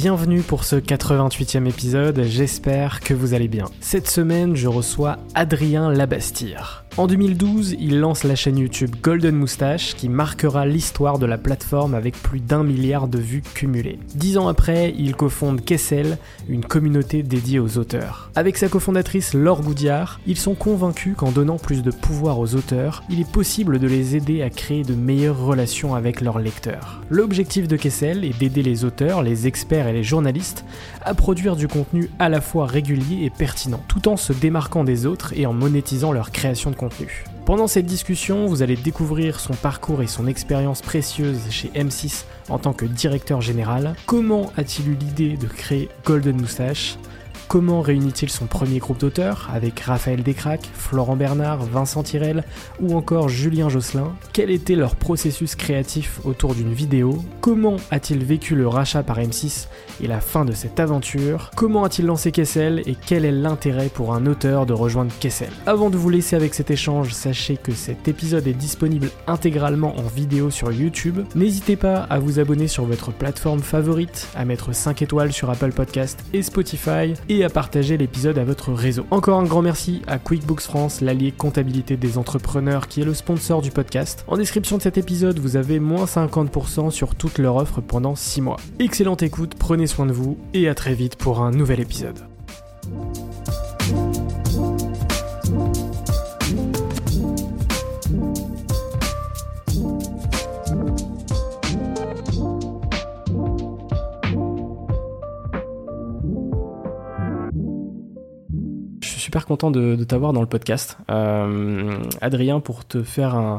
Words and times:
Bienvenue 0.00 0.42
pour 0.42 0.62
ce 0.62 0.76
88e 0.76 1.68
épisode, 1.68 2.22
j'espère 2.22 3.00
que 3.00 3.14
vous 3.14 3.34
allez 3.34 3.48
bien. 3.48 3.64
Cette 3.80 4.08
semaine, 4.08 4.54
je 4.54 4.68
reçois 4.68 5.16
Adrien 5.34 5.90
Labastire. 5.90 6.84
En 6.96 7.06
2012, 7.06 7.76
il 7.78 8.00
lance 8.00 8.24
la 8.24 8.34
chaîne 8.34 8.58
YouTube 8.58 8.96
Golden 9.02 9.36
Moustache 9.36 9.94
qui 9.94 10.08
marquera 10.08 10.66
l'histoire 10.66 11.18
de 11.18 11.26
la 11.26 11.38
plateforme 11.38 11.94
avec 11.94 12.20
plus 12.20 12.40
d'un 12.40 12.64
milliard 12.64 13.06
de 13.06 13.18
vues 13.18 13.42
cumulées. 13.42 14.00
Dix 14.16 14.36
ans 14.36 14.48
après, 14.48 14.94
il 14.98 15.14
cofonde 15.14 15.64
Kessel, 15.64 16.18
une 16.48 16.64
communauté 16.64 17.22
dédiée 17.22 17.60
aux 17.60 17.78
auteurs. 17.78 18.30
Avec 18.34 18.56
sa 18.56 18.68
cofondatrice 18.68 19.34
Laure 19.34 19.62
Goudiard, 19.62 20.18
ils 20.26 20.36
sont 20.36 20.56
convaincus 20.56 21.14
qu'en 21.16 21.30
donnant 21.30 21.58
plus 21.58 21.82
de 21.82 21.92
pouvoir 21.92 22.40
aux 22.40 22.56
auteurs, 22.56 23.04
il 23.10 23.20
est 23.20 23.30
possible 23.30 23.78
de 23.78 23.86
les 23.86 24.16
aider 24.16 24.42
à 24.42 24.50
créer 24.50 24.82
de 24.82 24.94
meilleures 24.94 25.38
relations 25.38 25.94
avec 25.94 26.20
leurs 26.20 26.40
lecteurs. 26.40 27.00
L'objectif 27.10 27.68
de 27.68 27.76
Kessel 27.76 28.24
est 28.24 28.36
d'aider 28.38 28.62
les 28.62 28.84
auteurs, 28.84 29.22
les 29.22 29.46
experts 29.46 29.86
et 29.86 29.92
les 29.92 30.02
journalistes 30.02 30.64
à 31.04 31.14
produire 31.14 31.54
du 31.54 31.68
contenu 31.68 32.10
à 32.18 32.28
la 32.28 32.40
fois 32.40 32.66
régulier 32.66 33.24
et 33.24 33.30
pertinent, 33.30 33.82
tout 33.86 34.08
en 34.08 34.16
se 34.16 34.32
démarquant 34.32 34.84
des 34.84 35.06
autres 35.06 35.32
et 35.36 35.46
en 35.46 35.52
monétisant 35.52 36.12
leur 36.12 36.32
création 36.32 36.70
de 36.70 36.76
Pendant 37.44 37.66
cette 37.66 37.86
discussion, 37.86 38.46
vous 38.46 38.62
allez 38.62 38.76
découvrir 38.76 39.40
son 39.40 39.54
parcours 39.54 40.02
et 40.02 40.06
son 40.06 40.26
expérience 40.26 40.82
précieuse 40.82 41.40
chez 41.50 41.68
M6 41.68 42.24
en 42.48 42.58
tant 42.58 42.72
que 42.72 42.84
directeur 42.84 43.40
général. 43.40 43.94
Comment 44.06 44.52
a-t-il 44.56 44.90
eu 44.90 44.94
l'idée 44.94 45.36
de 45.36 45.46
créer 45.46 45.88
Golden 46.04 46.40
Moustache? 46.40 46.96
Comment 47.48 47.80
réunit-il 47.80 48.28
son 48.28 48.44
premier 48.44 48.78
groupe 48.78 49.00
d'auteurs 49.00 49.48
avec 49.50 49.80
Raphaël 49.80 50.22
Descraques, 50.22 50.68
Florent 50.74 51.16
Bernard, 51.16 51.64
Vincent 51.64 52.02
Tirel 52.02 52.44
ou 52.78 52.94
encore 52.94 53.30
Julien 53.30 53.70
Josselin? 53.70 54.12
Quel 54.34 54.50
était 54.50 54.74
leur 54.74 54.96
processus 54.96 55.54
créatif 55.54 56.20
autour 56.24 56.54
d'une 56.54 56.74
vidéo? 56.74 57.24
Comment 57.40 57.76
a-t-il 57.90 58.22
vécu 58.22 58.54
le 58.54 58.68
rachat 58.68 59.02
par 59.02 59.18
M6 59.18 59.68
et 60.02 60.06
la 60.06 60.20
fin 60.20 60.44
de 60.44 60.52
cette 60.52 60.78
aventure? 60.78 61.50
Comment 61.56 61.84
a-t-il 61.84 62.04
lancé 62.04 62.32
Kessel 62.32 62.82
et 62.84 62.94
quel 62.94 63.24
est 63.24 63.32
l'intérêt 63.32 63.88
pour 63.88 64.12
un 64.12 64.26
auteur 64.26 64.66
de 64.66 64.74
rejoindre 64.74 65.12
Kessel? 65.18 65.48
Avant 65.64 65.88
de 65.88 65.96
vous 65.96 66.10
laisser 66.10 66.36
avec 66.36 66.52
cet 66.52 66.70
échange, 66.70 67.14
sachez 67.14 67.56
que 67.56 67.72
cet 67.72 68.08
épisode 68.08 68.46
est 68.46 68.52
disponible 68.52 69.08
intégralement 69.26 69.96
en 69.96 70.02
vidéo 70.02 70.50
sur 70.50 70.70
YouTube. 70.70 71.20
N'hésitez 71.34 71.76
pas 71.76 72.00
à 72.10 72.18
vous 72.18 72.40
abonner 72.40 72.68
sur 72.68 72.84
votre 72.84 73.10
plateforme 73.10 73.60
favorite, 73.60 74.28
à 74.36 74.44
mettre 74.44 74.74
5 74.74 75.00
étoiles 75.00 75.32
sur 75.32 75.48
Apple 75.48 75.72
Podcast 75.72 76.22
et 76.34 76.42
Spotify 76.42 77.14
à 77.44 77.50
partager 77.50 77.96
l'épisode 77.96 78.38
à 78.38 78.44
votre 78.44 78.72
réseau. 78.72 79.06
Encore 79.10 79.38
un 79.38 79.44
grand 79.44 79.62
merci 79.62 80.02
à 80.06 80.18
QuickBooks 80.18 80.60
France, 80.60 81.00
l'allié 81.00 81.32
comptabilité 81.32 81.96
des 81.96 82.18
entrepreneurs 82.18 82.88
qui 82.88 83.00
est 83.00 83.04
le 83.04 83.14
sponsor 83.14 83.62
du 83.62 83.70
podcast. 83.70 84.24
En 84.28 84.36
description 84.36 84.76
de 84.76 84.82
cet 84.82 84.98
épisode, 84.98 85.38
vous 85.38 85.56
avez 85.56 85.80
moins 85.80 86.04
50% 86.04 86.90
sur 86.90 87.14
toute 87.14 87.38
leur 87.38 87.56
offre 87.56 87.80
pendant 87.80 88.14
6 88.14 88.40
mois. 88.40 88.56
Excellente 88.78 89.22
écoute, 89.22 89.54
prenez 89.58 89.86
soin 89.86 90.06
de 90.06 90.12
vous 90.12 90.38
et 90.54 90.68
à 90.68 90.74
très 90.74 90.94
vite 90.94 91.16
pour 91.16 91.40
un 91.40 91.50
nouvel 91.50 91.80
épisode. 91.80 92.18
Super 109.28 109.44
content 109.44 109.70
de, 109.70 110.02
t'avoir 110.04 110.32
dans 110.32 110.40
le 110.40 110.46
podcast. 110.46 110.96
Euh, 111.10 111.98
Adrien, 112.22 112.60
pour 112.60 112.86
te 112.86 113.02
faire 113.02 113.34
un, 113.34 113.58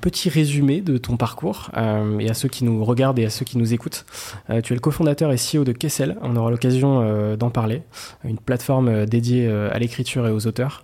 petit 0.00 0.28
résumé 0.28 0.80
de 0.80 0.98
ton 0.98 1.16
parcours, 1.16 1.70
euh, 1.76 2.18
et 2.18 2.28
à 2.28 2.34
ceux 2.34 2.48
qui 2.48 2.64
nous 2.64 2.84
regardent 2.84 3.20
et 3.20 3.24
à 3.24 3.30
ceux 3.30 3.44
qui 3.44 3.56
nous 3.56 3.72
écoutent, 3.72 4.04
euh, 4.50 4.60
tu 4.60 4.72
es 4.72 4.74
le 4.74 4.80
cofondateur 4.80 5.30
et 5.30 5.36
CEO 5.36 5.62
de 5.62 5.70
Kessel, 5.70 6.16
on 6.22 6.34
aura 6.34 6.50
l'occasion 6.50 7.36
d'en 7.36 7.50
parler, 7.50 7.82
une 8.24 8.38
plateforme 8.38 9.06
dédiée 9.06 9.48
à 9.48 9.78
l'écriture 9.78 10.26
et 10.26 10.32
aux 10.32 10.48
auteurs. 10.48 10.82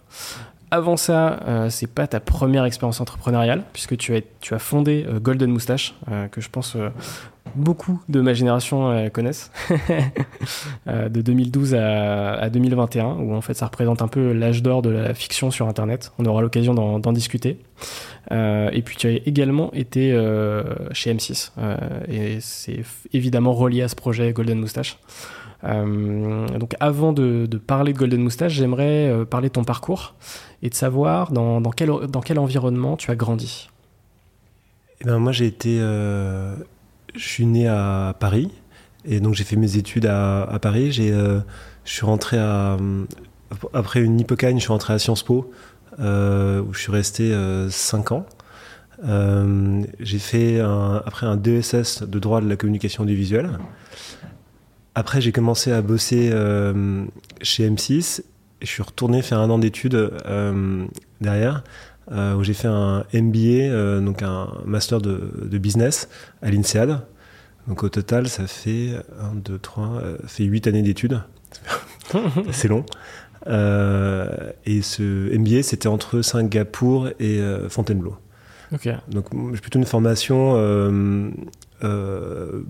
Avant 0.74 0.96
ça, 0.96 1.68
c'est 1.68 1.86
pas 1.86 2.06
ta 2.06 2.18
première 2.18 2.64
expérience 2.64 3.00
entrepreneuriale, 3.00 3.62
puisque 3.74 3.96
tu 3.98 4.16
as, 4.16 4.22
tu 4.40 4.54
as 4.54 4.58
fondé 4.58 5.06
Golden 5.20 5.50
Moustache, 5.50 5.94
que 6.30 6.40
je 6.40 6.48
pense 6.48 6.76
beaucoup 7.54 8.00
de 8.08 8.20
ma 8.20 8.34
génération 8.34 8.90
euh, 8.90 9.08
connaissent, 9.08 9.50
euh, 10.86 11.08
de 11.08 11.20
2012 11.20 11.74
à, 11.74 12.48
2021, 12.50 13.16
où 13.18 13.34
en 13.34 13.40
fait 13.40 13.54
ça 13.54 13.66
représente 13.66 14.02
un 14.02 14.08
peu 14.08 14.32
l'âge 14.32 14.62
d'or 14.62 14.82
de 14.82 14.90
la 14.90 15.14
fiction 15.14 15.50
sur 15.50 15.68
Internet. 15.68 16.12
On 16.18 16.26
aura 16.26 16.42
l'occasion 16.42 16.74
d'en 16.74 17.12
discuter. 17.12 17.58
Euh, 18.30 18.70
et 18.72 18.82
puis 18.82 18.96
tu 18.96 19.08
as 19.08 19.10
également 19.26 19.72
été 19.72 20.10
chez 20.92 21.12
M6, 21.12 21.50
et 22.08 22.38
c'est 22.40 22.84
évidemment 23.12 23.52
relié 23.52 23.82
à 23.82 23.88
ce 23.88 23.96
projet 23.96 24.32
Golden 24.32 24.60
Moustache. 24.60 24.98
donc 25.62 26.74
avant 26.80 27.12
de, 27.12 27.46
parler 27.66 27.92
de 27.92 27.98
Golden 27.98 28.22
Moustache, 28.22 28.52
j'aimerais 28.52 29.12
parler 29.28 29.48
de 29.48 29.54
ton 29.54 29.64
parcours 29.64 30.14
et 30.62 30.70
de 30.70 30.74
savoir 30.74 31.32
dans, 31.32 31.60
quel, 31.70 31.90
dans 32.08 32.20
quel 32.20 32.38
environnement 32.38 32.96
tu 32.96 33.10
as 33.10 33.16
grandi. 33.16 33.68
Eh 35.00 35.04
ben, 35.04 35.18
moi 35.18 35.32
j'ai 35.32 35.46
été 35.46 35.80
je 37.14 37.28
suis 37.28 37.46
né 37.46 37.66
à 37.66 38.14
Paris 38.18 38.50
et 39.04 39.20
donc 39.20 39.34
j'ai 39.34 39.44
fait 39.44 39.56
mes 39.56 39.76
études 39.76 40.06
à, 40.06 40.58
Paris. 40.60 40.92
J'ai, 40.92 41.10
euh, 41.12 41.40
je 41.84 41.92
suis 41.92 42.06
rentré 42.06 42.38
à, 42.38 42.76
après 43.72 44.00
une 44.00 44.20
hypocagne, 44.20 44.56
je 44.56 44.62
suis 44.62 44.72
rentré 44.72 44.94
à 44.94 44.98
Sciences 44.98 45.22
Po 45.22 45.50
euh, 45.50 45.54
où 45.98 46.72
je 46.72 46.78
suis 46.78 46.92
resté 46.92 47.32
5 47.70 48.12
euh, 48.12 48.14
ans. 48.14 48.26
j'ai 50.00 50.18
fait 50.18 50.60
après 50.60 51.26
un 51.26 51.36
DSS 51.36 52.02
de 52.02 52.18
droit 52.18 52.40
de 52.40 52.48
la 52.48 52.56
communication 52.56 53.04
audiovisuelle. 53.04 53.58
Après, 54.94 55.20
j'ai 55.20 55.32
commencé 55.32 55.72
à 55.72 55.80
bosser 55.80 56.30
chez 57.40 57.68
M6 57.68 58.20
et 58.20 58.66
je 58.66 58.66
suis 58.66 58.82
retourné 58.82 59.22
faire 59.22 59.38
un 59.38 59.50
an 59.50 59.58
d'études 59.58 60.12
derrière. 61.20 61.64
où 62.10 62.42
j'ai 62.42 62.54
fait 62.54 62.68
un 62.68 63.04
MBA, 63.14 64.00
donc 64.00 64.22
un 64.22 64.48
master 64.66 65.00
de, 65.00 65.32
de 65.44 65.58
business 65.58 66.08
à 66.42 66.50
l'INSEAD. 66.50 67.00
Donc 67.68 67.84
au 67.84 67.88
total, 67.88 68.28
ça 68.28 68.46
fait 68.48 68.90
1, 69.20 69.36
2, 69.36 69.58
3, 69.58 70.02
fait 70.26 70.44
8 70.44 70.66
années 70.66 70.82
d'études. 70.82 71.22
c'est 72.52 72.68
long. 72.68 72.84
Et 73.46 74.82
ce 74.82 75.36
MBA, 75.36 75.62
c'était 75.62 75.88
entre 75.88 76.22
Singapour 76.22 77.08
et 77.20 77.40
Fontainebleau. 77.68 78.16
Donc 79.08 79.26
j'ai 79.52 79.60
plutôt 79.60 79.78
une 79.78 79.86
formation 79.86 80.54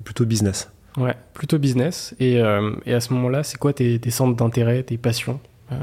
plutôt 0.05 0.25
business. 0.25 0.69
Ouais, 0.97 1.15
plutôt 1.33 1.59
business. 1.59 2.15
Et, 2.21 2.41
euh, 2.41 2.73
et 2.85 2.95
à 2.95 3.01
ce 3.01 3.13
moment-là, 3.15 3.43
c'est 3.43 3.59
quoi 3.59 3.73
tes, 3.73 3.99
centres 4.11 4.37
d'intérêt, 4.37 4.83
tes 4.83 4.99
passions 4.99 5.41
euh? 5.71 5.77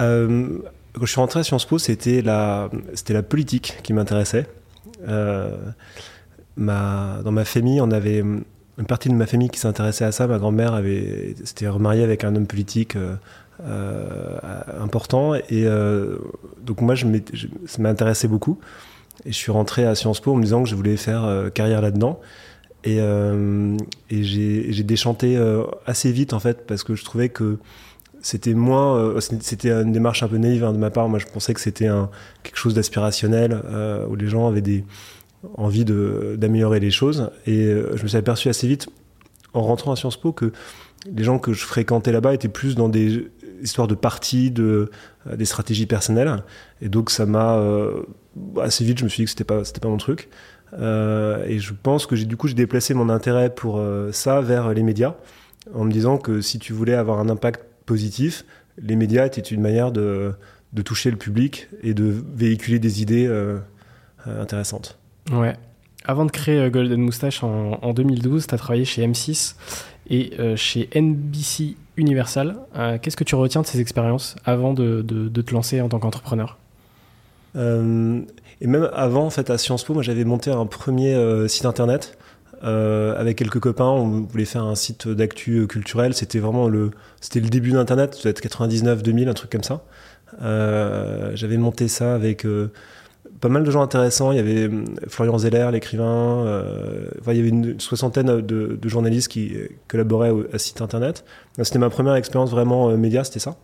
Euh, 0.00 0.58
Quand 0.94 1.04
je 1.04 1.10
suis 1.10 1.20
rentré 1.20 1.40
à 1.40 1.42
Sciences 1.42 1.64
Po, 1.64 1.78
c'était 1.78 2.22
la, 2.22 2.70
c'était 2.94 3.14
la 3.14 3.22
politique 3.22 3.78
qui 3.82 3.92
m'intéressait. 3.92 4.46
ma, 6.56 7.20
dans 7.24 7.32
ma 7.32 7.44
famille, 7.44 7.80
on 7.80 7.90
avait 7.90 8.22
une 8.78 8.86
partie 8.86 9.08
de 9.08 9.14
ma 9.14 9.26
famille 9.26 9.50
qui 9.50 9.58
s'intéressait 9.58 10.04
à 10.04 10.12
ça. 10.12 10.26
Ma 10.26 10.38
grand-mère 10.38 10.74
avait, 10.74 11.34
s'était 11.44 11.68
remariée 11.68 12.02
avec 12.02 12.24
un 12.24 12.34
homme 12.36 12.46
politique 12.46 12.96
important. 14.80 15.34
Et 15.34 15.66
donc 16.62 16.80
moi, 16.80 16.94
je 16.94 17.06
ça 17.66 17.82
m'intéressait 17.82 18.28
beaucoup. 18.28 18.58
Et 19.24 19.32
je 19.32 19.36
suis 19.36 19.50
rentré 19.50 19.84
à 19.84 19.94
Sciences 19.96 20.20
Po 20.20 20.32
en 20.32 20.36
me 20.36 20.42
disant 20.42 20.62
que 20.62 20.68
je 20.68 20.76
voulais 20.76 20.96
faire 20.96 21.50
carrière 21.52 21.80
là-dedans. 21.80 22.20
Et, 22.84 22.98
euh, 23.00 23.76
et 24.08 24.22
j'ai 24.22 24.82
déchanté 24.84 25.36
euh, 25.36 25.64
assez 25.86 26.12
vite 26.12 26.32
en 26.32 26.38
fait 26.38 26.66
parce 26.66 26.84
que 26.84 26.94
je 26.94 27.04
trouvais 27.04 27.28
que 27.28 27.58
c'était 28.20 28.54
moins, 28.54 28.96
euh, 28.96 29.20
c'était 29.20 29.70
une 29.70 29.92
démarche 29.92 30.22
un 30.22 30.28
peu 30.28 30.38
naïve 30.38 30.64
hein, 30.64 30.72
de 30.72 30.78
ma 30.78 30.90
part. 30.90 31.08
Moi, 31.08 31.18
je 31.18 31.26
pensais 31.26 31.54
que 31.54 31.60
c'était 31.60 31.88
quelque 32.42 32.56
chose 32.56 32.74
d'aspirationnel 32.74 33.60
où 34.08 34.14
les 34.14 34.28
gens 34.28 34.48
avaient 34.48 34.60
des 34.60 34.84
envie 35.56 35.84
d'améliorer 35.84 36.80
les 36.80 36.90
choses. 36.90 37.30
Et 37.46 37.66
je 37.66 38.02
me 38.02 38.08
suis 38.08 38.16
aperçu 38.16 38.48
assez 38.48 38.66
vite 38.66 38.88
en 39.54 39.62
rentrant 39.62 39.92
à 39.92 39.96
Sciences 39.96 40.20
Po 40.20 40.32
que 40.32 40.52
les 41.10 41.24
gens 41.24 41.38
que 41.38 41.52
je 41.52 41.64
fréquentais 41.64 42.12
là-bas 42.12 42.34
étaient 42.34 42.48
plus 42.48 42.74
dans 42.74 42.88
des 42.88 43.30
histoires 43.62 43.88
de 43.88 43.94
partis, 43.94 44.50
de, 44.50 44.90
des 45.32 45.44
stratégies 45.44 45.86
personnelles. 45.86 46.42
Et 46.82 46.88
donc 46.88 47.10
ça 47.10 47.24
m'a 47.24 47.62
assez 48.60 48.84
vite, 48.84 48.98
je 48.98 49.04
me 49.04 49.08
suis 49.08 49.22
dit 49.22 49.24
que 49.24 49.30
c'était 49.30 49.44
pas, 49.44 49.64
c'était 49.64 49.80
pas 49.80 49.88
mon 49.88 49.96
truc. 49.96 50.28
Euh, 50.74 51.44
et 51.46 51.58
je 51.58 51.72
pense 51.72 52.06
que 52.06 52.16
j'ai 52.16 52.26
du 52.26 52.36
coup 52.36 52.46
j'ai 52.46 52.54
déplacé 52.54 52.92
mon 52.92 53.08
intérêt 53.08 53.54
pour 53.54 53.78
euh, 53.78 54.12
ça 54.12 54.40
vers 54.40 54.74
les 54.74 54.82
médias 54.82 55.14
en 55.72 55.84
me 55.84 55.90
disant 55.90 56.18
que 56.18 56.40
si 56.40 56.58
tu 56.58 56.72
voulais 56.72 56.94
avoir 56.94 57.18
un 57.20 57.28
impact 57.28 57.64
positif, 57.86 58.44
les 58.76 58.96
médias 58.96 59.26
étaient 59.26 59.40
une 59.40 59.60
manière 59.60 59.92
de, 59.92 60.34
de 60.72 60.82
toucher 60.82 61.10
le 61.10 61.16
public 61.16 61.68
et 61.82 61.94
de 61.94 62.14
véhiculer 62.34 62.78
des 62.78 63.02
idées 63.02 63.26
euh, 63.26 63.58
intéressantes. 64.26 64.98
Ouais. 65.32 65.54
Avant 66.04 66.24
de 66.24 66.30
créer 66.30 66.70
Golden 66.70 67.00
Moustache 67.00 67.42
en, 67.42 67.78
en 67.82 67.92
2012, 67.92 68.46
tu 68.46 68.54
as 68.54 68.58
travaillé 68.58 68.84
chez 68.84 69.06
M6 69.06 69.56
et 70.10 70.32
chez 70.56 70.88
NBC 70.94 71.76
Universal. 71.96 72.56
Qu'est-ce 73.02 73.16
que 73.16 73.24
tu 73.24 73.34
retiens 73.34 73.60
de 73.60 73.66
ces 73.66 73.80
expériences 73.80 74.36
avant 74.46 74.72
de, 74.72 75.02
te 75.02 75.52
lancer 75.52 75.82
en 75.82 75.88
tant 75.88 75.98
qu'entrepreneur? 75.98 76.56
Et 78.60 78.66
même 78.66 78.88
avant, 78.92 79.24
en 79.24 79.30
fait, 79.30 79.50
à 79.50 79.58
Sciences 79.58 79.84
Po, 79.84 79.94
moi, 79.94 80.02
j'avais 80.02 80.24
monté 80.24 80.50
un 80.50 80.66
premier 80.66 81.14
euh, 81.14 81.46
site 81.46 81.64
internet 81.64 82.18
euh, 82.64 83.18
avec 83.18 83.38
quelques 83.38 83.60
copains. 83.60 83.84
On 83.84 84.22
voulait 84.22 84.44
faire 84.44 84.64
un 84.64 84.74
site 84.74 85.06
d'actu 85.08 85.66
culturel. 85.68 86.14
C'était 86.14 86.40
vraiment 86.40 86.68
le, 86.68 86.90
le 87.34 87.48
début 87.48 87.70
d'Internet, 87.70 88.18
peut-être 88.20 88.40
99, 88.40 89.02
2000, 89.02 89.28
un 89.28 89.34
truc 89.34 89.50
comme 89.50 89.62
ça. 89.62 89.84
Euh, 90.42 91.32
j'avais 91.34 91.56
monté 91.56 91.88
ça 91.88 92.14
avec 92.14 92.44
pas 93.40 93.48
mal 93.48 93.64
de 93.64 93.70
gens 93.70 93.82
intéressants. 93.82 94.32
Il 94.32 94.36
y 94.36 94.40
avait 94.40 94.70
Florian 95.08 95.38
Zeller, 95.38 95.68
l'écrivain. 95.72 96.62
il 97.26 97.36
y 97.36 97.38
avait 97.38 97.48
une 97.48 97.78
soixantaine 97.80 98.40
de, 98.40 98.78
journalistes 98.88 99.28
qui 99.28 99.54
collaboraient 99.86 100.32
à 100.52 100.58
site 100.58 100.80
internet. 100.82 101.24
C'était 101.62 101.78
ma 101.78 101.90
première 101.90 102.14
expérience 102.14 102.50
vraiment 102.50 102.96
média, 102.96 103.24
c'était 103.24 103.40
ça. 103.40 103.56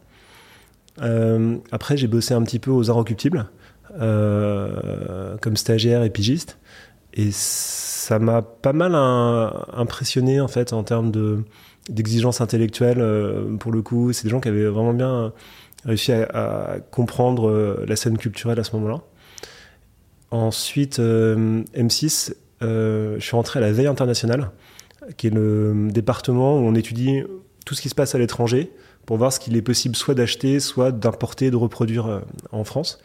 après, 1.72 1.96
j'ai 1.96 2.06
bossé 2.06 2.34
un 2.34 2.42
petit 2.42 2.58
peu 2.58 2.70
aux. 2.70 2.90
Euh, 4.00 5.36
comme 5.40 5.56
stagiaire 5.56 6.02
et 6.02 6.10
pigiste. 6.10 6.58
Et 7.12 7.28
ça 7.30 8.18
m'a 8.18 8.42
pas 8.42 8.72
mal 8.72 8.94
impressionné 9.72 10.40
en 10.40 10.48
fait 10.48 10.72
en 10.72 10.82
termes 10.82 11.12
de 11.12 11.44
d'exigence 11.90 12.40
intellectuelle 12.40 13.00
euh, 13.00 13.56
pour 13.56 13.70
le 13.70 13.82
coup. 13.82 14.12
C'est 14.12 14.24
des 14.24 14.30
gens 14.30 14.40
qui 14.40 14.48
avaient 14.48 14.64
vraiment 14.64 14.94
bien 14.94 15.32
réussi 15.84 16.12
à, 16.12 16.78
comprendre 16.90 17.48
euh, 17.48 17.84
la 17.86 17.94
scène 17.94 18.18
culturelle 18.18 18.58
à 18.58 18.64
ce 18.64 18.74
moment-là. 18.76 19.02
Ensuite, 20.34 20.98
M6, 20.98 22.34
je 22.60 23.16
suis 23.20 23.36
rentré 23.36 23.60
à 23.60 23.62
la 23.62 23.70
Veille 23.70 23.86
internationale, 23.86 24.50
qui 25.16 25.28
est 25.28 25.30
le 25.30 25.88
département 25.92 26.58
où 26.58 26.62
on 26.62 26.74
étudie 26.74 27.22
tout 27.64 27.74
ce 27.74 27.80
qui 27.80 27.88
se 27.88 27.94
passe 27.94 28.16
à 28.16 28.18
l'étranger 28.18 28.72
pour 29.06 29.16
voir 29.16 29.32
ce 29.32 29.38
qu'il 29.38 29.56
est 29.56 29.62
possible 29.62 29.94
soit 29.94 30.14
d'acheter, 30.14 30.58
soit 30.58 30.90
d'importer, 30.90 31.52
de 31.52 31.56
reproduire 31.56 32.22
en 32.50 32.64
France. 32.64 32.98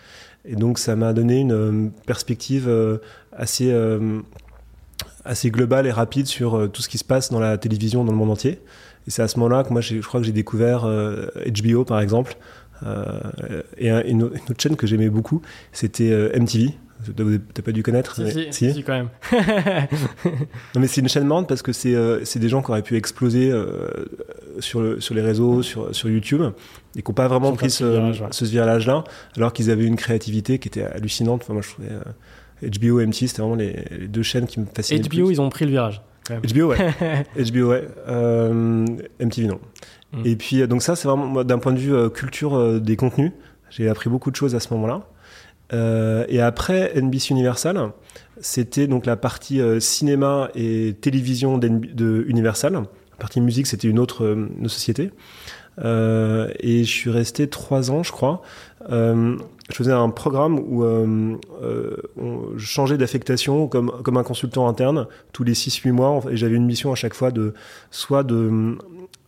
Et 0.45 0.55
donc 0.55 0.79
ça 0.79 0.95
m'a 0.95 1.13
donné 1.13 1.39
une 1.39 1.51
euh, 1.51 1.89
perspective 2.05 2.67
euh, 2.67 2.97
assez, 3.33 3.71
euh, 3.71 4.21
assez 5.25 5.51
globale 5.51 5.85
et 5.87 5.91
rapide 5.91 6.27
sur 6.27 6.69
tout 6.71 6.81
ce 6.81 6.89
qui 6.89 6.97
se 6.97 7.03
passe 7.03 7.29
dans 7.31 7.39
la 7.39 7.57
télévision 7.57 8.03
dans 8.03 8.11
le 8.11 8.17
monde 8.17 8.31
entier. 8.31 8.61
Et 9.07 9.11
c'est 9.11 9.21
à 9.21 9.27
ce 9.27 9.37
moment-là 9.39 9.63
que 9.63 9.71
moi, 9.71 9.81
je 9.81 9.99
crois 9.99 10.19
que 10.19 10.25
j'ai 10.25 10.31
découvert 10.31 10.81
HBO, 10.83 11.85
par 11.85 11.99
exemple. 11.99 12.37
et 13.77 13.89
une, 13.89 14.23
autre 14.23 14.41
chaîne 14.57 14.75
que 14.75 14.85
j'aimais 14.85 15.09
beaucoup, 15.09 15.41
c'était 15.71 16.11
MTV. 16.37 16.73
T'as 17.54 17.62
pas 17.62 17.72
dû 17.72 17.81
connaître 17.81 18.16
Si, 18.16 18.48
si, 18.51 18.74
si, 18.74 18.84
quand 18.84 18.94
même. 18.94 19.10
non, 20.25 20.81
mais 20.81 20.88
c'est 20.88 21.00
une 21.00 21.07
chaîne 21.07 21.25
marrante 21.25 21.48
parce 21.48 21.62
que 21.62 21.72
c'est 21.72 21.96
euh, 21.96 22.24
des 22.36 22.50
gens 22.50 22.62
qui 22.62 22.72
auraient 22.72 22.81
pu 22.81 22.98
exploser 22.98 23.50
euh, 23.51 23.88
sur, 24.60 24.81
le, 24.81 25.00
sur 25.00 25.16
les 25.16 25.22
réseaux, 25.22 25.63
sur, 25.63 25.96
sur 25.96 26.10
YouTube, 26.10 26.42
et 26.98 27.01
qui 27.01 27.10
n'ont 27.10 27.16
pas 27.16 27.30
vraiment 27.30 27.54
pris 27.54 27.69
ce, 27.69 28.12
ce 28.31 28.46
virage-là, 28.46 29.06
alors 29.38 29.54
qu'ils 29.54 29.72
avaient 29.72 29.86
une 29.86 29.96
créativité 29.96 30.60
qui 30.60 30.68
était 30.68 30.84
hallucinante. 30.84 31.44
Enfin, 31.44 31.54
moi, 31.54 31.62
je 31.62 31.69
trouvais 31.69 31.90
euh, 31.90 32.69
HBO 32.69 33.00
et 33.00 33.06
MTV, 33.06 33.28
c'était 33.28 33.42
vraiment 33.42 33.56
les, 33.56 34.07
deux 34.07 34.24
chaînes 34.24 34.46
qui 34.46 34.60
me 34.60 34.66
fascinaient. 34.66 35.01
HBO, 35.01 35.31
ils 35.31 35.40
ont 35.40 35.50
pris 35.50 35.66
le 35.66 35.72
virage. 35.72 36.01
HBO, 36.30 36.68
ouais. 36.68 36.78
HBO, 37.51 37.69
ouais. 37.69 37.88
MTV, 39.19 39.48
non. 39.48 39.60
Mm. 40.12 40.25
Et 40.25 40.36
puis, 40.36 40.68
donc, 40.68 40.84
ça, 40.84 40.98
c'est 40.98 41.07
vraiment 41.07 41.46
d'un 41.46 41.60
point 41.60 41.72
de 41.72 41.80
vue 41.80 42.10
culture 42.10 42.81
des 42.81 42.98
contenus. 42.98 43.31
J'ai 43.69 43.88
appris 43.88 44.10
beaucoup 44.10 44.31
de 44.31 44.36
choses 44.36 44.54
à 44.54 44.60
ce 44.60 44.74
moment-là. 44.74 45.07
Euh, 45.74 46.25
et 46.27 46.42
après 46.42 46.94
NBC 47.00 47.31
Universal, 47.31 47.92
c'était 48.42 48.88
donc 48.88 49.06
la 49.06 49.16
partie 49.16 49.62
euh, 49.62 49.79
cinéma 49.79 50.50
et 50.55 50.96
télévision 51.00 51.58
de 51.58 52.25
Universal. 52.27 52.74
La 52.74 53.17
partie 53.17 53.41
musique, 53.41 53.67
c'était 53.67 53.88
une 53.88 54.00
autre 54.00 54.24
euh, 54.24 54.50
société. 54.67 55.12
et 55.79 56.84
je 56.84 56.89
suis 56.89 57.10
resté 57.10 57.48
trois 57.48 57.91
ans, 57.91 58.03
je 58.03 58.12
crois. 58.12 58.41
je 58.89 59.38
faisais 59.72 59.91
un 59.91 60.10
programme 60.10 60.60
où 60.60 60.84
je 61.62 62.65
changeais 62.65 62.98
d'affectation 62.98 63.67
comme, 63.67 63.91
comme 64.03 64.17
un 64.17 64.24
consultant 64.24 64.67
interne 64.67 65.08
tous 65.32 65.43
les 65.43 65.53
6-8 65.53 65.91
mois. 65.91 66.22
Et 66.32 66.38
j'avais 66.38 66.55
une 66.55 66.65
mission 66.65 66.91
à 66.91 66.96
chaque 66.96 67.13
fois 67.13 67.32
de 67.32 67.53
soit 67.91 68.24
de 68.24 68.77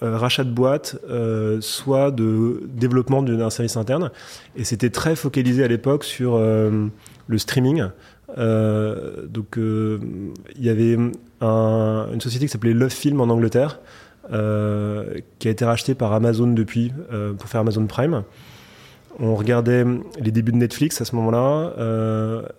euh, 0.03 0.17
rachat 0.17 0.43
de 0.43 0.49
boîte, 0.49 0.97
euh, 1.11 1.61
soit 1.61 2.09
de 2.09 2.63
développement 2.73 3.21
d'un 3.21 3.51
service 3.51 3.77
interne. 3.77 4.09
Et 4.55 4.63
c'était 4.63 4.89
très 4.89 5.15
focalisé 5.15 5.63
à 5.63 5.67
l'époque 5.67 6.03
sur 6.03 6.33
euh, 6.35 6.87
le 7.27 7.37
streaming. 7.37 7.83
donc 8.35 9.57
il 9.57 10.65
y 10.65 10.69
avait 10.69 10.93
une 11.41 12.21
société 12.21 12.45
qui 12.45 12.51
s'appelait 12.51 12.73
Love 12.73 12.89
Film 12.89 13.21
en 13.21 13.25
Angleterre, 13.29 13.79
qui 14.27 15.47
a 15.47 15.51
été 15.51 15.65
rachetée 15.65 15.93
par 15.93 16.13
Amazon 16.13 16.47
depuis 16.47 16.91
pour 17.37 17.49
faire 17.49 17.61
Amazon 17.61 17.85
Prime. 17.85 18.23
On 19.19 19.35
regardait 19.35 19.85
les 20.19 20.31
débuts 20.31 20.53
de 20.53 20.57
Netflix 20.57 21.01
à 21.01 21.05
ce 21.05 21.15
moment-là. 21.17 21.73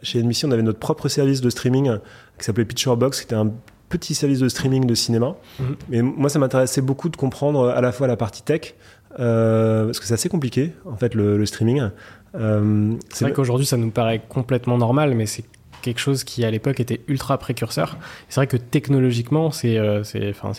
chez 0.03 0.23
NBC, 0.23 0.47
on 0.47 0.53
avait 0.53 0.63
notre 0.63 0.79
propre 0.79 1.09
service 1.09 1.41
de 1.41 1.51
streaming 1.51 1.97
qui 2.39 2.45
s'appelait 2.45 2.67
Picture 2.67 2.97
Box, 2.97 3.21
qui 3.21 3.25
était 3.25 3.35
un 3.35 3.51
petit 3.93 4.15
service 4.15 4.41
de 4.41 4.49
streaming 4.49 4.87
de 4.87 4.95
cinéma. 4.95 5.37
Mhm. 5.61 5.77
Mais 5.91 6.03
moi, 6.03 6.31
ça 6.31 6.39
m'intéressait 6.39 6.81
beaucoup 6.81 7.09
de 7.09 7.17
comprendre 7.17 7.69
à 7.69 7.81
la 7.81 7.93
fois 7.93 8.07
la 8.07 8.17
partie 8.17 8.43
tech, 8.43 8.75
euh, 9.21 9.87
parce 9.87 10.01
que 10.01 10.07
c'est 10.07 10.15
assez 10.15 10.29
compliqué, 10.29 10.73
en 10.87 10.97
fait, 10.97 11.15
le, 11.15 11.45
streaming. 11.47 11.91
Euh, 12.35 12.95
c'est 13.11 13.27
vrai 13.27 13.35
qu'aujourd'hui, 13.35 13.67
ça 13.67 13.77
nous 13.77 13.91
paraît 13.91 14.23
complètement 14.27 14.79
normal, 14.79 15.15
mais 15.15 15.27
c'est 15.27 15.45
quelque 15.83 16.01
chose 16.01 16.25
qui, 16.25 16.45
à 16.45 16.51
l'époque, 16.51 16.81
était 16.81 17.01
ultra 17.09 17.37
précurseur. 17.37 17.99
C'est 18.29 18.37
vrai 18.37 18.47
que 18.47 18.57
technologiquement, 18.57 19.51
c'est 19.51 19.77
euh, 19.79 20.03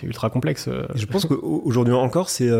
ultra 0.03 0.29
complexe. 0.29 0.69
je 0.93 1.05
pense 1.05 1.25
qu'aujourd'hui 1.25 1.93
encore, 1.93 2.29
c'est 2.29 2.51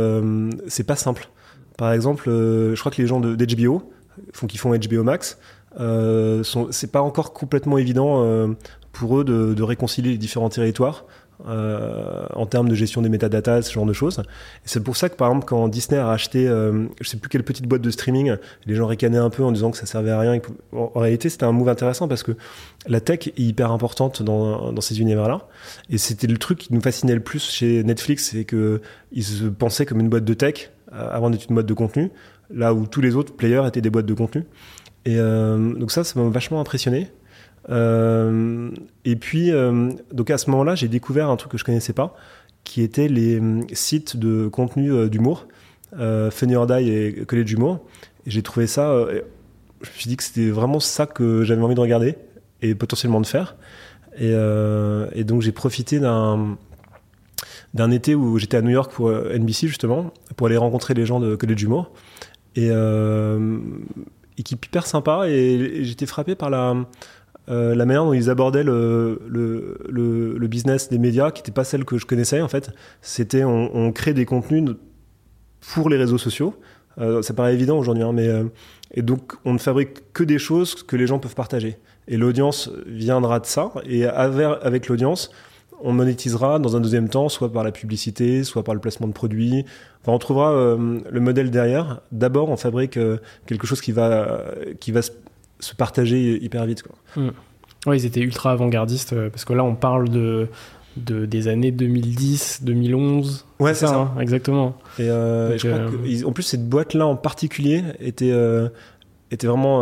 c'est 0.68 0.86
pas 0.86 0.96
simple. 0.96 1.30
Par 1.78 1.92
exemple, 1.92 2.24
je 2.28 2.80
crois 2.80 2.92
que 2.92 3.02
les 3.02 3.08
gens 3.08 3.20
d'HBO, 3.20 3.92
font, 4.32 4.48
qui 4.48 4.58
font 4.58 4.72
HBO 4.76 5.04
Max, 5.04 5.38
c'est 5.78 6.92
pas 6.92 7.02
encore 7.02 7.34
complètement 7.34 7.78
évident 7.78 8.56
pour 8.94 9.20
eux 9.20 9.26
de, 9.26 9.62
réconcilier 9.62 10.12
les 10.12 10.18
différents 10.18 10.50
territoires 10.50 11.06
euh, 11.48 12.26
en 12.34 12.46
termes 12.46 12.70
de 12.70 12.76
gestion 12.76 13.02
des 13.02 13.10
métadatas, 13.10 13.64
ce 13.64 13.74
genre 13.74 13.86
de 13.86 13.92
choses. 13.92 14.24
C'est 14.64 14.82
pour 14.82 14.96
ça 14.96 15.10
que, 15.10 15.16
par 15.16 15.28
exemple, 15.30 15.46
quand 15.46 15.68
Disney 15.68 16.00
a 16.00 16.06
racheté, 16.06 16.48
euh, 16.48 16.86
je 17.02 17.10
sais 17.10 17.18
plus 17.18 17.28
quelle 17.28 17.44
petite 17.44 17.68
boîte 17.68 17.82
de 17.82 17.90
streaming, 17.90 18.36
les 18.66 18.76
gens 18.76 18.88
ricanaient 18.88 19.18
un 19.18 19.32
peu 19.32 19.44
en 19.44 19.52
disant 19.52 19.72
que 19.72 19.78
ça 19.78 19.86
servait 19.86 20.12
à 20.12 20.20
rien. 20.20 20.40
En, 20.72 21.00
réalité, 21.00 21.28
c'était 21.28 21.44
un 21.44 21.52
move 21.52 21.68
intéressant 21.68 22.08
parce 22.08 22.24
que 22.24 22.32
la 22.88 23.02
tech 23.02 23.28
est 23.28 23.40
hyper 23.40 23.72
importante 23.72 24.22
dans, 24.22 24.72
dans 24.72 24.82
ces 24.82 25.02
univers-là. 25.02 25.48
Et 25.90 25.98
c'était 25.98 26.28
le 26.28 26.38
truc 26.38 26.60
qui 26.60 26.74
nous 26.74 26.82
fascinait 26.82 27.16
le 27.16 27.20
plus 27.20 27.44
chez 27.44 27.84
Netflix, 27.84 28.30
c'est 28.32 28.46
qu'ils 28.46 29.24
se 29.24 29.46
pensaient 29.46 29.86
comme 29.86 30.00
une 30.00 30.10
boîte 30.10 30.26
de 30.26 30.34
tech 30.34 30.70
euh, 30.94 31.08
avant 31.12 31.32
d'être 31.32 31.48
une 31.50 31.56
boîte 31.56 31.66
de 31.66 31.74
contenu, 31.74 32.12
là 32.54 32.74
où 32.74 32.86
tous 32.86 33.02
les 33.02 33.16
autres 33.16 33.34
players 33.34 33.64
étaient 33.68 33.82
des 33.82 33.90
boîtes 33.90 34.06
de 34.06 34.14
contenu. 34.14 34.46
Et 35.06 35.18
euh, 35.18 35.74
donc 35.74 35.92
ça, 35.92 36.04
ça 36.04 36.20
m'a 36.20 36.30
vachement 36.30 36.60
impressionné. 36.60 37.10
Euh, 37.70 38.72
et 39.06 39.16
puis, 39.16 39.52
euh, 39.52 39.92
donc 40.12 40.30
à 40.30 40.38
ce 40.38 40.50
moment-là, 40.52 40.76
j'ai 40.76 40.88
découvert 40.88 41.30
un 41.30 41.36
truc 41.36 41.52
que 41.52 41.58
je 41.58 41.64
connaissais 41.64 41.94
pas, 41.94 42.16
qui 42.64 42.82
étaient 42.82 43.08
les 43.08 43.40
euh, 43.40 43.62
sites 43.74 44.18
de 44.18 44.48
contenu 44.48 45.10
d'humour, 45.10 45.48
Funny 46.32 46.56
or 46.56 46.72
et 46.78 47.24
Collège 47.28 47.46
d'humour. 47.46 47.80
Et 48.26 48.32
j'ai 48.32 48.42
trouvé 48.42 48.68
ça, 48.68 49.06
je 49.82 49.90
me 49.90 49.96
suis 49.96 50.08
dit 50.08 50.18
que 50.18 50.24
c'était 50.24 50.50
vraiment 50.50 50.80
ça 50.80 51.06
que 51.06 51.44
j'avais 51.44 51.62
envie 51.62 51.76
de 51.76 51.80
regarder 51.80 52.16
et 52.62 52.74
potentiellement 52.74 53.22
de 53.22 53.28
faire. 53.28 53.56
Et, 54.18 54.34
donc 55.24 55.42
j'ai 55.42 55.52
profité 55.52 56.00
d'un 56.00 56.58
d'un 57.74 57.90
été 57.90 58.14
où 58.14 58.38
j'étais 58.38 58.58
à 58.58 58.62
New 58.62 58.70
York 58.70 58.92
pour 58.92 59.10
NBC 59.12 59.68
justement, 59.68 60.14
pour 60.36 60.46
aller 60.48 60.58
rencontrer 60.58 60.94
les 60.94 61.06
gens 61.06 61.20
de 61.20 61.36
Collège 61.36 61.58
d'humour. 61.58 61.92
Et 62.56 62.72
équipe 64.38 64.66
hyper 64.66 64.88
sympa 64.88 65.28
et 65.28 65.84
j'étais 65.84 66.06
frappé 66.08 66.34
par 66.34 66.50
la 66.50 66.76
euh, 67.50 67.76
la 67.76 67.86
manière 67.86 68.06
dont 68.06 68.14
ils 68.14 68.30
abordaient 68.30 68.64
le, 68.64 69.20
business 70.48 70.90
des 70.90 70.98
médias, 70.98 71.32
qui 71.32 71.42
n'était 71.42 71.52
pas 71.52 71.64
celle 71.64 71.84
que 71.84 71.98
je 71.98 72.06
connaissais 72.06 72.42
en 72.42 72.48
fait. 72.48 72.72
C'était 73.02 73.44
on, 73.44 73.92
crée 73.92 74.14
des 74.14 74.26
contenus 74.26 74.76
pour 75.74 75.90
les 75.90 75.98
réseaux 75.98 76.18
sociaux. 76.18 76.56
Euh, 77.00 77.22
ça 77.22 77.34
paraît 77.34 77.54
évident 77.54 77.78
aujourd'hui, 77.78 78.04
hein, 78.04 78.12
mais 78.14 78.28
euh, 78.28 78.44
et 78.94 79.02
donc 79.02 79.34
on 79.46 79.54
ne 79.54 79.58
fabrique 79.58 80.14
que 80.14 80.24
des 80.24 80.38
choses 80.38 80.84
que 80.84 80.96
les 80.96 81.08
gens 81.08 81.20
peuvent 81.20 81.36
partager. 81.36 81.78
Et 82.08 82.18
l'audience 82.18 82.70
viendra 82.86 83.40
de 83.40 83.46
ça. 83.46 83.72
Et 83.86 84.06
avec, 84.06 84.46
avec 84.62 84.88
l'audience, 84.88 85.32
on 85.82 85.92
monétisera 85.92 86.60
dans 86.60 86.76
un 86.76 86.82
deuxième 86.82 87.10
temps, 87.10 87.30
soit 87.30 87.52
par 87.52 87.64
la 87.64 87.72
publicité, 87.72 88.44
soit 88.44 88.64
par 88.64 88.76
le 88.76 88.80
placement 88.80 89.08
de 89.08 89.14
produits. 89.14 89.66
Enfin, 90.02 90.12
on 90.12 90.20
trouvera 90.20 90.52
le 90.78 91.20
modèle 91.20 91.50
derrière. 91.50 92.02
D'abord, 92.12 92.50
on 92.50 92.58
fabrique 92.58 93.00
quelque 93.46 93.66
chose 93.66 93.82
qui 93.82 93.94
va, 93.94 94.44
qui 94.82 94.92
va 94.92 95.02
se 95.60 95.76
partager 95.76 96.44
hyper 96.44 96.66
vite. 96.66 96.84
Quoi. 96.84 96.96
Hmm. 97.16 97.32
Oui, 97.86 97.98
ils 97.98 98.06
étaient 98.06 98.22
ultra 98.22 98.52
avant-gardistes 98.52 99.14
euh, 99.14 99.30
parce 99.30 99.46
que 99.46 99.54
là, 99.54 99.64
on 99.64 99.76
parle 99.76 100.10
de, 100.10 100.48
de 100.98 101.26
des 101.26 101.48
années 101.48 101.72
2010, 101.72 102.60
2011. 102.64 103.46
Ouais, 103.60 103.74
c'est 103.74 103.88
ça, 103.88 103.96
hein, 103.96 104.12
exactement. 104.20 104.76
Et, 105.00 105.10
euh, 105.10 105.58
je 105.58 105.68
crois 105.68 105.80
euh, 105.80 106.24
en 106.26 106.32
plus, 106.32 106.44
cette 106.44 106.68
boîte-là 106.68 107.06
en 107.06 107.16
particulier 107.16 107.84
était, 108.00 108.34
était 109.32 109.48
vraiment 109.48 109.82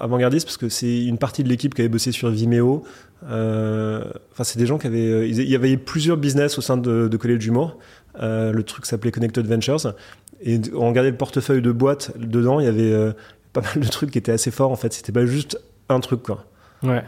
avant-gardiste 0.00 0.46
parce 0.46 0.56
que 0.56 0.68
c'est 0.68 1.04
une 1.04 1.18
partie 1.18 1.42
de 1.44 1.48
l'équipe 1.48 1.74
qui 1.74 1.82
avait 1.82 1.88
bossé 1.88 2.12
sur 2.12 2.28
Vimeo. 2.28 2.82
Enfin, 3.22 4.44
c'est 4.44 4.58
des 4.58 4.66
gens 4.66 4.78
qui 4.78 4.86
avaient. 4.86 5.28
Il 5.28 5.48
y 5.48 5.54
avait 5.54 5.76
plusieurs 5.76 6.16
business 6.16 6.58
au 6.58 6.62
sein 6.62 6.76
de, 6.76 7.08
de 7.08 7.16
Collège 7.16 7.38
d'Humour. 7.38 7.78
le 8.20 8.60
truc 8.62 8.86
s'appelait 8.86 9.12
Connected 9.12 9.46
Ventures. 9.46 9.94
Et 10.42 10.58
on 10.74 10.88
regardait 10.88 11.10
le 11.10 11.18
portefeuille 11.18 11.60
de 11.60 11.70
boîte 11.70 12.12
dedans, 12.18 12.60
il 12.60 12.64
y 12.64 12.68
avait 12.68 13.12
pas 13.52 13.60
mal 13.60 13.80
de 13.80 13.88
trucs 13.88 14.10
qui 14.10 14.18
étaient 14.18 14.32
assez 14.32 14.50
forts 14.50 14.70
en 14.70 14.76
fait. 14.76 14.92
C'était 14.92 15.12
pas 15.12 15.26
juste 15.26 15.60
un 15.88 16.00
truc 16.00 16.22
quoi. 16.22 16.44
Ouais, 16.82 17.02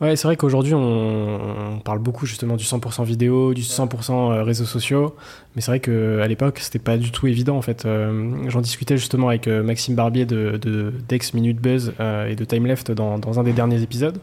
ouais 0.00 0.16
c'est 0.16 0.26
vrai 0.26 0.36
qu'aujourd'hui 0.36 0.72
on, 0.74 1.80
parle 1.84 1.98
beaucoup 1.98 2.24
justement 2.24 2.56
du 2.56 2.64
100% 2.64 3.04
vidéo, 3.04 3.52
du 3.52 3.60
100% 3.60 4.12
euh, 4.12 4.42
réseaux 4.42 4.64
sociaux, 4.64 5.16
mais 5.54 5.60
c'est 5.60 5.70
vrai 5.70 5.80
qu'à 5.80 6.26
l'époque 6.26 6.60
c'était 6.60 6.78
pas 6.78 6.96
du 6.96 7.10
tout 7.10 7.26
évident 7.26 7.56
en 7.58 7.60
fait. 7.60 7.84
Euh, 7.84 8.48
j'en 8.48 8.62
discutais 8.62 8.96
justement 8.96 9.28
avec 9.28 9.46
euh, 9.46 9.62
Maxime 9.62 9.94
Barbier 9.94 10.24
de, 10.24 10.56
de 10.56 10.94
Dex 11.08 11.34
Minute 11.34 11.60
Buzz 11.60 11.92
et 12.26 12.36
de 12.36 12.44
Time 12.46 12.66
Left 12.66 12.90
dans, 12.90 13.18
dans, 13.18 13.38
un 13.38 13.42
des 13.42 13.52
derniers 13.52 13.82
épisodes, 13.82 14.18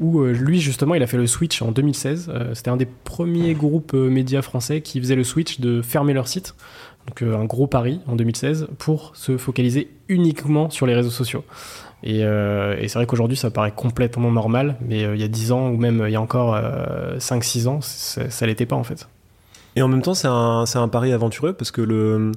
où 0.00 0.24
lui 0.24 0.58
justement 0.58 0.94
il 0.94 1.02
a 1.02 1.06
fait 1.06 1.18
le 1.18 1.26
switch 1.26 1.60
en 1.60 1.70
2016. 1.70 2.32
c'était 2.54 2.70
un 2.70 2.78
des 2.78 2.86
premiers 2.86 3.52
groupes 3.52 3.92
médias 3.92 4.40
français 4.40 4.80
qui 4.80 5.00
faisait 5.00 5.16
le 5.16 5.24
switch 5.24 5.60
de 5.60 5.82
fermer 5.82 6.14
leur 6.14 6.28
site 6.28 6.54
donc 7.06 7.22
euh, 7.22 7.36
un 7.36 7.44
gros 7.44 7.66
pari 7.66 8.00
en 8.06 8.16
2016 8.16 8.68
pour 8.78 9.14
se 9.14 9.36
focaliser 9.36 9.90
uniquement 10.08 10.70
sur 10.70 10.86
les 10.86 10.94
réseaux 10.94 11.10
sociaux. 11.10 11.44
Et, 12.02 12.24
euh, 12.24 12.76
c'est 12.86 12.94
vrai 12.94 13.06
qu'aujourd'hui 13.06 13.36
ça 13.36 13.50
paraît 13.50 13.72
complètement 13.72 14.30
normal, 14.30 14.76
mais 14.80 15.04
euh, 15.04 15.14
il 15.14 15.20
y 15.20 15.24
a 15.24 15.28
10 15.28 15.52
ans 15.52 15.68
ou 15.68 15.76
même 15.76 16.04
il 16.06 16.12
y 16.12 16.16
a 16.16 16.20
encore 16.20 16.58
5-6 17.18 17.68
ans, 17.68 17.80
ça 17.80 18.46
l'était 18.46 18.66
pas 18.66 18.76
en 18.76 18.84
fait. 18.84 19.08
Et 19.76 19.82
en 19.82 19.88
même 19.88 20.02
temps 20.02 20.14
c'est 20.14 20.28
un, 20.28 20.64
un, 20.72 20.88
pari 20.88 21.12
aventureux 21.12 21.52
parce 21.52 21.70
que 21.70 21.82
le, 21.82 22.32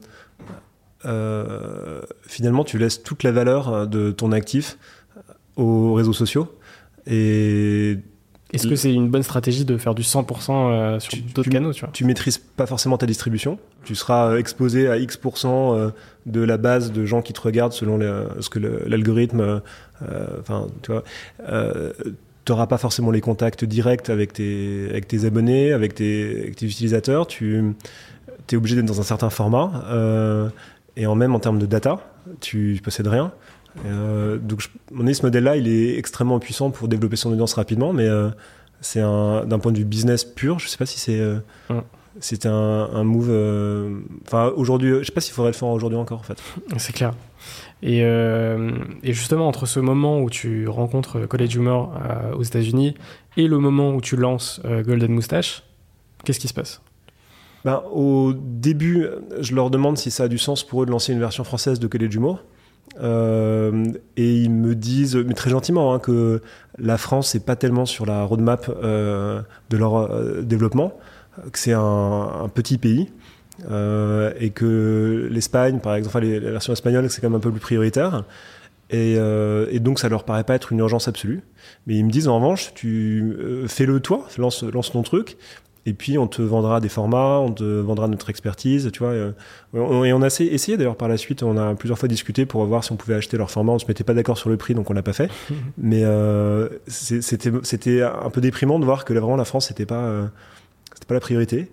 finalement 2.27 2.63
tu 2.63 2.77
laisses 2.77 3.01
toute 3.01 3.23
la 3.23 3.31
valeur 3.31 3.88
de 3.88 4.11
ton 4.11 4.31
actif 4.31 4.77
aux 5.55 5.93
réseaux 5.93 6.13
sociaux. 6.13 6.53
Et 7.07 7.97
est-ce 8.53 8.68
que 8.68 8.75
c'est 8.75 8.94
une 8.94 9.10
bonne 9.10 9.24
stratégie 9.24 9.63
de 9.63 9.77
faire 9.77 9.94
du 9.94 10.01
100% 10.01 10.51
euh, 10.51 11.00
sur 11.00 11.18
d'autres 11.36 11.50
canaux 11.50 11.72
tu, 11.72 11.82
vois 11.82 11.89
tu 11.94 12.03
maîtrises 12.03 12.38
pas 12.38 12.65
forcément 12.65 12.98
ta 12.98 13.06
distribution. 13.06 13.60
Tu 13.84 13.96
seras 13.96 14.32
euh, 14.32 14.38
exposé 14.38 14.89
à 14.89 14.98
X% 14.98 15.46
euh, 15.46 15.91
de 16.25 16.41
la 16.41 16.58
base 16.58 16.91
de 16.91 17.06
gens 17.06 17.22
qui 17.22 17.34
te 17.34 17.41
regardent 17.41 17.74
selon 17.74 18.00
ce 18.39 18.50
que 18.50 18.60
l'algorithme. 18.60 19.62
Enfin, 20.39 20.68
tu 20.82 20.91
vois. 20.91 21.03
tu 22.46 22.51
n'auras 22.51 22.68
pas 22.68 22.77
forcément 22.77 23.12
les 23.12 23.22
contacts 23.22 23.65
directs 23.65 24.10
avec 24.10 24.34
tes, 24.34 24.88
avec 24.89 25.08
tes 25.08 25.25
abonnés, 25.25 25.72
avec 25.72 25.94
tes, 25.96 26.41
avec 26.41 26.56
tes 26.56 26.65
utilisateurs. 26.65 27.27
Tu 27.27 27.75
es 28.50 28.56
obligé 28.56 28.75
d'être 28.75 28.86
dans 28.86 29.00
un 29.00 29.03
certain 29.03 29.29
format. 29.29 29.84
et 30.98 31.06
en 31.06 31.15
même 31.15 31.36
en 31.36 31.39
termes 31.39 31.60
de 31.60 31.65
data, 31.65 32.00
tu 32.41 32.79
possèdes 32.84 33.08
rien. 33.08 33.32
Euh, 33.86 34.38
donc, 34.38 34.63
mon 34.91 35.12
ce 35.13 35.24
modèle-là, 35.24 35.57
il 35.57 35.67
est 35.67 35.98
extrêmement 35.98 36.39
puissant 36.39 36.71
pour 36.71 36.88
développer 36.88 37.15
son 37.15 37.31
audience 37.31 37.53
rapidement, 37.53 37.93
mais 37.93 38.07
euh, 38.07 38.29
c'est 38.81 39.01
d'un 39.01 39.59
point 39.59 39.71
de 39.71 39.77
vue 39.77 39.86
business 39.86 40.24
pur. 40.24 40.59
Je 40.59 40.67
sais 40.67 40.77
pas 40.77 40.86
si 40.86 41.00
c'est 41.00 41.19
euh, 41.19 41.39
c'était 42.19 42.50
un, 42.50 42.89
un, 42.93 43.03
move. 43.03 43.31
Enfin, 44.27 44.51
aujourd'hui, 44.55 44.95
je 45.00 45.03
sais 45.03 45.12
pas 45.12 45.21
s'il 45.21 45.33
faudrait 45.33 45.51
le 45.51 45.57
faire 45.57 45.69
aujourd'hui 45.69 45.98
encore, 45.98 46.19
en 46.19 46.24
fait. 46.24 46.41
C'est 46.77 46.93
clair. 46.93 47.13
Et, 47.81 48.00
et, 48.00 49.13
justement, 49.13 49.48
entre 49.48 49.65
ce 49.65 49.79
moment 49.79 50.19
où 50.19 50.29
tu 50.29 50.67
rencontres 50.67 51.25
College 51.27 51.55
Humor 51.55 51.98
aux 52.38 52.43
États-Unis 52.43 52.95
et 53.38 53.48
le 53.48 53.57
moment 53.59 53.91
où 53.91 54.01
tu 54.01 54.17
lances 54.17 54.59
Golden 54.65 55.13
Moustache, 55.13 55.63
qu'est-ce 56.25 56.39
qui 56.41 56.50
se 56.50 56.53
passe? 56.53 56.81
Ben, 57.63 57.81
Au 57.93 58.33
début, 58.33 59.07
je 59.39 59.55
leur 59.55 59.69
demande 59.69 59.98
si 59.98 60.12
ça 60.12 60.24
a 60.24 60.27
du 60.27 60.38
sens 60.38 60.65
pour 60.65 60.83
eux 60.83 60.86
de 60.86 60.91
lancer 60.91 61.13
une 61.13 61.19
version 61.19 61.45
française 61.45 61.79
de 61.79 61.88
College 61.88 62.15
Humor. 62.15 62.43
Euh, 63.01 63.86
et 64.17 64.36
ils 64.36 64.51
me 64.51 64.75
disent, 64.75 65.15
mais 65.15 65.34
très 65.34 65.50
gentiment, 65.50 65.93
hein, 65.93 66.00
que 66.00 66.41
la 66.77 66.98
France 66.98 67.34
n'est 67.34 67.39
pas 67.39 67.55
tellement 67.55 67.86
sur 67.86 68.05
la 68.05 68.24
roadmap 68.24 68.69
euh, 68.69 69.41
de 69.69 69.77
leur 69.77 69.98
euh, 69.98 70.41
développement, 70.41 70.93
que 71.51 71.60
c'est 71.60 71.74
un, 71.74 72.50
petit 72.53 72.77
pays. 72.77 73.12
et 73.69 74.50
que 74.50 75.27
l'Espagne, 75.31 75.79
par 75.79 75.96
exemple, 75.96 76.25
la 76.25 76.51
version 76.51 76.74
espagnole, 76.74 77.10
c'est 77.10 77.22
quand 77.22 77.29
même 77.29 77.38
un 77.38 77.41
peu 77.41 77.51
plus 77.51 77.60
prioritaire. 77.60 78.24
Et, 78.89 79.17
donc 79.79 80.00
ça 80.00 80.10
leur 80.10 80.24
paraît 80.24 80.43
pas 80.43 80.55
être 80.55 80.72
une 80.72 80.79
urgence 80.79 81.08
absolue. 81.08 81.41
Mais 81.88 81.96
ils 81.96 82.05
me 82.05 82.12
disent 82.12 82.27
en 82.27 82.36
revanche, 82.36 82.74
tu 82.74 83.38
fais-le 83.67 84.00
toi, 84.00 84.27
lance 84.38 84.91
ton 84.91 85.03
truc, 85.03 85.38
et 85.86 85.93
puis 85.93 86.17
on 86.17 86.27
te 86.27 86.41
vendra 86.41 86.81
des 86.81 86.89
formats, 86.89 87.39
on 87.39 87.51
te 87.51 87.63
vendra 87.63 88.07
notre 88.07 88.29
expertise, 88.29 88.89
tu 88.91 89.00
vois. 89.00 89.13
Et 89.15 90.13
on 90.13 90.21
a 90.21 90.27
essayé 90.27 90.77
d'ailleurs 90.77 90.98
par 90.98 91.07
la 91.07 91.17
suite, 91.17 91.41
on 91.41 91.57
a 91.57 91.74
plusieurs 91.75 91.98
fois 91.98 92.09
discuté 92.09 92.45
pour 92.45 92.65
voir 92.65 92.83
si 92.83 92.91
on 92.91 92.95
pouvait 92.95 93.15
acheter 93.15 93.38
leur 93.38 93.50
format. 93.50 93.71
On 93.71 93.79
se 93.79 93.88
mettait 93.88 94.03
pas 94.03 94.13
d'accord 94.13 94.38
sur 94.38 94.50
le 94.50 94.57
prix, 94.57 94.74
donc 94.74 94.89
on 94.89 94.93
l'a 94.93 95.01
pas 95.01 95.13
fait. 95.13 95.31
Mais 95.77 96.03
euh, 96.03 96.69
c'était 96.88 98.01
un 98.01 98.29
peu 98.29 98.41
déprimant 98.41 98.79
de 98.79 98.86
voir 98.86 99.05
que 99.05 99.13
vraiment 99.13 99.38
la 99.38 99.45
France 99.45 99.69
n'était 99.69 99.86
pas 99.86 100.03
euh, 100.03 100.27
c'était 100.93 101.07
pas 101.07 101.13
la 101.13 101.21
priorité. 101.21 101.71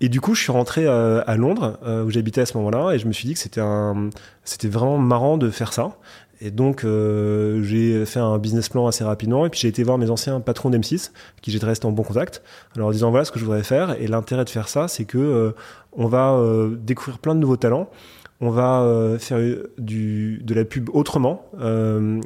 Et 0.00 0.08
du 0.08 0.20
coup, 0.20 0.34
je 0.34 0.42
suis 0.42 0.52
rentré 0.52 0.84
euh, 0.86 1.22
à 1.26 1.36
Londres, 1.36 1.78
où 2.04 2.10
j'habitais 2.10 2.40
à 2.40 2.46
ce 2.46 2.56
moment-là, 2.58 2.92
et 2.92 2.98
je 2.98 3.06
me 3.06 3.12
suis 3.12 3.26
dit 3.28 3.34
que 3.34 3.40
c'était 3.40 3.60
un, 3.60 4.10
c'était 4.44 4.68
vraiment 4.68 4.98
marrant 4.98 5.38
de 5.38 5.48
faire 5.50 5.72
ça. 5.72 5.96
Et 6.44 6.50
donc, 6.50 6.84
euh, 6.84 7.62
j'ai 7.62 8.04
fait 8.04 8.20
un 8.20 8.36
business 8.36 8.68
plan 8.68 8.86
assez 8.86 9.02
rapidement. 9.02 9.46
Et 9.46 9.48
puis, 9.48 9.60
j'ai 9.60 9.68
été 9.68 9.82
voir 9.82 9.96
mes 9.96 10.10
anciens 10.10 10.40
patrons 10.40 10.68
d'M6, 10.68 11.10
qui 11.40 11.50
j'étais 11.50 11.64
resté 11.64 11.86
en 11.86 11.90
bon 11.90 12.02
contact, 12.02 12.42
en 12.76 12.80
leur 12.80 12.90
disant 12.90 13.10
voilà 13.10 13.24
ce 13.24 13.32
que 13.32 13.38
je 13.38 13.46
voudrais 13.46 13.62
faire. 13.62 13.96
Et 13.98 14.06
l'intérêt 14.08 14.44
de 14.44 14.50
faire 14.50 14.68
ça, 14.68 14.86
c'est 14.86 15.06
que 15.06 15.16
euh, 15.16 15.52
on 15.92 16.06
va 16.06 16.34
euh, 16.34 16.76
découvrir 16.76 17.18
plein 17.18 17.34
de 17.34 17.40
nouveaux 17.40 17.56
talents 17.56 17.88
on 18.44 18.50
va 18.50 18.82
euh, 18.82 19.18
faire 19.18 19.38
du, 19.78 20.38
de 20.44 20.54
la 20.54 20.66
pub 20.66 20.90
autrement, 20.92 21.46
euh, 21.60 22.20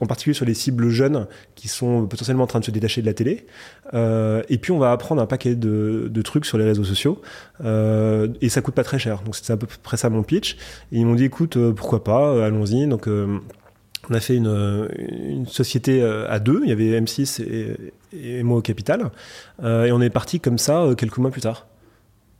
en 0.00 0.06
particulier 0.06 0.34
sur 0.34 0.44
les 0.44 0.54
cibles 0.54 0.88
jeunes 0.88 1.28
qui 1.54 1.68
sont 1.68 2.06
potentiellement 2.06 2.44
en 2.44 2.46
train 2.48 2.58
de 2.58 2.64
se 2.64 2.72
détacher 2.72 3.00
de 3.00 3.06
la 3.06 3.14
télé. 3.14 3.46
Euh, 3.94 4.42
et 4.48 4.58
puis 4.58 4.72
on 4.72 4.78
va 4.78 4.90
apprendre 4.90 5.22
un 5.22 5.26
paquet 5.26 5.54
de, 5.54 6.22
trucs 6.22 6.46
sur 6.46 6.58
les 6.58 6.64
réseaux 6.64 6.84
sociaux 6.84 7.20
et 7.60 8.48
ça 8.48 8.60
coûte 8.60 8.74
pas 8.74 8.84
très 8.84 8.98
cher. 8.98 9.22
Donc 9.22 9.36
c'est 9.36 9.52
à 9.52 9.56
peu 9.56 9.66
près 9.82 9.96
ça 9.96 10.10
mon 10.10 10.22
pitch. 10.22 10.56
Et 10.90 10.98
ils 10.98 11.06
m'ont 11.06 11.14
dit 11.14 11.24
écoute 11.24 11.56
pourquoi 11.74 12.02
pas, 12.02 12.44
allons-y. 12.44 12.88
Donc 12.88 13.06
on 13.08 14.14
a 14.14 14.20
fait 14.20 14.34
une, 14.34 14.88
une, 14.98 15.46
société 15.46 16.02
à 16.02 16.40
deux. 16.40 16.60
Il 16.64 16.70
y 16.70 16.72
avait 16.72 17.00
M6 17.00 17.42
et, 17.42 17.76
et 18.12 18.42
moi 18.42 18.58
au 18.58 18.62
capital. 18.62 19.10
et 19.62 19.92
on 19.92 20.00
est 20.00 20.10
parti 20.10 20.40
comme 20.40 20.58
ça 20.58 20.88
quelques 20.96 21.18
mois 21.18 21.30
plus 21.30 21.42
tard. 21.42 21.66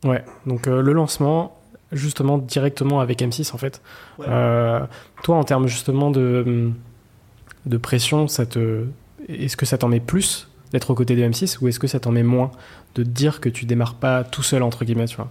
Ouais, 0.04 0.24
donc 0.46 0.66
le 0.66 0.92
lancement, 0.92 1.61
justement 1.92 2.38
directement 2.38 3.00
avec 3.00 3.20
M6 3.20 3.54
en 3.54 3.58
fait. 3.58 3.80
toi, 4.18 5.36
en 5.36 5.44
termes 5.44 5.68
justement 5.68 6.10
de, 6.10 6.70
de 7.66 7.76
pression, 7.76 8.28
ça 8.28 8.46
te, 8.46 8.84
est-ce 9.28 9.56
que 9.56 9.66
ça 9.66 9.78
t'en 9.78 9.88
met 9.88 10.00
plus 10.00 10.48
d'être 10.72 10.90
aux 10.90 10.94
côtés 10.94 11.16
de 11.16 11.22
M6 11.22 11.58
ou 11.60 11.68
est-ce 11.68 11.78
que 11.78 11.86
ça 11.86 12.00
t'en 12.00 12.10
met 12.10 12.22
moins 12.22 12.50
de 12.94 13.02
te 13.02 13.08
dire 13.08 13.40
que 13.40 13.48
tu 13.48 13.64
démarres 13.66 13.94
pas 13.94 14.24
tout 14.24 14.42
seul 14.42 14.62
entre 14.62 14.84
guillemets, 14.84 15.06
tu 15.06 15.16
vois? 15.16 15.30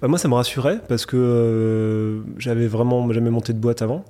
Bah, 0.00 0.08
moi, 0.08 0.18
ça 0.18 0.28
me 0.28 0.34
rassurait 0.34 0.80
parce 0.88 1.06
que 1.06 1.16
euh, 1.16 2.20
j'avais 2.38 2.66
vraiment 2.66 3.10
jamais 3.12 3.30
monté 3.30 3.52
de 3.52 3.58
boîte 3.58 3.82
avant. 3.82 4.04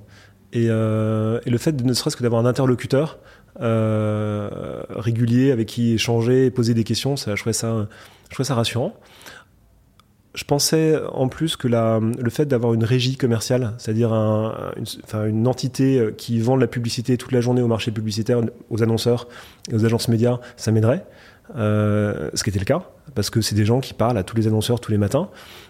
Et, 0.53 0.67
euh, 0.69 1.41
et 1.47 1.51
le 1.51 1.59
fait, 1.59 1.73
de, 1.73 1.85
ne 1.85 1.93
serait-ce 1.93 2.17
que 2.17 2.23
d'avoir 2.23 2.41
un 2.41 2.47
interlocuteur 2.47 3.19
euh, 3.61 4.83
régulier 4.91 5.51
avec 5.51 5.69
qui 5.69 5.95
échanger, 5.95 6.51
poser 6.51 6.75
des 6.75 6.85
questions, 6.85 7.17
ça, 7.17 7.35
je, 7.35 7.41
trouvais 7.41 7.53
ça, 7.53 7.89
je 8.29 8.35
trouvais 8.35 8.47
ça 8.47 8.55
rassurant. 8.55 8.95
Je 10.35 10.45
pensais 10.45 11.01
en 11.13 11.29
plus 11.29 11.57
que 11.57 11.69
la, 11.69 12.01
le 12.01 12.31
fait 12.31 12.47
d'avoir 12.47 12.75
une 12.75 12.85
régie 12.85 13.17
commerciale, 13.17 13.73
c'est-à-dire 13.79 14.13
un, 14.13 14.73
une, 14.77 14.85
enfin, 15.05 15.27
une 15.27 15.47
entité 15.47 16.11
qui 16.19 16.41
vend 16.41 16.57
de 16.57 16.61
la 16.61 16.67
publicité 16.67 17.17
toute 17.17 17.33
la 17.33 17.41
journée 17.41 17.63
au 17.63 17.69
marché 17.69 17.93
publicitaire, 17.93 18.41
aux 18.69 18.83
annonceurs 18.83 19.29
et 19.71 19.75
aux 19.75 19.85
agences 19.85 20.09
médias, 20.09 20.41
ça 20.57 20.73
m'aiderait. 20.73 21.05
Euh, 21.57 22.31
ce 22.33 22.43
qui 22.43 22.51
était 22.51 22.59
le 22.59 22.65
cas, 22.65 22.83
parce 23.15 23.29
que 23.29 23.43
c'est 23.43 23.55
des 23.55 23.67
gens 23.67 23.81
qui 23.81 23.93
parlent 23.93 24.17
à 24.17 24.23
tous 24.23 24.35
les 24.35 24.47
annonceurs 24.47 24.81
tous 24.81 24.91
les 24.91 24.99
matins. 24.99 25.29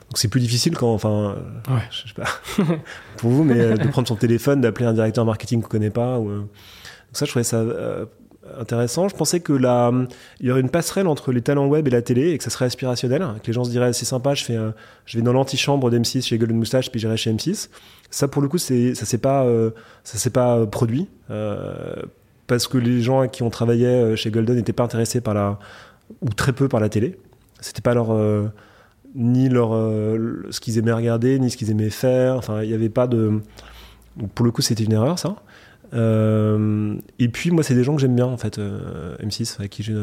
Donc 0.09 0.19
c'est 0.19 0.29
plus 0.29 0.41
difficile 0.41 0.77
quand, 0.77 0.95
enfin, 0.95 1.37
ouais. 1.69 1.83
je 1.91 2.09
sais 2.09 2.15
pas, 2.15 2.29
pour 3.17 3.31
vous, 3.31 3.43
mais 3.43 3.61
euh, 3.61 3.77
de 3.77 3.89
prendre 3.89 4.07
son 4.07 4.15
téléphone, 4.15 4.61
d'appeler 4.61 4.87
un 4.87 4.93
directeur 4.93 5.25
marketing 5.25 5.63
qu'on 5.63 5.69
connaît 5.69 5.91
pas. 5.91 6.19
Ou, 6.21 6.31
euh. 6.31 6.39
Donc 6.39 6.49
ça, 7.13 7.25
je 7.25 7.31
trouvais 7.31 7.45
ça 7.45 7.57
euh, 7.57 8.07
intéressant. 8.59 9.09
Je 9.09 9.17
pensais 9.17 9.41
que 9.41 9.53
là, 9.53 9.93
il 10.41 10.47
y 10.47 10.51
aurait 10.51 10.61
une 10.61 10.71
passerelle 10.71 11.07
entre 11.07 11.33
les 11.33 11.41
talents 11.41 11.67
web 11.67 11.87
et 11.87 11.91
la 11.91 12.03
télé 12.03 12.31
et 12.31 12.39
que 12.39 12.45
ça 12.45 12.51
serait 12.51 12.67
aspirationnel, 12.67 13.25
que 13.43 13.47
les 13.47 13.53
gens 13.53 13.65
se 13.65 13.71
diraient 13.71 13.93
c'est 13.93 14.05
sympa, 14.05 14.35
je 14.35 14.45
fais, 14.45 14.59
je 15.07 15.19
vais 15.19 15.23
dans 15.23 15.33
l'antichambre 15.33 15.91
d'M6 15.91 16.23
chez 16.23 16.39
Golden 16.39 16.57
Moustache, 16.57 16.91
puis 16.91 17.01
j'irai 17.01 17.17
chez 17.17 17.33
M6. 17.33 17.69
Ça, 18.11 18.29
pour 18.29 18.43
le 18.43 18.49
coup, 18.49 18.59
c'est, 18.59 18.95
ça 18.95 19.07
s'est 19.07 19.19
pas, 19.19 19.47
ça 20.05 20.19
s'est 20.19 20.31
pas 20.31 20.67
produit 20.67 21.09
parce 22.47 22.69
que 22.69 22.79
les 22.79 23.01
gens 23.01 23.27
qui 23.29 23.43
ont 23.43 23.51
travaillé 23.51 23.87
euh, 23.87 24.17
chez 24.17 24.31
Golden 24.31 24.57
n'étaient 24.57 24.73
pas 24.73 24.85
intéressés 24.85 25.21
par 25.21 25.35
la 25.35 25.59
ou 26.21 26.29
très 26.31 26.53
peu 26.53 26.69
par 26.69 26.81
la 26.81 26.89
télé. 26.89 27.19
C'était 27.61 27.81
pas 27.81 27.95
leur 27.95 28.13
euh, 28.13 28.49
ni 29.15 29.49
leur 29.49 29.75
euh, 29.75 30.47
ce 30.51 30.61
qu'ils 30.61 30.79
aimaient 30.79 30.93
regarder 30.93 31.39
ni 31.39 31.51
ce 31.51 31.57
qu'ils 31.57 31.71
aimaient 31.71 31.91
faire. 31.91 32.37
Enfin, 32.37 32.63
il 32.63 32.69
n'y 32.69 32.75
avait 32.75 32.89
pas 32.89 33.07
de. 33.07 33.41
pour 34.35 34.45
le 34.45 34.53
coup, 34.53 34.63
c'était 34.63 34.85
une 34.85 34.93
erreur 34.93 35.19
ça. 35.19 35.37
Et 35.95 37.29
puis 37.29 37.51
moi, 37.51 37.63
c'est 37.63 37.75
des 37.75 37.85
gens 37.85 37.95
que 37.95 38.01
j'aime 38.01 38.17
bien 38.17 38.27
en 38.27 38.37
fait, 38.37 38.59
M6, 38.59 39.57
avec 39.59 39.71
qui 39.71 39.83
j'ai 39.83 39.95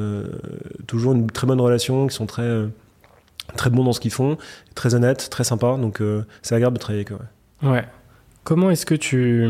toujours 0.87 1.13
une 1.13 1.29
très 1.29 1.47
bonne 1.47 1.61
relation, 1.61 2.07
qui 2.07 2.15
sont 2.15 2.25
très 2.25 2.65
très 3.57 3.69
bons 3.69 3.83
dans 3.83 3.91
ce 3.91 3.99
qu'ils 3.99 4.11
font, 4.11 4.37
très 4.75 4.95
honnêtes, 4.95 5.29
très 5.29 5.43
sympas. 5.43 5.77
Donc 5.77 6.01
c'est 6.41 6.55
agréable 6.55 6.77
de 6.77 6.81
travailler 6.81 7.05
avec 7.05 7.11
eux. 7.11 7.67
Ouais. 7.67 7.83
Comment 8.43 8.71
est-ce 8.71 8.85
que 8.85 8.95
tu 8.95 9.45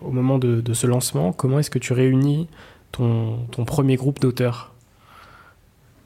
au, 0.00 0.10
moment 0.10 0.38
de, 0.38 0.72
ce 0.72 0.86
lancement, 0.86 1.32
comment 1.32 1.58
est-ce 1.58 1.70
que 1.70 1.78
tu 1.78 1.92
réunis 1.92 2.48
ton, 2.90 3.46
premier 3.66 3.96
groupe 3.96 4.20
d'auteurs? 4.20 4.72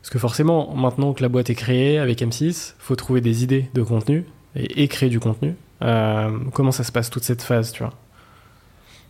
Parce 0.03 0.11
que 0.11 0.19
forcément, 0.19 0.75
maintenant 0.75 1.13
que 1.15 1.23
la 1.23 1.29
boîte 1.29 1.51
est 1.51 1.55
créée 1.55 1.99
avec 1.99 2.21
M6, 2.21 2.75
faut 2.79 2.97
trouver 2.97 3.21
des 3.21 3.43
idées 3.43 3.69
de 3.75 3.83
contenu 3.83 4.25
et, 4.55 4.87
créer 4.89 5.09
du 5.09 5.19
contenu. 5.19 5.55
Euh, 5.83 6.39
comment 6.53 6.73
ça 6.73 6.85
se 6.85 6.93
passe 6.93 7.11
toute 7.11 7.25
cette 7.25 7.43
phase, 7.43 7.73
tu 7.73 7.83
vois? 7.83 7.93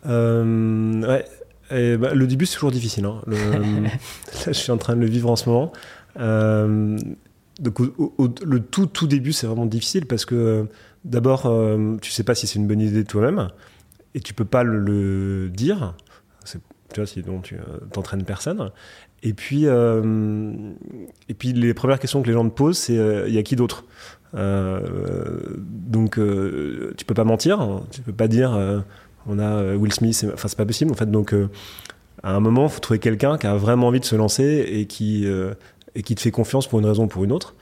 Euh, 0.07 1.03
ouais. 1.03 1.25
Bah, 1.97 2.15
le 2.15 2.27
début, 2.27 2.47
c'est 2.47 2.55
toujours 2.55 2.71
difficile. 2.71 3.05
Hein. 3.07 3.23
je 4.47 4.53
suis 4.53 4.71
en 4.71 4.79
train 4.79 4.95
de 4.95 5.01
le 5.01 5.07
vivre 5.07 5.31
en 5.31 5.37
ce 5.37 5.49
moment. 5.49 5.73
Euh, 6.19 6.97
donc, 7.61 7.79
le 7.79 8.61
tout, 8.61 8.87
tout 8.87 9.07
début, 9.07 9.33
c'est 9.33 9.47
vraiment 9.47 9.67
difficile 9.67 10.07
parce 10.07 10.25
que 10.25 10.67
d'abord, 11.05 11.53
tu 12.01 12.11
sais 12.11 12.23
pas 12.23 12.35
si 12.35 12.47
c'est 12.47 12.59
une 12.59 12.67
bonne 12.67 12.81
idée 12.81 13.05
toi-même 13.05 13.49
et 14.17 14.21
tu 14.21 14.35
peux 14.35 14.47
pas 14.47 14.65
le, 14.65 15.49
dire. 15.51 15.95
Tu 16.93 17.01
vois, 17.01 17.07
sinon 17.07 17.41
tu 17.41 17.57
euh, 17.57 17.79
t'entraînes 17.93 18.25
personne. 18.25 18.71
Et 19.23 19.35
puis, 19.35 19.67
euh, 19.67 20.73
et 21.29 21.35
puis 21.35 21.53
les 21.53 21.75
premières 21.75 21.99
questions 21.99 22.23
que 22.23 22.27
les 22.27 22.33
gens 22.33 22.49
te 22.49 22.55
posent, 22.55 22.79
c'est 22.79 22.97
euh, 22.97 23.29
il 23.29 23.35
y 23.35 23.39
a 23.39 23.43
qui 23.43 23.57
d'autre? 23.57 23.85
Donc 24.33 26.15
tu 26.15 27.05
peux 27.07 27.15
pas 27.15 27.25
mentir, 27.25 27.83
tu 27.91 28.03
peux 28.03 28.13
pas 28.13 28.29
dire 28.29 28.85
on 29.29 29.39
a 29.39 29.75
Will 29.75 29.93
Smith, 29.93 30.27
enfin 30.33 30.49
c'est 30.49 30.57
pas 30.57 30.67
possible 30.67 30.91
en 30.91 30.95
fait. 30.95 31.11
Donc 31.11 31.35
à 32.23 32.35
un 32.35 32.41
moment, 32.41 32.65
il 32.65 32.71
faut 32.71 32.81
trouver 32.81 32.99
quelqu'un 32.99 33.39
qui 33.39 33.47
a 33.47 33.55
vraiment 33.57 33.89
envie 33.89 34.01
de 34.01 34.05
se 34.05 34.17
lancer 34.17 34.67
et 34.69 34.87
qui, 34.87 35.27
et 35.95 36.03
qui 36.03 36.15
te 36.15 36.21
fait 36.21 36.31
confiance 36.31 36.67
pour 36.67 36.79
une 36.79 36.87
raison 36.87 37.05
ou 37.05 37.09
pour 37.09 37.25
une 37.25 37.33
autre. 37.33 37.55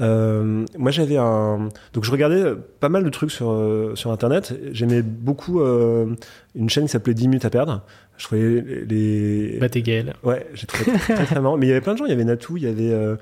Euh, 0.00 0.64
moi, 0.78 0.90
j'avais 0.90 1.16
un. 1.16 1.68
Donc, 1.92 2.04
je 2.04 2.10
regardais 2.10 2.54
pas 2.80 2.88
mal 2.88 3.04
de 3.04 3.10
trucs 3.10 3.30
sur, 3.30 3.50
euh, 3.50 3.94
sur 3.94 4.10
Internet. 4.10 4.54
J'aimais 4.72 5.02
beaucoup 5.02 5.60
euh, 5.60 6.14
une 6.54 6.70
chaîne 6.70 6.84
qui 6.84 6.90
s'appelait 6.90 7.14
10 7.14 7.28
minutes 7.28 7.44
à 7.44 7.50
perdre. 7.50 7.82
Je 8.16 8.24
trouvais 8.24 8.84
les. 8.88 9.58
Batégal. 9.58 10.14
Ouais, 10.22 10.46
j'ai 10.54 10.66
trouvé 10.66 10.98
très, 10.98 11.24
très, 11.24 11.40
marrant. 11.40 11.56
Mais 11.56 11.66
il 11.66 11.68
y 11.68 11.72
avait 11.72 11.80
plein 11.80 11.92
de 11.92 11.98
gens. 11.98 12.06
Il 12.06 12.10
y 12.10 12.14
avait 12.14 12.24
Natou, 12.24 12.56
il 12.56 12.62
y 12.62 12.66
avait. 12.66 13.16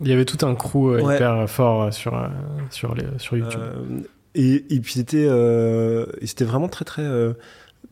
Il 0.00 0.08
y 0.08 0.12
avait 0.12 0.24
tout 0.24 0.44
un 0.44 0.54
crew 0.54 0.98
hyper 0.98 1.48
fort 1.48 1.92
sur, 1.92 2.28
sur, 2.70 2.94
les, 2.94 3.04
sur 3.18 3.36
YouTube. 3.36 3.60
Et, 4.34 4.74
et 4.74 4.80
puis, 4.80 4.94
c'était 4.94 5.28
c'était 6.24 6.44
vraiment 6.44 6.68
très, 6.68 6.84
très, 6.84 7.06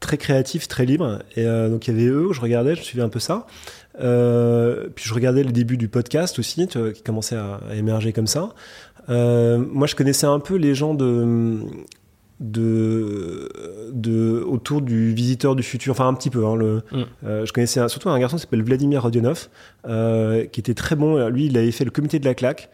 très 0.00 0.16
créatif, 0.18 0.68
très 0.68 0.86
libre. 0.86 1.20
Et 1.36 1.44
donc, 1.44 1.88
il 1.88 1.96
y 1.96 2.00
avait 2.00 2.10
eux, 2.10 2.28
je 2.32 2.40
regardais, 2.40 2.74
je 2.74 2.82
suivais 2.82 3.02
un 3.02 3.08
peu 3.08 3.20
ça. 3.20 3.46
Euh, 4.00 4.88
puis 4.94 5.04
je 5.06 5.14
regardais 5.14 5.42
le 5.42 5.52
début 5.52 5.76
du 5.76 5.88
podcast 5.88 6.38
aussi, 6.38 6.66
qui 6.68 7.02
commençait 7.02 7.36
à, 7.36 7.60
émerger 7.74 8.12
comme 8.12 8.26
ça. 8.26 8.50
Euh, 9.08 9.58
moi, 9.58 9.86
je 9.86 9.96
connaissais 9.96 10.26
un 10.26 10.40
peu 10.40 10.56
les 10.56 10.74
gens 10.74 10.94
de, 10.94 11.58
de, 12.38 13.48
de, 13.92 14.42
autour 14.46 14.82
du 14.82 15.12
visiteur 15.12 15.56
du 15.56 15.62
futur, 15.62 15.92
enfin 15.92 16.08
un 16.08 16.14
petit 16.14 16.30
peu. 16.30 16.46
Hein, 16.46 16.56
le, 16.56 16.82
mm. 16.92 17.02
euh, 17.24 17.46
je 17.46 17.52
connaissais 17.52 17.86
surtout 17.88 18.08
un 18.08 18.18
garçon 18.18 18.36
qui 18.36 18.42
s'appelle 18.42 18.62
Vladimir 18.62 19.02
Rodionov, 19.02 19.48
qui 19.84 20.60
était 20.60 20.74
très 20.74 20.96
bon. 20.96 21.28
Lui, 21.28 21.46
il 21.46 21.58
avait 21.58 21.72
fait 21.72 21.84
le 21.84 21.90
comité 21.90 22.18
de 22.18 22.24
la 22.24 22.34
claque. 22.34 22.70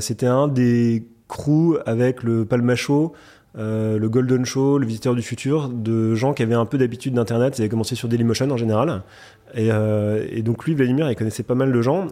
C'était 0.00 0.26
un 0.26 0.48
des 0.48 1.04
crews 1.28 1.78
avec 1.86 2.22
le 2.22 2.44
Palmacho. 2.44 3.14
Euh, 3.56 3.98
le 3.98 4.08
Golden 4.08 4.44
Show, 4.44 4.78
le 4.78 4.86
Visiteur 4.86 5.14
du 5.14 5.22
Futur, 5.22 5.68
de 5.68 6.14
gens 6.14 6.32
qui 6.32 6.42
avaient 6.42 6.54
un 6.54 6.66
peu 6.66 6.78
d'habitude 6.78 7.14
d'Internet. 7.14 7.58
Ils 7.58 7.62
avaient 7.62 7.68
commencé 7.68 7.94
sur 7.94 8.08
Dailymotion 8.08 8.50
en 8.50 8.56
général. 8.56 9.02
Et, 9.54 9.70
euh, 9.72 10.42
donc 10.42 10.64
lui, 10.64 10.74
Vladimir, 10.74 11.10
il 11.10 11.16
connaissait 11.16 11.42
pas 11.42 11.54
mal 11.54 11.72
de 11.72 11.82
gens. 11.82 12.08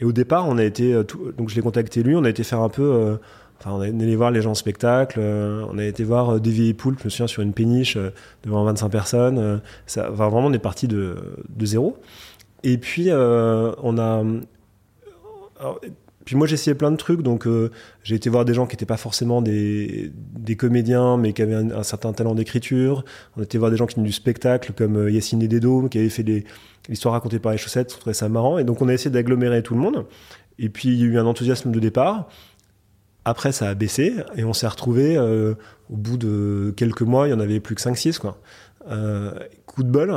Et 0.00 0.04
au 0.04 0.12
départ, 0.12 0.48
on 0.48 0.58
a 0.58 0.64
été, 0.64 0.92
euh, 0.92 1.04
donc 1.38 1.48
je 1.48 1.54
l'ai 1.54 1.62
contacté 1.62 2.02
lui, 2.02 2.16
on 2.16 2.24
a 2.24 2.28
été 2.28 2.42
faire 2.42 2.60
un 2.60 2.68
peu... 2.68 3.18
Enfin, 3.60 3.72
on 3.72 3.82
est 3.82 3.88
allé 3.88 4.16
voir 4.16 4.30
les 4.30 4.40
gens 4.40 4.52
en 4.52 4.54
spectacle, 4.54 5.20
on 5.20 5.76
a 5.76 5.84
été 5.84 6.02
voir 6.02 6.40
des 6.40 6.50
vieilles 6.50 6.72
poules, 6.72 6.96
je 6.98 7.04
me 7.04 7.10
souviens, 7.10 7.26
sur 7.26 7.42
une 7.42 7.52
péniche 7.52 7.98
devant 8.42 8.64
25 8.64 8.88
personnes. 8.88 9.60
ça, 9.84 10.08
vraiment, 10.08 10.38
on 10.46 10.52
est 10.54 10.58
parti 10.58 10.88
de, 10.88 11.14
zéro. 11.60 11.98
Et 12.62 12.78
puis, 12.78 13.10
on 13.12 13.98
a... 13.98 14.24
Puis 16.30 16.36
moi 16.36 16.46
j'essayais 16.46 16.76
plein 16.76 16.92
de 16.92 16.96
trucs, 16.96 17.22
donc 17.22 17.48
euh, 17.48 17.72
j'ai 18.04 18.14
été 18.14 18.30
voir 18.30 18.44
des 18.44 18.54
gens 18.54 18.68
qui 18.68 18.76
n'étaient 18.76 18.86
pas 18.86 18.96
forcément 18.96 19.42
des, 19.42 20.12
comédiens, 20.56 21.16
mais 21.16 21.32
qui 21.32 21.42
avaient 21.42 21.56
un, 21.56 21.82
certain 21.82 22.12
talent 22.12 22.36
d'écriture. 22.36 23.04
On 23.36 23.42
été 23.42 23.58
voir 23.58 23.72
des 23.72 23.76
gens 23.76 23.86
qui 23.86 23.96
venaient 23.96 24.06
du 24.06 24.12
spectacle, 24.12 24.72
comme 24.72 24.96
euh, 24.96 25.10
Yacine 25.10 25.40
Dedo, 25.40 25.88
qui 25.88 25.98
avait 25.98 26.08
fait 26.08 26.24
l'histoire 26.88 27.14
racontée 27.14 27.40
par 27.40 27.50
les 27.50 27.58
chaussettes, 27.58 27.92
je 27.92 27.98
trouvais 27.98 28.14
ça 28.14 28.28
marrant. 28.28 28.58
Et 28.58 28.62
donc 28.62 28.80
on 28.80 28.88
a 28.88 28.92
essayé 28.92 29.10
d'agglomérer 29.10 29.64
tout 29.64 29.74
le 29.74 29.80
monde. 29.80 30.06
Et 30.60 30.68
puis 30.68 30.90
il 30.90 31.00
y 31.00 31.02
a 31.02 31.06
eu 31.06 31.18
un 31.18 31.26
enthousiasme 31.26 31.72
de 31.72 31.80
départ. 31.80 32.28
Après 33.24 33.50
ça 33.50 33.68
a 33.68 33.74
baissé, 33.74 34.14
et 34.36 34.44
on 34.44 34.52
s'est 34.52 34.68
retrouvé 34.68 35.16
euh, 35.16 35.54
au 35.92 35.96
bout 35.96 36.16
de 36.16 36.72
quelques 36.76 37.02
mois, 37.02 37.26
il 37.26 37.32
y 37.32 37.34
en 37.34 37.40
avait 37.40 37.58
plus 37.58 37.74
que 37.74 37.82
5-6. 37.82 38.20
Quoi. 38.20 38.38
coup 39.66 39.82
de 39.82 39.90
bol, 39.90 40.10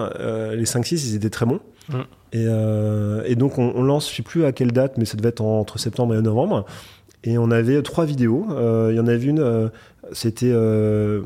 les 0.54 0.66
5-6 0.66 1.08
ils 1.08 1.16
étaient 1.16 1.32
très 1.32 1.48
bons. 1.48 1.60
Euh, 2.36 3.24
et, 3.26 3.36
donc 3.36 3.58
on, 3.58 3.84
lance, 3.84 4.10
je 4.10 4.16
sais 4.16 4.24
plus 4.24 4.46
à 4.46 4.52
quelle 4.52 4.72
date, 4.72 4.98
mais 4.98 5.06
ça 5.06 5.18
devait 5.18 5.30
être 5.30 5.42
entre 5.42 5.80
septembre 5.80 6.16
et 6.16 6.22
novembre. 6.22 6.66
Et 7.24 7.38
on 7.38 7.52
avait 7.52 7.82
trois 7.82 8.06
vidéos. 8.06 8.46
Euh, 8.52 8.90
il 8.92 8.98
y 8.98 9.00
en 9.00 9.08
avait 9.08 9.26
une, 9.26 9.40
euh, 9.40 9.70
c'était, 10.12 10.52
je 10.52 11.22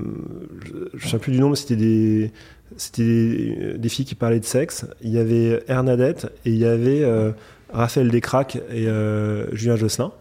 ne 0.94 1.00
sais 1.10 1.18
plus 1.18 1.32
du 1.32 1.40
nom, 1.40 1.50
mais 1.50 1.56
c'était 1.56 1.76
des, 1.76 2.32
c'était 2.76 3.76
des, 3.78 3.90
filles 3.90 4.06
qui 4.06 4.16
parlaient 4.16 4.40
de 4.40 4.46
sexe. 4.46 4.86
Il 5.02 5.12
y 5.12 5.18
avait 5.18 5.64
Hernadette 5.68 6.32
et 6.46 6.52
il 6.52 6.58
y 6.58 6.66
avait 6.66 7.04
Raphaël 7.72 8.10
Descraques 8.10 8.60
et 8.72 8.88
Julien 9.54 9.76
Josselin. 9.76 10.12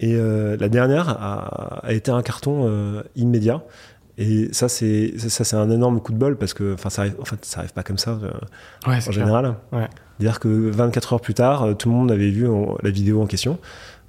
Et 0.00 0.16
la 0.16 0.68
dernière 0.68 1.08
a, 1.08 1.92
été 1.92 2.10
un 2.10 2.22
carton 2.22 3.02
immédiat. 3.14 3.62
Et 4.18 4.48
ça, 4.52 4.68
c'est 4.68 5.18
ça, 5.18 5.44
c'est 5.44 5.56
un 5.56 5.70
énorme 5.70 6.00
coup 6.00 6.12
de 6.12 6.16
bol 6.16 6.36
parce 6.36 6.54
que, 6.54 6.74
enfin, 6.74 6.88
ça 6.88 7.02
arrive, 7.02 7.16
en 7.20 7.24
fait, 7.24 7.44
ça 7.44 7.60
arrive 7.60 7.72
pas 7.72 7.82
comme 7.82 7.98
ça 7.98 8.18
en 8.86 9.12
général. 9.12 9.56
Ouais. 9.72 9.88
Dire 10.18 10.40
que 10.40 10.48
24 10.48 11.12
heures 11.12 11.20
plus 11.20 11.34
tard, 11.34 11.62
euh, 11.62 11.74
tout 11.74 11.90
le 11.90 11.94
monde 11.94 12.10
avait 12.10 12.30
vu 12.30 12.48
la 12.82 12.90
vidéo 12.90 13.20
en 13.20 13.26
question, 13.26 13.58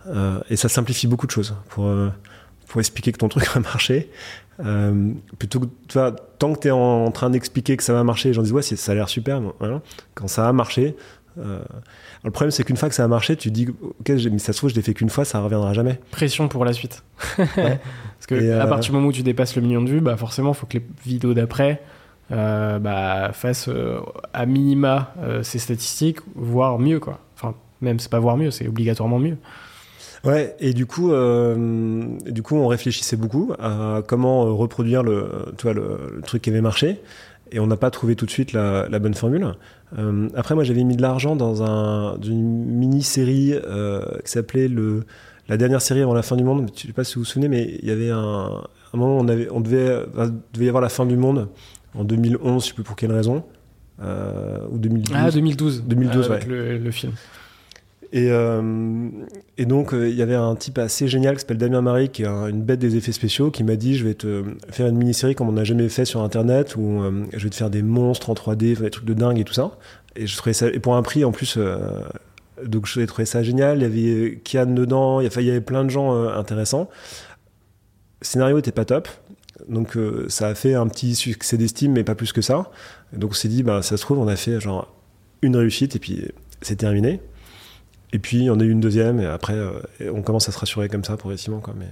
euh, 0.09 0.39
et 0.49 0.55
ça 0.55 0.69
simplifie 0.69 1.07
beaucoup 1.07 1.25
de 1.25 1.31
choses 1.31 1.55
pour 1.69 1.85
euh, 1.87 2.09
pour 2.67 2.79
expliquer 2.79 3.11
que 3.11 3.17
ton 3.17 3.27
truc 3.29 3.47
a 3.55 3.59
marché. 3.59 4.09
Euh, 4.59 5.11
plutôt 5.37 5.59
que, 5.59 5.65
tu 5.87 5.99
vois, 5.99 6.11
tant 6.11 6.53
que 6.53 6.59
tu 6.59 6.67
es 6.67 6.71
en, 6.71 7.11
train 7.11 7.29
d'expliquer 7.29 7.77
que 7.77 7.83
ça 7.83 7.93
va 7.93 8.03
marcher, 8.03 8.29
les 8.29 8.33
gens 8.33 8.41
disent 8.41 8.53
ouais, 8.53 8.63
ça 8.63 8.91
a 8.91 8.95
l'air 8.95 9.09
super. 9.09 9.41
Quand 10.15 10.27
ça 10.27 10.47
a 10.47 10.53
marché, 10.53 10.95
euh, 11.39 11.59
le 12.23 12.31
problème, 12.31 12.51
c'est 12.51 12.63
qu'une 12.63 12.77
fois 12.77 12.89
que 12.89 12.95
ça 12.95 13.03
a 13.03 13.07
marché, 13.07 13.35
tu 13.35 13.51
dis, 13.51 13.67
ok, 13.81 14.09
mais 14.31 14.39
ça 14.39 14.53
se 14.53 14.57
trouve, 14.57 14.69
je 14.69 14.75
l'ai 14.75 14.81
fait 14.81 14.93
qu'une 14.93 15.09
fois, 15.09 15.25
ça 15.25 15.39
reviendra 15.39 15.73
jamais. 15.73 15.99
Pression 16.11 16.47
pour 16.47 16.65
la 16.65 16.73
suite. 16.73 17.03
Parce 17.37 18.27
que 18.27 18.59
à 18.59 18.67
partir 18.67 18.91
du 18.91 18.97
moment 18.97 19.09
où 19.09 19.13
tu 19.13 19.23
dépasses 19.23 19.55
le 19.55 19.61
million 19.61 19.81
de 19.81 19.89
vues, 19.89 20.01
bah 20.01 20.17
forcément, 20.17 20.51
il 20.51 20.55
faut 20.55 20.65
que 20.65 20.77
les 20.77 20.85
vidéos 21.05 21.33
d'après 21.33 21.81
bah, 22.29 23.31
fassent 23.33 23.69
à 24.33 24.45
minima 24.45 25.13
ces 25.43 25.59
statistiques, 25.59 26.19
voire 26.35 26.79
mieux, 26.79 26.99
quoi. 26.99 27.19
Enfin, 27.35 27.55
même, 27.81 27.99
c'est 27.99 28.11
pas 28.11 28.19
voir 28.19 28.37
mieux, 28.37 28.51
c'est 28.51 28.67
obligatoirement 28.67 29.19
mieux. 29.19 29.37
Ouais, 30.23 30.55
et 30.59 30.73
du 30.73 30.85
coup, 30.85 31.11
euh, 31.11 32.05
du 32.25 32.41
coup, 32.41 32.55
on 32.55 32.67
réfléchissait 32.67 33.15
beaucoup 33.15 33.53
à 33.59 34.01
comment 34.05 34.45
euh, 34.45 34.51
reproduire 34.51 35.03
le, 35.03 35.53
tu 35.57 35.63
vois, 35.63 35.73
le, 35.73 36.21
truc 36.25 36.41
qui 36.41 36.49
avait 36.49 36.61
marché, 36.61 36.99
et 37.51 37.59
on 37.59 37.67
n'a 37.67 37.77
pas 37.77 37.91
trouvé 37.91 38.15
tout 38.15 38.25
de 38.25 38.31
suite 38.31 38.53
la, 38.53 38.87
bonne 38.99 39.13
formule. 39.13 39.53
Euh, 39.97 40.29
après, 40.35 40.55
moi, 40.55 40.63
j'avais 40.63 40.83
mis 40.83 40.95
de 40.95 41.01
l'argent 41.01 41.35
dans 41.35 41.63
un, 41.63 42.19
une 42.21 42.65
mini-série 42.65 43.53
qui 44.23 44.31
s'appelait 44.31 44.67
le, 44.67 45.03
la 45.47 45.57
dernière 45.57 45.81
série 45.81 46.01
avant 46.01 46.13
la 46.13 46.23
fin 46.23 46.35
du 46.35 46.43
monde. 46.43 46.69
Je 46.75 46.87
sais 46.87 46.93
pas 46.93 47.03
si 47.03 47.15
vous 47.15 47.21
vous 47.21 47.25
souvenez, 47.25 47.47
mais 47.47 47.77
il 47.81 47.87
y 47.87 47.91
avait 47.91 48.09
un, 48.09 48.17
un 48.93 48.97
moment 48.97 49.17
où 49.17 49.21
on, 49.21 49.27
avait, 49.27 49.49
on 49.51 49.61
devait, 49.61 50.05
devait 50.53 50.65
y 50.65 50.69
avoir 50.69 50.81
la 50.81 50.89
fin 50.89 51.05
du 51.05 51.17
monde 51.17 51.49
en 51.95 52.03
2011, 52.03 52.63
je 52.63 52.67
sais 52.67 52.73
plus 52.73 52.83
pour 52.83 52.95
quelle 52.95 53.11
raison. 53.11 53.43
ou 53.99 54.77
2012. 54.77 55.15
Ah, 55.17 55.31
2012. 55.31 55.83
2012, 55.85 56.31
avec 56.31 56.47
le, 56.47 56.77
le 56.77 56.91
film. 56.91 57.13
Et, 58.13 58.29
euh, 58.31 59.09
et, 59.57 59.65
donc, 59.65 59.93
euh, 59.93 60.09
il 60.09 60.15
y 60.15 60.21
avait 60.21 60.35
un 60.35 60.55
type 60.55 60.77
assez 60.77 61.07
génial 61.07 61.35
qui 61.35 61.41
s'appelle 61.41 61.57
Damien 61.57 61.81
Marie, 61.81 62.09
qui 62.09 62.23
est 62.23 62.27
une 62.27 62.61
bête 62.61 62.79
des 62.79 62.95
effets 62.95 63.11
spéciaux, 63.11 63.51
qui 63.51 63.63
m'a 63.63 63.75
dit 63.75 63.95
Je 63.95 64.05
vais 64.05 64.13
te 64.13 64.43
faire 64.69 64.87
une 64.87 64.97
mini-série 64.97 65.35
comme 65.35 65.49
on 65.49 65.53
n'a 65.53 65.65
jamais 65.65 65.89
fait 65.89 66.05
sur 66.05 66.21
Internet, 66.21 66.75
où 66.77 67.01
euh, 67.01 67.25
je 67.33 67.43
vais 67.43 67.49
te 67.49 67.55
faire 67.55 67.69
des 67.69 67.81
monstres 67.81 68.29
en 68.29 68.33
3D, 68.33 68.79
des 68.79 68.89
trucs 68.89 69.05
de 69.05 69.13
dingue 69.13 69.39
et 69.39 69.43
tout 69.43 69.53
ça. 69.53 69.77
Et, 70.15 70.25
je 70.25 70.37
trouvais 70.37 70.53
ça, 70.53 70.67
et 70.67 70.79
pour 70.79 70.95
un 70.95 71.03
prix 71.03 71.25
en 71.25 71.31
plus, 71.31 71.59
donc 72.65 72.87
je 72.87 73.01
trouvais 73.01 73.25
ça 73.25 73.43
génial. 73.43 73.79
Il 73.79 73.83
y 73.83 73.85
avait 73.85 74.41
Kian 74.43 74.67
dedans, 74.67 75.19
il 75.19 75.25
y, 75.25 75.27
avait, 75.27 75.43
il 75.43 75.47
y 75.47 75.51
avait 75.51 75.61
plein 75.61 75.83
de 75.83 75.89
gens 75.89 76.13
intéressants. 76.29 76.89
Le 78.21 78.25
scénario 78.25 78.57
était 78.57 78.71
pas 78.71 78.85
top. 78.85 79.09
Donc 79.67 79.97
ça 80.29 80.47
a 80.47 80.55
fait 80.55 80.75
un 80.75 80.87
petit 80.87 81.13
succès 81.13 81.57
d'estime, 81.57 81.91
mais 81.91 82.03
pas 82.03 82.15
plus 82.15 82.31
que 82.31 82.41
ça. 82.41 82.71
donc 83.11 83.31
on 83.31 83.33
s'est 83.33 83.49
dit, 83.49 83.63
bah, 83.63 83.81
ça 83.81 83.97
se 83.97 84.01
trouve, 84.01 84.19
on 84.19 84.27
a 84.27 84.37
fait 84.37 84.61
genre 84.61 84.93
une 85.41 85.57
réussite 85.57 85.95
et 85.95 85.99
puis 85.99 86.23
c'est 86.61 86.77
terminé. 86.77 87.19
Et 88.13 88.19
puis 88.19 88.49
on 88.49 88.59
a 88.59 88.63
eu 88.63 88.71
une 88.71 88.79
deuxième, 88.79 89.19
et 89.19 89.25
après 89.25 89.53
euh, 89.53 89.71
on 90.13 90.21
commence 90.21 90.47
à 90.47 90.51
se 90.51 90.59
rassurer 90.59 90.89
comme 90.89 91.03
ça 91.03 91.17
progressivement. 91.17 91.59
Quoi, 91.59 91.73
mais... 91.77 91.87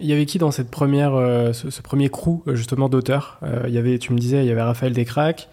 Il 0.00 0.06
y 0.06 0.12
avait 0.12 0.26
qui 0.26 0.38
dans 0.38 0.50
cette 0.50 0.70
première, 0.70 1.14
euh, 1.14 1.52
ce, 1.52 1.82
premier 1.82 2.08
crew 2.08 2.42
justement 2.48 2.88
d'auteurs? 2.88 3.40
Il 3.66 3.72
y 3.72 3.78
avait, 3.78 3.98
tu 3.98 4.12
me 4.12 4.18
disais, 4.18 4.44
il 4.44 4.48
y 4.48 4.50
avait 4.50 4.62
Raphaël 4.62 4.92
Descraques, 4.92 5.48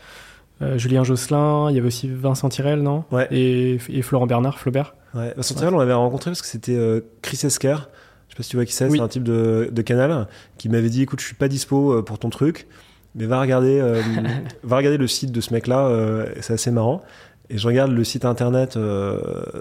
Julien 0.77 1.03
Josselin, 1.03 1.69
il 1.69 1.75
y 1.75 1.79
avait 1.79 1.87
aussi 1.87 2.07
Vincent 2.07 2.47
Tirel, 2.47 2.81
non? 2.81 3.03
Ouais. 3.11 3.27
et, 3.31 4.01
Florent 4.01 4.27
Bernard, 4.27 4.57
Flaubert. 4.59 4.95
Ouais. 5.13 5.33
Vincent 5.35 5.55
Tirel, 5.55 5.73
on 5.73 5.79
l'avait 5.79 5.93
rencontré 5.93 6.31
parce 6.31 6.41
que 6.41 6.47
c'était 6.47 6.77
Chris 7.21 7.39
Esker. 7.43 7.75
Je 8.27 8.33
sais 8.33 8.37
pas 8.37 8.43
si 8.43 8.49
tu 8.49 8.55
vois 8.55 8.65
qui 8.65 8.73
c'est, 8.73 8.89
c'est 8.89 8.99
un 8.99 9.07
type 9.07 9.23
de, 9.23 9.69
de, 9.71 9.81
canal 9.81 10.27
qui 10.57 10.69
m'avait 10.69 10.89
dit 10.89 11.01
écoute, 11.01 11.19
je 11.19 11.25
suis 11.25 11.35
pas 11.35 11.47
dispo 11.47 12.01
pour 12.03 12.19
ton 12.19 12.29
truc, 12.29 12.67
mais 13.15 13.25
va 13.25 13.41
regarder, 13.41 13.81
va 14.63 14.77
regarder 14.77 14.97
le 14.97 15.07
site 15.07 15.31
de 15.31 15.41
ce 15.41 15.53
mec-là, 15.53 16.25
c'est 16.39 16.53
assez 16.53 16.71
marrant. 16.71 17.03
Et 17.49 17.57
je 17.57 17.67
regarde 17.67 17.91
le 17.91 18.03
site 18.03 18.25
internet 18.25 18.75
euh, 18.75 19.19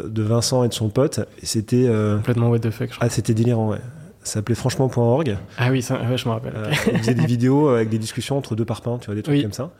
de 0.09 0.23
Vincent 0.23 0.65
et 0.65 0.69
de 0.69 0.75
son 0.75 0.89
pote, 0.89 1.21
et 1.43 1.47
c'était. 1.47 1.87
Euh, 1.87 2.17
Complètement 2.17 2.49
what 2.49 2.61
the 2.61 2.71
fuck, 2.71 2.91
Ah, 3.01 3.09
c'était 3.09 3.35
délirant, 3.35 3.69
ouais. 3.69 3.81
Ça 4.23 4.35
s'appelait 4.35 4.55
franchement.org. 4.55 5.37
Ah 5.59 5.71
oui, 5.71 5.83
ça, 5.83 6.01
je 6.17 6.27
me 6.27 6.33
rappelle. 6.33 6.55
Euh, 6.57 6.73
il 6.93 6.99
faisait 6.99 7.15
des 7.15 7.27
vidéos 7.27 7.69
avec 7.69 7.91
des 7.91 7.99
discussions 7.99 8.39
entre 8.39 8.55
deux 8.55 8.65
parpaings, 8.65 8.99
tu 8.99 9.07
vois, 9.07 9.15
des 9.15 9.23
trucs 9.23 9.43
comme 9.43 9.53
ça. 9.53 9.71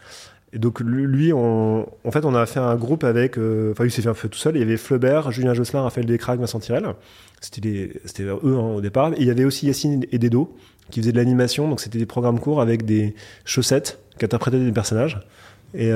Et 0.53 0.59
donc, 0.59 0.81
lui, 0.81 1.33
on, 1.33 1.89
en 2.05 2.11
fait, 2.11 2.25
on 2.25 2.35
a 2.35 2.45
fait 2.45 2.61
un 2.61 2.77
groupe 2.77 3.05
avec. 3.05 3.39
Enfin, 3.39 3.87
il 3.87 3.91
s'est 3.91 4.03
fait 4.03 4.11
un 4.11 4.15
peu 4.15 4.29
tout 4.29 4.39
seul. 4.39 4.55
Il 4.57 4.61
y 4.61 4.63
avait 4.63 4.77
Flaubert, 4.77 5.31
Julien 5.33 5.55
Josselin, 5.55 5.83
Raphaël 5.83 6.07
Descraques, 6.07 6.39
Vincent 6.39 6.61
Tirel. 6.61 6.87
C'était 7.41 7.89
eux 8.23 8.39
hein, 8.45 8.75
au 8.77 8.81
départ. 8.83 9.13
Et 9.15 9.21
il 9.21 9.27
y 9.27 9.31
avait 9.31 9.45
aussi 9.45 9.67
Yacine 9.67 10.05
et 10.13 10.19
Dedo 10.19 10.55
qui 10.91 11.01
faisaient 11.01 11.13
de 11.13 11.17
l'animation. 11.17 11.67
Donc, 11.69 11.81
c'était 11.81 11.99
des 11.99 12.07
programmes 12.07 12.39
courts 12.39 12.61
avec 12.61 12.85
des 12.85 13.15
chaussettes 13.47 13.99
qui 14.19 14.27
interprétaient 14.27 14.61
des 14.61 14.73
personnages. 14.73 15.27
Et. 15.73 15.91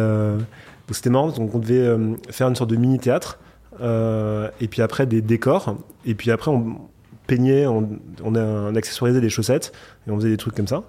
Donc 0.88 0.96
c'était 0.96 1.10
marrant, 1.10 1.28
donc 1.28 1.54
on 1.54 1.58
devait 1.58 1.86
euh, 1.86 2.14
faire 2.30 2.48
une 2.48 2.56
sorte 2.56 2.70
de 2.70 2.76
mini-théâtre, 2.76 3.38
euh, 3.82 4.48
et 4.58 4.68
puis 4.68 4.80
après 4.80 5.04
des 5.04 5.20
décors, 5.20 5.76
et 6.06 6.14
puis 6.14 6.30
après 6.30 6.50
on 6.50 6.78
peignait, 7.26 7.66
on, 7.66 7.90
on, 8.24 8.74
accessoirisait 8.74 9.20
des 9.20 9.28
chaussettes, 9.28 9.72
et 10.06 10.10
on 10.10 10.16
faisait 10.16 10.30
des 10.30 10.38
trucs 10.38 10.54
comme 10.54 10.66
ça. 10.66 10.84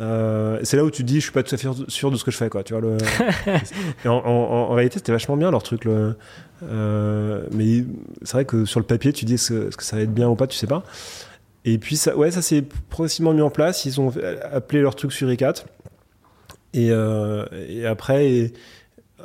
Euh, 0.00 0.58
c'est 0.62 0.78
là 0.78 0.84
où 0.84 0.90
tu 0.90 1.02
te 1.02 1.06
dis, 1.06 1.16
je 1.16 1.24
suis 1.24 1.32
pas 1.32 1.42
tout 1.42 1.54
à 1.54 1.58
fait 1.58 1.68
sûr 1.88 2.10
de 2.10 2.16
ce 2.16 2.24
que 2.24 2.30
je 2.30 2.38
fais, 2.38 2.48
quoi. 2.48 2.64
Tu 2.64 2.72
vois, 2.72 2.80
le... 2.80 2.96
en, 4.08 4.72
réalité, 4.72 4.98
c'était 5.00 5.12
vachement 5.12 5.36
bien 5.36 5.50
leur 5.50 5.62
truc. 5.62 5.84
Le... 5.84 6.16
mais 7.52 7.84
c'est 8.22 8.32
vrai 8.32 8.44
que 8.46 8.64
sur 8.64 8.80
le 8.80 8.86
papier, 8.86 9.12
tu 9.12 9.26
dis 9.26 9.34
est-ce 9.34 9.68
que, 9.76 9.84
ça 9.84 9.96
va 9.96 10.02
être 10.02 10.14
bien 10.14 10.28
ou 10.28 10.34
pas, 10.34 10.46
tu 10.46 10.56
sais 10.56 10.66
pas. 10.66 10.82
Et 11.66 11.76
puis, 11.76 11.96
ça, 11.96 12.16
ouais, 12.16 12.30
ça 12.30 12.40
s'est 12.40 12.64
progressivement 12.88 13.34
mis 13.34 13.42
en 13.42 13.50
place. 13.50 13.84
Ils 13.84 14.00
ont 14.00 14.10
appelé 14.50 14.80
leur 14.80 14.96
truc 14.96 15.12
sur 15.12 15.28
E4. 15.28 15.64
Et, 16.72 16.88
et 16.88 17.86
après, 17.86 18.30
et, 18.30 18.52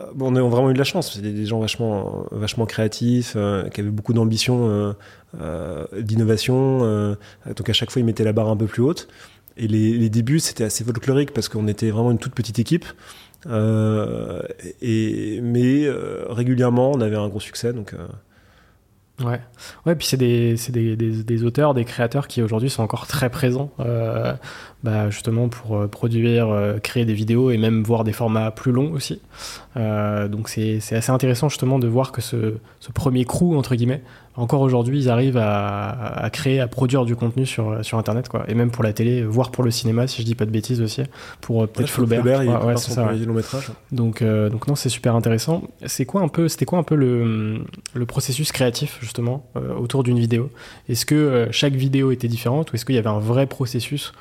euh, 0.02 0.12
on 0.20 0.36
a 0.36 0.42
vraiment 0.42 0.70
eu 0.70 0.74
de 0.74 0.78
la 0.78 0.84
chance. 0.84 1.14
C'était 1.14 1.32
des 1.32 1.46
gens 1.46 1.60
vachement, 1.60 2.26
vachement 2.32 2.66
créatifs, 2.66 3.34
euh, 3.36 3.68
qui 3.70 3.82
avaient 3.82 3.90
beaucoup 3.90 4.14
d'ambition, 4.14 4.94
euh, 5.40 5.86
d'innovation. 6.00 7.16
donc 7.56 7.70
à 7.70 7.74
chaque 7.74 7.92
fois, 7.92 8.00
ils 8.00 8.06
mettaient 8.06 8.24
la 8.24 8.34
barre 8.34 8.50
un 8.50 8.58
peu 8.58 8.68
plus 8.68 8.82
haute. 8.82 9.08
Et 9.58 9.68
les, 9.68 10.10
débuts, 10.10 10.40
c'était 10.40 10.64
assez 10.64 10.84
folklorique 10.84 11.34
parce 11.34 11.50
qu'on 11.50 11.68
était 11.68 11.92
vraiment 11.92 12.12
une 12.12 12.20
toute 12.20 12.34
petite 12.34 12.60
équipe. 12.60 12.86
et, 14.82 15.40
mais 15.42 15.88
régulièrement, 16.30 16.92
on 16.92 17.02
avait 17.02 17.18
un 17.18 17.28
gros 17.28 17.40
succès. 17.40 17.74
Donc, 17.74 17.94
Ouais, 19.24 19.40
ouais, 19.86 19.96
puis 19.96 20.08
c'est 20.08 20.18
des, 20.18 20.56
des, 20.70 20.96
des, 20.96 21.44
auteurs, 21.44 21.76
des 21.76 21.86
créateurs 21.86 22.28
qui 22.28 22.42
aujourd'hui 22.42 22.72
sont 22.72 22.82
encore 22.82 23.06
très 23.06 23.30
présents 23.30 23.70
bah, 24.84 25.12
justement 25.12 25.48
pour 25.48 25.78
euh, 25.78 25.88
produire, 25.88 26.50
euh, 26.50 26.80
créer 26.80 27.06
des 27.06 27.14
vidéos 27.14 27.52
et 27.52 27.58
même 27.58 27.84
voir 27.84 28.04
des 28.04 28.14
formats 28.14 28.50
plus 28.50 28.72
longs 28.72 28.92
aussi. 28.94 29.22
Euh, 29.78 30.28
donc 30.28 30.50
c'est 30.50 30.80
assez 30.92 31.12
intéressant 31.12 31.50
justement 31.50 31.78
de 31.78 31.88
voir 31.88 32.12
que 32.12 32.22
ce, 32.22 32.56
ce 32.80 32.92
premier 32.92 33.24
crew, 33.26 33.56
entre 33.56 33.76
guillemets, 33.76 34.02
encore 34.36 34.62
aujourd'hui, 34.62 34.98
ils 34.98 35.10
arrivent 35.10 35.38
à, 35.38 35.90
à, 35.90 36.30
créer, 36.30 36.62
à 36.62 36.68
produire 36.68 37.04
du 37.04 37.16
contenu 37.18 37.46
sur, 37.46 37.84
sur 37.84 37.98
Internet, 37.98 38.30
quoi. 38.30 38.46
Et 38.48 38.56
même 38.56 38.72
pour 38.72 38.82
la 38.84 38.94
télé, 38.94 39.24
voire 39.24 39.52
pour 39.52 39.64
le 39.64 39.72
cinéma, 39.72 40.08
si 40.08 40.22
je 40.22 40.26
dis 40.26 40.36
pas 40.36 40.46
de 40.46 40.52
bêtises 40.52 40.82
aussi, 40.82 41.04
pour 41.42 41.68
peut-être 41.68 41.90
Flaubert. 41.90 42.22
Flaubert 42.22 42.66
ouais, 42.66 42.78
c'est 42.78 42.92
ça. 42.92 43.12
Long 43.12 43.34
métrage. 43.34 43.72
Donc, 43.92 44.24
donc 44.24 44.68
non, 44.68 44.76
c'est 44.76 44.88
super 44.88 45.16
intéressant. 45.16 45.64
C'est 45.86 46.06
quoi 46.06 46.22
un 46.22 46.30
peu, 46.30 46.48
c'était 46.48 46.64
quoi 46.64 46.80
un 46.80 46.84
peu 46.84 46.96
le, 46.96 47.66
le 47.94 48.06
processus 48.06 48.54
créatif 48.54 49.00
justement 49.02 49.46
autour 49.78 50.02
d'une 50.04 50.18
vidéo? 50.18 50.50
Est-ce 50.88 51.06
que 51.06 51.50
chaque 51.52 51.74
vidéo 51.74 52.12
était 52.12 52.30
différente 52.30 52.72
ou 52.72 52.76
est-ce 52.78 52.86
qu'il 52.86 52.96
y 52.96 53.00
avait 53.00 53.10
un 53.10 53.20
vrai 53.20 53.48
processus 53.48 54.14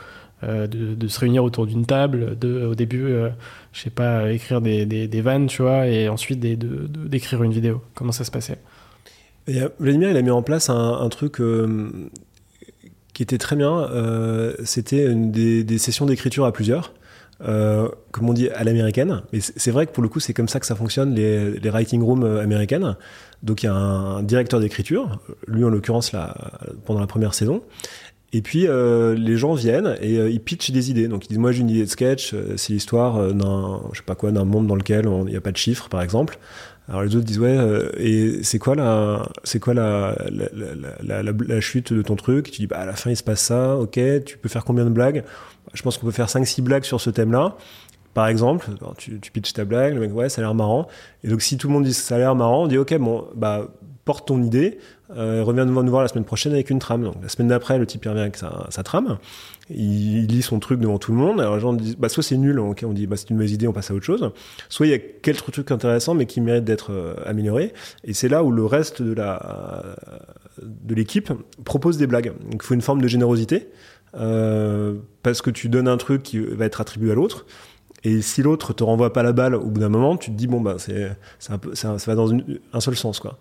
euh, 0.42 0.66
de, 0.66 1.08
se 1.08 1.20
réunir 1.20 1.44
autour 1.44 1.66
d'une 1.66 1.84
table, 1.84 2.38
au 2.42 2.74
début, 2.74 3.04
euh, 3.04 3.28
je 3.72 3.82
sais 3.82 3.90
pas, 3.90 4.32
écrire 4.32 4.62
des, 4.62 4.86
des, 4.86 5.20
vannes, 5.20 5.48
tu 5.48 5.60
vois, 5.60 5.86
et 5.86 6.08
ensuite 6.08 6.40
d'écrire 6.40 7.42
une 7.42 7.52
vidéo. 7.52 7.82
Comment 7.94 8.12
ça 8.12 8.24
se 8.24 8.30
passait? 8.30 8.56
Euh, 9.50 9.68
Vladimir, 9.78 10.10
il 10.10 10.16
a 10.16 10.22
mis 10.22 10.30
en 10.30 10.42
place 10.42 10.70
un, 10.70 11.08
truc 11.10 11.42
qui 13.12 13.22
était 13.22 13.38
très 13.38 13.56
bien. 13.56 13.86
C'était 14.64 15.14
des, 15.14 15.78
sessions 15.78 16.06
d'écriture 16.06 16.46
à 16.46 16.52
plusieurs. 16.52 16.94
comme 17.40 18.28
on 18.30 18.32
dit 18.32 18.48
à 18.48 18.64
l'américaine, 18.64 19.22
mais 19.34 19.40
c'est 19.40 19.70
vrai 19.70 19.86
que 19.86 19.92
pour 19.92 20.02
le 20.02 20.08
coup 20.08 20.20
c'est 20.20 20.32
comme 20.32 20.48
ça 20.48 20.60
que 20.60 20.66
ça 20.66 20.74
fonctionne 20.74 21.14
les, 21.14 21.58
les 21.58 21.70
writing 21.70 22.02
rooms 22.02 22.24
américaines. 22.24 22.96
Donc 23.42 23.62
il 23.62 23.66
y 23.66 23.68
a 23.68 23.74
un 23.74 24.22
directeur 24.22 24.58
d'écriture, 24.60 25.18
lui 25.46 25.64
en 25.64 25.68
l'occurrence 25.68 26.12
pendant 26.86 27.00
la 27.00 27.06
première 27.06 27.34
saison, 27.34 27.62
et 28.32 28.42
puis 28.42 28.66
euh, 28.66 29.14
les 29.14 29.36
gens 29.36 29.54
viennent 29.54 29.96
et 30.00 30.18
euh, 30.18 30.30
ils 30.30 30.40
pitchent 30.40 30.70
des 30.70 30.90
idées. 30.90 31.08
Donc 31.08 31.24
ils 31.24 31.28
disent 31.28 31.38
moi 31.38 31.52
j'ai 31.52 31.60
une 31.60 31.70
idée 31.70 31.84
de 31.84 31.90
sketch, 31.90 32.32
euh, 32.32 32.54
c'est 32.56 32.72
l'histoire 32.72 33.34
d'un 33.34 33.80
je 33.92 33.98
sais 33.98 34.04
pas 34.04 34.14
quoi 34.14 34.30
d'un 34.30 34.44
monde 34.44 34.66
dans 34.66 34.76
lequel 34.76 35.06
il 35.06 35.30
n'y 35.30 35.36
a 35.36 35.40
pas 35.40 35.52
de 35.52 35.56
chiffres 35.56 35.88
par 35.88 36.02
exemple. 36.02 36.38
Alors 36.88 37.02
les 37.02 37.14
autres 37.16 37.24
disent 37.24 37.38
ouais 37.38 37.58
et 37.96 38.42
c'est 38.42 38.58
quoi 38.58 38.74
la 38.74 39.28
c'est 39.44 39.58
quoi 39.58 39.74
la 39.74 40.16
la, 40.30 41.22
la, 41.22 41.32
la 41.32 41.60
chute 41.60 41.92
de 41.92 42.02
ton 42.02 42.16
truc? 42.16 42.50
Tu 42.50 42.60
dis 42.60 42.66
bah 42.66 42.78
à 42.78 42.86
la 42.86 42.94
fin 42.94 43.10
il 43.10 43.16
se 43.16 43.22
passe 43.22 43.40
ça, 43.40 43.76
ok. 43.76 43.98
Tu 44.24 44.38
peux 44.38 44.48
faire 44.48 44.64
combien 44.64 44.84
de 44.84 44.90
blagues? 44.90 45.24
Je 45.74 45.82
pense 45.82 45.98
qu'on 45.98 46.06
peut 46.06 46.12
faire 46.12 46.26
5-6 46.26 46.62
blagues 46.62 46.84
sur 46.84 47.00
ce 47.00 47.10
thème-là. 47.10 47.56
Par 48.12 48.26
exemple, 48.26 48.66
tu, 48.98 49.20
tu 49.20 49.30
pitches 49.30 49.52
ta 49.52 49.64
blague, 49.64 49.94
le 49.94 50.00
mec 50.00 50.14
ouais 50.14 50.28
ça 50.28 50.40
a 50.40 50.44
l'air 50.44 50.54
marrant. 50.54 50.88
Et 51.24 51.28
donc 51.28 51.42
si 51.42 51.56
tout 51.56 51.68
le 51.68 51.74
monde 51.74 51.84
dit 51.84 51.94
ça 51.94 52.16
a 52.16 52.18
l'air 52.18 52.34
marrant, 52.34 52.64
on 52.64 52.66
dit 52.66 52.78
ok 52.78 52.96
bon 52.98 53.26
bah 53.34 53.68
porte 54.04 54.28
ton 54.28 54.42
idée, 54.42 54.78
euh, 55.16 55.42
revient 55.42 55.64
nous 55.66 55.90
voir 55.90 56.02
la 56.02 56.08
semaine 56.08 56.24
prochaine 56.24 56.52
avec 56.52 56.70
une 56.70 56.78
trame. 56.78 57.02
Donc, 57.02 57.16
la 57.22 57.28
semaine 57.28 57.48
d'après, 57.48 57.78
le 57.78 57.86
type 57.86 58.04
revient 58.04 58.20
avec 58.20 58.36
sa, 58.36 58.82
trame, 58.82 59.18
il, 59.68 60.26
lit 60.26 60.42
son 60.42 60.58
truc 60.58 60.80
devant 60.80 60.98
tout 60.98 61.12
le 61.12 61.18
monde. 61.18 61.40
Alors 61.40 61.54
les 61.54 61.60
gens 61.60 61.72
disent, 61.72 61.96
bah, 61.96 62.08
soit 62.08 62.22
c'est 62.22 62.36
nul, 62.36 62.58
on 62.58 62.74
dit 62.92 63.06
bah, 63.06 63.16
c'est 63.16 63.30
une 63.30 63.36
mauvaise 63.36 63.52
idée, 63.52 63.68
on 63.68 63.72
passe 63.72 63.90
à 63.90 63.94
autre 63.94 64.04
chose. 64.04 64.30
Soit 64.68 64.86
il 64.86 64.90
y 64.90 64.94
a 64.94 64.98
quelques 64.98 65.50
trucs 65.50 65.70
intéressants 65.70 66.14
mais 66.14 66.26
qui 66.26 66.40
méritent 66.40 66.64
d'être 66.64 66.92
euh, 66.92 67.14
améliorés. 67.26 67.72
Et 68.04 68.14
c'est 68.14 68.28
là 68.28 68.42
où 68.42 68.50
le 68.50 68.64
reste 68.64 69.02
de 69.02 69.12
la 69.12 69.96
de 70.62 70.94
l'équipe 70.94 71.32
propose 71.64 71.96
des 71.96 72.06
blagues. 72.06 72.32
Donc 72.50 72.60
il 72.62 72.62
faut 72.62 72.74
une 72.74 72.82
forme 72.82 73.00
de 73.00 73.08
générosité. 73.08 73.68
parce 74.12 75.42
que 75.42 75.50
tu 75.50 75.68
donnes 75.68 75.88
un 75.88 75.96
truc 75.96 76.22
qui 76.22 76.38
va 76.38 76.64
être 76.64 76.80
attribué 76.80 77.12
à 77.12 77.14
l'autre. 77.14 77.46
Et 78.02 78.22
si 78.22 78.42
l'autre 78.42 78.72
te 78.72 78.82
renvoie 78.82 79.12
pas 79.12 79.22
la 79.22 79.32
balle 79.32 79.54
au 79.54 79.66
bout 79.66 79.80
d'un 79.80 79.88
moment, 79.90 80.16
tu 80.16 80.30
te 80.30 80.36
dis 80.36 80.46
bon 80.46 80.60
bah 80.60 80.76
c'est 80.78 81.10
ça, 81.38 81.58
va 82.06 82.14
dans 82.14 82.32
un 82.72 82.80
seul 82.80 82.96
sens 82.96 83.20
quoi. 83.20 83.38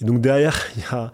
Et 0.00 0.04
donc 0.04 0.20
derrière 0.20 0.66
il 0.76 0.82
y 0.82 0.86
a 0.90 1.12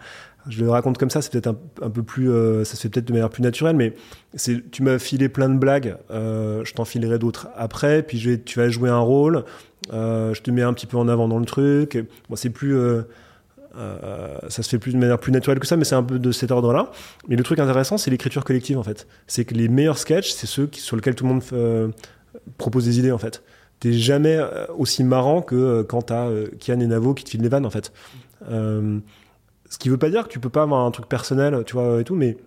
je 0.49 0.61
le 0.61 0.69
raconte 0.69 0.97
comme 0.97 1.09
ça, 1.09 1.21
c'est 1.21 1.31
peut-être 1.31 1.55
un, 1.81 1.89
peu 1.89 2.03
plus, 2.03 2.29
euh, 2.29 2.63
ça 2.63 2.75
se 2.75 2.81
fait 2.81 2.89
peut-être 2.89 3.05
de 3.05 3.13
manière 3.13 3.29
plus 3.29 3.41
naturelle, 3.41 3.75
mais 3.75 3.93
c'est, 4.35 4.69
tu 4.71 4.83
m'as 4.83 4.99
filé 4.99 5.29
plein 5.29 5.49
de 5.49 5.57
blagues, 5.57 5.95
euh, 6.11 6.63
je 6.65 6.73
t'en 6.73 6.85
filerai 6.85 7.17
d'autres 7.17 7.47
après, 7.55 8.03
puis 8.03 8.19
je 8.19 8.31
tu 8.31 8.59
vas 8.59 8.69
jouer 8.69 8.89
un 8.89 8.99
rôle, 8.99 9.45
euh, 9.93 10.33
je 10.33 10.41
te 10.41 10.51
mets 10.51 10.61
un 10.61 10.73
petit 10.73 10.85
peu 10.85 10.97
en 10.97 11.07
avant 11.07 11.27
dans 11.27 11.39
le 11.39 11.45
truc. 11.45 11.97
Bon, 12.29 12.35
c'est 12.35 12.49
plus, 12.49 12.75
ça 13.75 14.63
se 14.63 14.69
fait 14.69 14.79
plus 14.79 14.93
de 14.93 14.97
manière 14.97 15.19
plus 15.19 15.31
naturelle 15.31 15.59
que 15.59 15.67
ça, 15.67 15.77
mais 15.77 15.85
c'est 15.85 15.95
un 15.95 16.03
peu 16.03 16.19
de 16.19 16.31
cet 16.31 16.51
ordre-là. 16.51 16.91
Mais 17.27 17.35
le 17.35 17.43
truc 17.43 17.59
intéressant, 17.59 17.97
c'est 17.97 18.11
l'écriture 18.11 18.43
collective 18.43 18.77
en 18.77 18.83
fait. 18.83 19.07
C'est 19.27 19.45
que 19.45 19.53
les 19.53 19.69
meilleurs 19.69 19.97
sketchs, 19.97 20.31
c'est 20.31 20.47
ceux 20.47 20.69
sur 20.73 20.95
lesquels 20.95 21.15
tout 21.15 21.25
le 21.25 21.33
monde 21.33 21.93
propose 22.57 22.85
des 22.85 22.99
idées 22.99 23.11
en 23.11 23.17
fait. 23.17 23.43
T'es 23.79 23.93
jamais 23.93 24.39
aussi 24.77 25.03
marrant 25.03 25.41
que 25.41 25.81
quand 25.83 26.03
t'as 26.03 26.29
Kian 26.59 26.79
et 26.79 26.87
Navo 26.87 27.13
qui 27.13 27.23
te 27.23 27.29
filent 27.29 27.41
des 27.41 27.49
vannes 27.49 27.65
en 27.65 27.71
fait. 27.71 27.91
Ce 29.73 29.79
qui 29.79 29.89
veut 29.89 29.97
pas 29.97 30.11
dire 30.11 30.27
que 30.27 30.29
tu 30.31 30.39
peux 30.39 30.51
pas 30.51 30.61
avoir 30.61 30.85
un 30.85 30.91
truc 30.91 31.07
personnel, 31.07 31.63
tu 31.65 31.73
vois, 31.73 31.99
et 31.99 32.03
tout, 32.03 32.13
mais. 32.13 32.37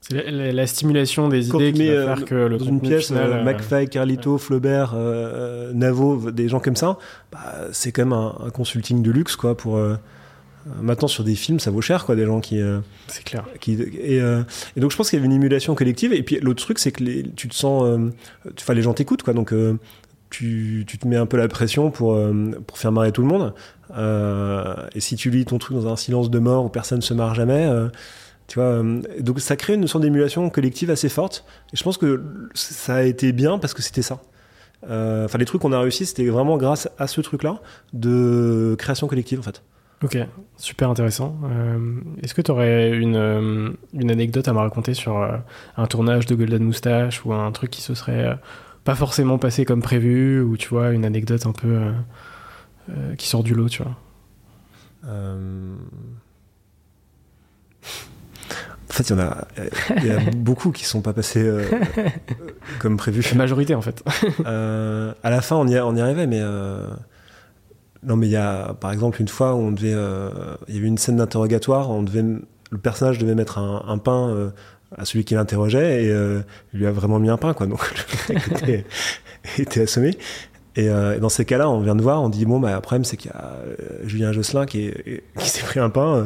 C'est 0.00 0.30
la, 0.30 0.66
stimulation 0.66 1.28
des 1.28 1.50
idées 1.50 1.72
qui 1.74 1.86
va 1.86 1.92
euh, 1.92 2.16
faire 2.16 2.24
que 2.24 2.34
le 2.34 2.56
dans 2.56 2.64
une 2.64 2.80
pièce, 2.80 3.08
final, 3.08 3.30
euh, 3.30 3.44
McFly, 3.44 3.88
Carlito, 3.88 4.38
Flaubert, 4.38 4.94
euh, 4.96 5.70
Navo, 5.74 6.30
des 6.30 6.48
gens 6.48 6.60
comme 6.60 6.74
ça, 6.74 6.96
bah, 7.30 7.68
c'est 7.72 7.92
quand 7.92 8.06
même 8.06 8.14
un, 8.14 8.48
consulting 8.54 9.02
de 9.02 9.10
luxe, 9.10 9.36
quoi, 9.36 9.54
pour. 9.54 9.78
Maintenant, 10.80 11.08
sur 11.08 11.24
des 11.24 11.34
films, 11.34 11.60
ça 11.60 11.70
vaut 11.70 11.82
cher, 11.82 12.06
quoi, 12.06 12.16
des 12.16 12.24
gens 12.24 12.40
qui. 12.40 12.58
c'est 13.06 13.22
clair. 13.22 13.44
Qui, 13.60 13.74
et, 13.74 14.16
et, 14.16 14.80
donc, 14.80 14.92
je 14.92 14.96
pense 14.96 15.10
qu'il 15.10 15.18
y 15.18 15.20
avait 15.20 15.26
une 15.26 15.34
émulation 15.34 15.74
collective. 15.74 16.14
Et 16.14 16.22
puis, 16.22 16.38
l'autre 16.40 16.62
truc, 16.62 16.78
c'est 16.78 16.90
que 16.90 17.04
les, 17.04 17.22
tu 17.36 17.48
te 17.48 17.54
sens. 17.54 18.00
Enfin, 18.58 18.72
les 18.72 18.82
gens 18.82 18.94
t'écoutent, 18.94 19.22
quoi. 19.22 19.34
Donc, 19.34 19.52
tu, 20.32 20.84
te 20.86 21.06
mets 21.06 21.16
un 21.16 21.26
peu 21.26 21.36
la 21.36 21.48
pression 21.48 21.90
pour, 21.90 22.18
pour 22.66 22.78
faire 22.78 22.92
marrer 22.92 23.12
tout 23.12 23.22
le 23.22 23.28
monde. 23.28 23.54
Euh, 23.96 24.74
et 24.94 25.00
si 25.00 25.16
tu 25.16 25.30
lis 25.30 25.44
ton 25.44 25.58
truc 25.58 25.76
dans 25.76 25.90
un 25.90 25.96
silence 25.96 26.30
de 26.30 26.38
mort 26.38 26.64
où 26.64 26.68
personne 26.68 26.98
ne 26.98 27.02
se 27.02 27.14
marre 27.14 27.34
jamais, 27.34 27.66
euh, 27.66 27.88
tu 28.46 28.58
vois, 28.58 28.68
euh, 28.68 29.02
donc 29.20 29.40
ça 29.40 29.56
crée 29.56 29.74
une 29.74 29.86
sorte 29.86 30.02
d'émulation 30.02 30.48
collective 30.50 30.90
assez 30.90 31.08
forte. 31.08 31.44
Et 31.72 31.76
je 31.76 31.82
pense 31.82 31.98
que 31.98 32.22
ça 32.54 32.96
a 32.96 33.02
été 33.02 33.32
bien 33.32 33.58
parce 33.58 33.74
que 33.74 33.82
c'était 33.82 34.02
ça. 34.02 34.20
Enfin, 34.84 35.38
les 35.38 35.44
trucs 35.44 35.62
qu'on 35.62 35.72
a 35.72 35.78
réussi, 35.78 36.06
c'était 36.06 36.26
vraiment 36.26 36.56
grâce 36.56 36.88
à 36.98 37.06
ce 37.06 37.20
truc-là 37.20 37.60
de 37.92 38.74
création 38.76 39.06
collective, 39.06 39.38
en 39.38 39.42
fait. 39.42 39.62
Ok, 40.02 40.18
super 40.56 40.90
intéressant. 40.90 41.38
Est-ce 42.20 42.34
que 42.34 42.42
tu 42.42 42.50
aurais 42.50 42.90
une, 42.90 43.76
une, 43.94 44.10
anecdote 44.10 44.48
à 44.48 44.52
me 44.52 44.58
raconter 44.58 44.94
sur 44.94 45.24
un 45.76 45.86
tournage 45.86 46.26
de 46.26 46.34
Golden 46.34 46.64
Moustache 46.64 47.24
ou 47.24 47.32
un 47.32 47.52
truc 47.52 47.70
qui 47.70 47.80
se 47.80 47.94
serait 47.94 48.36
pas 48.84 48.94
forcément 48.94 49.38
passé 49.38 49.64
comme 49.64 49.82
prévu 49.82 50.40
ou 50.40 50.56
tu 50.56 50.68
vois, 50.68 50.90
une 50.90 51.04
anecdote 51.04 51.46
un 51.46 51.52
peu 51.52 51.92
euh, 52.90 53.14
qui 53.14 53.28
sort 53.28 53.44
du 53.44 53.54
lot, 53.54 53.68
tu 53.68 53.82
vois 53.82 53.96
euh, 55.06 55.76
En 58.90 58.92
fait, 58.92 59.08
il 59.08 59.10
y 59.10 59.14
en 59.14 59.20
a, 59.20 59.46
y 60.02 60.10
a 60.10 60.18
beaucoup 60.36 60.72
qui 60.72 60.84
sont 60.84 61.00
pas 61.00 61.12
passés 61.12 61.42
euh, 61.42 61.64
comme 62.80 62.96
prévu. 62.96 63.22
La 63.30 63.38
majorité, 63.38 63.74
en 63.76 63.82
fait. 63.82 64.02
à 64.44 65.30
la 65.30 65.40
fin, 65.40 65.56
on 65.56 65.68
y, 65.68 65.78
on 65.78 65.94
y 65.94 66.00
arrivait, 66.00 66.26
mais 66.26 66.42
non, 68.02 68.16
mais 68.16 68.26
il 68.26 68.32
y 68.32 68.36
a, 68.36 68.74
par 68.74 68.90
exemple, 68.90 69.20
une 69.20 69.28
fois 69.28 69.54
où 69.54 69.58
on 69.58 69.70
devait, 69.70 69.96
il 70.68 70.74
y 70.74 70.78
avait 70.78 70.88
une 70.88 70.98
scène 70.98 71.16
d'interrogatoire, 71.16 71.88
on 71.90 72.02
devait, 72.02 72.22
le 72.22 72.78
personnage 72.78 73.18
devait 73.18 73.36
mettre 73.36 73.58
un, 73.58 73.98
pain 73.98 74.52
à 74.96 75.04
celui 75.04 75.24
qui 75.24 75.34
l'interrogeait 75.34 76.04
et 76.04 76.08
il 76.72 76.78
lui 76.78 76.86
a 76.86 76.92
vraiment 76.92 77.18
mis 77.18 77.30
un 77.30 77.36
pain, 77.36 77.54
quoi. 77.54 77.66
Donc 77.66 77.80
le 78.28 78.34
mec 78.34 78.62
était, 78.62 78.84
était 79.58 79.82
assommé. 79.82 80.16
Euh, 80.78 81.16
et, 81.16 81.20
dans 81.20 81.28
ces 81.28 81.44
cas-là, 81.44 81.68
on 81.68 81.80
vient 81.80 81.96
de 81.96 82.02
voir, 82.02 82.22
on 82.22 82.28
dit 82.28 82.44
bon, 82.44 82.60
bah, 82.60 82.74
le 82.74 82.80
problème 82.80 83.04
c'est 83.04 83.16
qu'il 83.16 83.30
y 83.30 83.34
a 83.34 83.56
euh, 83.66 83.74
Julien 84.04 84.32
Josselin 84.32 84.66
qui, 84.66 84.90
qui 85.38 85.48
s'est 85.48 85.62
pris 85.62 85.80
un 85.80 85.90
pain. 85.90 86.16
Euh, 86.16 86.24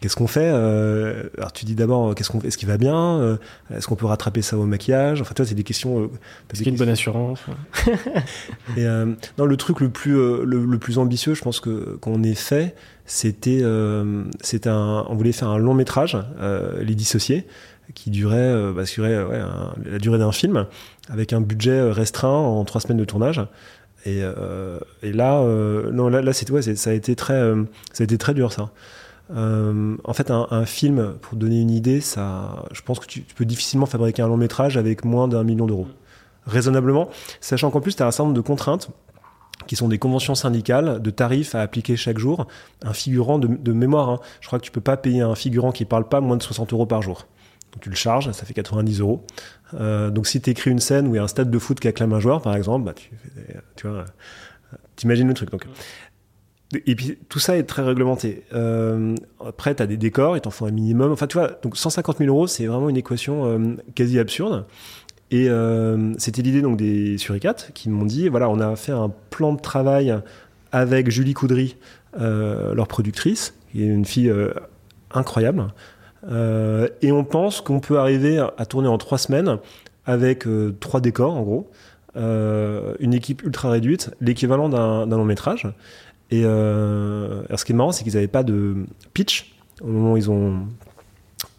qu'est-ce 0.00 0.14
qu'on 0.14 0.26
fait 0.28 0.48
Alors 0.48 1.52
tu 1.52 1.64
dis 1.64 1.74
d'abord, 1.74 2.14
qu'est-ce 2.14 2.30
qu'on 2.30 2.40
Est-ce 2.40 2.56
qu'il 2.56 2.68
va 2.68 2.76
bien 2.76 3.36
Est-ce 3.74 3.88
qu'on 3.88 3.96
peut 3.96 4.06
rattraper 4.06 4.42
ça 4.42 4.56
au 4.56 4.64
maquillage 4.64 5.20
Enfin, 5.20 5.34
toi, 5.34 5.44
c'est 5.44 5.56
des 5.56 5.64
questions. 5.64 6.04
Est-ce 6.52 6.58
qu'il 6.58 6.66
y 6.66 6.70
a 6.70 6.72
une 6.72 6.78
bonne 6.78 6.88
assurance 6.88 7.40
Et 8.76 8.84
non, 9.38 9.44
le 9.44 9.56
truc 9.56 9.80
le 9.80 9.88
plus 9.88 10.14
le, 10.14 10.78
plus 10.78 10.98
ambitieux, 10.98 11.34
je 11.34 11.42
pense 11.42 11.58
que 11.58 11.98
qu'on 12.00 12.22
ait 12.22 12.36
fait, 12.36 12.76
c'était 13.06 13.64
c'était 14.40 14.70
un, 14.70 15.04
on 15.08 15.16
voulait 15.16 15.32
faire 15.32 15.48
un 15.48 15.58
long 15.58 15.74
métrage, 15.74 16.16
les 16.80 16.94
dissociés 16.94 17.44
qui 17.94 18.10
durait, 18.10 18.72
bah, 18.72 18.82
ouais, 18.98 19.40
la 19.84 19.98
durée 19.98 20.18
d'un 20.18 20.32
film, 20.32 20.66
avec 21.08 21.32
un 21.32 21.40
budget 21.40 21.90
restreint 21.90 22.28
en 22.28 22.64
trois 22.64 22.80
semaines 22.80 22.98
de 22.98 23.04
tournage. 23.04 23.46
Et, 24.06 24.20
euh, 24.22 24.78
là, 25.02 25.40
euh, 25.40 25.90
euh, 25.92 26.32
ça 26.74 26.90
a 26.90 26.92
été 26.92 27.14
très 28.18 28.34
dur, 28.34 28.52
ça. 28.52 28.70
en 29.34 30.12
fait, 30.14 30.30
un, 30.30 30.64
film, 30.64 31.14
pour 31.20 31.36
donner 31.36 31.60
une 31.60 31.70
idée, 31.70 32.00
ça, 32.00 32.64
je 32.72 32.82
pense 32.82 33.00
que 33.00 33.06
tu, 33.06 33.22
peux 33.22 33.44
difficilement 33.44 33.86
fabriquer 33.86 34.22
un 34.22 34.28
long 34.28 34.36
métrage 34.36 34.76
avec 34.76 35.04
moins 35.04 35.28
d'un 35.28 35.44
million 35.44 35.66
d'euros. 35.66 35.88
Raisonnablement, 36.46 37.10
sachant 37.40 37.70
qu'en 37.70 37.80
plus, 37.80 37.96
tu 37.96 38.02
as 38.02 38.06
un 38.06 38.10
certain 38.10 38.24
nombre 38.24 38.36
de 38.36 38.40
contraintes 38.40 38.88
qui 39.66 39.76
sont 39.76 39.88
des 39.88 39.98
conventions 39.98 40.34
syndicales 40.34 41.02
de 41.02 41.10
tarifs 41.10 41.54
à 41.54 41.60
appliquer 41.60 41.96
chaque 41.96 42.18
jour. 42.18 42.46
Un 42.82 42.94
figurant 42.94 43.38
de, 43.38 43.72
mémoire, 43.72 44.08
hein. 44.08 44.20
je 44.40 44.46
crois 44.46 44.58
que 44.58 44.64
tu 44.64 44.70
peux 44.70 44.80
pas 44.80 44.96
payer 44.96 45.20
un 45.20 45.34
figurant 45.34 45.72
qui 45.72 45.84
parle 45.84 46.08
pas 46.08 46.20
moins 46.20 46.36
de 46.36 46.42
60 46.42 46.72
euros 46.72 46.86
par 46.86 47.02
jour. 47.02 47.26
Tu 47.80 47.90
le 47.90 47.96
charges, 47.96 48.30
ça 48.32 48.44
fait 48.44 48.54
90 48.54 49.00
euros. 49.00 49.24
Euh, 49.74 50.10
donc 50.10 50.26
si 50.26 50.40
tu 50.40 50.50
écris 50.50 50.70
une 50.70 50.78
scène 50.78 51.06
où 51.06 51.14
il 51.14 51.18
y 51.18 51.20
a 51.20 51.22
un 51.22 51.28
stade 51.28 51.50
de 51.50 51.58
foot 51.58 51.78
qui 51.80 51.88
acclame 51.88 52.12
un 52.12 52.20
joueur, 52.20 52.42
par 52.42 52.56
exemple, 52.56 52.84
bah, 52.84 52.94
tu, 52.94 53.10
tu 53.76 53.86
vois, 53.86 54.04
t'imagines 54.96 55.28
le 55.28 55.34
truc. 55.34 55.50
Donc. 55.50 55.66
Et 56.86 56.94
puis 56.94 57.18
tout 57.28 57.38
ça 57.38 57.56
est 57.56 57.62
très 57.62 57.82
réglementé. 57.82 58.44
Euh, 58.52 59.14
après, 59.44 59.74
tu 59.74 59.82
as 59.82 59.86
des 59.86 59.96
décors, 59.96 60.36
ils 60.36 60.40
t'en 60.40 60.50
font 60.50 60.66
un 60.66 60.70
minimum. 60.70 61.12
Enfin, 61.12 61.26
tu 61.26 61.38
vois, 61.38 61.58
donc 61.62 61.76
150 61.76 62.18
000 62.18 62.28
euros, 62.28 62.46
c'est 62.46 62.66
vraiment 62.66 62.90
une 62.90 62.96
équation 62.96 63.46
euh, 63.46 63.76
quasi 63.94 64.18
absurde. 64.18 64.66
Et 65.30 65.48
c'était 66.16 66.40
l'idée 66.40 66.62
donc 66.62 66.78
des 66.78 67.18
suricates 67.18 67.70
qui 67.74 67.90
m'ont 67.90 68.06
dit 68.06 68.30
voilà, 68.30 68.48
on 68.48 68.60
a 68.60 68.76
fait 68.76 68.92
un 68.92 69.12
plan 69.28 69.52
de 69.52 69.60
travail 69.60 70.18
avec 70.72 71.10
Julie 71.10 71.34
Coudry, 71.34 71.76
leur 72.18 72.88
productrice, 72.88 73.52
qui 73.70 73.82
est 73.82 73.88
une 73.88 74.06
fille 74.06 74.32
incroyable. 75.12 75.66
Euh, 76.26 76.88
et 77.02 77.12
on 77.12 77.24
pense 77.24 77.60
qu'on 77.60 77.80
peut 77.80 77.98
arriver 77.98 78.38
à, 78.38 78.66
tourner 78.66 78.88
en 78.88 78.98
trois 78.98 79.18
semaines 79.18 79.58
avec 80.04 80.46
euh, 80.46 80.76
trois 80.80 81.00
décors 81.00 81.34
en 81.34 81.42
gros, 81.42 81.70
euh, 82.16 82.94
une 82.98 83.14
équipe 83.14 83.42
ultra 83.42 83.70
réduite, 83.70 84.10
l'équivalent 84.20 84.68
d'un 84.68 85.06
long 85.06 85.24
métrage. 85.24 85.68
Et 86.30 86.42
ce 86.42 87.64
qui 87.64 87.72
est 87.72 87.74
marrant, 87.74 87.92
c'est 87.92 88.04
qu'ils 88.04 88.14
n'avaient 88.14 88.26
pas 88.26 88.42
de 88.42 88.86
pitch 89.14 89.54
au 89.80 89.86
moment 89.86 90.12
où 90.12 90.16
ils 90.16 90.30
ont, 90.30 90.66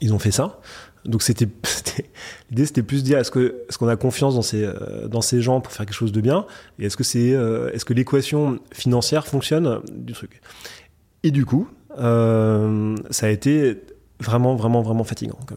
ils 0.02 0.14
ont 0.14 0.20
fait 0.20 0.32
ça. 0.32 0.60
Donc 1.06 1.26
l'idée 2.50 2.66
c'était 2.66 2.84
plus 2.84 3.02
de 3.02 3.06
dire 3.06 3.20
est-ce 3.20 3.32
que 3.32 3.64
est-ce 3.70 3.78
qu'on 3.78 3.88
a 3.88 3.96
confiance 3.96 4.36
dans 4.36 4.42
ces 4.42 4.70
dans 5.08 5.22
ces 5.22 5.42
gens 5.42 5.62
pour 5.62 5.72
faire 5.72 5.86
quelque 5.86 5.96
chose 5.96 6.12
de 6.12 6.22
bien? 6.22 6.46
Et 6.78 6.86
est-ce 6.86 6.98
que 6.98 7.06
c'est 7.06 7.30
est-ce 7.30 7.86
que 7.86 7.94
l'équation 7.94 8.60
financière 8.72 9.26
fonctionne 9.26 9.80
du 9.92 10.14
truc? 10.14 10.42
Et 11.24 11.32
du 11.32 11.46
coup, 11.46 11.68
ça 11.98 13.26
a 13.26 13.30
été 13.30 13.82
vraiment, 14.20 14.56
vraiment, 14.56 14.82
vraiment 14.82 15.04
fatigant. 15.04 15.40
Euh, 15.52 15.56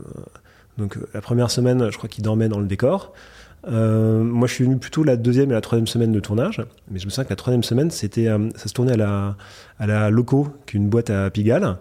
donc 0.78 0.96
euh, 0.96 1.06
la 1.14 1.20
première 1.20 1.50
semaine, 1.50 1.90
je 1.90 1.96
crois 1.96 2.08
qu'il 2.08 2.24
dormait 2.24 2.48
dans 2.48 2.60
le 2.60 2.66
décor. 2.66 3.12
Euh, 3.68 4.22
moi, 4.22 4.48
je 4.48 4.54
suis 4.54 4.64
venu 4.64 4.78
plutôt 4.78 5.04
la 5.04 5.16
deuxième 5.16 5.50
et 5.50 5.54
la 5.54 5.60
troisième 5.60 5.86
semaine 5.86 6.12
de 6.12 6.20
tournage, 6.20 6.62
mais 6.90 6.98
je 6.98 7.04
me 7.06 7.10
souviens 7.10 7.24
que 7.24 7.30
la 7.30 7.36
troisième 7.36 7.62
semaine, 7.62 7.90
c'était, 7.90 8.26
ça 8.56 8.68
se 8.68 8.74
tournait 8.74 8.94
à 8.94 8.96
la, 8.96 9.36
à 9.78 9.86
la 9.86 10.10
Loco, 10.10 10.48
qui 10.66 10.76
est 10.76 10.80
une 10.80 10.88
boîte 10.88 11.10
à 11.10 11.30
Pigalle, 11.30 11.76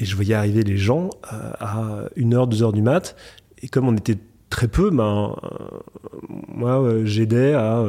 et 0.00 0.04
je 0.04 0.16
voyais 0.16 0.34
arriver 0.34 0.64
les 0.64 0.76
gens 0.76 1.10
à 1.22 2.06
1h, 2.16 2.52
2h 2.52 2.72
du 2.72 2.82
mat, 2.82 3.14
et 3.62 3.68
comme 3.68 3.86
on 3.86 3.96
était 3.96 4.18
très 4.48 4.66
peu, 4.66 4.90
ben, 4.90 5.36
moi, 6.48 6.84
j'aidais 7.04 7.54
à 7.54 7.84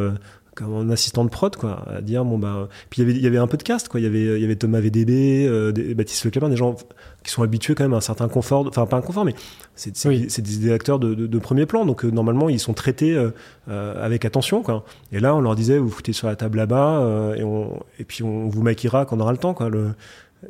comme 0.62 0.76
un 0.76 0.90
assistant 0.90 1.26
de 1.26 1.30
prod 1.30 1.56
quoi 1.56 1.86
à 1.90 2.02
dire 2.02 2.24
bon 2.26 2.38
bah 2.38 2.68
puis 2.90 3.02
il 3.02 3.08
y 3.08 3.10
avait 3.10 3.20
il 3.20 3.24
y 3.24 3.28
avait 3.28 3.38
un 3.38 3.48
peu 3.48 3.58
de 3.58 3.64
cast 3.64 3.88
quoi. 3.88 4.00
Il 4.00 4.04
y 4.04 4.08
avait 4.08 4.38
il 4.38 4.42
y 4.42 4.46
avait 4.46 4.56
Thomas 4.56 4.80
VDB 4.80 5.46
euh, 5.48 5.72
Baptiste 5.96 6.26
Leclerc 6.26 6.50
des 6.50 6.58
gens 6.58 6.76
qui 7.24 7.32
sont 7.32 7.44
habitués 7.44 7.76
quand 7.76 7.84
même 7.84 7.94
à 7.94 7.98
un 7.98 8.02
certain 8.02 8.28
confort 8.28 8.66
enfin 8.68 8.86
pas 8.86 8.98
un 8.98 9.02
confort 9.02 9.26
mais 9.26 9.36
c'est 9.76 9.96
c'est 9.96 10.42
des 10.42 10.72
acteurs 10.72 11.00
de, 11.00 11.16
de, 11.16 11.40
premier 11.40 11.66
plan. 11.66 11.86
Donc 11.86 12.06
euh, 12.06 12.12
normalement 12.12 12.50
ils 12.50 12.60
sont 12.60 12.74
traités 12.74 13.16
euh, 13.16 13.32
euh, 13.70 14.04
avec 14.04 14.26
attention 14.26 14.62
quoi. 14.62 14.86
Et 15.12 15.20
là 15.20 15.36
on 15.36 15.42
leur 15.42 15.56
disait 15.56 15.78
vous 15.78 15.90
foutez 15.90 16.14
sur 16.14 16.28
la 16.28 16.36
table 16.36 16.58
là-bas 16.58 17.34
et 17.38 17.44
on 17.44 17.80
et 18.00 18.04
puis 18.04 18.24
on 18.24 18.48
vous 18.48 18.62
maquillera 18.62 19.06
quand 19.06 19.18
on 19.18 19.20
aura 19.20 19.32
le 19.32 19.38
temps 19.38 19.54
quoi. 19.54 19.70
Le 19.70 19.92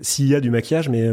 s'il 0.01 0.27
y 0.27 0.35
a 0.35 0.39
du 0.39 0.49
maquillage 0.49 0.89
mais 0.89 1.11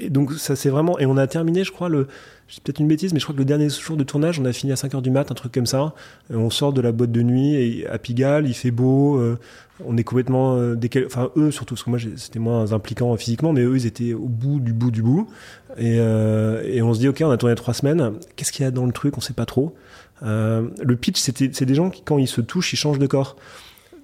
et 0.00 0.10
donc 0.10 0.32
ça 0.32 0.56
c'est 0.56 0.70
vraiment 0.70 0.98
et 0.98 1.06
on 1.06 1.16
a 1.16 1.26
terminé 1.26 1.64
je 1.64 1.72
crois 1.72 1.88
le 1.88 2.08
c'est 2.48 2.62
peut-être 2.62 2.80
une 2.80 2.88
bêtise 2.88 3.12
mais 3.12 3.20
je 3.20 3.24
crois 3.24 3.34
que 3.34 3.38
le 3.38 3.44
dernier 3.44 3.68
jour 3.68 3.96
de 3.96 4.02
tournage 4.02 4.40
on 4.40 4.44
a 4.44 4.52
fini 4.52 4.72
à 4.72 4.74
5h 4.74 5.02
du 5.02 5.10
mat 5.10 5.30
un 5.30 5.34
truc 5.34 5.52
comme 5.52 5.66
ça. 5.66 5.94
On 6.30 6.50
sort 6.50 6.72
de 6.72 6.80
la 6.80 6.90
boîte 6.90 7.12
de 7.12 7.22
nuit 7.22 7.54
et 7.54 7.86
à 7.86 7.98
Pigalle 7.98 8.48
il 8.48 8.54
fait 8.54 8.72
beau 8.72 9.18
euh, 9.18 9.38
on 9.84 9.96
est 9.96 10.02
complètement 10.02 10.56
euh, 10.56 10.74
décalé 10.74 11.06
enfin 11.06 11.30
eux 11.36 11.52
surtout 11.52 11.74
parce 11.74 11.84
que 11.84 11.90
moi 11.90 11.98
c'était 12.16 12.40
moins 12.40 12.72
impliquant 12.72 13.16
physiquement 13.16 13.52
mais 13.52 13.62
eux 13.62 13.76
ils 13.76 13.86
étaient 13.86 14.14
au 14.14 14.26
bout 14.26 14.58
du 14.58 14.72
bout 14.72 14.90
du 14.90 15.02
bout. 15.02 15.28
Et, 15.76 15.98
euh, 16.00 16.62
et 16.64 16.82
on 16.82 16.92
se 16.92 16.98
dit 16.98 17.08
ok 17.08 17.22
on 17.24 17.30
a 17.30 17.36
tourné 17.36 17.54
trois 17.54 17.74
semaines. 17.74 18.14
Qu'est-ce 18.34 18.50
qu'il 18.50 18.64
y 18.64 18.66
a 18.66 18.72
dans 18.72 18.86
le 18.86 18.92
truc? 18.92 19.16
On 19.16 19.20
sait 19.20 19.32
pas 19.32 19.46
trop. 19.46 19.74
Le 20.22 20.94
pitch 20.94 21.20
c'était 21.20 21.50
c'est 21.52 21.66
des 21.66 21.74
gens 21.74 21.90
qui 21.90 22.02
quand 22.02 22.18
ils 22.18 22.28
se 22.28 22.40
touchent 22.40 22.72
ils 22.72 22.76
changent 22.76 22.98
de 22.98 23.06
corps. 23.06 23.36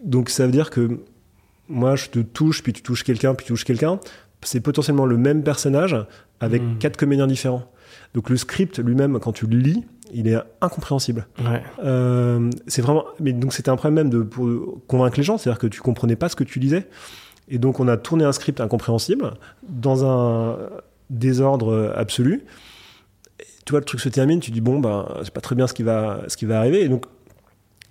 Donc 0.04 0.30
ça 0.30 0.46
veut 0.46 0.52
dire 0.52 0.70
que 0.70 1.00
moi 1.68 1.96
je 1.96 2.06
te 2.10 2.20
touche 2.20 2.62
puis 2.62 2.72
tu 2.72 2.82
touches 2.82 3.02
quelqu'un 3.02 3.34
puis 3.34 3.44
tu 3.44 3.52
touches 3.52 3.64
quelqu'un 3.64 3.98
c'est 4.42 4.60
potentiellement 4.60 5.06
le 5.06 5.16
même 5.16 5.42
personnage 5.42 5.96
avec 6.40 6.62
Hmm. 6.62 6.78
quatre 6.78 6.96
comédiens 6.96 7.26
différents. 7.26 7.64
Donc 8.14 8.30
le 8.30 8.36
script 8.36 8.78
lui-même, 8.78 9.18
quand 9.20 9.32
tu 9.32 9.46
le 9.46 9.58
lis, 9.58 9.84
il 10.12 10.28
est 10.28 10.36
incompréhensible. 10.60 11.26
Ouais. 11.38 11.62
Euh, 11.84 12.50
c'est 12.66 12.82
vraiment. 12.82 13.04
Mais 13.20 13.32
donc 13.32 13.52
c'était 13.52 13.70
un 13.70 13.76
problème 13.76 13.94
même 13.94 14.10
de 14.10 14.22
pour 14.22 14.80
convaincre 14.86 15.16
les 15.16 15.22
gens, 15.22 15.38
c'est-à-dire 15.38 15.58
que 15.58 15.66
tu 15.66 15.80
comprenais 15.80 16.16
pas 16.16 16.28
ce 16.28 16.36
que 16.36 16.44
tu 16.44 16.58
lisais. 16.60 16.88
Et 17.48 17.58
donc 17.58 17.80
on 17.80 17.88
a 17.88 17.96
tourné 17.96 18.24
un 18.24 18.32
script 18.32 18.60
incompréhensible 18.60 19.32
dans 19.68 20.04
un 20.04 20.58
désordre 21.10 21.92
absolu. 21.96 22.44
Et 23.40 23.44
tu 23.64 23.70
vois, 23.72 23.80
le 23.80 23.84
truc 23.84 24.00
se 24.00 24.08
termine, 24.08 24.40
tu 24.40 24.50
dis 24.50 24.60
bon 24.60 24.78
ben 24.78 25.06
c'est 25.22 25.32
pas 25.32 25.40
très 25.40 25.54
bien 25.54 25.66
ce 25.66 25.74
qui 25.74 25.82
va 25.82 26.20
ce 26.28 26.36
qui 26.36 26.44
va 26.44 26.58
arriver. 26.58 26.82
Et 26.82 26.88
donc 26.88 27.06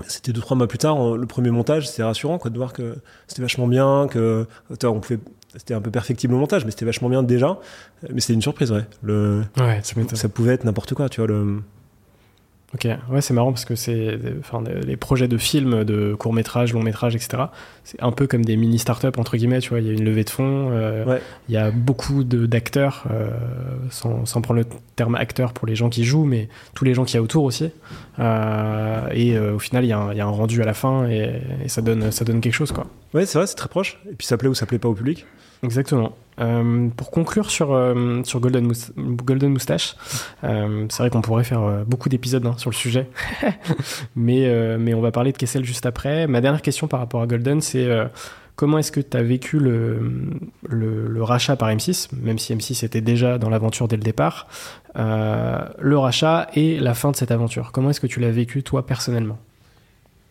c'était 0.08 0.34
deux 0.34 0.42
trois 0.42 0.58
mois 0.58 0.68
plus 0.68 0.78
tard, 0.78 1.16
le 1.16 1.26
premier 1.26 1.52
montage, 1.52 1.88
c'était 1.88 2.04
rassurant 2.04 2.38
quoi 2.38 2.52
de 2.52 2.58
voir 2.58 2.74
que 2.74 2.98
c'était 3.28 3.42
vachement 3.42 3.68
bien, 3.68 4.08
que 4.10 4.46
on 4.84 5.00
pouvait 5.00 5.20
c'était 5.58 5.74
un 5.74 5.82
peu 5.82 5.92
perfectible 5.92 6.34
au 6.34 6.38
montage, 6.38 6.66
mais 6.66 6.72
c'était 6.72 6.86
vachement 6.86 7.10
bien 7.10 7.24
déjà. 7.24 7.58
Mais 8.14 8.22
c'était 8.22 8.34
une 8.34 8.42
surprise, 8.42 8.72
ouais. 8.72 8.86
Le, 9.04 9.44
Ouais, 9.58 9.82
ça 10.14 10.30
pouvait 10.30 10.54
être 10.54 10.64
n'importe 10.64 10.94
quoi, 10.94 11.10
tu 11.10 11.22
vois. 11.22 11.28
Le, 11.28 11.62
Ok, 12.74 12.88
ouais, 13.10 13.22
c'est 13.22 13.34
marrant 13.34 13.54
parce 13.54 13.64
que 13.64 13.76
c'est, 13.76 14.20
enfin, 14.40 14.62
les 14.86 14.98
projets 14.98 15.30
de 15.30 15.38
films, 15.38 15.86
de 15.86 16.14
courts 16.14 16.34
métrages, 16.34 16.74
longs 16.74 16.82
métrages, 16.84 17.16
etc. 17.16 17.44
C'est 17.86 18.02
un 18.04 18.12
peu 18.12 18.28
comme 18.28 18.44
des 18.44 18.58
mini 18.58 18.80
startups 18.80 19.18
entre 19.18 19.38
guillemets. 19.38 19.60
Tu 19.60 19.70
vois, 19.70 19.80
il 19.80 19.88
y 19.88 19.90
a 19.90 19.94
une 19.94 20.04
levée 20.04 20.26
de 20.26 20.30
fonds, 20.30 20.72
euh, 20.74 21.06
Ouais. 21.06 21.22
il 21.48 21.54
y 21.54 21.58
a 21.58 21.72
beaucoup 21.72 22.26
de, 22.26 22.46
d'acteurs, 22.46 23.06
euh, 23.12 23.30
sans, 23.92 24.26
sans 24.26 24.42
prendre 24.42 24.60
le 24.60 24.66
terme 24.98 25.16
acteur 25.16 25.54
pour 25.54 25.68
les 25.68 25.76
gens 25.76 25.88
qui 25.90 26.04
jouent, 26.04 26.26
mais 26.26 26.50
tous 26.74 26.84
les 26.84 26.94
gens 26.94 27.06
qui 27.06 27.16
y 27.16 27.18
a 27.18 27.22
autour 27.22 27.46
aussi. 27.46 27.70
Euh, 28.20 29.08
et 29.12 29.40
au 29.40 29.60
final, 29.60 29.86
il 29.86 29.88
y, 29.88 29.94
a 29.94 30.00
un- 30.00 30.12
il 30.12 30.18
y 30.18 30.22
a 30.22 30.26
un 30.26 30.30
rendu 30.30 30.62
à 30.62 30.66
la 30.66 30.74
fin 30.74 31.08
et, 31.08 31.32
et 31.64 31.70
ça 31.70 31.82
donne, 31.82 32.12
ça 32.12 32.26
donne 32.26 32.42
quelque 32.42 32.54
chose, 32.56 32.74
quoi. 32.74 32.88
Ouais, 33.14 33.26
c'est 33.26 33.38
vrai, 33.38 33.48
c'est 33.48 33.56
très 33.56 33.70
proche. 33.70 34.00
Et 34.12 34.16
puis 34.16 34.28
ça 34.28 34.36
plaît 34.36 34.50
ou 34.50 34.56
ça 34.56 34.66
plaît 34.66 34.80
pas 34.80 34.90
au 34.90 34.94
public. 34.96 35.26
Exactement. 35.64 36.16
Euh, 36.40 36.90
pour 36.98 37.12
conclure 37.12 37.50
sur, 37.50 37.74
euh, 37.74 38.22
sur 38.24 38.42
Golden, 38.42 38.66
Mous- 38.68 38.92
Golden 38.98 39.52
Moustache, 39.54 39.96
euh, 40.44 40.86
c'est 40.90 41.02
vrai 41.02 41.10
qu'on 41.10 41.22
pourrait 41.22 41.46
faire 41.46 41.86
beaucoup 41.88 42.10
d'épisodes 42.10 42.46
hein, 42.46 42.56
sur 42.58 42.70
le 42.70 42.76
sujet, 42.76 43.10
mais, 44.16 44.78
mais 44.78 44.94
on 44.94 45.02
va 45.02 45.12
parler 45.12 45.32
de 45.32 45.38
Kessel 45.38 45.64
juste 45.64 45.86
après. 45.86 46.28
Ma 46.28 46.42
dernière 46.42 46.62
question 46.62 46.88
par 46.88 47.00
rapport 47.00 47.22
à 47.22 47.28
Golden, 47.28 47.62
c'est 47.62 47.88
comment 48.58 48.78
est-ce 48.78 48.92
que 48.92 49.00
tu 49.00 49.16
as 49.16 49.24
vécu 49.24 49.60
le, 49.60 50.30
le, 50.68 51.08
le 51.08 51.24
rachat 51.24 51.56
par 51.56 51.70
M6, 51.70 52.10
même 52.22 52.38
si 52.38 52.54
M6 52.54 52.84
était 52.84 53.02
déjà 53.02 53.38
dans 53.38 53.50
l'aventure 53.50 53.88
dès 53.88 53.96
le 53.98 54.04
départ, 54.04 54.48
le 54.96 55.98
rachat 55.98 56.48
et 56.54 56.80
la 56.80 56.94
fin 56.96 57.12
de 57.12 57.16
cette 57.16 57.32
aventure? 57.32 57.72
Comment 57.72 57.92
est-ce 57.92 58.02
que 58.02 58.08
tu 58.08 58.20
l'as 58.20 58.32
vécu 58.32 58.62
toi 58.62 58.86
personnellement? 58.86 59.38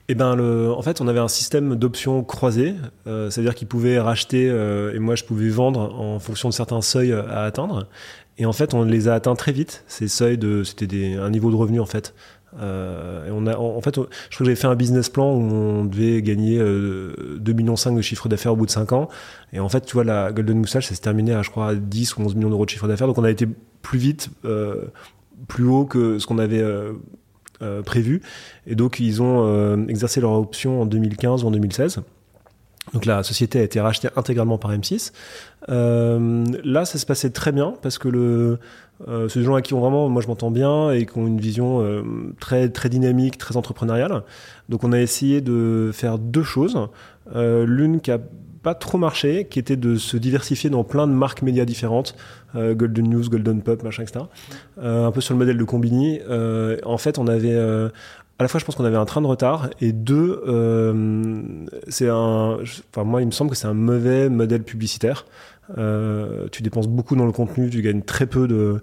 Et 0.08 0.14
ben, 0.14 0.36
le, 0.36 0.70
en 0.70 0.82
fait, 0.82 1.00
on 1.00 1.08
avait 1.08 1.20
un 1.20 1.28
système 1.28 1.76
d'options 1.76 2.22
croisées, 2.22 2.74
euh, 3.06 3.30
c'est-à-dire 3.30 3.54
qu'ils 3.54 3.68
pouvaient 3.68 3.98
racheter 3.98 4.50
euh, 4.50 4.94
et 4.94 4.98
moi 4.98 5.14
je 5.14 5.24
pouvais 5.24 5.48
vendre 5.48 5.80
en 5.98 6.18
fonction 6.18 6.50
de 6.50 6.54
certains 6.54 6.82
seuils 6.82 7.12
à 7.12 7.42
atteindre. 7.42 7.88
Et 8.36 8.46
en 8.46 8.52
fait, 8.52 8.74
on 8.74 8.84
les 8.84 9.08
a 9.08 9.14
atteints 9.14 9.34
très 9.34 9.52
vite. 9.52 9.84
Ces 9.86 10.08
seuils 10.08 10.36
de, 10.36 10.62
c'était 10.62 11.14
un 11.14 11.30
niveau 11.30 11.50
de 11.50 11.56
revenu 11.56 11.80
en 11.80 11.86
fait. 11.86 12.14
Euh, 12.60 13.26
et 13.26 13.30
on 13.32 13.46
a, 13.46 13.56
en, 13.56 13.80
fait, 13.80 13.96
je 13.96 14.00
crois 14.00 14.08
que 14.08 14.44
j'avais 14.44 14.56
fait 14.56 14.66
un 14.66 14.74
business 14.74 15.08
plan 15.08 15.32
où 15.32 15.40
on 15.40 15.84
devait 15.84 16.22
gagner 16.22 16.58
euh, 16.58 17.38
2,5 17.40 17.56
millions 17.56 17.96
de 17.96 18.02
chiffre 18.02 18.28
d'affaires 18.28 18.52
au 18.52 18.56
bout 18.56 18.66
de 18.66 18.70
5 18.70 18.92
ans. 18.92 19.08
Et 19.52 19.60
en 19.60 19.68
fait, 19.68 19.82
tu 19.82 19.94
vois, 19.94 20.04
la 20.04 20.32
Golden 20.32 20.58
Moustache, 20.58 20.88
ça 20.88 20.94
s'est 20.94 21.00
terminé 21.00 21.32
à, 21.32 21.42
je 21.42 21.50
crois, 21.50 21.68
à 21.68 21.74
10 21.74 22.16
ou 22.16 22.22
11 22.22 22.34
millions 22.34 22.50
d'euros 22.50 22.64
de 22.64 22.70
chiffre 22.70 22.88
d'affaires. 22.88 23.06
Donc 23.06 23.18
on 23.18 23.24
a 23.24 23.30
été 23.30 23.48
plus 23.82 23.98
vite, 23.98 24.30
euh, 24.44 24.84
plus 25.48 25.64
haut 25.64 25.84
que 25.84 26.18
ce 26.18 26.26
qu'on 26.26 26.38
avait 26.38 26.62
euh, 27.62 27.82
prévu. 27.82 28.22
Et 28.66 28.74
donc, 28.74 29.00
ils 29.00 29.22
ont 29.22 29.44
euh, 29.46 29.86
exercé 29.88 30.20
leur 30.20 30.32
option 30.32 30.82
en 30.82 30.86
2015 30.86 31.44
ou 31.44 31.48
en 31.48 31.50
2016. 31.50 32.02
Donc 32.92 33.06
la 33.06 33.22
société 33.22 33.60
a 33.60 33.62
été 33.62 33.80
rachetée 33.80 34.08
intégralement 34.14 34.58
par 34.58 34.70
M6. 34.72 35.12
Euh, 35.70 36.44
là, 36.64 36.84
ça 36.84 36.98
se 36.98 37.06
passait 37.06 37.30
très 37.30 37.50
bien 37.50 37.74
parce 37.80 37.96
que 37.96 38.08
le, 38.08 38.58
euh, 39.08 39.28
des 39.34 39.42
gens 39.42 39.54
à 39.54 39.62
qui 39.62 39.72
on 39.72 39.80
vraiment, 39.80 40.08
moi 40.10 40.20
je 40.20 40.28
m'entends 40.28 40.50
bien 40.50 40.90
et 40.90 41.06
qui 41.06 41.16
ont 41.16 41.26
une 41.26 41.40
vision 41.40 41.80
euh, 41.80 42.02
très 42.40 42.68
très 42.68 42.90
dynamique, 42.90 43.38
très 43.38 43.56
entrepreneuriale. 43.56 44.22
Donc 44.68 44.84
on 44.84 44.92
a 44.92 45.00
essayé 45.00 45.40
de 45.40 45.90
faire 45.94 46.18
deux 46.18 46.42
choses. 46.42 46.78
L'une 47.34 48.00
qui 48.00 48.10
a 48.10 48.18
pas 48.64 48.74
trop 48.74 48.98
marché, 48.98 49.46
qui 49.48 49.60
était 49.60 49.76
de 49.76 49.94
se 49.96 50.16
diversifier 50.16 50.70
dans 50.70 50.82
plein 50.82 51.06
de 51.06 51.12
marques 51.12 51.42
médias 51.42 51.66
différentes, 51.66 52.16
euh, 52.56 52.74
Golden 52.74 53.08
News, 53.10 53.28
Golden 53.28 53.62
Pop, 53.62 53.82
machin, 53.84 54.02
etc. 54.02 54.24
Euh, 54.82 55.06
un 55.06 55.12
peu 55.12 55.20
sur 55.20 55.34
le 55.34 55.38
modèle 55.38 55.58
de 55.58 55.64
Combini. 55.64 56.18
Euh, 56.28 56.78
en 56.84 56.98
fait, 56.98 57.18
on 57.18 57.28
avait 57.28 57.56
à 57.56 58.42
la 58.42 58.48
fois, 58.48 58.58
je 58.58 58.64
pense 58.64 58.74
qu'on 58.74 58.84
avait 58.84 58.96
un 58.96 59.04
train 59.04 59.20
de 59.20 59.28
retard, 59.28 59.68
et 59.80 59.92
deux, 59.92 60.42
c'est 61.86 62.08
un. 62.08 62.58
Enfin, 62.90 63.04
moi, 63.04 63.20
il 63.20 63.26
me 63.26 63.30
semble 63.30 63.50
que 63.50 63.56
c'est 63.56 63.68
un 63.68 63.74
mauvais 63.74 64.28
modèle 64.28 64.62
publicitaire. 64.62 65.26
Tu 66.50 66.62
dépenses 66.62 66.88
beaucoup 66.88 67.16
dans 67.16 67.26
le 67.26 67.32
contenu, 67.32 67.68
tu 67.68 67.82
gagnes 67.82 68.02
très 68.02 68.26
peu 68.26 68.48
de, 68.48 68.80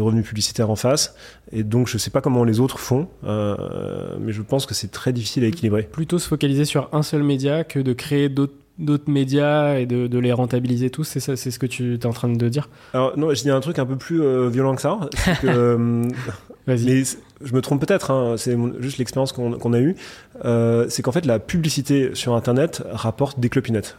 revenus 0.00 0.24
publicitaires 0.24 0.70
en 0.70 0.76
face, 0.76 1.16
et 1.52 1.64
donc 1.64 1.88
je 1.88 1.98
sais 1.98 2.10
pas 2.10 2.20
comment 2.20 2.44
les 2.44 2.60
autres 2.60 2.78
font, 2.78 3.08
mais 3.24 4.32
je 4.32 4.42
pense 4.42 4.64
que 4.64 4.74
c'est 4.74 4.92
très 4.92 5.12
difficile 5.12 5.42
à 5.42 5.48
équilibrer. 5.48 5.82
Plutôt 5.82 6.20
se 6.20 6.28
focaliser 6.28 6.64
sur 6.64 6.88
un 6.92 7.02
seul 7.02 7.24
média 7.24 7.64
que 7.64 7.80
de 7.80 7.92
créer 7.92 8.28
d'autres 8.28 8.54
d'autres 8.78 9.10
médias 9.10 9.76
et 9.78 9.86
de, 9.86 10.06
de 10.06 10.18
les 10.18 10.32
rentabiliser 10.32 10.90
tous, 10.90 11.04
c'est 11.04 11.20
ça, 11.20 11.36
c'est 11.36 11.50
ce 11.50 11.58
que 11.58 11.66
tu 11.66 11.94
es 11.94 12.06
en 12.06 12.12
train 12.12 12.28
de 12.28 12.48
dire? 12.48 12.68
Alors 12.92 13.16
non, 13.16 13.32
je 13.32 13.42
dis 13.42 13.50
un 13.50 13.60
truc 13.60 13.78
un 13.78 13.86
peu 13.86 13.96
plus 13.96 14.20
euh, 14.20 14.48
violent 14.48 14.74
que 14.74 14.82
ça. 14.82 14.98
c'est 15.16 15.40
que, 15.40 15.46
euh, 15.46 16.08
Vas-y. 16.66 16.84
mais 16.86 17.02
je 17.42 17.54
me 17.54 17.60
trompe 17.60 17.80
peut-être, 17.86 18.10
hein, 18.10 18.34
c'est 18.36 18.56
juste 18.80 18.98
l'expérience 18.98 19.32
qu'on 19.32 19.72
a 19.72 19.80
eue. 19.80 19.96
Euh, 20.44 20.86
c'est 20.88 21.02
qu'en 21.02 21.12
fait, 21.12 21.26
la 21.26 21.38
publicité 21.38 22.10
sur 22.14 22.34
Internet 22.34 22.82
rapporte 22.90 23.38
des 23.38 23.48
clopinettes. 23.48 23.96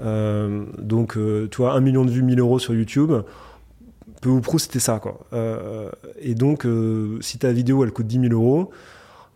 Euh, 0.00 0.64
donc, 0.78 1.12
tu 1.50 1.56
vois, 1.56 1.74
un 1.74 1.80
million 1.80 2.04
de 2.04 2.10
vues, 2.10 2.22
1000 2.22 2.40
euros 2.40 2.58
sur 2.58 2.74
YouTube, 2.74 3.12
peu 4.22 4.30
ou 4.30 4.40
prou, 4.40 4.58
c'était 4.58 4.80
ça, 4.80 4.98
quoi. 4.98 5.20
Et 6.20 6.34
donc, 6.34 6.66
si 7.20 7.38
ta 7.38 7.52
vidéo, 7.52 7.84
elle 7.84 7.92
coûte 7.92 8.06
10 8.06 8.28
000 8.28 8.32
euros, 8.32 8.70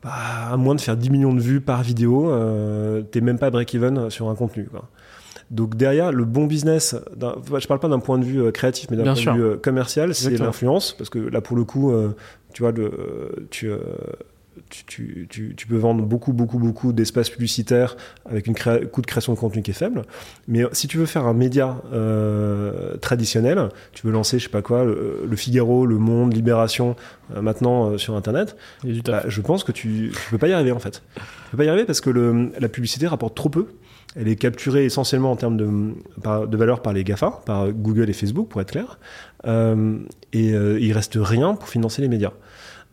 bah, 0.03 0.13
à 0.51 0.57
moins 0.57 0.75
de 0.75 0.81
faire 0.81 0.97
10 0.97 1.11
millions 1.11 1.35
de 1.35 1.41
vues 1.41 1.61
par 1.61 1.83
vidéo, 1.83 2.31
euh, 2.31 3.03
t'es 3.03 3.21
même 3.21 3.39
pas 3.39 3.51
break-even 3.51 4.09
sur 4.11 4.29
un 4.31 4.35
contenu, 4.35 4.65
quoi. 4.65 4.89
Donc 5.51 5.77
derrière, 5.77 6.13
le 6.13 6.25
bon 6.25 6.47
business, 6.47 6.95
je 7.21 7.67
parle 7.67 7.81
pas 7.81 7.89
d'un 7.89 7.99
point 7.99 8.19
de 8.19 8.25
vue 8.25 8.41
euh, 8.41 8.51
créatif, 8.53 8.87
mais 8.91 8.97
d'un 8.97 9.03
point 9.03 9.15
sûr. 9.17 9.35
de 9.35 9.39
vue 9.39 9.45
euh, 9.45 9.57
commercial, 9.57 10.15
c'est 10.15 10.27
Exactement. 10.27 10.47
l'influence, 10.47 10.93
parce 10.93 11.11
que 11.11 11.19
là 11.19 11.41
pour 11.41 11.57
le 11.57 11.65
coup, 11.65 11.93
tu 12.55 12.63
vois, 12.63 12.71
le, 12.71 13.49
tu, 13.51 13.69
tu, 14.69 14.85
tu, 14.85 15.27
tu, 15.29 15.55
tu 15.57 15.67
peux 15.67 15.77
vendre 15.77 16.05
beaucoup, 16.05 16.33
beaucoup, 16.33 16.59
beaucoup 16.59 16.93
d'espace 16.93 17.31
publicitaire 17.31 17.97
avec 18.29 18.49
un 18.49 18.53
coût 18.87 19.01
de 19.01 19.07
création 19.07 19.33
de 19.33 19.39
contenu 19.39 19.63
qui 19.63 19.71
est 19.71 19.75
faible. 19.75 20.03
Mais 20.49 20.65
euh, 20.65 20.69
si 20.73 20.89
tu 20.89 20.99
veux 20.99 21.07
faire 21.07 21.27
un 21.27 21.35
média 21.35 21.81
euh, 21.93 22.97
traditionnel, 22.97 23.69
tu 23.93 24.07
veux 24.07 24.13
lancer, 24.13 24.39
je 24.39 24.45
sais 24.45 24.51
pas 24.51 24.63
quoi, 24.63 24.85
le, 24.85 25.25
le 25.29 25.37
Figaro, 25.37 25.87
Le 25.87 25.99
Monde, 25.99 26.35
Libération, 26.35 26.97
euh, 27.35 27.43
maintenant 27.43 27.91
euh, 27.91 27.99
sur 27.99 28.17
Internet, 28.17 28.57
bah, 29.05 29.23
je 29.27 29.41
pense 29.41 29.65
que 29.65 29.73
tu, 29.73 30.13
tu 30.13 30.31
peux 30.31 30.39
pas 30.39 30.49
y 30.49 30.53
arriver 30.53 30.73
en 30.73 30.81
fait. 30.81 31.03
Tu 31.17 31.51
peux 31.53 31.57
pas 31.57 31.65
y 31.65 31.69
arriver 31.69 31.85
parce 31.85 32.01
que 32.01 32.11
le, 32.11 32.53
la 32.59 32.69
publicité 32.69 33.07
rapporte 33.07 33.37
trop 33.37 33.49
peu. 33.49 33.67
Elle 34.17 34.27
est 34.27 34.37
capturée 34.37 34.85
essentiellement 34.85 35.31
en 35.31 35.37
termes 35.37 35.57
de, 35.57 36.57
valeur 36.57 36.83
par 36.83 36.93
les 36.93 37.05
GAFA, 37.05 37.43
par 37.47 37.71
Google 37.71 38.11
et 38.11 38.13
Facebook 38.13 38.49
pour 38.49 38.61
être 38.61 38.73
clair. 38.73 38.99
Et 39.45 40.49
il 40.49 40.93
reste 40.93 41.17
rien 41.17 41.55
pour 41.55 41.69
financer 41.69 42.03
les 42.03 42.09
médias. 42.09 42.33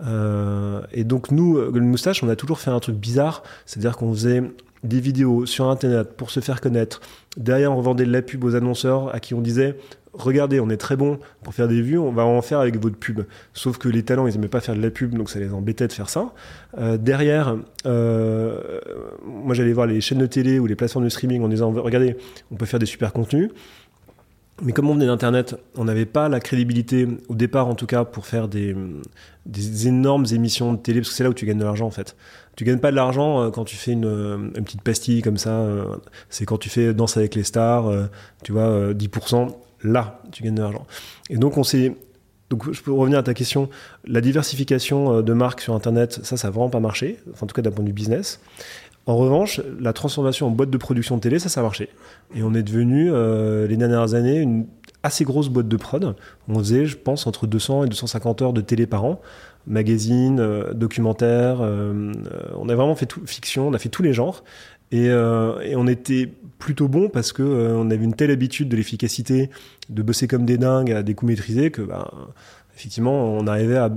Euh, 0.06 0.82
et 0.92 1.04
donc 1.04 1.32
nous, 1.32 1.58
euh, 1.58 1.72
Golden 1.72 1.90
Moustache, 1.90 2.24
on 2.24 2.30
a 2.30 2.36
toujours 2.36 2.60
fait 2.60 2.72
un 2.72 2.80
truc 2.80 2.96
bizarre, 2.96 3.44
c'est-à-dire 3.66 3.98
qu'on 3.98 4.14
faisait 4.14 4.44
des 4.84 5.00
vidéos 5.00 5.46
sur 5.46 5.70
Internet 5.70 6.14
pour 6.16 6.30
se 6.30 6.40
faire 6.40 6.62
connaître. 6.62 7.02
Derrière, 7.36 7.76
on 7.76 7.82
vendait 7.82 8.06
de 8.06 8.12
la 8.12 8.22
pub 8.22 8.44
aux 8.44 8.56
annonceurs 8.56 9.14
à 9.14 9.20
qui 9.20 9.34
on 9.34 9.42
disait 9.42 9.76
regardez, 10.18 10.60
on 10.60 10.70
est 10.70 10.78
très 10.78 10.96
bon 10.96 11.20
pour 11.44 11.54
faire 11.54 11.68
des 11.68 11.82
vues, 11.82 11.98
on 11.98 12.12
va 12.12 12.26
en 12.26 12.42
faire 12.42 12.60
avec 12.60 12.82
votre 12.82 12.98
pub. 12.98 13.22
Sauf 13.54 13.78
que 13.78 13.88
les 13.88 14.04
talents, 14.04 14.28
ils 14.28 14.36
aimaient 14.36 14.48
pas 14.48 14.62
faire 14.62 14.76
de 14.76 14.82
la 14.82 14.90
pub, 14.90 15.16
donc 15.16 15.30
ça 15.30 15.40
les 15.40 15.54
embêtait 15.54 15.88
de 15.88 15.94
faire 15.94 16.10
ça. 16.10 16.34
Euh, 16.78 16.98
derrière, 16.98 17.56
euh, 17.86 18.80
moi 19.26 19.54
j'allais 19.54 19.74
voir 19.74 19.88
les 19.88 20.02
chaînes 20.02 20.18
de 20.18 20.26
télé 20.26 20.60
ou 20.60 20.66
les 20.66 20.76
plateformes 20.76 21.06
de 21.06 21.10
streaming 21.10 21.44
en 21.44 21.48
disant 21.48 21.72
regardez, 21.72 22.18
on 22.52 22.56
peut 22.56 22.66
faire 22.66 22.80
des 22.80 22.86
super 22.86 23.14
contenus. 23.14 23.52
Mais 24.64 24.72
comme 24.72 24.90
on 24.90 24.96
venait 24.96 25.06
d'Internet, 25.06 25.56
on 25.76 25.84
n'avait 25.84 26.08
pas 26.08 26.30
la 26.30 26.40
crédibilité, 26.40 27.08
au 27.30 27.36
départ 27.36 27.68
en 27.68 27.76
tout 27.76 27.86
cas, 27.86 28.06
pour 28.06 28.26
faire 28.26 28.48
des, 28.48 28.76
des 29.46 29.88
énormes 29.88 30.26
émissions 30.32 30.74
de 30.74 30.78
télé, 30.78 31.00
parce 31.02 31.10
que 31.10 31.16
c'est 31.16 31.24
là 31.24 31.30
où 31.30 31.34
tu 31.34 31.46
gagnes 31.46 31.60
de 31.60 31.64
l'argent 31.64 31.86
en 31.86 31.92
fait. 31.92 32.16
Tu 32.56 32.64
gagnes 32.64 32.80
pas 32.80 32.90
de 32.90 32.96
l'argent 32.96 33.44
euh, 33.44 33.50
quand 33.52 33.66
tu 33.66 33.76
fais 33.76 33.92
une, 33.92 34.06
euh, 34.06 34.38
une 34.56 34.64
petite 34.64 34.82
pastille 34.82 35.22
comme 35.22 35.38
ça, 35.38 35.52
euh, 35.52 35.86
c'est 36.30 36.46
quand 36.46 36.58
tu 36.58 36.70
fais 36.70 36.94
Danse 36.94 37.18
avec 37.18 37.36
les 37.36 37.44
stars, 37.44 37.92
tu 38.44 38.52
vois, 38.52 38.64
euh, 38.64 38.94
10%. 38.94 39.56
là, 39.84 40.22
tu 40.32 40.42
gagnes 40.42 40.56
de 40.56 40.62
l'argent. 40.62 40.88
Et 41.30 41.38
donc, 41.38 41.58
on 41.58 41.64
s'est. 41.64 41.96
Donc, 42.50 42.72
je 42.72 42.82
peux 42.82 42.94
revenir 42.94 43.20
à 43.20 43.24
ta 43.24 43.34
question. 43.34 43.70
La 44.06 44.22
diversification 44.22 45.22
de 45.22 45.34
marques 45.34 45.62
sur 45.62 45.76
Internet, 45.76 46.22
ça, 46.24 46.38
ça 46.38 46.48
n'a 46.48 46.52
vraiment 46.52 46.70
pas 46.70 46.80
marché, 46.80 47.20
en 47.42 47.46
tout 47.46 47.54
cas 47.54 47.62
d'un 47.62 47.72
point 47.72 47.84
de 47.84 47.90
vue 47.90 47.94
business. 47.94 48.40
En 49.08 49.16
revanche, 49.16 49.62
la 49.80 49.94
transformation 49.94 50.48
en 50.48 50.52
boîte 50.52 50.70
de 50.70 50.78
production 50.78 51.16
de 51.16 51.22
télé, 51.22 51.40
ça, 51.40 51.50
ça 51.50 51.62
a 51.62 51.64
marché. 51.64 51.90
Et 52.36 52.44
on 52.44 52.54
est 52.54 52.64
devenu, 52.64 53.10
les 53.68 53.78
dernières 53.78 54.14
années, 54.14 54.38
une 54.40 54.68
assez 55.02 55.24
grosse 55.24 55.48
boîte 55.48 55.70
de 55.70 55.78
prod. 55.78 56.16
On 56.50 56.60
faisait, 56.60 56.86
je 56.86 56.98
pense, 56.98 57.26
entre 57.26 57.48
200 57.48 57.86
et 57.86 57.88
250 57.88 58.42
heures 58.42 58.54
de 58.54 58.62
télé 58.62 58.86
par 58.86 59.06
an 59.06 59.22
magazine, 59.68 60.40
euh, 60.40 60.74
documentaire. 60.74 61.62
Euh, 61.62 62.14
euh, 62.32 62.40
on 62.58 62.70
a 62.70 62.76
vraiment 62.76 62.96
fait 62.96 63.06
tout, 63.06 63.22
fiction, 63.26 63.68
on 63.68 63.74
a 63.74 63.78
fait 63.78 63.90
tous 63.90 64.02
les 64.02 64.14
genres. 64.14 64.44
Et, 64.92 65.12
on 65.12 65.86
était 65.86 66.32
plutôt 66.60 66.88
bon 66.88 67.10
parce 67.10 67.34
que 67.34 67.44
on 67.44 67.92
avait 67.92 68.06
une 68.06 68.14
telle 68.14 68.32
habitude 68.32 68.70
de 68.70 68.78
l'efficacité, 68.78 69.50
de 69.90 70.02
bosser 70.02 70.30
comme 70.30 70.46
des 70.46 70.58
dingues 70.58 70.94
à 70.94 71.04
des 71.04 71.14
coups 71.14 71.32
maîtrisés 71.32 71.72
que 71.72 71.82
bah, 71.82 72.10
effectivement 72.74 73.26
on 73.34 73.48
arrivait 73.48 73.76
à 73.76 73.92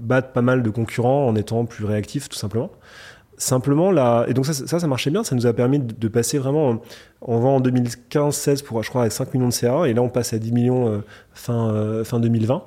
battre 0.00 0.32
pas 0.32 0.42
mal 0.42 0.64
de 0.64 0.70
concurrents 0.70 1.28
en 1.28 1.36
étant 1.36 1.64
plus 1.64 1.84
réactif 1.84 2.28
tout 2.28 2.36
simplement. 2.36 2.72
Simplement 3.42 3.90
là, 3.90 4.24
et 4.28 4.34
donc 4.34 4.46
ça, 4.46 4.52
ça, 4.52 4.86
marchait 4.86 5.10
bien, 5.10 5.24
ça 5.24 5.34
nous 5.34 5.46
a 5.46 5.52
permis 5.52 5.80
de, 5.80 6.08
passer 6.08 6.38
vraiment, 6.38 6.80
on 7.22 7.38
vend 7.40 7.56
en 7.56 7.60
2015-16 7.60 8.62
pour 8.62 8.80
je 8.84 8.88
crois 8.88 9.00
avec 9.02 9.12
5 9.12 9.34
millions 9.34 9.48
de 9.48 9.52
CA 9.52 9.88
et 9.88 9.94
là 9.94 10.02
on 10.02 10.08
passe 10.08 10.32
à 10.32 10.38
10 10.38 10.52
millions 10.52 11.02
fin, 11.34 12.04
fin 12.04 12.20
2020. 12.20 12.62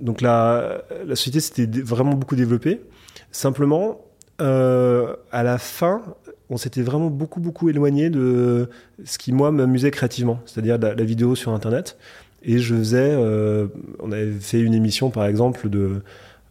Donc 0.00 0.20
la, 0.20 0.82
la 1.04 1.16
société 1.16 1.40
s'était 1.40 1.66
vraiment 1.80 2.12
beaucoup 2.12 2.36
développée. 2.36 2.82
Simplement, 3.32 4.00
euh, 4.40 5.16
à 5.32 5.42
la 5.42 5.58
fin, 5.58 6.02
on 6.50 6.56
s'était 6.56 6.82
vraiment 6.82 7.08
beaucoup 7.08 7.40
beaucoup 7.40 7.70
éloigné 7.70 8.10
de 8.10 8.68
ce 9.04 9.18
qui 9.18 9.32
moi 9.32 9.50
m'amusait 9.50 9.90
créativement, 9.90 10.40
c'est-à-dire 10.44 10.78
la, 10.78 10.94
vidéo 11.04 11.34
sur 11.34 11.52
Internet. 11.52 11.96
Et 12.42 12.58
je 12.58 12.74
faisais, 12.74 13.10
euh, 13.12 13.66
on 14.00 14.12
avait 14.12 14.30
fait 14.32 14.60
une 14.60 14.74
émission 14.74 15.10
par 15.10 15.26
exemple 15.26 15.68
de 15.68 16.02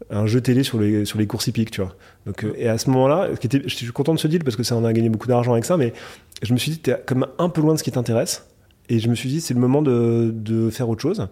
un 0.09 0.25
jeu 0.25 0.41
télé 0.41 0.63
sur 0.63 0.79
les 0.79 1.05
sur 1.05 1.17
les 1.19 1.27
courses 1.27 1.47
hippiques, 1.47 1.71
tu 1.71 1.81
vois. 1.81 1.95
Donc 2.25 2.43
euh, 2.43 2.53
et 2.57 2.67
à 2.67 2.77
ce 2.77 2.89
moment-là, 2.91 3.29
je 3.41 3.67
suis 3.67 3.87
content 3.87 4.13
de 4.13 4.19
ce 4.19 4.27
deal 4.27 4.43
parce 4.43 4.55
que 4.55 4.63
ça 4.63 4.75
on 4.75 4.85
a 4.85 4.93
gagné 4.93 5.09
beaucoup 5.09 5.27
d'argent 5.27 5.53
avec 5.53 5.65
ça, 5.65 5.77
mais 5.77 5.93
je 6.41 6.53
me 6.53 6.57
suis 6.57 6.71
dit 6.71 6.79
t'es 6.79 6.95
comme 7.05 7.27
un 7.37 7.49
peu 7.49 7.61
loin 7.61 7.73
de 7.73 7.79
ce 7.79 7.83
qui 7.83 7.91
t'intéresse. 7.91 8.47
Et 8.87 8.99
je 8.99 9.09
me 9.09 9.15
suis 9.15 9.29
dit 9.29 9.41
c'est 9.41 9.53
le 9.53 9.59
moment 9.59 9.81
de, 9.81 10.31
de 10.33 10.69
faire 10.69 10.89
autre 10.89 11.01
chose. 11.01 11.27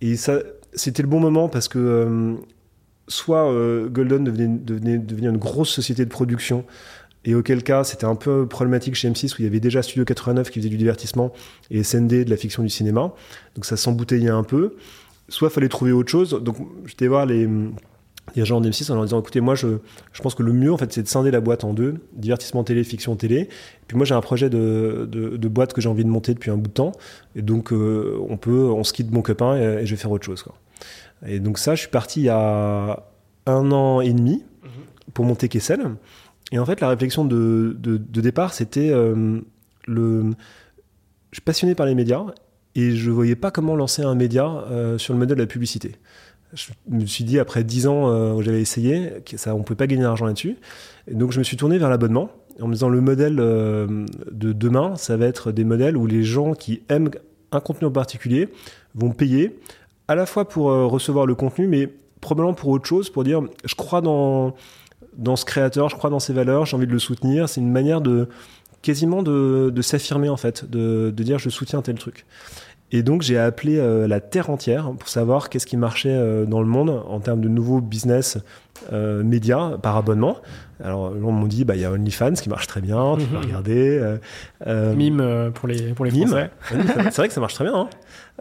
Et 0.00 0.16
ça, 0.16 0.38
c'était 0.72 1.02
le 1.02 1.08
bon 1.08 1.20
moment 1.20 1.48
parce 1.48 1.68
que 1.68 1.78
euh, 1.78 2.34
soit 3.08 3.50
euh, 3.50 3.88
Golden 3.88 4.24
devenait, 4.24 4.98
devenir 4.98 5.30
une 5.30 5.38
grosse 5.38 5.70
société 5.70 6.04
de 6.04 6.10
production, 6.10 6.64
et 7.24 7.34
auquel 7.34 7.62
cas 7.64 7.82
c'était 7.82 8.04
un 8.04 8.14
peu 8.14 8.46
problématique 8.46 8.94
chez 8.94 9.10
M6 9.10 9.34
où 9.34 9.36
il 9.40 9.44
y 9.44 9.48
avait 9.48 9.60
déjà 9.60 9.82
Studio 9.82 10.04
89 10.04 10.50
qui 10.50 10.60
faisait 10.60 10.68
du 10.68 10.76
divertissement 10.76 11.32
et 11.70 11.82
SND 11.82 12.24
de 12.24 12.30
la 12.30 12.36
fiction 12.36 12.62
du 12.62 12.68
cinéma, 12.68 13.12
donc 13.54 13.64
ça 13.64 13.76
s'embouteillait 13.76 14.30
un 14.30 14.44
peu. 14.44 14.76
Soit 15.28 15.50
fallait 15.50 15.68
trouver 15.68 15.90
autre 15.90 16.10
chose, 16.10 16.40
donc 16.40 16.56
j'étais 16.84 17.08
voir 17.08 17.26
les 17.26 17.48
gens 18.34 18.60
de 18.60 18.68
M6 18.68 18.90
en 18.90 18.96
leur 18.96 19.04
disant 19.04 19.20
écoutez 19.20 19.40
moi 19.40 19.54
je, 19.54 19.78
je 20.12 20.22
pense 20.22 20.34
que 20.34 20.42
le 20.42 20.52
mieux 20.52 20.72
en 20.72 20.76
fait 20.76 20.92
c'est 20.92 21.02
de 21.02 21.08
scinder 21.08 21.30
la 21.30 21.40
boîte 21.40 21.64
en 21.64 21.72
deux 21.72 21.94
divertissement 22.12 22.64
télé 22.64 22.84
fiction 22.84 23.16
télé 23.16 23.36
et 23.36 23.48
puis 23.86 23.96
moi 23.96 24.04
j'ai 24.04 24.14
un 24.14 24.20
projet 24.20 24.50
de, 24.50 25.08
de, 25.10 25.48
boîte 25.48 25.72
que 25.72 25.80
j'ai 25.80 25.88
envie 25.88 26.04
de 26.04 26.10
monter 26.10 26.34
depuis 26.34 26.50
un 26.50 26.56
bout 26.56 26.68
de 26.68 26.74
temps 26.74 26.92
et 27.34 27.42
donc 27.42 27.72
euh, 27.72 28.18
on 28.28 28.36
peut 28.36 28.64
on 28.64 28.84
se 28.84 28.92
quitte 28.92 29.10
mon 29.10 29.22
copain 29.22 29.56
et, 29.56 29.82
et 29.82 29.86
je 29.86 29.94
vais 29.94 30.00
faire 30.00 30.10
autre 30.10 30.26
chose 30.26 30.42
quoi. 30.42 30.54
Et 31.24 31.40
donc 31.40 31.58
ça, 31.58 31.74
je 31.74 31.80
suis 31.80 31.90
parti 31.90 32.20
il 32.20 32.24
y 32.24 32.28
a 32.28 33.04
un 33.46 33.72
an 33.72 34.00
et 34.00 34.12
demi 34.12 34.42
pour 35.14 35.24
monter 35.24 35.48
Kessel. 35.48 35.80
Et 36.52 36.58
en 36.58 36.66
fait, 36.66 36.80
la 36.80 36.88
réflexion 36.88 37.24
de, 37.24 37.76
de, 37.78 38.20
départ, 38.20 38.52
c'était 38.52 38.90
euh, 38.90 39.40
le... 39.86 40.30
Je 41.30 41.36
suis 41.36 41.42
passionné 41.42 41.74
par 41.74 41.86
les 41.86 41.94
médias 41.94 42.24
et 42.74 42.92
je 42.94 43.10
voyais 43.10 43.34
pas 43.34 43.50
comment 43.50 43.74
lancer 43.74 44.02
un 44.02 44.14
média 44.14 44.46
euh, 44.70 44.98
sur 44.98 45.12
le 45.12 45.18
modèle 45.18 45.36
de 45.36 45.42
la 45.42 45.46
publicité. 45.46 45.96
Je 46.52 46.70
me 46.88 47.06
suis 47.06 47.24
dit, 47.24 47.38
après 47.38 47.64
dix 47.64 47.86
ans 47.86 48.08
euh, 48.08 48.32
où 48.32 48.42
j'avais 48.42 48.60
essayé, 48.60 49.22
que 49.24 49.36
on 49.50 49.58
ne 49.58 49.62
pouvait 49.62 49.76
pas 49.76 49.86
gagner 49.86 50.02
d'argent 50.02 50.26
là-dessus. 50.26 50.56
Donc, 51.10 51.32
je 51.32 51.38
me 51.38 51.44
suis 51.44 51.56
tourné 51.56 51.78
vers 51.78 51.90
l'abonnement 51.90 52.30
en 52.60 52.68
me 52.68 52.72
disant, 52.72 52.88
le 52.88 53.00
modèle 53.00 53.36
de 53.36 54.52
demain, 54.52 54.96
ça 54.96 55.16
va 55.16 55.26
être 55.26 55.52
des 55.52 55.64
modèles 55.64 55.96
où 55.96 56.06
les 56.06 56.22
gens 56.22 56.54
qui 56.54 56.82
aiment 56.88 57.10
un 57.52 57.60
contenu 57.60 57.86
en 57.86 57.90
particulier 57.90 58.48
vont 58.94 59.10
payer 59.10 59.58
à 60.08 60.14
la 60.14 60.26
fois 60.26 60.48
pour 60.48 60.70
euh, 60.70 60.86
recevoir 60.86 61.26
le 61.26 61.34
contenu, 61.34 61.66
mais 61.66 61.88
probablement 62.20 62.54
pour 62.54 62.70
autre 62.70 62.86
chose, 62.86 63.10
pour 63.10 63.24
dire 63.24 63.42
je 63.64 63.74
crois 63.74 64.00
dans, 64.00 64.54
dans 65.16 65.36
ce 65.36 65.44
créateur, 65.44 65.88
je 65.88 65.96
crois 65.96 66.10
dans 66.10 66.20
ses 66.20 66.32
valeurs, 66.32 66.66
j'ai 66.66 66.76
envie 66.76 66.86
de 66.86 66.92
le 66.92 66.98
soutenir. 66.98 67.48
C'est 67.48 67.60
une 67.60 67.72
manière 67.72 68.00
de 68.00 68.28
quasiment 68.82 69.22
de, 69.22 69.82
s'affirmer 69.82 70.28
en 70.28 70.36
fait, 70.36 70.68
de, 70.70 71.10
dire 71.10 71.38
je 71.38 71.50
soutiens 71.50 71.82
tel 71.82 71.96
truc. 71.96 72.24
Et 72.92 73.02
donc 73.02 73.22
j'ai 73.22 73.38
appelé 73.38 73.78
euh, 73.78 74.06
la 74.06 74.20
terre 74.20 74.48
entière 74.48 74.92
pour 74.92 75.08
savoir 75.08 75.48
qu'est-ce 75.48 75.66
qui 75.66 75.76
marchait 75.76 76.14
euh, 76.14 76.44
dans 76.44 76.60
le 76.60 76.66
monde 76.66 76.90
en 76.90 77.18
termes 77.18 77.40
de 77.40 77.48
nouveaux 77.48 77.80
business 77.80 78.38
euh, 78.92 79.24
médias 79.24 79.76
par 79.78 79.96
abonnement. 79.96 80.36
Alors 80.82 81.12
on 81.22 81.32
m'ont 81.32 81.46
dit 81.46 81.64
bah 81.64 81.74
il 81.74 81.80
y 81.80 81.84
a 81.84 81.90
OnlyFans 81.90 82.34
qui 82.34 82.48
marche 82.48 82.66
très 82.66 82.80
bien, 82.80 83.16
tu 83.18 83.26
peux 83.26 83.38
regarder. 83.38 84.16
Mime 84.66 85.50
pour 85.54 85.68
les 85.68 85.94
pour 85.94 86.04
les 86.04 86.10
Français. 86.12 86.50
C'est 86.70 87.16
vrai 87.16 87.28
que 87.28 87.34
ça 87.34 87.40
marche 87.40 87.54
très 87.54 87.64
bien. 87.64 87.88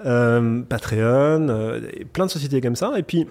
Hein. 0.03 0.63
Patreon, 0.69 1.81
plein 2.13 2.25
de 2.25 2.31
sociétés 2.31 2.61
comme 2.61 2.75
ça. 2.75 2.93
Et 2.97 3.03
puis 3.03 3.25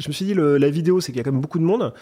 je 0.00 0.08
me 0.08 0.12
suis 0.12 0.24
dit, 0.24 0.34
le, 0.34 0.56
la 0.56 0.70
vidéo, 0.70 1.00
c'est 1.00 1.12
qu'il 1.12 1.18
y 1.18 1.20
a 1.20 1.24
quand 1.24 1.32
même 1.32 1.42
beaucoup 1.42 1.58
de 1.58 1.64
monde. 1.64 1.92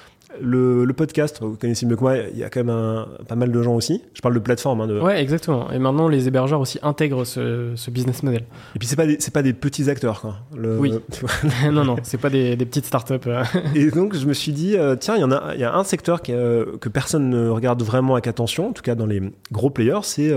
Le, 0.41 0.85
le, 0.85 0.93
podcast, 0.93 1.39
vous 1.41 1.57
connaissez 1.57 1.87
mieux 1.87 1.97
que 1.97 2.03
moi, 2.03 2.17
il 2.19 2.39
y 2.39 2.45
a 2.45 2.51
quand 2.51 2.61
même 2.61 2.69
un, 2.69 3.09
pas 3.27 3.35
mal 3.35 3.51
de 3.51 3.63
gens 3.63 3.75
aussi. 3.75 4.03
Je 4.13 4.21
parle 4.21 4.35
de 4.35 4.39
plateforme. 4.39 4.83
Hein, 4.83 4.87
de... 4.87 5.01
Ouais, 5.01 5.21
exactement. 5.23 5.71
Et 5.73 5.79
maintenant, 5.79 6.07
les 6.07 6.29
hébergeurs 6.29 6.61
aussi 6.61 6.79
intègrent 6.83 7.25
ce, 7.25 7.73
ce 7.75 7.91
business 7.91 8.23
model. 8.23 8.45
Et 8.77 8.79
puis, 8.79 8.87
c'est 8.87 8.97
pas 8.97 9.07
des, 9.07 9.19
pas 9.33 9.43
des 9.43 9.55
petits 9.55 9.89
acteurs, 9.89 10.21
quoi. 10.21 10.37
Le, 10.55 10.79
oui. 10.79 10.93
non, 11.73 11.85
non, 11.85 11.97
c'est 12.03 12.19
pas 12.19 12.31
des, 12.31 12.57
des, 12.57 12.67
petites 12.67 12.85
startups. 12.85 13.15
Euh. 13.27 13.43
et 13.75 13.91
donc, 13.91 14.15
je 14.15 14.27
me 14.27 14.35
suis 14.35 14.53
dit, 14.53 14.77
euh, 14.77 14.97
tiens, 14.97 15.17
il 15.17 15.21
y 15.21 15.25
en 15.25 15.33
a, 15.33 15.55
il 15.55 15.61
y 15.61 15.65
a 15.65 15.75
un 15.75 15.85
secteur 15.85 16.21
qui, 16.21 16.33
euh, 16.33 16.77
que 16.79 16.91
personne 16.91 17.31
ne 17.31 17.49
regarde 17.49 17.83
vraiment 17.83 18.15
avec 18.15 18.27
attention, 18.27 18.69
en 18.69 18.73
tout 18.73 18.83
cas 18.83 18.95
dans 18.95 19.07
les 19.07 19.23
gros 19.51 19.71
players, 19.71 20.01
c'est, 20.03 20.33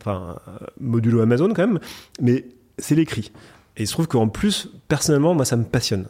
enfin, 0.00 0.36
modulo 0.80 1.20
Amazon 1.20 1.48
quand 1.54 1.66
même, 1.66 1.80
mais 2.20 2.46
c'est 2.78 2.94
l'écrit. 2.94 3.30
Et 3.76 3.82
il 3.82 3.86
se 3.86 3.92
trouve 3.92 4.08
qu'en 4.08 4.28
plus, 4.28 4.70
personnellement, 4.88 5.34
moi, 5.34 5.44
ça 5.44 5.56
me 5.56 5.64
passionne, 5.64 6.06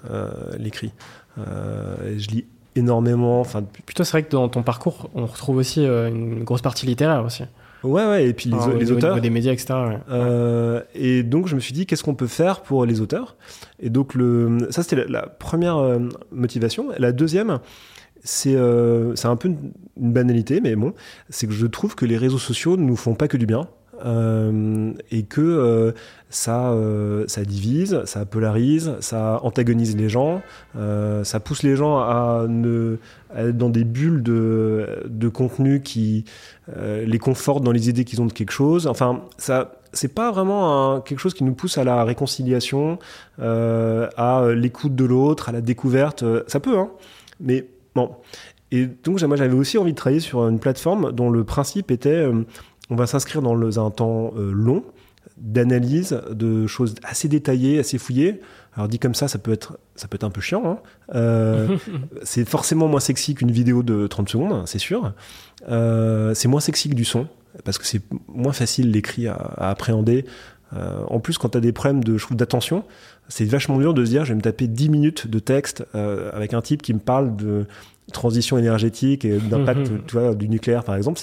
l'écrit. 0.58 0.92
Je 1.36 2.28
lis 2.28 2.44
énormément. 2.76 3.40
Enfin, 3.40 3.62
plutôt, 3.62 4.04
c'est 4.04 4.12
vrai 4.12 4.22
que 4.22 4.30
dans 4.30 4.48
ton 4.48 4.62
parcours, 4.62 5.10
on 5.14 5.26
retrouve 5.26 5.56
aussi 5.56 5.84
euh, 5.84 6.08
une 6.08 6.44
grosse 6.44 6.62
partie 6.62 6.86
littéraire 6.86 7.24
aussi. 7.24 7.44
Ouais, 7.82 8.06
ouais, 8.06 8.26
et 8.26 8.32
puis 8.32 8.50
les, 8.50 8.78
les 8.78 8.92
auteurs. 8.92 9.20
des 9.20 9.28
médias, 9.28 9.52
etc. 9.52 9.74
Euh, 10.10 10.80
et 10.94 11.22
donc, 11.22 11.48
je 11.48 11.54
me 11.54 11.60
suis 11.60 11.74
dit, 11.74 11.84
qu'est-ce 11.84 12.02
qu'on 12.02 12.14
peut 12.14 12.26
faire 12.26 12.62
pour 12.62 12.86
les 12.86 13.00
auteurs? 13.00 13.36
Et 13.78 13.90
donc, 13.90 14.14
le, 14.14 14.68
ça, 14.70 14.82
c'était 14.82 15.04
la, 15.06 15.26
première 15.26 15.76
euh, 15.76 15.98
motivation. 16.32 16.88
La 16.98 17.12
deuxième, 17.12 17.58
c'est 18.22 18.56
c'est 19.16 19.28
un 19.28 19.36
peu 19.36 19.48
une, 19.48 19.72
une, 20.00 20.12
banalité, 20.12 20.62
mais 20.62 20.76
bon, 20.76 20.94
c'est 21.28 21.46
que 21.46 21.52
je 21.52 21.66
trouve 21.66 21.94
que 21.94 22.06
les 22.06 22.16
réseaux 22.16 22.38
sociaux 22.38 22.78
ne 22.78 22.84
nous 22.84 22.96
font 22.96 23.14
pas 23.14 23.28
que 23.28 23.36
du 23.36 23.44
bien. 23.44 23.68
Euh, 24.04 24.92
et 25.10 25.22
que 25.22 25.40
euh, 25.40 25.92
ça, 26.34 26.72
euh, 26.72 27.24
ça 27.28 27.44
divise, 27.44 28.02
ça 28.04 28.24
polarise, 28.24 28.94
ça 29.00 29.40
antagonise 29.42 29.96
les 29.96 30.08
gens, 30.08 30.42
ça 30.74 31.40
pousse 31.40 31.62
les 31.62 31.76
gens 31.76 31.98
à, 31.98 32.46
ne, 32.48 32.98
être 33.36 33.56
dans 33.56 33.70
des 33.70 33.84
bulles 33.84 34.22
de, 34.22 35.04
de 35.06 35.28
contenu 35.28 35.80
qui 35.80 36.24
les 36.76 37.18
confortent 37.18 37.62
dans 37.62 37.72
les 37.72 37.88
idées 37.88 38.04
qu'ils 38.04 38.20
ont 38.20 38.26
de 38.26 38.32
quelque 38.32 38.52
chose. 38.52 38.86
Enfin, 38.86 39.22
ça, 39.38 39.72
c'est 39.92 40.12
pas 40.12 40.32
vraiment 40.32 41.00
quelque 41.00 41.20
chose 41.20 41.34
qui 41.34 41.44
nous 41.44 41.54
pousse 41.54 41.78
à 41.78 41.84
la 41.84 42.04
réconciliation, 42.04 42.98
à 43.38 44.44
l'écoute 44.54 44.94
de 44.94 45.04
l'autre, 45.04 45.48
à 45.48 45.52
la 45.52 45.60
découverte. 45.60 46.24
Ça 46.48 46.60
peut, 46.60 46.78
hein, 46.78 46.90
mais 47.40 47.66
bon. 47.94 48.10
Et 48.72 48.86
donc, 48.86 49.22
moi, 49.22 49.36
j'avais 49.36 49.54
aussi 49.54 49.78
envie 49.78 49.92
de 49.92 49.96
travailler 49.96 50.20
sur 50.20 50.48
une 50.48 50.58
plateforme 50.58 51.12
dont 51.12 51.30
le 51.30 51.44
principe 51.44 51.92
était 51.92 52.26
on 52.90 52.96
va 52.96 53.06
s'inscrire 53.06 53.42
dans 53.42 53.86
un 53.86 53.90
temps 53.90 54.32
euh, 54.36 54.52
long 54.52 54.84
d'analyse 55.36 56.20
de 56.30 56.66
choses 56.66 56.94
assez 57.02 57.28
détaillées, 57.28 57.78
assez 57.78 57.98
fouillées. 57.98 58.40
Alors 58.76 58.88
dit 58.88 58.98
comme 58.98 59.14
ça, 59.14 59.28
ça 59.28 59.38
peut 59.38 59.52
être, 59.52 59.78
ça 59.94 60.08
peut 60.08 60.16
être 60.16 60.24
un 60.24 60.30
peu 60.30 60.40
chiant. 60.40 60.64
Hein. 60.66 60.78
Euh, 61.14 61.76
c'est 62.22 62.48
forcément 62.48 62.88
moins 62.88 63.00
sexy 63.00 63.34
qu'une 63.34 63.50
vidéo 63.50 63.82
de 63.82 64.06
30 64.06 64.28
secondes, 64.28 64.66
c'est 64.66 64.78
sûr. 64.78 65.12
Euh, 65.68 66.34
c'est 66.34 66.48
moins 66.48 66.60
sexy 66.60 66.88
que 66.88 66.94
du 66.94 67.04
son, 67.04 67.28
parce 67.64 67.78
que 67.78 67.86
c'est 67.86 68.02
moins 68.28 68.52
facile 68.52 68.90
l'écrit 68.90 69.28
à, 69.28 69.36
appréhender. 69.58 70.24
en 70.72 71.20
plus, 71.20 71.38
quand 71.38 71.50
tu 71.50 71.58
as 71.58 71.60
des 71.60 71.72
problèmes 71.72 72.02
de, 72.02 72.16
d'attention, 72.32 72.84
c'est 73.28 73.44
vachement 73.44 73.78
dur 73.78 73.94
de 73.94 74.04
se 74.04 74.10
dire, 74.10 74.24
je 74.24 74.30
vais 74.30 74.36
me 74.36 74.42
taper 74.42 74.66
10 74.66 74.88
minutes 74.90 75.26
de 75.26 75.38
texte 75.38 75.84
avec 75.94 76.54
un 76.54 76.60
type 76.60 76.82
qui 76.82 76.92
me 76.92 76.98
parle 76.98 77.36
de 77.36 77.66
transition 78.12 78.58
énergétique 78.58 79.24
et 79.24 79.38
d'impact 79.38 79.90
vois, 80.12 80.34
du 80.34 80.48
nucléaire 80.48 80.84
par 80.84 80.96
exemple. 80.96 81.20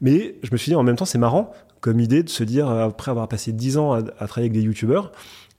Mais 0.00 0.34
je 0.42 0.48
me 0.52 0.56
suis 0.56 0.70
dit 0.70 0.76
en 0.76 0.82
même 0.82 0.96
temps 0.96 1.04
c'est 1.04 1.18
marrant 1.18 1.52
comme 1.80 2.00
idée 2.00 2.22
de 2.22 2.28
se 2.28 2.44
dire 2.44 2.68
après 2.68 3.10
avoir 3.10 3.28
passé 3.28 3.52
10 3.52 3.78
ans 3.78 3.92
à, 3.92 4.02
travailler 4.02 4.50
avec 4.50 4.52
des 4.52 4.62
youtubeurs, 4.62 5.12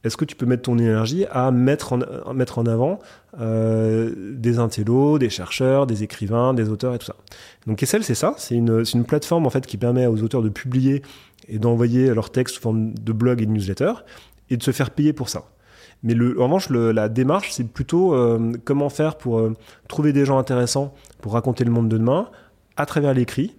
est-ce 0.03 0.15
que 0.15 0.25
tu 0.25 0.35
peux 0.35 0.45
mettre 0.45 0.63
ton 0.63 0.77
énergie 0.77 1.25
à 1.31 1.51
mettre 1.51 1.93
en, 1.93 2.33
mettre 2.33 2.57
en 2.57 2.65
avant 2.65 2.99
euh, 3.39 4.33
des 4.33 4.59
intellos, 4.59 5.19
des 5.19 5.29
chercheurs, 5.29 5.87
des 5.87 6.03
écrivains, 6.03 6.53
des 6.53 6.69
auteurs 6.69 6.93
et 6.93 6.99
tout 6.99 7.05
ça? 7.05 7.15
Donc 7.67 7.77
Kessel 7.77 8.03
c'est 8.03 8.15
ça, 8.15 8.33
c'est 8.37 8.55
une, 8.55 8.83
une 8.93 9.05
plateforme 9.05 9.45
en 9.45 9.49
fait 9.49 9.65
qui 9.65 9.77
permet 9.77 10.07
aux 10.07 10.21
auteurs 10.23 10.41
de 10.41 10.49
publier 10.49 11.03
et 11.47 11.59
d'envoyer 11.59 12.13
leurs 12.13 12.31
textes 12.31 12.55
sous 12.55 12.61
forme 12.61 12.93
de 12.93 13.11
blog 13.13 13.41
et 13.41 13.45
de 13.45 13.51
newsletter 13.51 13.93
et 14.49 14.57
de 14.57 14.63
se 14.63 14.71
faire 14.71 14.91
payer 14.91 15.13
pour 15.13 15.29
ça. 15.29 15.45
Mais 16.03 16.13
en 16.13 16.43
revanche, 16.43 16.69
la 16.69 17.09
démarche, 17.09 17.51
c'est 17.51 17.67
plutôt 17.67 18.13
euh, 18.13 18.53
comment 18.63 18.89
faire 18.89 19.17
pour 19.17 19.39
euh, 19.39 19.55
trouver 19.87 20.13
des 20.13 20.25
gens 20.25 20.37
intéressants 20.37 20.93
pour 21.21 21.33
raconter 21.33 21.65
le 21.65 21.71
monde 21.71 21.89
de 21.89 21.97
demain 21.97 22.29
à 22.77 22.85
travers 22.85 23.13
l'écrit, 23.13 23.55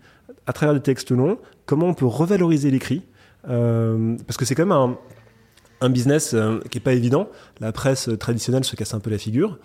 à 0.46 0.52
travers 0.52 0.74
des 0.74 0.80
textes 0.80 1.10
longs, 1.10 1.38
comment 1.66 1.86
on 1.86 1.94
peut 1.94 2.06
revaloriser 2.06 2.70
l'écrit. 2.70 3.02
Euh, 3.48 4.16
parce 4.26 4.38
que 4.38 4.44
c'est 4.44 4.54
quand 4.54 4.64
même 4.64 4.96
un, 5.82 5.90
business 5.90 6.34
qui 6.70 6.78
n'est 6.78 6.82
pas 6.82 6.94
évident. 6.94 7.28
La 7.60 7.72
presse 7.72 8.08
traditionnelle 8.18 8.64
se 8.64 8.76
casse 8.76 8.94
un 8.94 9.00
peu 9.00 9.10
la 9.10 9.18
figure. 9.18 9.58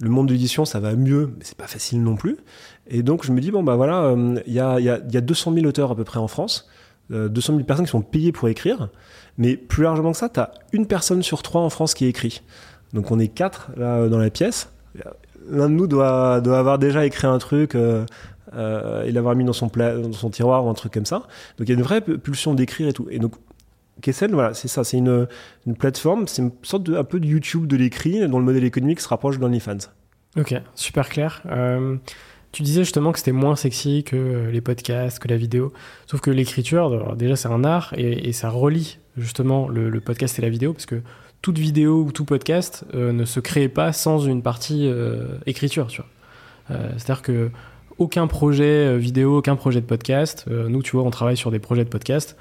Le 0.00 0.10
monde 0.10 0.26
de 0.26 0.32
l'édition, 0.32 0.64
ça 0.64 0.80
va 0.80 0.94
mieux, 0.94 1.32
mais 1.38 1.44
c'est 1.44 1.56
pas 1.56 1.66
facile 1.66 2.02
non 2.02 2.16
plus. 2.16 2.36
Et 2.88 3.02
donc, 3.02 3.24
je 3.24 3.32
me 3.32 3.40
dis, 3.40 3.50
bon, 3.50 3.62
bah 3.62 3.76
voilà, 3.76 4.14
il 4.46 4.52
y, 4.52 4.60
a, 4.60 5.00
200 5.00 5.54
000 5.54 5.66
auteurs 5.66 5.90
à 5.92 5.96
peu 5.96 6.04
près 6.04 6.18
en 6.18 6.28
France, 6.28 6.68
200 7.10 7.54
000 7.54 7.64
personnes 7.64 7.86
qui 7.86 7.90
sont 7.90 8.02
payées 8.02 8.32
pour 8.32 8.48
écrire. 8.48 8.88
Mais 9.38 9.56
plus 9.56 9.82
largement 9.82 10.12
que 10.12 10.18
ça, 10.18 10.28
tu 10.28 10.40
as 10.40 10.52
une 10.72 10.86
personne 10.86 11.22
sur 11.22 11.42
trois 11.42 11.60
en 11.60 11.70
France 11.70 11.94
qui 11.94 12.06
écrit. 12.06 12.42
Donc 12.92 13.10
on 13.10 13.18
est 13.18 13.28
quatre 13.28 13.70
là 13.76 14.08
dans 14.08 14.18
la 14.18 14.30
pièce. 14.30 14.70
L'un 15.48 15.68
de 15.68 15.74
nous 15.74 15.86
doit, 15.86 16.40
doit 16.40 16.58
avoir 16.58 16.78
déjà 16.78 17.04
écrit 17.06 17.26
un 17.26 17.38
truc 17.38 17.74
euh, 17.74 18.04
euh, 18.54 19.04
et 19.04 19.12
l'avoir 19.12 19.36
mis 19.36 19.44
dans 19.44 19.52
son, 19.52 19.70
dans 19.74 20.12
son 20.12 20.30
tiroir 20.30 20.64
ou 20.64 20.68
un 20.68 20.74
truc 20.74 20.92
comme 20.92 21.06
ça. 21.06 21.26
Donc 21.58 21.68
il 21.68 21.68
y 21.68 21.72
a 21.72 21.74
une 21.74 21.82
vraie 21.82 22.00
pulsion 22.00 22.54
d'écrire 22.54 22.88
et 22.88 22.92
tout. 22.92 23.06
Et 23.10 23.18
donc 23.18 23.34
Kessel, 24.02 24.32
voilà, 24.32 24.54
c'est 24.54 24.68
ça, 24.68 24.84
c'est 24.84 24.98
une, 24.98 25.26
une, 25.66 25.76
plateforme, 25.76 26.28
c'est 26.28 26.42
une 26.42 26.52
sorte 26.62 26.82
de 26.82 26.96
un 26.96 27.04
peu 27.04 27.18
de 27.18 27.26
YouTube 27.26 27.66
de 27.66 27.76
l'écrit 27.76 28.26
dont 28.28 28.38
le 28.38 28.44
modèle 28.44 28.64
économique 28.64 29.00
se 29.00 29.08
rapproche 29.08 29.38
d'OnlyFans. 29.38 29.88
Ok, 30.38 30.54
super 30.74 31.08
clair. 31.08 31.42
Euh, 31.46 31.96
tu 32.56 32.62
disais 32.62 32.84
justement 32.84 33.12
que 33.12 33.18
c'était 33.18 33.32
moins 33.32 33.54
sexy 33.54 34.02
que 34.02 34.48
les 34.50 34.62
podcasts, 34.62 35.18
que 35.18 35.28
la 35.28 35.36
vidéo. 35.36 35.74
Sauf 36.06 36.22
que 36.22 36.30
l'écriture, 36.30 37.14
déjà, 37.14 37.36
c'est 37.36 37.48
un 37.48 37.64
art 37.64 37.92
et, 37.98 38.32
ça 38.32 38.48
relie 38.48 38.98
justement 39.18 39.68
le, 39.68 40.00
podcast 40.00 40.38
et 40.38 40.42
la 40.42 40.48
vidéo 40.48 40.72
parce 40.72 40.86
que 40.86 41.02
toute 41.42 41.58
vidéo 41.58 42.04
ou 42.04 42.12
tout 42.12 42.24
podcast 42.24 42.86
euh, 42.94 43.12
ne 43.12 43.26
se 43.26 43.40
crée 43.40 43.68
pas 43.68 43.92
sans 43.92 44.20
une 44.20 44.40
partie 44.40 44.88
euh, 44.88 45.36
écriture. 45.44 45.86
Euh, 46.70 46.92
C'est-à-dire 46.96 47.20
que 47.20 47.50
aucun 47.98 48.26
projet 48.26 48.86
euh, 48.86 48.96
vidéo, 48.96 49.36
aucun 49.36 49.54
projet 49.56 49.82
de 49.82 49.86
podcast, 49.86 50.46
euh, 50.48 50.70
nous, 50.70 50.82
tu 50.82 50.92
vois, 50.92 51.04
on 51.04 51.10
travaille 51.10 51.36
sur 51.36 51.50
des 51.50 51.58
projets 51.58 51.84
de 51.84 51.90
podcast. 51.90 52.38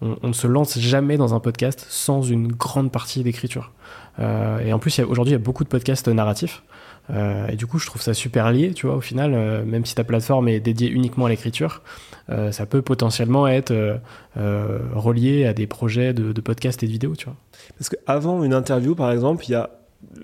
On, 0.00 0.16
on, 0.22 0.28
ne 0.28 0.32
se 0.32 0.46
lance 0.46 0.78
jamais 0.78 1.18
dans 1.18 1.34
un 1.34 1.40
podcast 1.40 1.84
sans 1.90 2.22
une 2.22 2.50
grande 2.50 2.90
partie 2.90 3.22
d'écriture. 3.22 3.72
et 4.18 4.72
en 4.72 4.78
plus, 4.78 4.98
aujourd'hui, 5.00 5.32
il 5.32 5.36
y 5.38 5.42
a 5.42 5.44
beaucoup 5.44 5.64
de 5.64 5.68
podcasts 5.68 6.08
narratifs. 6.08 6.62
Euh, 7.10 7.48
et 7.48 7.56
du 7.56 7.66
coup, 7.66 7.78
je 7.78 7.86
trouve 7.86 8.02
ça 8.02 8.14
super 8.14 8.50
lié, 8.52 8.72
tu 8.72 8.86
vois, 8.86 8.96
au 8.96 9.00
final, 9.00 9.32
euh, 9.34 9.64
même 9.64 9.84
si 9.84 9.94
ta 9.94 10.04
plateforme 10.04 10.48
est 10.48 10.60
dédiée 10.60 10.88
uniquement 10.88 11.26
à 11.26 11.28
l'écriture, 11.28 11.82
euh, 12.30 12.52
ça 12.52 12.66
peut 12.66 12.82
potentiellement 12.82 13.48
être 13.48 14.00
relié 14.36 15.46
à 15.46 15.52
des 15.52 15.66
projets 15.66 16.12
de, 16.12 16.32
de 16.32 16.40
podcasts 16.40 16.82
et 16.82 16.86
de 16.86 16.92
vidéos, 16.92 17.16
tu 17.16 17.24
vois. 17.26 17.36
Parce 17.78 17.88
qu'avant 17.88 18.44
une 18.44 18.54
interview, 18.54 18.94
par 18.94 19.10
exemple, 19.10 19.44
il 19.48 19.52
y 19.52 19.54
a 19.54 19.70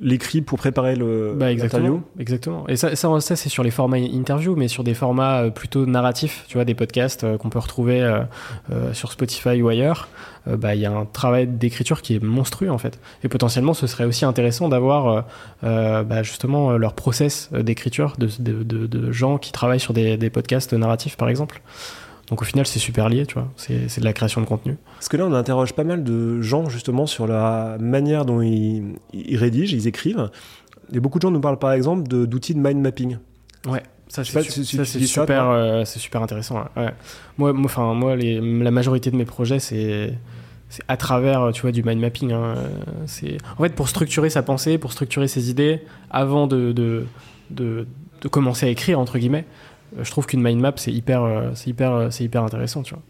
l'écrit 0.00 0.40
pour 0.40 0.58
préparer 0.58 0.94
le 0.96 1.34
bah, 1.36 1.50
exactement, 1.50 2.02
exactement. 2.18 2.68
Et 2.68 2.76
ça, 2.76 2.94
ça, 2.94 3.20
ça 3.20 3.36
c'est 3.36 3.48
sur 3.48 3.62
les 3.62 3.70
formats 3.70 3.98
interview, 3.98 4.54
mais 4.56 4.68
sur 4.68 4.84
des 4.84 4.94
formats 4.94 5.50
plutôt 5.50 5.86
narratifs, 5.86 6.44
tu 6.48 6.56
vois, 6.56 6.64
des 6.64 6.74
podcasts 6.74 7.36
qu'on 7.38 7.50
peut 7.50 7.58
retrouver 7.58 8.02
euh, 8.02 8.20
euh, 8.72 8.92
sur 8.92 9.12
Spotify 9.12 9.60
ou 9.62 9.68
ailleurs. 9.68 10.08
Euh, 10.46 10.56
bah, 10.56 10.74
il 10.74 10.80
y 10.80 10.86
a 10.86 10.92
un 10.92 11.06
travail 11.06 11.46
d'écriture 11.46 12.02
qui 12.02 12.14
est 12.14 12.22
monstrueux 12.22 12.70
en 12.70 12.78
fait. 12.78 13.00
Et 13.22 13.28
potentiellement, 13.28 13.74
ce 13.74 13.86
serait 13.86 14.04
aussi 14.04 14.24
intéressant 14.24 14.68
d'avoir 14.68 15.24
bah, 15.62 16.22
justement 16.22 16.76
leur 16.76 16.94
process 16.94 17.50
d'écriture 17.52 18.14
de, 18.18 18.28
de, 18.38 18.62
de, 18.62 18.86
de, 18.86 19.12
gens 19.12 19.38
qui 19.38 19.52
travaillent 19.52 19.80
sur 19.80 19.94
des, 19.94 20.16
des 20.16 20.30
podcasts 20.30 20.72
narratifs, 20.72 21.16
par 21.16 21.28
exemple. 21.28 21.62
Donc 22.28 22.40
au 22.40 22.44
final, 22.44 22.66
c'est 22.66 22.78
super 22.78 23.08
lié, 23.08 23.26
tu 23.26 23.34
vois. 23.34 23.48
C'est 23.56 23.98
de 23.98 24.04
la 24.04 24.12
création 24.12 24.40
de 24.40 24.46
contenu. 24.46 24.76
Parce 24.94 25.08
que 25.08 25.16
là, 25.16 25.26
on 25.26 25.32
interroge 25.34 25.74
pas 25.74 25.84
mal 25.84 26.04
de 26.04 26.40
gens 26.40 26.68
justement 26.68 27.06
sur 27.06 27.26
la 27.26 27.76
manière 27.78 28.24
dont 28.24 28.40
ils, 28.40 28.94
ils 29.12 29.36
rédigent, 29.36 29.74
ils 29.74 29.86
écrivent. 29.86 30.30
Et 30.92 31.00
beaucoup 31.00 31.18
de 31.18 31.22
gens 31.22 31.30
nous 31.30 31.40
parlent 31.40 31.58
par 31.58 31.72
exemple 31.72 32.08
d'outils 32.08 32.54
de, 32.54 32.60
mind 32.60 32.80
mapping. 32.80 33.18
Ouais. 33.66 33.82
Ça, 34.08 34.22
c'est 34.22 34.42
su 34.42 34.64
si 34.64 35.06
super, 35.06 35.50
euh, 35.50 35.84
c'est 35.84 35.98
super 35.98 36.22
intéressant. 36.22 36.64
Ouais. 36.76 36.90
Moi, 37.36 37.52
moi, 37.52 37.64
enfin, 37.64 37.94
moi, 37.94 38.16
les, 38.16 38.40
la 38.40 38.70
majorité 38.70 39.10
de 39.10 39.16
mes 39.16 39.24
projets, 39.24 39.58
c'est 39.58 40.14
à 40.88 40.96
travers, 40.96 41.50
tu 41.52 41.62
vois, 41.62 41.72
du 41.72 41.82
mind 41.82 42.00
mapping. 42.00 42.32
Hein. 42.32 42.54
C'est 43.06 43.38
en 43.58 43.62
fait 43.62 43.74
pour 43.74 43.88
structurer 43.88 44.30
sa 44.30 44.42
pensée, 44.42 44.78
pour 44.78 44.92
structurer 44.92 45.26
ses 45.26 45.50
idées, 45.50 45.82
avant 46.10 46.46
de, 46.46 46.72
de, 46.72 47.06
de, 47.50 47.86
de 48.20 48.28
commencer 48.28 48.66
à 48.66 48.68
écrire 48.68 48.98
entre 48.98 49.18
guillemets 49.18 49.46
je 50.00 50.10
trouve 50.10 50.26
qu'une 50.26 50.42
mind 50.42 50.60
map 50.60 50.72
c'est 50.76 50.92
hyper 50.92 51.50
c'est 51.54 51.70
hyper 51.70 52.08
c'est 52.10 52.24
hyper 52.24 52.42
intéressant 52.42 52.82
tu 52.82 52.94
vois. 52.94 53.02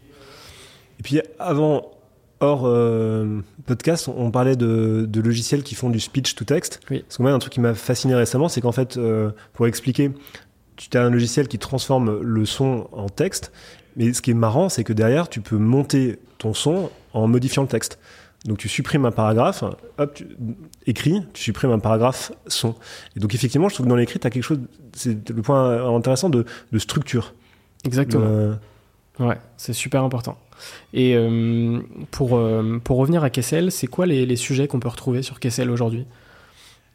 Et 0.99 1.03
puis 1.03 1.19
avant 1.39 1.91
hors 2.39 2.63
euh, 2.65 3.41
podcast 3.65 4.09
on, 4.15 4.31
parlait 4.31 4.55
de, 4.55 5.05
de, 5.07 5.21
logiciels 5.21 5.63
qui 5.63 5.75
font 5.75 5.89
du 5.89 5.99
speech 5.99 6.35
to 6.35 6.45
text. 6.45 6.81
Oui. 6.89 6.99
parce 7.01 7.17
que 7.17 7.23
moi 7.23 7.31
un 7.31 7.39
truc 7.39 7.53
qui 7.53 7.59
m'a 7.59 7.73
fasciné 7.73 8.15
récemment 8.15 8.49
c'est 8.49 8.61
qu'en 8.61 8.71
fait 8.71 8.97
euh, 8.97 9.31
pour 9.53 9.67
expliquer 9.67 10.11
tu 10.75 10.97
as 10.97 11.03
un 11.03 11.09
logiciel 11.09 11.47
qui 11.47 11.57
transforme 11.57 12.21
le 12.21 12.45
son 12.45 12.87
en 12.91 13.07
texte 13.07 13.51
mais 13.95 14.11
ce 14.13 14.21
qui 14.21 14.31
est 14.31 14.35
marrant 14.35 14.69
c'est 14.69 14.83
que 14.83 14.93
derrière 14.93 15.29
tu 15.29 15.41
peux 15.41 15.57
monter 15.57 16.19
ton 16.37 16.53
son 16.53 16.89
en 17.13 17.27
modifiant 17.27 17.61
le 17.61 17.69
texte 17.69 17.99
donc 18.45 18.59
tu 18.59 18.69
supprimes 18.69 19.05
un 19.05 19.11
paragraphe, 19.11 19.63
hop, 19.97 20.13
tu 20.13 20.27
écris, 20.85 21.21
tu 21.33 21.41
supprimes 21.41 21.71
un 21.71 21.79
paragraphe 21.79 22.31
son. 22.47 22.75
Et 23.15 23.19
donc 23.19 23.33
effectivement, 23.33 23.69
je 23.69 23.73
trouve 23.73 23.87
que 23.87 23.89
dans 23.89 23.95
l'écrit, 23.95 24.19
tu 24.19 24.27
as 24.27 24.29
quelque 24.29 24.43
chose, 24.43 24.59
c'est 24.93 25.29
le 25.29 25.41
point 25.41 25.95
intéressant 25.95 26.29
de, 26.29 26.45
de 26.71 26.79
structure. 26.79 27.33
Exactement. 27.85 28.25
Euh... 28.25 28.53
Ouais, 29.19 29.37
c'est 29.57 29.73
super 29.73 30.03
important. 30.03 30.37
Et 30.93 31.15
euh, 31.15 31.79
pour, 32.11 32.37
euh, 32.37 32.79
pour 32.83 32.97
revenir 32.97 33.23
à 33.23 33.29
Kessel, 33.29 33.71
c'est 33.71 33.87
quoi 33.87 34.05
les, 34.05 34.25
les 34.25 34.35
sujets 34.35 34.67
qu'on 34.67 34.79
peut 34.79 34.89
retrouver 34.89 35.21
sur 35.21 35.39
Kessel 35.39 35.71
aujourd'hui? 35.71 36.05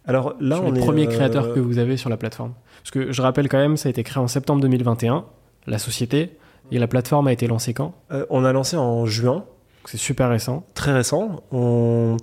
Alors 0.07 0.35
là, 0.41 0.57
sur 0.57 0.67
on 0.67 0.73
les 0.73 0.81
est, 0.81 0.85
premiers 0.85 1.07
créateurs 1.09 1.53
que 1.53 1.61
vous 1.61 1.79
avez 1.79 1.97
sur 1.97 2.11
la 2.11 2.17
plateforme. 2.17 2.53
Parce 2.83 2.91
que 2.91 3.13
je 3.13 3.23
rappelle 3.23 3.49
quand 3.49 3.59
même, 3.59 3.77
ça 3.77 3.89
a 3.89 3.91
été 3.91 4.03
créé 4.03 4.23
en 4.23 4.29
septembre 4.29 4.63
2021, 4.63 5.25
la 5.67 5.79
société, 5.79 6.37
et 6.71 6.79
la 6.79 6.87
plateforme 6.87 7.27
a 7.27 7.33
été 7.33 7.47
lancée 7.47 7.75
quand? 7.75 7.95
On 8.31 8.45
a 8.45 8.53
lancé 8.53 8.77
en 8.77 9.05
juin. 9.07 9.45
C'est 9.85 9.99
super 9.99 10.29
récent. 10.29 10.65
Très 10.75 10.93
récent. 10.93 11.43
On... 11.53 12.17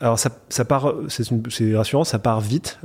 Alors 0.00 0.18
ça, 0.18 0.30
ça 0.48 0.64
part, 0.64 0.94
c'est 1.08 1.74
rassurant, 1.74 2.04
ça 2.04 2.18
part 2.18 2.40
vite. 2.40 2.78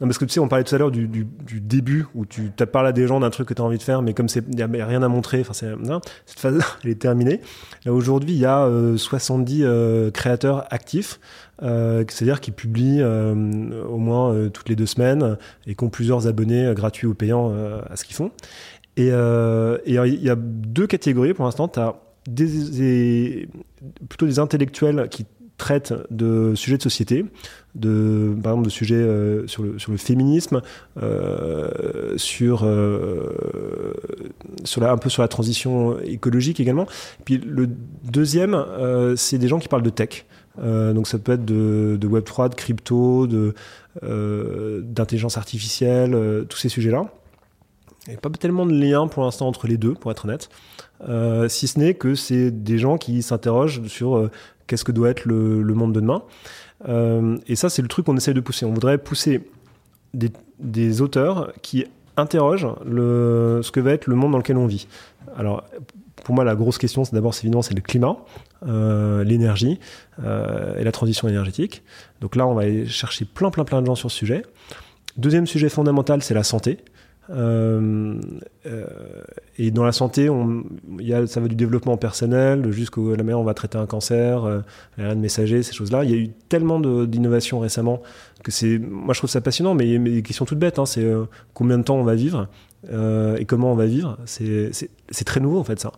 Non, 0.00 0.08
parce 0.08 0.18
que 0.18 0.26
tu 0.26 0.34
sais, 0.34 0.40
on 0.40 0.48
parlait 0.48 0.64
tout 0.64 0.74
à 0.74 0.78
l'heure 0.78 0.90
du, 0.90 1.08
du, 1.08 1.60
début 1.60 2.04
où 2.14 2.26
tu 2.26 2.52
as 2.58 2.66
parlé 2.66 2.90
à 2.90 2.92
des 2.92 3.06
gens 3.06 3.18
d'un 3.18 3.30
truc 3.30 3.48
que 3.48 3.54
tu 3.54 3.62
as 3.62 3.64
envie 3.64 3.78
de 3.78 3.82
faire, 3.82 4.02
mais 4.02 4.12
comme 4.12 4.26
il 4.34 4.54
n'y 4.54 4.62
a 4.62 4.86
rien 4.86 5.02
à 5.02 5.08
montrer, 5.08 5.40
enfin, 5.40 5.54
cette 5.54 6.38
phase 6.38 6.60
elle 6.84 6.90
est 6.90 7.00
terminée. 7.00 7.40
Aujourd'hui, 7.86 8.32
il 8.32 8.38
y 8.38 8.44
a 8.44 8.64
euh, 8.64 8.98
70 8.98 9.62
euh, 9.64 10.10
créateurs 10.10 10.66
actifs, 10.70 11.18
euh, 11.62 12.04
c'est-à-dire 12.08 12.42
qui 12.42 12.50
publient 12.50 13.00
euh, 13.00 13.84
au 13.86 13.96
moins 13.96 14.50
toutes 14.50 14.68
les 14.68 14.76
deux 14.76 14.84
semaines 14.84 15.38
et 15.66 15.74
qui 15.74 15.82
ont 15.82 15.88
plusieurs 15.88 16.26
abonnés 16.26 16.74
gratuits 16.74 17.06
ou 17.06 17.14
payants 17.14 17.54
à 17.88 17.96
ce 17.96 18.04
qu'ils 18.04 18.16
font. 18.16 18.32
Et 18.98 19.06
il 19.06 19.94
y 19.94 20.30
a 20.30 20.36
deux 20.36 20.86
catégories 20.86 21.32
pour 21.32 21.46
l'instant. 21.46 21.68
Des, 22.26 23.48
plutôt 24.08 24.26
des 24.26 24.38
intellectuels 24.38 25.08
qui 25.10 25.26
traitent 25.58 25.94
de 26.10 26.54
sujets 26.54 26.76
de 26.76 26.82
société, 26.82 27.24
de, 27.74 28.36
par 28.42 28.52
exemple 28.52 28.66
de 28.66 28.70
sujets 28.70 28.94
euh, 28.94 29.46
sur, 29.46 29.62
le, 29.62 29.78
sur 29.78 29.90
le 29.90 29.98
féminisme, 29.98 30.60
euh, 31.02 32.14
sur, 32.16 32.62
euh, 32.64 33.94
sur 34.64 34.80
la, 34.80 34.92
un 34.92 34.98
peu 34.98 35.08
sur 35.08 35.22
la 35.22 35.28
transition 35.28 35.98
écologique 36.00 36.60
également. 36.60 36.86
Puis 37.24 37.38
le 37.38 37.68
deuxième, 38.04 38.64
c'est 39.16 39.38
des 39.38 39.48
gens 39.48 39.58
qui 39.58 39.68
parlent 39.68 39.82
de 39.82 39.90
tech. 39.90 40.26
Donc 40.58 41.06
ça 41.06 41.18
peut 41.18 41.32
être 41.32 41.44
de, 41.44 41.96
de 42.00 42.08
Web3, 42.08 42.50
de 42.50 42.54
crypto, 42.54 43.26
de, 43.26 43.54
d'intelligence 44.02 45.36
artificielle, 45.36 46.44
tous 46.48 46.58
ces 46.58 46.68
sujets-là. 46.68 47.10
Il 48.06 48.10
n'y 48.10 48.16
a 48.16 48.20
pas 48.20 48.30
tellement 48.30 48.66
de 48.66 48.72
lien 48.72 49.08
pour 49.08 49.24
l'instant 49.24 49.48
entre 49.48 49.66
les 49.66 49.76
deux, 49.76 49.94
pour 49.94 50.10
être 50.10 50.26
honnête. 50.26 50.48
Euh, 51.08 51.48
si 51.48 51.66
ce 51.66 51.78
n'est 51.78 51.94
que 51.94 52.14
c'est 52.14 52.50
des 52.50 52.78
gens 52.78 52.98
qui 52.98 53.22
s'interrogent 53.22 53.86
sur 53.88 54.16
euh, 54.16 54.30
qu'est-ce 54.66 54.84
que 54.84 54.92
doit 54.92 55.10
être 55.10 55.24
le, 55.24 55.62
monde 55.74 55.92
de 55.92 56.00
demain. 56.00 56.22
Euh, 56.88 57.36
et 57.48 57.56
ça, 57.56 57.68
c'est 57.68 57.82
le 57.82 57.88
truc 57.88 58.06
qu'on 58.06 58.16
essaie 58.16 58.34
de 58.34 58.40
pousser. 58.40 58.64
On 58.64 58.72
voudrait 58.72 58.98
pousser 58.98 59.48
des, 60.14 61.00
auteurs 61.00 61.52
qui 61.62 61.84
interrogent 62.16 62.68
ce 62.86 63.70
que 63.70 63.80
va 63.80 63.92
être 63.92 64.06
le 64.06 64.14
monde 64.14 64.32
dans 64.32 64.38
lequel 64.38 64.56
on 64.56 64.66
vit. 64.66 64.86
Alors, 65.36 65.64
pour 66.24 66.34
moi, 66.34 66.44
la 66.44 66.54
grosse 66.54 66.78
question, 66.78 67.04
c'est 67.04 67.14
d'abord, 67.14 67.34
évidemment, 67.38 67.62
c'est 67.62 67.74
le 67.74 67.82
climat, 67.82 68.16
l'énergie 68.64 69.78
et 70.22 70.84
la 70.84 70.92
transition 70.92 71.28
énergétique. 71.28 71.82
Donc 72.20 72.36
là, 72.36 72.46
on 72.46 72.54
va 72.54 72.62
aller 72.62 72.86
chercher 72.86 73.26
plein, 73.26 73.50
plein, 73.50 73.64
plein 73.64 73.82
de 73.82 73.86
gens 73.86 73.96
sur 73.96 74.10
ce 74.10 74.16
sujet. 74.16 74.42
Deuxième 75.18 75.46
sujet 75.46 75.68
fondamental, 75.68 76.22
c'est 76.22 76.34
la 76.34 76.42
santé. 76.42 76.78
Euh, 77.30 78.20
euh, 78.66 78.86
et 79.58 79.70
dans 79.70 79.84
la 79.84 79.92
santé, 79.92 80.28
y 81.00 81.14
a, 81.14 81.26
ça 81.26 81.40
va 81.40 81.48
du 81.48 81.54
développement 81.54 81.96
personnel 81.96 82.70
jusqu'à 82.70 83.00
la 83.00 83.22
manière 83.22 83.40
on 83.40 83.44
va 83.44 83.54
traiter 83.54 83.78
un 83.78 83.86
cancer, 83.86 84.44
euh, 84.44 84.60
l'ARN 84.96 85.18
messager, 85.18 85.62
ces 85.62 85.72
choses-là. 85.72 86.04
Il 86.04 86.10
y 86.10 86.14
a 86.14 86.16
eu 86.16 86.30
tellement 86.48 86.78
d'innovations 86.80 87.58
récemment 87.58 88.02
que 88.42 88.50
c'est, 88.50 88.78
moi 88.78 89.14
je 89.14 89.20
trouve 89.20 89.30
ça 89.30 89.40
passionnant, 89.40 89.74
mais, 89.74 89.98
mais 89.98 90.10
des 90.10 90.22
questions 90.22 90.44
toutes 90.44 90.58
bêtes. 90.58 90.78
Hein, 90.78 90.86
c'est 90.86 91.04
euh, 91.04 91.24
combien 91.54 91.78
de 91.78 91.82
temps 91.82 91.96
on 91.96 92.04
va 92.04 92.14
vivre 92.14 92.48
et 92.88 93.44
comment 93.46 93.72
on 93.72 93.74
va 93.74 93.86
vivre. 93.86 94.16
C'est 94.26 95.24
très 95.24 95.40
nouveau 95.40 95.58
en 95.58 95.64
fait 95.64 95.80
ça. 95.80 95.90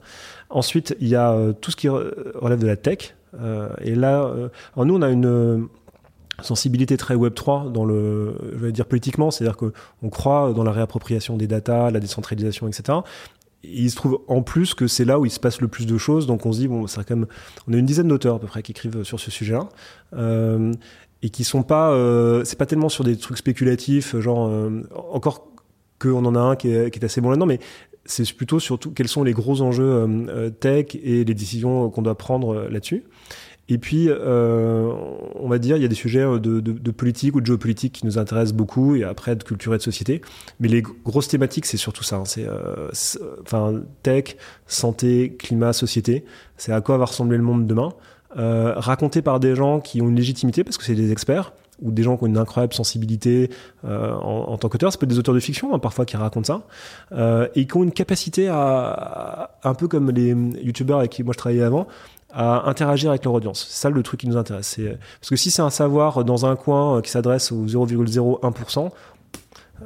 Ensuite, 0.48 0.96
il 1.00 1.08
y 1.08 1.16
a 1.16 1.36
tout 1.60 1.70
ce 1.70 1.76
qui 1.76 1.86
relève 1.86 2.58
de 2.58 2.66
la 2.66 2.76
tech. 2.76 3.14
et 3.82 3.94
là, 3.94 4.32
nous, 4.76 4.94
on 4.94 5.02
a 5.02 5.10
une 5.10 5.68
sensibilité 6.42 6.96
très 6.96 7.14
Web 7.14 7.34
3 7.34 7.70
dans 7.70 7.84
le, 7.84 8.34
je 8.52 8.58
vais 8.58 8.72
dire 8.72 8.86
politiquement, 8.86 9.30
c'est-à-dire 9.30 9.56
qu'on 9.56 10.10
croit 10.10 10.52
dans 10.52 10.64
la 10.64 10.72
réappropriation 10.72 11.36
des 11.36 11.46
datas, 11.46 11.90
la 11.90 12.00
décentralisation, 12.00 12.68
etc. 12.68 12.98
Et 13.64 13.82
il 13.82 13.90
se 13.90 13.96
trouve 13.96 14.20
en 14.28 14.42
plus 14.42 14.74
que 14.74 14.86
c'est 14.86 15.04
là 15.04 15.18
où 15.18 15.26
il 15.26 15.30
se 15.30 15.40
passe 15.40 15.60
le 15.60 15.68
plus 15.68 15.86
de 15.86 15.98
choses, 15.98 16.26
donc 16.26 16.46
on 16.46 16.52
se 16.52 16.58
dit 16.58 16.68
bon, 16.68 16.86
c'est 16.86 17.04
quand 17.04 17.16
même, 17.16 17.26
on 17.66 17.72
a 17.72 17.76
une 17.76 17.86
dizaine 17.86 18.08
d'auteurs 18.08 18.36
à 18.36 18.38
peu 18.38 18.46
près 18.46 18.62
qui 18.62 18.72
écrivent 18.72 19.02
sur 19.02 19.18
ce 19.18 19.30
sujet-là. 19.30 19.68
Euh, 20.14 20.72
et 21.22 21.30
qui 21.30 21.44
sont 21.44 21.62
pas, 21.62 21.90
euh, 21.90 22.44
c'est 22.44 22.58
pas 22.58 22.66
tellement 22.66 22.88
sur 22.88 23.04
des 23.04 23.16
trucs 23.16 23.38
spéculatifs, 23.38 24.16
genre 24.18 24.48
euh, 24.48 24.82
encore 25.12 25.48
qu'on 25.98 26.24
en 26.24 26.34
a 26.36 26.40
un 26.40 26.56
qui 26.56 26.70
est, 26.70 27.04
assez 27.04 27.20
bon 27.20 27.30
là-dedans, 27.30 27.46
mais 27.46 27.58
c'est 28.04 28.32
plutôt 28.32 28.60
surtout 28.60 28.92
quels 28.92 29.08
sont 29.08 29.24
les 29.24 29.32
gros 29.32 29.60
enjeux 29.60 30.06
euh, 30.28 30.50
tech 30.50 30.94
et 30.94 31.24
les 31.24 31.34
décisions 31.34 31.90
qu'on 31.90 32.02
doit 32.02 32.16
prendre 32.16 32.68
là-dessus. 32.70 33.04
Et 33.68 33.78
puis, 33.78 34.06
euh, 34.08 34.90
on 35.34 35.48
va 35.48 35.58
dire, 35.58 35.76
il 35.76 35.82
y 35.82 35.84
a 35.84 35.88
des 35.88 35.94
sujets 35.94 36.24
de, 36.24 36.38
de, 36.38 36.60
de, 36.60 36.90
politique 36.90 37.36
ou 37.36 37.40
de 37.40 37.46
géopolitique 37.46 37.92
qui 37.92 38.06
nous 38.06 38.18
intéressent 38.18 38.56
beaucoup, 38.56 38.94
et 38.94 39.04
après 39.04 39.36
de 39.36 39.42
culture 39.42 39.74
et 39.74 39.78
de 39.78 39.82
société. 39.82 40.22
Mais 40.58 40.68
les 40.68 40.82
grosses 40.82 41.28
thématiques, 41.28 41.66
c'est 41.66 41.76
surtout 41.76 42.02
ça. 42.02 42.16
Hein. 42.16 42.24
C'est, 42.24 42.46
euh, 42.46 42.88
enfin, 43.42 43.82
tech, 44.02 44.36
santé, 44.66 45.36
climat, 45.38 45.72
société. 45.72 46.24
C'est 46.56 46.72
à 46.72 46.80
quoi 46.80 46.96
va 46.96 47.04
ressembler 47.04 47.36
le 47.36 47.42
monde 47.42 47.66
demain. 47.66 47.92
Euh, 48.36 48.74
raconté 48.76 49.22
par 49.22 49.40
des 49.40 49.54
gens 49.54 49.80
qui 49.80 50.02
ont 50.02 50.08
une 50.08 50.16
légitimité 50.16 50.62
parce 50.62 50.76
que 50.76 50.84
c'est 50.84 50.94
des 50.94 51.12
experts 51.12 51.54
ou 51.80 51.90
des 51.90 52.02
gens 52.02 52.18
qui 52.18 52.24
ont 52.24 52.26
une 52.26 52.36
incroyable 52.36 52.74
sensibilité 52.74 53.50
euh, 53.86 54.12
en, 54.12 54.50
en, 54.50 54.58
tant 54.58 54.68
qu'auteur. 54.68 54.92
Ça 54.92 54.98
peut 54.98 55.06
être 55.06 55.10
des 55.10 55.18
auteurs 55.18 55.34
de 55.34 55.40
fiction 55.40 55.74
hein, 55.74 55.78
parfois 55.78 56.04
qui 56.04 56.16
racontent 56.16 56.44
ça 56.44 56.62
euh, 57.12 57.48
et 57.54 57.66
qui 57.66 57.76
ont 57.76 57.84
une 57.84 57.92
capacité 57.92 58.48
à, 58.48 59.56
un 59.64 59.74
peu 59.74 59.88
comme 59.88 60.10
les 60.10 60.30
youtubeurs 60.62 60.98
avec 60.98 61.12
qui 61.12 61.22
moi 61.22 61.32
je 61.32 61.38
travaillais 61.38 61.62
avant, 61.62 61.86
à 62.30 62.68
interagir 62.68 63.10
avec 63.10 63.24
leur 63.24 63.34
audience. 63.34 63.66
C'est 63.68 63.82
ça 63.82 63.90
le 63.90 64.02
truc 64.02 64.20
qui 64.20 64.28
nous 64.28 64.36
intéresse. 64.36 64.78
Parce 65.20 65.30
que 65.30 65.36
si 65.36 65.50
c'est 65.50 65.62
un 65.62 65.70
savoir 65.70 66.24
dans 66.24 66.46
un 66.46 66.56
coin 66.56 67.00
qui 67.02 67.10
s'adresse 67.10 67.52
au 67.52 67.66
0,01%, 67.66 68.90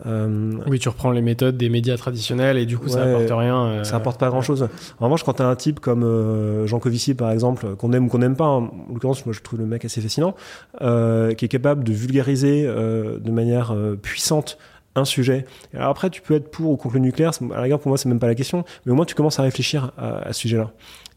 euh, 0.07 0.53
oui, 0.67 0.79
tu 0.79 0.89
reprends 0.89 1.11
les 1.11 1.21
méthodes 1.21 1.57
des 1.57 1.69
médias 1.69 1.97
traditionnels 1.97 2.57
et 2.57 2.67
du 2.67 2.79
coup 2.79 2.89
ça 2.89 3.03
apporte 3.03 3.31
rien. 3.31 3.65
Euh, 3.65 3.85
ça 3.85 3.97
apporte 3.97 4.19
pas 4.19 4.31
grand 4.31 4.43
chose. 4.43 4.69
En 5.01 5.05
revanche, 5.05 5.23
quand 5.23 5.35
tu 5.35 5.43
as 5.43 5.47
un 5.47 5.57
type 5.57 5.81
comme 5.81 6.03
euh, 6.03 6.67
Jean 6.67 6.79
Covici 6.79 7.15
par 7.15 7.31
exemple, 7.31 7.77
qu'on 7.77 7.93
aime 7.93 8.07
ou 8.07 8.09
qu'on 8.09 8.19
n'aime 8.19 8.37
pas, 8.37 8.47
hein, 8.47 8.71
en 8.89 8.93
l'occurrence, 8.93 9.27
moi 9.27 9.35
je 9.35 9.41
trouve 9.41 9.61
le 9.61 9.67
mec 9.67 9.85
assez 9.85 10.01
fascinant, 10.01 10.35
euh, 10.81 11.35
qui 11.35 11.45
est 11.45 11.49
capable 11.49 11.85
de 11.85 11.93
vulgariser 11.93 12.65
de 12.65 13.31
manière 13.31 13.75
puissante 14.01 14.59
un 14.95 15.05
sujet. 15.05 15.47
Alors 15.75 15.91
après, 15.91 16.11
tu 16.11 16.21
peux 16.21 16.35
être 16.35 16.51
pour 16.51 16.71
ou 16.71 16.77
contre 16.77 16.97
le 16.97 17.01
nucléaire. 17.01 17.33
À 17.53 17.57
la 17.57 17.61
rigueur, 17.63 17.81
pour 17.81 17.89
moi, 17.89 17.99
c'est 17.99 18.09
même 18.09 18.21
pas 18.21 18.27
la 18.27 18.35
question. 18.35 18.65
Mais 18.85 18.93
au 18.93 18.95
moins, 18.95 19.05
tu 19.05 19.15
commences 19.15 19.39
à 19.39 19.43
réfléchir 19.43 19.93
à, 19.97 20.19
à 20.19 20.33
ce 20.33 20.41
sujet-là. 20.41 20.73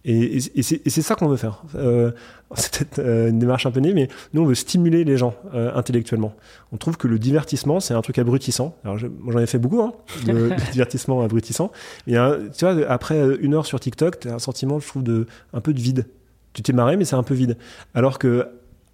Et, 0.07 0.37
et, 0.37 0.61
c'est 0.61 1.01
ça 1.01 1.15
qu'on 1.15 1.27
veut 1.27 1.37
faire. 1.37 1.63
Euh, 1.73 2.11
c'est 2.55 2.77
peut-être 2.77 2.99
euh, 2.99 3.29
une 3.29 3.39
démarche 3.39 3.65
un 3.65 3.71
peu 3.71 3.79
née, 3.79 3.91
mais 3.91 4.07
nous, 4.33 4.43
on 4.43 4.45
veut 4.45 4.55
stimuler 4.55 5.03
les 5.03 5.17
gens 5.17 5.33
euh, 5.55 5.73
intellectuellement. 5.73 6.35
On 6.71 6.77
trouve 6.77 6.95
que 6.95 7.07
le 7.07 7.17
divertissement, 7.17 7.79
c'est 7.79 7.95
un 7.95 8.01
truc 8.03 8.19
abrutissant. 8.19 8.75
Alors, 8.83 8.99
j'en 8.99 9.39
ai 9.39 9.47
fait 9.47 9.57
beaucoup, 9.57 9.81
hein, 9.81 9.93
le, 10.27 10.51
divertissement 10.71 11.21
abrutissant. 11.21 11.71
Et 12.05 12.13
tu 12.13 12.65
vois, 12.65 12.87
après 12.87 13.19
une 13.39 13.55
heure 13.55 13.65
sur 13.65 13.79
TikTok, 13.79 14.19
tu 14.19 14.29
as 14.29 14.35
un 14.35 14.39
sentiment, 14.39 14.79
je 14.79 14.87
trouve, 14.87 15.03
de, 15.03 15.25
un 15.53 15.61
peu 15.61 15.73
de 15.73 15.81
vide. 15.81 16.05
Tu 16.53 16.61
t'es 16.61 16.71
marré, 16.71 16.97
mais 16.97 17.05
c'est 17.05 17.15
un 17.15 17.23
peu 17.23 17.33
vide. 17.33 17.57
Alors 17.95 18.19
que 18.19 18.47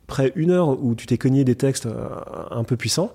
après 0.08 0.34
une 0.36 0.52
heure 0.52 0.84
où 0.84 0.94
tu 0.96 1.06
t'es 1.06 1.18
cogné 1.18 1.46
des 1.46 1.56
textes 1.56 1.88
un 2.50 2.64
peu 2.66 2.76
puissants, 2.76 3.14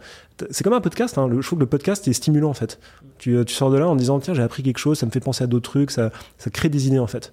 c'est 0.51 0.65
comme 0.65 0.73
un 0.73 0.81
podcast. 0.81 1.19
Hein. 1.19 1.29
Le, 1.29 1.41
je 1.41 1.47
trouve 1.47 1.59
que 1.59 1.65
le 1.65 1.69
podcast 1.69 2.07
est 2.09 2.13
stimulant 2.13 2.51
en 2.51 2.55
fait. 2.55 2.79
Tu, 3.19 3.37
tu 3.45 3.55
sors 3.55 3.71
de 3.71 3.79
là 3.79 3.89
en 3.89 3.97
disant 3.97 4.19
tiens 4.21 4.35
j'ai 4.35 4.43
appris 4.43 4.63
quelque 4.63 4.79
chose, 4.79 4.99
ça 4.99 5.07
me 5.07 5.11
fait 5.11 5.21
penser 5.21 5.45
à 5.45 5.47
d'autres 5.47 5.71
trucs, 5.71 5.91
ça, 5.91 6.11
ça 6.39 6.51
crée 6.51 6.69
des 6.69 6.87
idées 6.87 6.99
en 6.99 7.07
fait. 7.07 7.33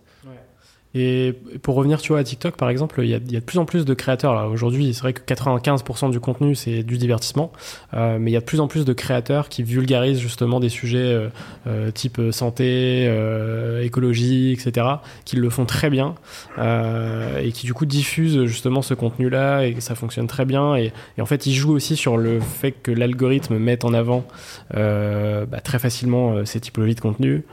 Et 0.95 1.33
pour 1.63 1.73
revenir, 1.75 1.99
tu 2.01 2.09
vois, 2.09 2.19
à 2.19 2.23
TikTok, 2.23 2.55
par 2.55 2.69
exemple, 2.69 3.01
il 3.03 3.09
y 3.09 3.15
a, 3.15 3.19
de 3.19 3.39
plus 3.39 3.57
en 3.57 3.65
plus 3.65 3.83
de 3.83 3.93
créateurs. 3.95 4.51
Aujourd'hui, 4.51 4.93
c'est 4.93 5.01
vrai 5.01 5.13
que 5.13 5.21
95% 5.21 6.11
du 6.11 6.19
contenu, 6.19 6.53
c'est 6.53 6.83
du 6.83 6.97
divertissement. 6.99 7.51
Euh, 7.95 8.19
mais 8.19 8.29
il 8.29 8.33
y 8.33 8.37
a 8.37 8.41
de 8.41 8.45
plus 8.45 8.59
en 8.59 8.67
plus 8.67 8.85
de 8.85 8.93
créateurs 8.93 9.49
qui 9.49 9.63
vulgarisent 9.63 10.19
justement 10.19 10.59
des 10.59 10.69
sujets 10.69 10.99
euh, 10.99 11.29
euh 11.65 11.89
type 11.89 12.21
santé, 12.31 13.05
euh, 13.07 13.81
écologie, 13.81 14.51
etc., 14.51 14.85
qui 15.25 15.35
le 15.35 15.49
font 15.49 15.65
très 15.65 15.89
bien 15.89 16.13
euh, 16.59 17.39
et 17.39 17.51
qui, 17.51 17.65
du 17.65 17.73
coup, 17.73 17.85
diffusent 17.85 18.45
justement 18.45 18.83
ce 18.83 18.93
contenu-là 18.93 19.65
et 19.65 19.79
ça 19.79 19.95
fonctionne 19.95 20.27
très 20.27 20.45
bien. 20.45 20.75
Et, 20.75 20.91
et, 21.17 21.21
en 21.21 21.25
fait, 21.25 21.47
ils 21.47 21.55
jouent 21.55 21.73
aussi 21.73 21.95
sur 21.95 22.17
le 22.17 22.39
fait 22.39 22.71
que 22.71 22.91
l'algorithme 22.91 23.57
mette 23.57 23.83
en 23.83 23.93
avant 23.93 24.25
bah, 24.71 25.59
très 25.63 25.79
facilement 25.79 26.45
ces 26.45 26.59
typologies 26.59 26.95
de 26.95 27.01
contenu 27.01 27.43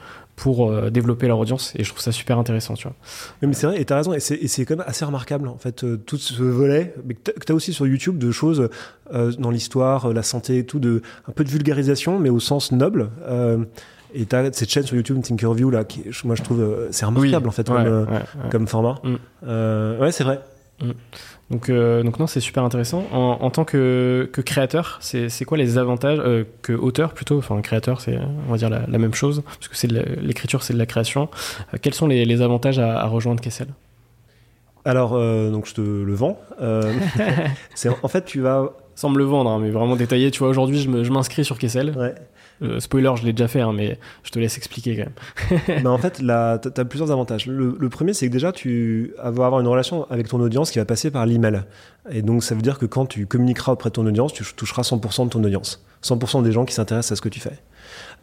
pour 0.41 0.70
euh, 0.70 0.88
développer 0.88 1.26
leur 1.26 1.38
audience 1.38 1.74
et 1.76 1.84
je 1.84 1.91
trouve 1.91 2.01
ça 2.01 2.12
super 2.12 2.38
intéressant 2.38 2.72
tu 2.72 2.88
vois. 2.88 2.97
Mais 3.43 3.53
c'est 3.53 3.66
vrai 3.66 3.78
et 3.78 3.84
t'as 3.84 3.97
raison 3.97 4.14
et 4.14 4.20
c'est 4.20 4.64
quand 4.64 4.76
même 4.76 4.86
assez 4.88 5.05
remarquable 5.05 5.49
en 5.49 5.59
fait 5.59 5.84
euh, 5.84 5.99
tout 5.99 6.16
ce 6.16 6.43
volet 6.43 6.95
mais 7.05 7.12
que 7.12 7.45
t'as 7.45 7.53
aussi 7.53 7.74
sur 7.74 7.86
YouTube 7.86 8.16
de 8.16 8.30
choses 8.30 8.70
euh, 9.12 9.32
dans 9.32 9.51
l'histoire 9.51 10.14
la 10.14 10.22
santé 10.22 10.57
et 10.57 10.64
tout 10.64 10.78
de 10.78 11.03
un 11.28 11.32
peu 11.32 11.45
de 11.45 11.51
vulgarisation 11.51 12.18
mais 12.18 12.30
au 12.30 12.41
sens 12.41 12.72
noble 12.72 13.11
et 14.14 14.24
t'as 14.24 14.51
cette 14.51 14.70
chaîne 14.70 14.84
sur 14.84 14.97
YouTube 14.97 15.20
Tinkerview 15.22 15.68
là 15.68 15.84
qui 15.84 16.05
moi 16.24 16.36
je 16.36 16.43
trouve 16.43 16.88
c'est 16.91 17.05
remarquable 17.05 17.47
en 17.47 17.53
fait 17.53 17.66
comme, 17.66 18.07
comme 18.51 18.66
format. 18.66 18.99
Mm. 19.05 20.01
ouais 20.01 20.11
c'est 20.11 20.24
vrai. 20.24 20.41
Mm. 20.80 20.93
Donc, 21.51 21.69
euh, 21.69 22.05
donc 22.05 22.19
non, 22.21 22.29
c'est 22.29 22.41
super 22.41 22.63
intéressant. 22.63 23.05
En, 23.13 23.39
en, 23.41 23.51
tant 23.51 23.65
que, 23.65 24.31
que 24.33 24.41
créateur, 24.41 24.99
c'est 25.01 25.45
quoi 25.45 25.59
les 25.59 25.79
avantages 25.79 26.21
euh, 26.21 26.45
que 26.63 26.73
auteur 26.73 27.13
plutôt 27.13 27.39
Enfin, 27.39 27.61
créateur, 27.61 28.01
c'est 28.01 28.17
on 28.49 28.53
va 28.53 28.57
dire 28.57 28.71
la, 28.71 28.87
la, 28.87 28.99
même 28.99 29.15
chose 29.15 29.43
parce 29.45 29.67
que 29.67 29.77
c'est 29.77 29.89
l'écriture, 29.89 30.63
c'est 30.63 30.75
de 30.75 30.79
la 30.79 30.87
création. 30.87 31.29
Euh, 31.75 31.79
quels 31.83 31.95
sont 31.95 32.07
les, 32.07 32.25
les 32.25 32.41
avantages 32.41 32.79
à, 32.79 33.01
à, 33.01 33.07
rejoindre 33.07 33.41
Kessel? 33.41 33.67
Alors, 34.85 35.15
euh, 35.15 35.51
donc 35.51 35.67
je 35.67 35.75
te 35.75 35.81
le 35.81 36.15
vends. 36.15 36.39
Euh, 36.61 36.95
en 38.03 38.09
fait, 38.09 38.25
tu 38.25 38.41
vas 38.41 38.71
sans 38.95 39.11
me 39.11 39.19
le 39.19 39.25
vendre, 39.25 39.51
hein, 39.51 39.59
mais 39.61 39.71
vraiment 39.71 39.97
détaillé. 39.97 40.31
Tu 40.31 40.39
vois, 40.39 40.49
aujourd'hui, 40.49 40.79
je 40.81 41.11
m'inscris 41.11 41.45
sur 41.45 41.59
Kessel. 41.59 41.95
Ouais. 41.97 42.15
Euh, 42.63 42.79
spoiler, 42.79 43.11
je 43.17 43.25
l'ai 43.25 43.33
déjà 43.33 43.49
fait, 43.49 43.61
hein, 43.61 43.73
mais 43.73 43.99
je 44.23 44.31
te 44.31 44.39
laisse 44.39 44.57
expliquer 44.59 44.97
quand 44.97 45.57
même. 45.71 45.83
bah 45.83 45.91
en 45.91 45.99
fait, 45.99 46.19
tu 46.19 46.31
as 46.31 46.85
plusieurs 46.85 47.11
avantages. 47.11 47.47
Le, 47.47 47.89
premier, 47.89 48.13
c'est 48.13 48.27
que 48.27 48.33
déjà, 48.33 48.53
tu 48.53 49.15
vas 49.17 49.47
avoir 49.47 49.61
une 49.61 49.67
relation 49.67 50.07
avec 50.11 50.29
ton 50.29 50.41
audience 50.41 50.71
qui 50.71 50.79
va 50.79 50.85
passer 50.85 51.11
par 51.11 51.27
l'email. 51.27 51.63
Et 52.11 52.23
donc, 52.23 52.45
ça 52.45 52.55
veut 52.55 52.63
dire 52.63 52.79
que 52.79 52.87
quand 52.87 53.07
tu 53.07 53.27
communiqueras 53.27 53.73
auprès 53.73 53.91
de 53.91 53.95
ton 53.95 54.07
audience, 54.07 54.33
tu 54.33 54.45
toucheras 54.55 54.83
100% 54.83 55.25
de 55.25 55.31
ton 55.31 55.43
audience. 55.43 55.85
100% 56.03 56.43
des 56.43 56.53
gens 56.53 56.65
qui 56.65 56.75
s'intéressent 56.75 57.13
à 57.13 57.17
ce 57.17 57.23
que 57.23 57.29
tu 57.29 57.41
fais. 57.41 57.59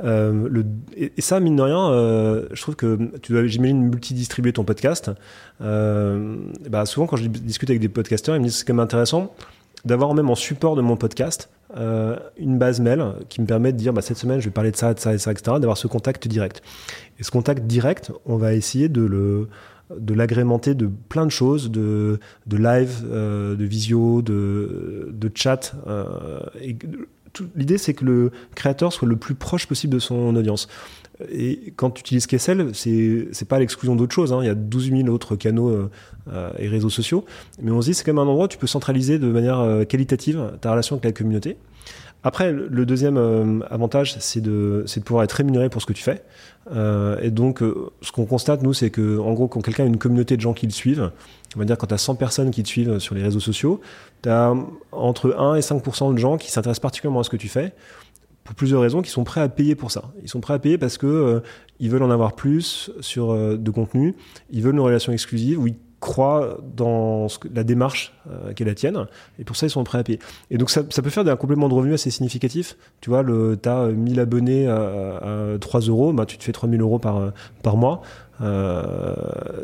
Euh, 0.04 0.64
et, 0.96 1.12
ça, 1.22 1.40
mine 1.40 1.56
de 1.56 1.62
rien, 1.62 1.90
euh, 1.90 2.48
je 2.52 2.62
trouve 2.62 2.76
que 2.76 3.12
tu 3.22 3.34
dois, 3.34 3.46
j'imagine, 3.48 3.82
multidistribuer 3.82 4.54
ton 4.54 4.64
podcast. 4.64 5.12
Bah 5.60 6.86
souvent, 6.86 7.08
quand 7.08 7.18
je 7.18 7.28
discute 7.28 7.70
avec 7.70 7.82
des 7.82 7.90
podcasteurs, 7.90 8.36
ils 8.36 8.40
me 8.40 8.46
disent 8.46 8.58
c'est 8.58 8.66
quand 8.66 8.74
même 8.74 8.84
intéressant 8.84 9.34
d'avoir 9.86 10.14
même 10.14 10.30
en 10.30 10.36
support 10.36 10.76
de 10.76 10.82
mon 10.82 10.98
podcast 10.98 11.50
euh, 11.76 12.18
une 12.38 12.57
base 12.57 12.80
mail 12.80 13.03
qui 13.28 13.41
me 13.41 13.45
permet 13.45 13.74
de 13.74 13.78
dire 13.78 13.91
bah, 13.91 14.01
cette 14.01 14.18
semaine 14.18 14.39
je 14.39 14.45
vais 14.45 14.51
parler 14.51 14.72
de 14.72 14.78
ça, 14.78 14.93
de 14.93 14.99
ça 14.99 15.13
et 15.13 15.18
ça, 15.18 15.32
etc. 15.32 15.57
D'avoir 15.59 15.78
ce 15.78 15.88
contact 15.88 16.28
direct. 16.28 16.61
Et 17.20 17.24
ce 17.24 17.32
contact 17.32 17.63
direct, 17.63 18.11
on 18.26 18.38
va 18.38 18.53
essayer 18.53 18.89
de 18.89 19.47
l'agrémenter 20.13 20.76
de 20.76 20.89
plein 21.09 21.26
de 21.26 21.32
choses, 21.32 21.72
de, 21.72 22.20
de 22.45 22.57
live, 22.57 23.03
euh, 23.09 23.55
de 23.55 23.65
visio, 23.65 24.22
de, 24.22 25.09
de 25.11 25.32
chat. 25.34 25.76
Euh, 25.88 26.39
L'idée, 27.55 27.78
c'est 27.78 27.93
que 27.93 28.03
le 28.03 28.32
créateur 28.55 28.91
soit 28.91 29.07
le 29.07 29.15
plus 29.15 29.36
proche 29.36 29.68
possible 29.68 29.93
de 29.93 29.99
son 29.99 30.36
audience. 30.36 30.68
Et 31.32 31.74
quand 31.76 31.89
tu 31.91 32.01
utilises 32.01 32.28
Kessel, 32.28 32.70
c'est 32.74 33.28
c'est 33.32 33.47
pas 33.47 33.59
l'exclusion 33.59 33.95
d'autres 33.95 34.13
choses. 34.13 34.34
Hein. 34.34 34.39
Il 34.41 34.47
y 34.47 34.49
a 34.49 34.55
12 34.55 34.91
000 34.91 35.07
autres 35.07 35.36
canaux 35.36 35.70
euh, 35.70 35.89
euh, 36.32 36.51
et 36.59 36.68
réseaux 36.68 36.89
sociaux, 36.89 37.26
mais 37.61 37.72
on 37.72 37.82
se 37.82 37.88
dit 37.88 37.93
c'est 37.93 38.03
quand 38.03 38.13
même 38.13 38.20
un 38.20 38.30
endroit 38.30 38.45
où 38.45 38.49
tu 38.49 38.57
peux 38.57 38.68
centraliser 38.68 39.18
de 39.18 39.28
manière 39.28 39.59
euh, 39.59 39.84
qualitative 39.84 40.51
ta 40.61 40.72
relation 40.72 40.95
avec 40.95 41.05
la 41.05 41.11
communauté. 41.11 41.57
Après, 42.24 42.51
le 42.51 42.86
deuxième 42.86 43.18
euh, 43.18 43.59
avantage, 43.70 44.18
c'est 44.20 44.41
de, 44.41 44.84
de 44.86 44.99
pouvoir 45.01 45.24
être 45.24 45.32
rémunéré 45.34 45.70
pour 45.70 45.82
ce 45.82 45.86
que 45.86 45.93
tu 45.93 46.03
fais. 46.03 46.24
Euh, 46.76 47.18
et 47.22 47.30
donc, 47.30 47.61
euh, 47.61 47.89
ce 48.01 48.11
qu'on 48.11 48.26
constate, 48.26 48.63
nous, 48.63 48.74
c'est 48.74 48.89
que, 48.89 49.20
en 49.20 49.34
gros, 49.34 49.47
quand 49.47 49.61
quelqu'un 49.61 49.84
a 49.84 49.88
une 49.88 49.97
communauté 49.97 50.36
de 50.36 50.41
gens 50.41 50.53
qui 50.53 50.65
le 50.65 50.72
suivent, 50.74 51.11
on 51.55 51.59
va 51.59 51.65
dire 51.65 51.78
quand 51.78 51.88
tu 51.88 51.93
as 51.93 51.99
100 51.99 52.15
personnes 52.15 52.51
qui 52.51 52.63
te 52.63 52.68
suivent 52.68 52.99
sur 52.99 53.15
les 53.15 53.22
réseaux 53.22 53.39
sociaux, 53.39 53.80
tu 54.24 54.30
as 54.30 54.53
entre 54.91 55.36
1 55.38 55.55
et 55.55 55.61
5% 55.61 56.13
de 56.13 56.18
gens 56.18 56.38
qui 56.38 56.51
s'intéressent 56.51 56.82
particulièrement 56.82 57.22
à 57.22 57.24
ce 57.24 57.30
que 57.30 57.38
tu 57.38 57.47
fais 57.47 57.72
pour 58.48 58.56
plusieurs 58.56 58.82
raisons, 58.82 59.02
qui 59.02 59.12
sont 59.12 59.24
prêts 59.24 59.41
à 59.41 59.50
payer 59.50 59.76
pour 59.76 59.91
ça. 59.91 60.06
Ils 60.24 60.30
sont 60.30 60.39
prêts 60.39 60.56
à 60.56 60.60
payer 60.60 60.78
parce 60.78 60.98
que 60.98 61.06
euh, 61.06 61.39
ils 61.80 61.91
veulent 61.91 62.04
en 62.04 62.10
avoir 62.10 62.34
plus 62.34 62.89
sur 63.02 63.32
euh, 63.32 63.58
de 63.58 63.72
contenu, 63.72 64.16
ils 64.50 64.64
veulent 64.64 64.74
une 64.74 64.80
relation 64.80 65.12
exclusive 65.12 65.60
où 65.60 65.68
ils 65.68 65.76
croient 66.00 66.60
dans 66.76 67.28
la 67.54 67.64
démarche 67.64 68.14
euh, 68.30 68.54
qui 68.54 68.62
est 68.64 68.66
la 68.66 68.76
tienne, 68.76 69.08
et 69.39 69.43
pour 69.43 69.56
ça 69.56 69.66
ils 69.66 69.70
sont 69.70 69.84
prêts 69.84 69.98
à 69.98 70.04
payer. 70.04 70.20
Et 70.52 70.58
donc 70.58 70.70
ça, 70.70 70.84
peut 70.84 71.10
faire 71.10 71.28
un 71.28 71.36
complément 71.36 71.68
de 71.70 71.74
revenu 71.74 71.93
assez 71.93 72.10
significatif. 72.10 72.78
Tu 73.02 73.10
vois, 73.10 73.24
le, 73.24 73.60
as 73.66 73.88
1000 73.88 74.20
abonnés 74.20 74.68
à, 74.68 75.54
à 75.56 75.58
3 75.60 75.82
euros, 75.82 76.14
bah, 76.14 76.26
tu 76.26 76.38
te 76.38 76.43
fais 76.43 76.52
3000 76.52 76.80
euros 76.82 77.00
par, 77.00 77.34
par 77.64 77.78
mois. 77.78 78.02
Euh, 78.41 79.16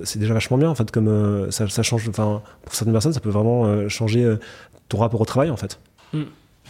c'est 0.03 0.17
déjà 0.17 0.34
vachement 0.34 0.57
bien 0.57 0.69
en 0.69 0.73
fait 0.73 0.89
comme 0.89 1.07
euh, 1.07 1.51
ça, 1.51 1.67
change 1.84 2.09
enfin 2.09 2.41
pour 2.63 2.73
certaines 2.73 2.93
personnes 2.93 3.13
ça 3.13 3.19
peut 3.19 3.29
vraiment 3.29 3.65
euh, 3.65 3.88
changer 3.88 4.36
ton 4.89 4.97
rapport 4.97 5.21
au 5.21 5.25
travail 5.25 5.51
en 5.51 5.57
fait 5.57 5.79
mm. 6.13 6.23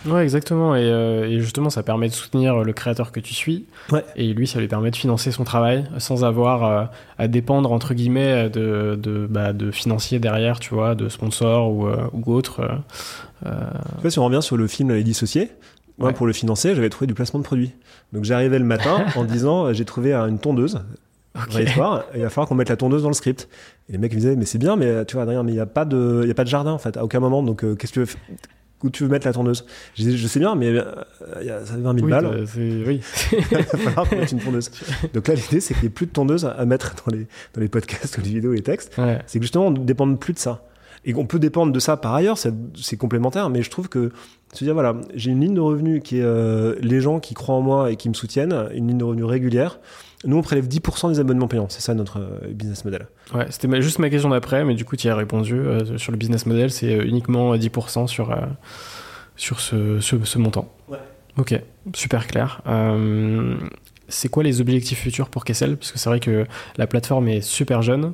Ouais, 0.06 0.24
exactement. 0.24 0.76
Et, 0.76 0.84
euh, 0.84 1.30
et, 1.30 1.39
justement, 1.39 1.70
ça 1.70 1.84
permet 1.84 2.10
de 2.10 2.14
soutenir 2.14 2.64
le 2.64 2.74
créateur 2.74 3.12
que 3.12 3.20
tu 3.20 3.34
suis. 3.34 3.66
Ouais. 3.91 4.04
Et 4.16 4.34
lui, 4.34 4.47
ça 4.47 4.60
lui 4.60 4.68
permet 4.68 4.91
de 4.91 4.95
financer 4.95 5.32
son 5.32 5.43
travail 5.43 5.86
sans 5.97 6.24
avoir 6.24 6.64
euh, 6.64 6.86
à 7.18 7.28
dépendre, 7.28 7.72
entre 7.72 7.93
guillemets, 7.93 8.49
de, 8.49 8.97
de, 9.01 9.28
bah, 9.30 9.54
de 9.54 9.72
financiers 9.72 10.20
derrière, 10.20 10.60
tu 10.60 10.74
vois, 10.74 10.95
de 10.95 11.10
sponsors 11.10 11.72
ou, 11.72 11.88
euh, 11.88 12.08
ou 12.12 12.34
autres. 12.34 12.62
Euh... 12.62 13.49
En 13.97 14.01
fait, 14.01 14.10
si 14.10 14.20
on 14.20 14.26
revient 14.26 14.41
sur 14.41 14.58
le 14.58 14.68
film 14.68 14.91
Les 14.93 15.04
Dissociés, 15.04 15.51
moi, 15.97 16.10
ouais. 16.10 16.14
pour 16.14 16.28
le 16.28 16.34
financer, 16.34 16.76
j'avais 16.76 16.89
trouvé 16.89 17.08
du 17.08 17.14
placement 17.14 17.39
de 17.39 17.45
produits. 17.45 17.72
Donc 18.14 18.24
j'arrivais 18.24 18.60
le 18.60 18.66
matin 18.66 19.06
en 19.16 19.26
disant 19.26 19.74
j'ai 19.74 19.86
trouvé 19.86 20.14
une 20.14 20.39
tondeuse. 20.39 20.80
Okay. 21.36 21.64
Histoire, 21.64 22.04
il 22.14 22.22
va 22.22 22.30
falloir 22.30 22.47
qu'on 22.47 22.56
mette 22.56 22.70
la 22.70 22.78
tondeuse 22.78 23.01
dans 23.01 23.10
le 23.10 23.16
script. 23.16 23.49
Et 23.89 23.93
les 23.93 23.97
mecs 23.97 24.14
me 24.14 24.18
disaient 24.18 24.36
mais 24.36 24.45
c'est 24.45 24.60
bien, 24.60 24.76
mais 24.76 25.04
tu 25.06 25.16
vois 25.16 25.24
Adrien, 25.24 25.43
mais 25.43 25.51
il 25.51 25.56
n'y 25.56 25.62
a 25.62 25.66
pas 25.66 25.84
de, 25.84 26.22
il 26.24 26.28
y 26.28 26.32
a 26.32 26.36
pas 26.36 26.43
de 26.43 26.49
jardin 26.49 26.72
en 26.72 26.78
fait, 26.78 26.95
à 26.95 27.04
aucun 27.04 27.20
moment. 27.20 27.43
Donc 27.43 27.64
euh, 27.64 27.76
qu'est-ce 27.76 27.91
que 27.91 28.06
tu 28.06 28.06
veux 28.06 28.36
où 28.84 28.89
tu 28.89 29.03
veux 29.03 29.09
mettre 29.09 29.27
la 29.27 29.34
tondeuse 29.34 29.65
je, 29.95 30.11
je 30.11 30.27
sais 30.27 30.39
bien, 30.39 30.55
mais 30.55 30.67
euh, 30.67 30.84
ça 31.65 31.73
fait 31.73 31.81
20 31.81 31.93
000 31.95 32.05
oui, 32.05 32.11
balles. 32.11 32.45
Oui. 32.55 33.01
il 33.31 33.57
va 33.57 33.63
falloir 33.63 34.13
mette 34.13 34.31
une 34.31 34.39
tondeuse. 34.39 34.71
Donc 35.13 35.27
là, 35.27 35.36
l'idée, 35.36 35.59
c'est 35.59 35.73
qu'il 35.73 35.84
n'y 35.84 35.88
ait 35.88 35.91
plus 35.91 36.05
de 36.05 36.11
tondeuse 36.11 36.45
à 36.45 36.65
mettre 36.65 36.95
dans 37.05 37.15
les, 37.15 37.27
dans 37.53 37.61
les 37.61 37.69
podcasts 37.69 38.17
ou 38.17 38.21
les 38.23 38.29
vidéos 38.29 38.53
et 38.53 38.57
les 38.57 38.63
textes. 38.63 38.97
Ouais. 38.97 39.19
C'est 39.25 39.39
que 39.39 39.43
justement, 39.43 39.67
on 39.67 39.71
ne 39.71 39.79
dépend 39.79 40.13
plus 40.15 40.34
de 40.34 40.39
ça. 40.39 40.63
Et 41.06 41.14
on 41.16 41.26
peut 41.26 41.39
dépendre 41.39 41.72
de 41.72 41.80
ça 41.80 41.97
par 41.97 42.14
ailleurs, 42.14 42.38
c'est 42.38 42.97
complémentaire, 42.97 43.49
mais 43.49 43.62
je 43.62 43.70
trouve 43.70 43.89
que 43.89 44.12
se 44.54 44.64
dire, 44.64 44.74
voilà, 44.74 44.95
j'ai 45.16 45.32
une 45.32 45.41
ligne 45.41 45.56
de 45.56 45.60
revenus 45.60 46.01
qui 46.04 46.20
est 46.20 46.24
euh, 46.24 46.76
les 46.80 47.01
gens 47.01 47.20
qui 47.20 47.34
croient 47.34 47.56
en 47.56 47.62
moi 47.62 47.91
et 47.91 47.95
qui 47.95 48.08
me 48.08 48.14
soutiennent, 48.14 48.70
une 48.74 48.88
ligne 48.88 48.97
de 48.97 49.04
revenus 49.04 49.26
régulière. 49.26 49.80
Nous, 50.26 50.38
on 50.38 50.41
prélève 50.41 50.68
10% 50.68 51.10
des 51.10 51.20
abonnements 51.20 51.47
payants. 51.47 51.68
C'est 51.70 51.82
ça 51.82 51.93
notre 51.93 52.20
euh, 52.20 52.47
business 52.49 52.86
model. 52.86 53.08
Ouais, 53.34 53.45
c'était 53.49 53.82
juste 53.82 53.99
ma 53.99 54.10
question 54.10 54.30
d'après, 54.30 54.64
mais 54.64 54.74
du 54.74 54.86
coup, 54.86 54.95
tu 54.95 55.08
y 55.08 55.10
as 55.10 55.16
répondu. 55.16 55.56
Euh, 55.56 55.97
sur 55.97 56.12
le 56.12 56.18
business 56.18 56.45
model, 56.45 56.72
c'est 56.72 56.93
uniquement 56.93 57.56
10% 57.56 58.08
sur, 58.08 58.32
euh, 58.32 58.38
sur 59.36 59.60
ce, 59.60 59.99
ce, 59.99 60.24
ce, 60.24 60.38
montant. 60.39 60.72
Ouais. 60.88 60.99
Ok, 61.38 61.60
super 61.93 62.28
clair. 62.28 62.62
Euh, 62.68 63.58
c'est 64.08 64.30
quoi 64.30 64.43
les 64.43 64.62
objectifs 64.62 64.99
futurs 64.99 65.30
pour 65.30 65.43
Kessel? 65.43 65.76
Parce 65.78 65.91
que 65.91 65.99
c'est 65.99 66.10
vrai 66.10 66.20
que 66.20 66.45
la 66.78 66.88
plateforme 66.88 67.28
est 67.28 67.41
super 67.41 67.82
jeune. 67.82 68.14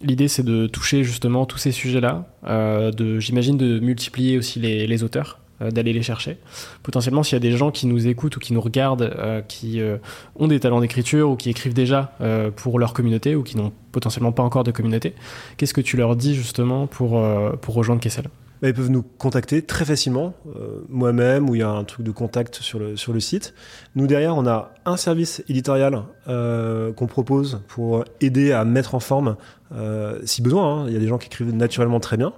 L'idée, 0.00 0.28
c'est 0.28 0.44
de 0.44 0.66
toucher 0.66 1.02
justement 1.02 1.44
tous 1.44 1.58
ces 1.58 1.72
sujets-là, 1.72 2.26
euh, 2.46 2.92
de, 2.92 3.18
j'imagine 3.18 3.56
de 3.56 3.80
multiplier 3.80 4.38
aussi 4.38 4.60
les, 4.60 4.86
les 4.86 5.02
auteurs, 5.02 5.40
euh, 5.60 5.72
d'aller 5.72 5.92
les 5.92 6.02
chercher. 6.02 6.36
Potentiellement, 6.84 7.24
s'il 7.24 7.34
y 7.34 7.36
a 7.36 7.40
des 7.40 7.56
gens 7.56 7.72
qui 7.72 7.86
nous 7.88 8.06
écoutent 8.06 8.36
ou 8.36 8.40
qui 8.40 8.52
nous 8.52 8.60
regardent, 8.60 9.12
euh, 9.18 9.42
qui 9.42 9.80
ont 10.36 10.46
des 10.46 10.60
talents 10.60 10.80
d'écriture 10.80 11.30
ou 11.30 11.36
qui 11.36 11.50
écrivent 11.50 11.74
déjà 11.74 12.12
pour 12.54 12.78
leur 12.78 12.92
communauté 12.92 13.34
ou 13.34 13.42
qui 13.42 13.56
n'ont 13.56 13.72
potentiellement 13.90 14.32
pas 14.32 14.44
encore 14.44 14.62
de 14.62 14.70
communauté, 14.70 15.14
qu'est-ce 15.56 15.74
que 15.74 15.80
tu 15.80 15.96
leur 15.96 16.14
dis 16.14 16.34
justement 16.34 16.86
pour, 16.86 17.20
pour 17.60 17.74
rejoindre 17.74 18.00
Kessel? 18.00 18.26
Bah, 18.60 18.68
ils 18.68 18.74
peuvent 18.74 18.90
nous 18.90 19.02
contacter 19.02 19.62
très 19.62 19.84
facilement, 19.84 20.34
euh, 20.56 20.84
moi-même, 20.88 21.48
où 21.48 21.54
il 21.54 21.60
y 21.60 21.62
a 21.62 21.68
un 21.68 21.84
truc 21.84 22.04
de 22.04 22.10
contact 22.10 22.56
sur 22.56 22.78
le, 22.78 23.20
site. 23.20 23.54
Nous, 23.94 24.06
derrière, 24.06 24.36
on 24.36 24.46
a 24.46 24.72
un 24.84 24.96
service 24.96 25.42
éditorial 25.48 26.02
euh, 26.28 26.92
qu'on 26.92 27.06
propose 27.06 27.60
pour 27.68 28.04
aider 28.20 28.52
à 28.52 28.64
mettre 28.64 28.94
en 28.94 29.00
forme, 29.00 29.36
euh, 29.72 30.18
si 30.24 30.42
besoin. 30.42 30.82
Hein. 30.82 30.84
Il 30.88 30.92
y 30.92 30.96
a 30.96 31.00
des 31.00 31.06
gens 31.06 31.18
qui 31.18 31.26
écrivent 31.26 31.54
naturellement 31.54 32.00
très 32.00 32.16
bien. 32.16 32.32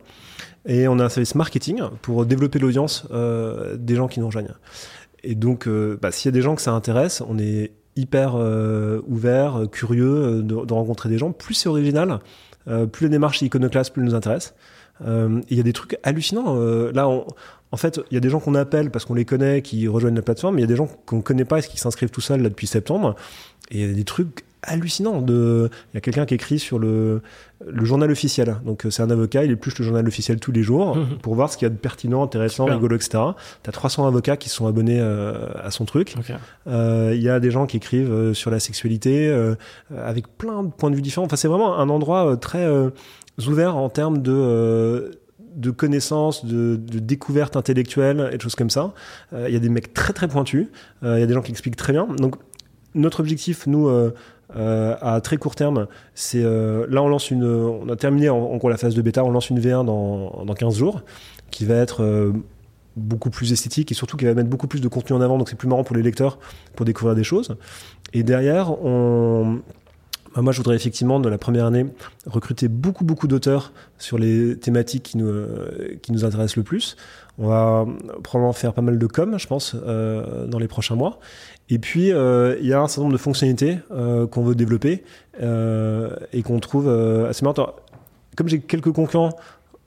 Et 0.67 0.89
on 0.89 0.99
a 0.99 1.05
un 1.05 1.09
service 1.09 1.35
marketing 1.35 1.81
pour 2.03 2.27
développer 2.27 2.59
l'audience 2.59 3.07
des 3.11 3.95
gens 3.95 4.09
qui 4.09 4.21
nous 4.21 4.27
rejoignent. 4.27 4.53
Et 5.25 5.35
donc, 5.35 5.67
bah, 5.67 6.11
s'il 6.11 6.29
y 6.29 6.33
a 6.33 6.33
des 6.33 6.43
gens 6.43 6.55
que 6.55 6.61
ça 6.61 6.73
intéresse, 6.73 7.23
on 7.27 7.39
est 7.39 7.73
hyper 7.97 8.35
ouvert, 9.07 9.63
curieux 9.73 10.43
de, 10.43 10.73
rencontrer 10.73 11.09
des 11.09 11.17
gens. 11.17 11.33
Plus 11.33 11.55
c'est 11.55 11.71
original, 11.71 12.19
plus 12.93 13.07
la 13.07 13.09
démarche 13.09 13.41
iconoclaste, 13.41 13.95
plus 13.95 14.03
nous 14.03 14.15
intéresse. 14.15 14.55
Il 15.03 15.09
euh, 15.09 15.41
y 15.51 15.61
a 15.61 15.63
des 15.63 15.73
trucs 15.73 15.99
hallucinants. 16.03 16.57
Euh, 16.57 16.93
là, 16.93 17.09
on, 17.09 17.27
en 17.73 17.77
fait, 17.77 18.01
il 18.11 18.15
y 18.15 18.17
a 18.17 18.21
des 18.21 18.31
gens 18.31 18.41
qu'on 18.41 18.55
appelle 18.55 18.91
parce 18.91 19.05
qu'on 19.05 19.15
les 19.15 19.25
connaît, 19.25 19.63
qui 19.63 19.89
rejoignent 19.89 20.17
la 20.17 20.23
plateforme. 20.23 20.59
Il 20.59 20.61
y 20.61 20.65
a 20.65 20.69
des 20.69 20.77
gens 20.77 20.89
qu'on 21.07 21.21
connaît 21.21 21.45
pas 21.45 21.59
et 21.59 21.63
qui 21.63 21.79
s'inscrivent 21.79 22.11
tout 22.11 22.21
seuls 22.21 22.43
là 22.43 22.49
depuis 22.49 22.67
septembre. 22.67 23.15
Et 23.71 23.81
il 23.81 23.87
y 23.87 23.91
a 23.91 23.95
des 23.95 24.05
trucs 24.05 24.45
hallucinants. 24.63 25.23
De... 25.23 25.71
Il 25.93 25.97
y 25.97 25.99
a 25.99 26.01
quelqu'un 26.01 26.27
qui 26.27 26.35
écrit 26.35 26.59
sur 26.59 26.79
le, 26.79 27.23
le 27.67 27.85
journal 27.85 28.11
officiel. 28.11 28.57
Donc 28.65 28.87
c'est 28.91 29.03
un 29.03 29.11
avocat, 29.11 29.45
il 29.45 29.51
épluche 29.51 29.79
le 29.79 29.85
journal 29.85 30.07
officiel 30.07 30.41
tous 30.41 30.53
les 30.53 30.63
jours 30.63 30.97
mmh. 30.97 31.19
pour 31.23 31.35
voir 31.35 31.53
ce 31.53 31.57
qu'il 31.57 31.67
y 31.67 31.71
a 31.71 31.71
de 31.71 31.79
pertinent, 31.79 32.23
intéressant, 32.23 32.65
Super. 32.65 32.77
rigolo, 32.77 32.97
etc. 32.97 33.19
Tu 33.63 33.71
as 33.71 33.73
300 33.73 34.07
avocats 34.07 34.37
qui 34.37 34.49
sont 34.49 34.67
abonnés 34.67 35.01
euh, 35.01 35.47
à 35.63 35.71
son 35.71 35.85
truc. 35.85 36.15
Il 36.15 36.21
okay. 36.21 36.35
euh, 36.69 37.15
y 37.17 37.29
a 37.29 37.41
des 37.41 37.51
gens 37.51 37.67
qui 37.67 37.77
écrivent 37.77 38.13
euh, 38.13 38.35
sur 38.35 38.51
la 38.51 38.61
sexualité 38.61 39.29
euh, 39.29 39.55
avec 39.97 40.27
plein 40.39 40.63
de 40.63 40.71
points 40.71 40.91
de 40.91 40.97
vue 40.97 41.03
différents. 41.03 41.27
Enfin, 41.27 41.37
c'est 41.37 41.49
vraiment 41.49 41.79
un 41.79 41.89
endroit 41.89 42.37
très 42.37 42.67
ouvert 43.49 43.77
en 43.77 43.89
termes 43.89 44.19
de 44.19 44.33
euh, 44.33 45.13
connaissances, 45.77 46.45
de, 46.45 46.77
découvertes 46.77 47.57
intellectuelles 47.57 48.31
et 48.33 48.37
de 48.37 48.43
choses 48.43 48.55
comme 48.55 48.71
ça. 48.71 48.93
Il 49.33 49.39
euh, 49.39 49.51
y 49.51 49.57
a 49.57 49.59
des 49.59 49.69
mecs 49.69 49.95
très 49.95 50.13
très 50.13 50.29
pointus, 50.29 50.69
il 51.03 51.09
euh, 51.09 51.21
y 51.21 51.23
a 51.23 51.27
des 51.27 51.35
gens 51.35 51.43
qui 51.43 51.53
expliquent 51.53 51.77
très 51.77 51.93
bien. 51.93 52.07
Donc 52.07 52.37
notre 52.95 53.21
objectif, 53.21 53.67
nous, 53.67 53.89
à 54.53 55.21
très 55.23 55.37
court 55.37 55.55
terme, 55.55 55.87
c'est 56.15 56.43
là 56.43 57.03
on 57.03 57.09
lance 57.09 57.31
une, 57.31 57.45
on 57.45 57.89
a 57.89 57.95
terminé 57.95 58.29
en, 58.29 58.37
en, 58.37 58.69
la 58.69 58.77
phase 58.77 58.97
de 58.97 59.03
bêta, 59.03 59.25
on 59.25 59.31
lance 59.31 59.49
une 59.49 59.61
V1 59.61 59.85
dans, 59.85 60.45
dans 60.45 60.55
15 60.55 60.77
jours, 60.77 61.03
qui 61.53 61.65
va 61.65 61.77
être 61.77 62.33
beaucoup 62.97 63.31
plus 63.31 63.53
esthétique 63.53 63.93
et 63.93 63.95
surtout 63.95 64.17
qui 64.17 64.25
va 64.25 64.35
mettre 64.35 64.49
beaucoup 64.49 64.67
plus 64.67 64.81
de 64.81 64.89
contenu 64.89 65.15
en 65.15 65.21
avant, 65.21 65.39
donc 65.39 65.49
c'est 65.49 65.57
plus 65.57 65.69
marrant 65.69 65.85
pour 65.85 65.95
les 65.95 66.03
lecteurs 66.03 66.39
pour 66.75 66.85
découvrir 66.85 67.15
des 67.15 67.23
choses. 67.23 67.57
Et 68.13 68.25
derrière, 68.25 68.73
on 68.85 69.61
moi, 70.37 70.53
je 70.53 70.59
voudrais 70.59 70.77
effectivement, 70.77 71.21
de 71.21 71.29
la 71.29 71.39
première 71.39 71.67
année, 71.67 71.87
recruter 72.27 72.69
beaucoup, 72.69 73.05
beaucoup 73.05 73.27
d'auteurs 73.27 73.73
sur 73.99 74.19
les 74.19 74.57
thématiques 74.57 75.03
qui 75.03 75.19
nous, 75.19 75.27
euh, 75.27 75.99
qui 76.03 76.13
nous 76.13 76.25
intéressent 76.25 76.57
le 76.57 76.63
plus. 76.63 76.97
On 77.39 77.49
va 77.49 77.87
probablement 78.23 78.53
faire 78.53 78.73
pas 78.75 78.83
mal 78.83 78.99
de 78.99 79.07
com, 79.07 79.39
je 79.39 79.47
pense, 79.47 79.75
euh, 79.75 80.47
dans 80.47 80.59
les 80.59 80.69
prochains 80.69 80.95
mois. 80.95 81.19
Et 81.71 81.79
puis, 81.79 82.09
il 82.09 82.13
euh, 82.13 82.59
y 82.61 82.73
a 82.73 82.81
un 82.81 82.89
certain 82.89 83.03
nombre 83.03 83.13
de 83.13 83.19
fonctionnalités 83.19 83.79
euh, 83.93 84.27
qu'on 84.27 84.43
veut 84.43 84.57
développer 84.57 85.05
euh, 85.41 86.17
et 86.33 86.43
qu'on 86.43 86.59
trouve 86.59 86.89
assez 86.89 87.45
marrant. 87.45 87.75
Comme 88.37 88.49
j'ai 88.49 88.61
quelques 88.61 88.93
concurrents 88.93 89.37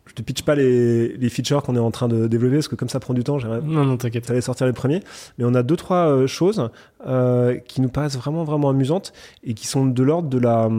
je 0.05 0.13
te 0.13 0.21
pitch 0.21 0.43
pas 0.43 0.55
les, 0.55 1.17
les 1.17 1.29
features 1.29 1.63
qu'on 1.63 1.75
est 1.75 1.79
en 1.79 1.91
train 1.91 2.07
de 2.07 2.27
développer 2.27 2.57
parce 2.57 2.67
que 2.67 2.75
comme 2.75 2.89
ça 2.89 2.99
prend 2.99 3.13
du 3.13 3.23
temps, 3.23 3.39
j'aimerais. 3.39 3.61
Non, 3.61 3.85
non, 3.85 3.97
t'inquiète. 3.97 4.25
Ça 4.25 4.33
allait 4.33 4.41
sortir 4.41 4.67
les 4.67 4.73
premiers. 4.73 5.01
Mais 5.37 5.45
on 5.45 5.53
a 5.53 5.63
deux, 5.63 5.77
trois 5.77 6.07
euh, 6.07 6.27
choses 6.27 6.69
euh, 7.07 7.57
qui 7.67 7.81
nous 7.81 7.89
paraissent 7.89 8.17
vraiment, 8.17 8.43
vraiment 8.43 8.69
amusantes 8.69 9.13
et 9.43 9.53
qui 9.53 9.67
sont 9.67 9.85
de 9.85 10.03
l'ordre 10.03 10.29
de 10.29 10.39
la 10.39 10.69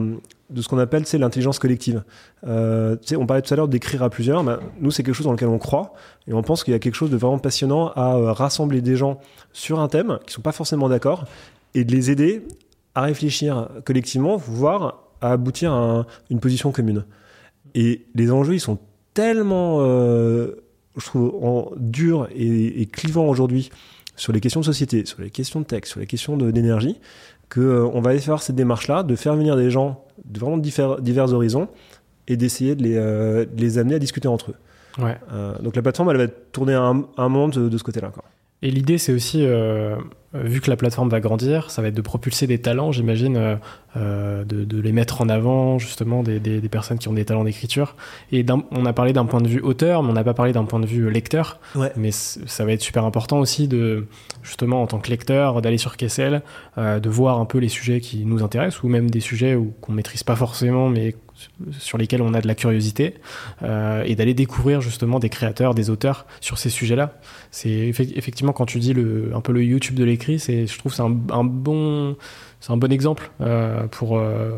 de 0.50 0.62
ce 0.62 0.68
qu'on 0.68 0.78
appelle 0.78 1.06
c'est 1.06 1.18
l'intelligence 1.18 1.58
collective. 1.58 2.02
Euh, 2.46 2.96
on 3.16 3.26
parlait 3.26 3.42
tout 3.42 3.52
à 3.52 3.56
l'heure 3.56 3.68
d'écrire 3.68 4.02
à 4.02 4.10
plusieurs. 4.10 4.44
Ben, 4.44 4.60
nous, 4.80 4.90
c'est 4.90 5.02
quelque 5.02 5.14
chose 5.14 5.26
dans 5.26 5.32
lequel 5.32 5.48
on 5.48 5.58
croit 5.58 5.94
et 6.26 6.32
on 6.32 6.42
pense 6.42 6.64
qu'il 6.64 6.72
y 6.72 6.76
a 6.76 6.78
quelque 6.78 6.94
chose 6.94 7.10
de 7.10 7.16
vraiment 7.16 7.38
passionnant 7.38 7.88
à 7.92 8.14
euh, 8.14 8.32
rassembler 8.32 8.80
des 8.80 8.96
gens 8.96 9.20
sur 9.52 9.80
un 9.80 9.88
thème 9.88 10.18
qui 10.26 10.34
sont 10.34 10.42
pas 10.42 10.52
forcément 10.52 10.88
d'accord 10.88 11.24
et 11.74 11.84
de 11.84 11.92
les 11.92 12.10
aider 12.10 12.46
à 12.94 13.02
réfléchir 13.02 13.68
collectivement, 13.84 14.36
voire 14.36 15.02
à 15.20 15.32
aboutir 15.32 15.72
à 15.72 15.76
un, 15.76 16.06
une 16.30 16.40
position 16.40 16.70
commune. 16.70 17.04
Et 17.74 18.06
les 18.14 18.30
enjeux, 18.30 18.54
ils 18.54 18.60
sont 18.60 18.78
tellement, 19.14 19.78
euh, 19.80 20.56
je 20.96 21.06
trouve, 21.06 21.34
en, 21.42 21.70
dur 21.76 22.28
et, 22.34 22.82
et 22.82 22.86
clivant 22.86 23.26
aujourd'hui 23.26 23.70
sur 24.16 24.32
les 24.32 24.40
questions 24.40 24.60
de 24.60 24.64
société, 24.64 25.04
sur 25.06 25.20
les 25.22 25.30
questions 25.30 25.60
de 25.60 25.64
texte, 25.64 25.92
sur 25.92 26.00
les 26.00 26.06
questions 26.06 26.36
d'énergie, 26.36 27.00
qu'on 27.52 27.60
euh, 27.60 28.00
va 28.00 28.18
faire 28.18 28.42
cette 28.42 28.56
démarche-là, 28.56 29.02
de 29.02 29.16
faire 29.16 29.34
venir 29.36 29.56
des 29.56 29.70
gens 29.70 30.04
de 30.24 30.38
vraiment 30.38 30.58
divers, 30.58 31.00
divers 31.00 31.32
horizons 31.32 31.68
et 32.26 32.36
d'essayer 32.36 32.74
de 32.74 32.82
les, 32.82 32.96
euh, 32.96 33.44
de 33.44 33.60
les 33.60 33.78
amener 33.78 33.96
à 33.96 33.98
discuter 33.98 34.28
entre 34.28 34.52
eux. 34.52 35.02
Ouais. 35.02 35.16
Euh, 35.32 35.58
donc 35.58 35.76
la 35.76 35.82
plateforme, 35.82 36.10
elle 36.10 36.16
va 36.16 36.28
tourner 36.28 36.74
un, 36.74 37.04
un 37.16 37.28
monde 37.28 37.52
de, 37.52 37.68
de 37.68 37.78
ce 37.78 37.82
côté-là. 37.82 38.12
Et 38.64 38.70
l'idée, 38.70 38.96
c'est 38.96 39.12
aussi, 39.12 39.44
euh, 39.44 39.94
vu 40.32 40.62
que 40.62 40.70
la 40.70 40.76
plateforme 40.76 41.10
va 41.10 41.20
grandir, 41.20 41.70
ça 41.70 41.82
va 41.82 41.88
être 41.88 41.94
de 41.94 42.00
propulser 42.00 42.46
des 42.46 42.58
talents, 42.58 42.92
j'imagine, 42.92 43.36
euh, 43.36 43.56
euh, 43.98 44.42
de, 44.42 44.64
de, 44.64 44.80
les 44.80 44.90
mettre 44.90 45.20
en 45.20 45.28
avant, 45.28 45.78
justement, 45.78 46.22
des, 46.22 46.40
des, 46.40 46.62
des 46.62 46.68
personnes 46.70 46.98
qui 46.98 47.08
ont 47.08 47.12
des 47.12 47.26
talents 47.26 47.44
d'écriture. 47.44 47.94
Et 48.32 48.42
on 48.70 48.86
a 48.86 48.92
parlé 48.94 49.12
d'un 49.12 49.26
point 49.26 49.42
de 49.42 49.48
vue 49.48 49.60
auteur, 49.60 50.02
mais 50.02 50.08
on 50.08 50.14
n'a 50.14 50.24
pas 50.24 50.32
parlé 50.32 50.54
d'un 50.54 50.64
point 50.64 50.80
de 50.80 50.86
vue 50.86 51.10
lecteur. 51.10 51.60
Ouais. 51.74 51.92
Mais 51.96 52.10
ça 52.10 52.64
va 52.64 52.72
être 52.72 52.80
super 52.80 53.04
important 53.04 53.38
aussi, 53.38 53.68
de, 53.68 54.06
justement, 54.42 54.80
en 54.80 54.86
tant 54.86 54.98
que 54.98 55.10
lecteur, 55.10 55.60
d'aller 55.60 55.76
sur 55.76 55.98
Kessel, 55.98 56.40
euh, 56.78 57.00
de 57.00 57.10
voir 57.10 57.40
un 57.40 57.44
peu 57.44 57.58
les 57.58 57.68
sujets 57.68 58.00
qui 58.00 58.24
nous 58.24 58.42
intéressent, 58.42 58.82
ou 58.82 58.88
même 58.88 59.10
des 59.10 59.20
sujets 59.20 59.58
qu'on 59.82 59.92
ne 59.92 59.96
maîtrise 59.98 60.22
pas 60.22 60.36
forcément, 60.36 60.88
mais 60.88 61.16
sur 61.78 61.98
lesquels 61.98 62.22
on 62.22 62.34
a 62.34 62.40
de 62.40 62.46
la 62.46 62.54
curiosité 62.54 63.14
euh, 63.62 64.02
et 64.04 64.14
d'aller 64.14 64.34
découvrir 64.34 64.80
justement 64.80 65.18
des 65.18 65.28
créateurs, 65.28 65.74
des 65.74 65.90
auteurs 65.90 66.26
sur 66.40 66.58
ces 66.58 66.70
sujets-là. 66.70 67.18
C'est 67.50 67.70
effectivement 67.70 68.52
quand 68.52 68.66
tu 68.66 68.78
dis 68.78 68.92
le, 68.92 69.30
un 69.34 69.40
peu 69.40 69.52
le 69.52 69.62
YouTube 69.62 69.96
de 69.96 70.04
l'écrit, 70.04 70.38
c'est 70.38 70.66
je 70.66 70.78
trouve 70.78 70.94
c'est 70.94 71.02
un, 71.02 71.16
un, 71.30 71.44
bon 71.44 72.16
c'est 72.60 72.72
un 72.72 72.76
bon 72.76 72.92
exemple 72.92 73.30
euh, 73.40 73.86
pour 73.88 74.18
euh, 74.18 74.52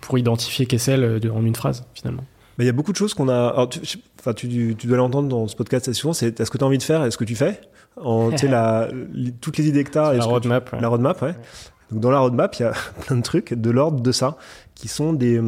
pour 0.00 0.18
identifier 0.18 0.66
Kessel 0.66 1.20
de, 1.20 1.30
en 1.30 1.44
une 1.44 1.56
phrase 1.56 1.84
finalement. 1.94 2.24
Il 2.58 2.66
y 2.66 2.68
a 2.68 2.72
beaucoup 2.72 2.92
de 2.92 2.96
choses 2.96 3.14
qu'on 3.14 3.28
a. 3.28 3.48
Alors, 3.48 3.68
tu, 3.68 3.80
enfin, 4.20 4.32
tu, 4.32 4.76
tu 4.78 4.86
dois 4.86 4.96
l'entendre 4.96 5.28
dans 5.28 5.48
ce 5.48 5.56
podcast 5.56 5.88
assez 5.88 5.98
souvent. 5.98 6.12
C'est 6.12 6.38
est-ce 6.38 6.50
que 6.52 6.58
tu 6.58 6.62
as 6.62 6.66
envie 6.66 6.78
de 6.78 6.84
faire, 6.84 7.04
est-ce 7.04 7.18
que 7.18 7.24
tu 7.24 7.34
fais? 7.34 7.60
En, 8.00 8.30
la, 8.44 8.88
toutes 9.40 9.58
les 9.58 9.66
idées 9.66 9.82
que 9.82 9.90
tu 9.92 9.98
as. 9.98 10.12
La 10.12 10.24
roadmap. 10.24 10.68
Tu, 10.68 10.76
ouais. 10.76 10.80
La 10.80 10.88
roadmap, 10.88 11.20
ouais. 11.22 11.28
ouais. 11.28 11.34
Donc 11.90 12.00
dans 12.00 12.10
la 12.10 12.18
roadmap, 12.18 12.54
il 12.56 12.62
y 12.62 12.66
a 12.66 12.72
plein 13.06 13.16
de 13.16 13.22
trucs 13.22 13.54
de 13.54 13.70
l'ordre 13.70 14.00
de 14.00 14.12
ça, 14.12 14.36
qui 14.74 14.88
sont 14.88 15.12
des 15.12 15.40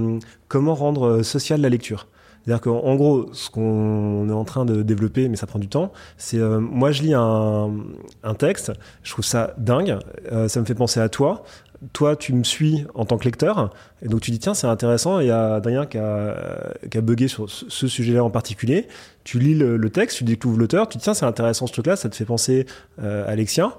comment 0.49 0.75
rendre 0.75 1.23
social 1.23 1.61
la 1.61 1.69
lecture. 1.69 2.07
C'est-à-dire 2.47 2.61
qu'en 2.61 2.95
gros, 2.95 3.29
ce 3.33 3.51
qu'on 3.51 4.29
est 4.29 4.33
en 4.33 4.45
train 4.45 4.65
de 4.65 4.83
développer, 4.83 5.29
mais 5.29 5.35
ça 5.35 5.49
prend 5.49 5.59
du 5.59 5.67
temps, 5.67 5.93
c'est 6.17 6.39
euh, 6.39 6.61
moi 6.61 6.93
je 6.93 7.03
lis 7.03 7.13
un, 7.13 7.73
un, 8.23 8.35
texte, 8.35 8.73
je 9.03 9.11
trouve 9.11 9.25
ça 9.25 9.55
dingue, 9.59 9.99
euh, 10.31 10.47
ça 10.47 10.61
me 10.61 10.65
fait 10.65 10.77
penser 10.77 11.01
à 11.01 11.09
toi. 11.09 11.43
Toi, 11.93 12.15
tu 12.15 12.33
me 12.33 12.45
suis 12.45 12.87
en 12.95 13.05
tant 13.05 13.19
que 13.19 13.25
lecteur, 13.25 13.71
et 14.01 14.09
donc 14.09 14.21
tu 14.21 14.31
dis 14.31 14.39
tiens, 14.39 14.55
c'est 14.55 14.69
intéressant. 14.69 15.19
Il 15.19 15.27
y 15.27 15.31
a 15.31 15.55
Adrien 15.55 15.87
qui 15.87 15.99
a, 15.99 16.73
qui 16.89 16.97
a 16.97 17.01
bugué 17.01 17.27
sur 17.27 17.51
ce 17.51 17.89
sujet-là 17.89 18.23
en 18.23 18.31
particulier. 18.31 18.87
Tu 19.25 19.41
lis 19.41 19.55
le, 19.55 19.91
texte, 19.91 20.19
tu 20.19 20.25
découvres 20.25 20.57
l'auteur, 20.57 20.89
tu 20.89 20.99
dis 20.99 21.05
tiens, 21.05 21.15
c'est 21.15 21.27
intéressant 21.27 21.67
ce 21.67 21.73
truc-là, 21.73 21.97
ça 21.97 22.09
te 22.09 22.15
fait 22.15 22.25
penser 22.25 22.65
à 23.03 23.25
Alexia 23.25 23.77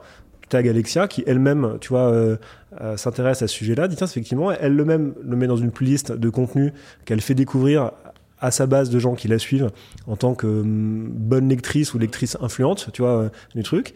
tag 0.49 0.67
Alexia 0.67 1.07
qui 1.07 1.23
elle-même, 1.27 1.77
tu 1.81 1.89
vois, 1.89 2.11
euh, 2.11 2.37
euh, 2.81 2.97
s'intéresse 2.97 3.41
à 3.41 3.47
ce 3.47 3.55
sujet-là, 3.55 3.87
dit 3.87 3.95
tiens, 3.95 4.07
effectivement, 4.07 4.51
elle 4.51 4.75
le 4.75 4.85
même 4.85 5.13
le 5.23 5.35
met 5.35 5.47
dans 5.47 5.57
une 5.57 5.71
playlist 5.71 6.11
de 6.11 6.29
contenu 6.29 6.73
qu'elle 7.05 7.21
fait 7.21 7.35
découvrir 7.35 7.91
à 8.39 8.51
sa 8.51 8.67
base 8.67 8.89
de 8.89 8.99
gens 8.99 9.15
qui 9.15 9.27
la 9.27 9.39
suivent 9.39 9.71
en 10.05 10.15
tant 10.15 10.35
que 10.35 10.47
hum, 10.47 11.09
bonne 11.09 11.49
lectrice 11.49 11.93
ou 11.93 11.99
lectrice 11.99 12.37
influente, 12.41 12.89
tu 12.93 13.01
vois, 13.01 13.31
les 13.55 13.61
euh, 13.61 13.63
trucs. 13.63 13.93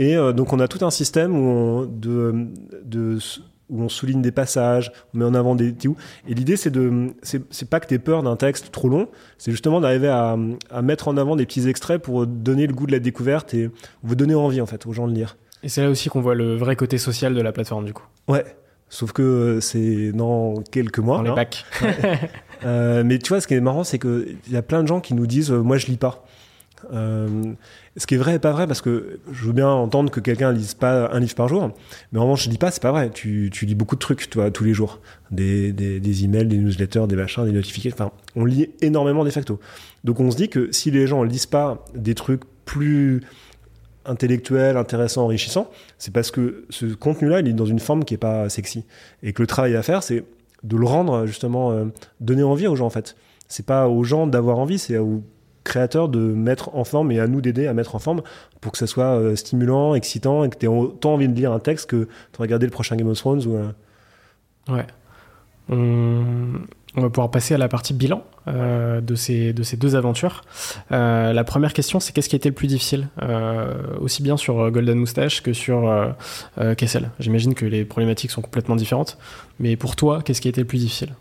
Et 0.00 0.14
donc 0.14 0.52
on 0.52 0.60
a 0.60 0.68
tout 0.68 0.84
un 0.86 0.92
système 0.92 1.36
où 1.36 1.42
on, 1.42 1.84
de, 1.84 2.46
de, 2.84 3.18
où 3.68 3.82
on 3.82 3.88
souligne 3.88 4.22
des 4.22 4.30
passages, 4.30 4.92
on 5.12 5.18
met 5.18 5.24
en 5.24 5.34
avant 5.34 5.54
des 5.54 5.74
Et 6.28 6.34
l'idée, 6.34 6.56
c'est 6.56 6.70
de, 6.70 7.08
c'est 7.22 7.68
pas 7.68 7.80
que 7.80 7.86
t'aies 7.86 7.98
peur 7.98 8.22
d'un 8.22 8.36
texte 8.36 8.70
trop 8.70 8.88
long, 8.88 9.08
c'est 9.38 9.50
justement 9.50 9.80
d'arriver 9.80 10.06
à, 10.06 10.36
à, 10.70 10.82
mettre 10.82 11.08
en 11.08 11.16
avant 11.16 11.34
des 11.34 11.46
petits 11.46 11.68
extraits 11.68 12.00
pour 12.00 12.28
donner 12.28 12.68
le 12.68 12.74
goût 12.74 12.86
de 12.86 12.92
la 12.92 13.00
découverte 13.00 13.54
et 13.54 13.70
vous 14.02 14.14
donner 14.14 14.36
envie 14.36 14.60
en 14.60 14.66
fait 14.66 14.86
aux 14.86 14.92
gens 14.92 15.08
de 15.08 15.14
lire. 15.14 15.36
Et 15.62 15.68
c'est 15.68 15.82
là 15.82 15.90
aussi 15.90 16.08
qu'on 16.08 16.20
voit 16.20 16.34
le 16.34 16.56
vrai 16.56 16.76
côté 16.76 16.98
social 16.98 17.34
de 17.34 17.40
la 17.40 17.52
plateforme, 17.52 17.84
du 17.84 17.92
coup. 17.92 18.06
Ouais. 18.28 18.44
Sauf 18.90 19.12
que 19.12 19.22
euh, 19.22 19.60
c'est 19.60 20.12
dans 20.12 20.62
quelques 20.70 20.98
mois. 20.98 21.18
Dans 21.18 21.24
les 21.24 21.34
bacs. 21.34 21.64
euh, 22.64 23.02
mais 23.04 23.18
tu 23.18 23.28
vois, 23.28 23.40
ce 23.40 23.46
qui 23.46 23.54
est 23.54 23.60
marrant, 23.60 23.84
c'est 23.84 23.98
qu'il 23.98 24.38
y 24.50 24.56
a 24.56 24.62
plein 24.62 24.82
de 24.82 24.88
gens 24.88 25.00
qui 25.00 25.14
nous 25.14 25.26
disent 25.26 25.50
euh, 25.50 25.60
Moi, 25.60 25.76
je 25.76 25.86
lis 25.86 25.98
pas. 25.98 26.24
Euh, 26.92 27.54
ce 27.96 28.06
qui 28.06 28.14
est 28.14 28.18
vrai 28.18 28.36
et 28.36 28.38
pas 28.38 28.52
vrai, 28.52 28.66
parce 28.66 28.80
que 28.80 29.18
je 29.30 29.46
veux 29.46 29.52
bien 29.52 29.68
entendre 29.68 30.10
que 30.10 30.20
quelqu'un 30.20 30.52
lise 30.52 30.74
pas 30.74 31.10
un 31.10 31.20
livre 31.20 31.34
par 31.34 31.48
jour, 31.48 31.70
mais 32.12 32.18
en 32.18 32.22
revanche, 32.22 32.44
je 32.44 32.50
lis 32.50 32.58
pas, 32.58 32.70
c'est 32.70 32.82
pas 32.82 32.92
vrai. 32.92 33.10
Tu, 33.10 33.50
tu, 33.52 33.66
lis 33.66 33.74
beaucoup 33.74 33.96
de 33.96 34.00
trucs, 34.00 34.30
tu 34.30 34.38
vois, 34.38 34.50
tous 34.50 34.64
les 34.64 34.74
jours. 34.74 35.00
Des, 35.30 35.72
des, 35.72 36.00
des, 36.00 36.24
emails, 36.24 36.46
des 36.46 36.56
newsletters, 36.56 37.06
des 37.08 37.16
machins, 37.16 37.44
des 37.44 37.52
notifications. 37.52 37.96
Enfin, 37.96 38.12
on 38.36 38.44
lit 38.44 38.70
énormément 38.80 39.24
de 39.24 39.30
facto. 39.30 39.58
Donc 40.04 40.20
on 40.20 40.30
se 40.30 40.36
dit 40.36 40.48
que 40.48 40.70
si 40.72 40.90
les 40.90 41.06
gens 41.06 41.22
lisent 41.22 41.46
pas 41.46 41.84
des 41.94 42.14
trucs 42.14 42.42
plus 42.64 43.22
intellectuel, 44.08 44.76
intéressant, 44.76 45.24
enrichissant, 45.24 45.70
c'est 45.98 46.12
parce 46.12 46.30
que 46.30 46.64
ce 46.70 46.86
contenu-là, 46.86 47.40
il 47.40 47.48
est 47.48 47.52
dans 47.52 47.66
une 47.66 47.78
forme 47.78 48.04
qui 48.04 48.14
est 48.14 48.18
pas 48.18 48.48
sexy. 48.48 48.84
Et 49.22 49.32
que 49.32 49.42
le 49.42 49.46
travail 49.46 49.76
à 49.76 49.82
faire, 49.82 50.02
c'est 50.02 50.24
de 50.64 50.76
le 50.76 50.86
rendre, 50.86 51.26
justement, 51.26 51.70
euh, 51.70 51.84
donner 52.20 52.42
envie 52.42 52.66
aux 52.66 52.76
gens, 52.76 52.86
en 52.86 52.90
fait. 52.90 53.16
C'est 53.48 53.64
pas 53.64 53.88
aux 53.88 54.04
gens 54.04 54.26
d'avoir 54.26 54.58
envie, 54.58 54.78
c'est 54.78 54.98
aux 54.98 55.22
créateurs 55.64 56.08
de 56.08 56.18
mettre 56.18 56.74
en 56.74 56.84
forme 56.84 57.12
et 57.12 57.20
à 57.20 57.26
nous 57.26 57.40
d'aider 57.40 57.66
à 57.66 57.74
mettre 57.74 57.94
en 57.94 57.98
forme 57.98 58.22
pour 58.60 58.72
que 58.72 58.78
ça 58.78 58.86
soit 58.86 59.18
euh, 59.18 59.36
stimulant, 59.36 59.94
excitant 59.94 60.44
et 60.44 60.48
que 60.48 60.56
tu 60.56 60.64
aies 60.64 60.68
autant 60.68 61.14
envie 61.14 61.28
de 61.28 61.34
lire 61.34 61.52
un 61.52 61.58
texte 61.58 61.90
que 61.90 61.96
de 61.96 62.08
regarder 62.38 62.66
le 62.66 62.72
prochain 62.72 62.96
Game 62.96 63.08
of 63.08 63.18
Thrones 63.18 63.46
ou. 63.46 63.58
Ouais. 64.72 64.86
On 65.68 66.60
on 66.96 67.02
va 67.02 67.10
pouvoir 67.10 67.30
passer 67.30 67.54
à 67.54 67.58
la 67.58 67.68
partie 67.68 67.92
bilan 67.92 68.24
euh, 68.46 69.00
de, 69.00 69.14
ces, 69.14 69.52
de 69.52 69.62
ces 69.62 69.76
deux 69.76 69.94
aventures. 69.94 70.42
Euh, 70.90 71.32
la 71.32 71.44
première 71.44 71.72
question, 71.72 72.00
c'est 72.00 72.12
qu'est-ce 72.12 72.28
qui 72.28 72.34
a 72.34 72.38
été 72.38 72.48
le 72.48 72.54
plus 72.54 72.66
difficile, 72.66 73.08
euh, 73.22 73.96
aussi 74.00 74.22
bien 74.22 74.36
sur 74.36 74.70
Golden 74.70 74.98
Moustache 74.98 75.42
que 75.42 75.52
sur 75.52 76.14
Kessel? 76.76 77.10
J'imagine 77.18 77.54
que 77.54 77.66
les 77.66 77.84
problématiques 77.84 78.30
sont 78.30 78.42
complètement 78.42 78.76
différentes, 78.76 79.18
mais 79.58 79.76
pour 79.76 79.96
toi, 79.96 80.22
qu'est-ce 80.22 80.40
qui 80.40 80.48
a 80.48 80.50
été 80.50 80.60
le 80.60 80.66
plus 80.66 80.78
difficile? 80.78 81.14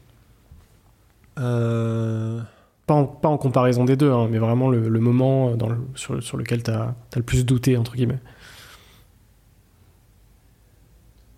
Pas 1.36 2.94
en, 2.94 3.06
pas, 3.06 3.28
en, 3.28 3.38
comparaison 3.38 3.84
des 3.84 3.98
deux, 3.98 4.12
hein, 4.12 4.28
mais 4.32 4.38
vraiment 4.38 4.70
le, 4.70 5.00
moment 5.00 5.56
dans 5.56 5.70
sur, 5.96 6.24
sur, 6.24 6.38
lequel 6.38 6.64
tu 6.64 6.72
as, 6.72 6.96
le 7.16 7.24
plus 7.24 7.46
douté, 7.46 7.76
entre 7.78 7.96
guillemets. 7.96 8.20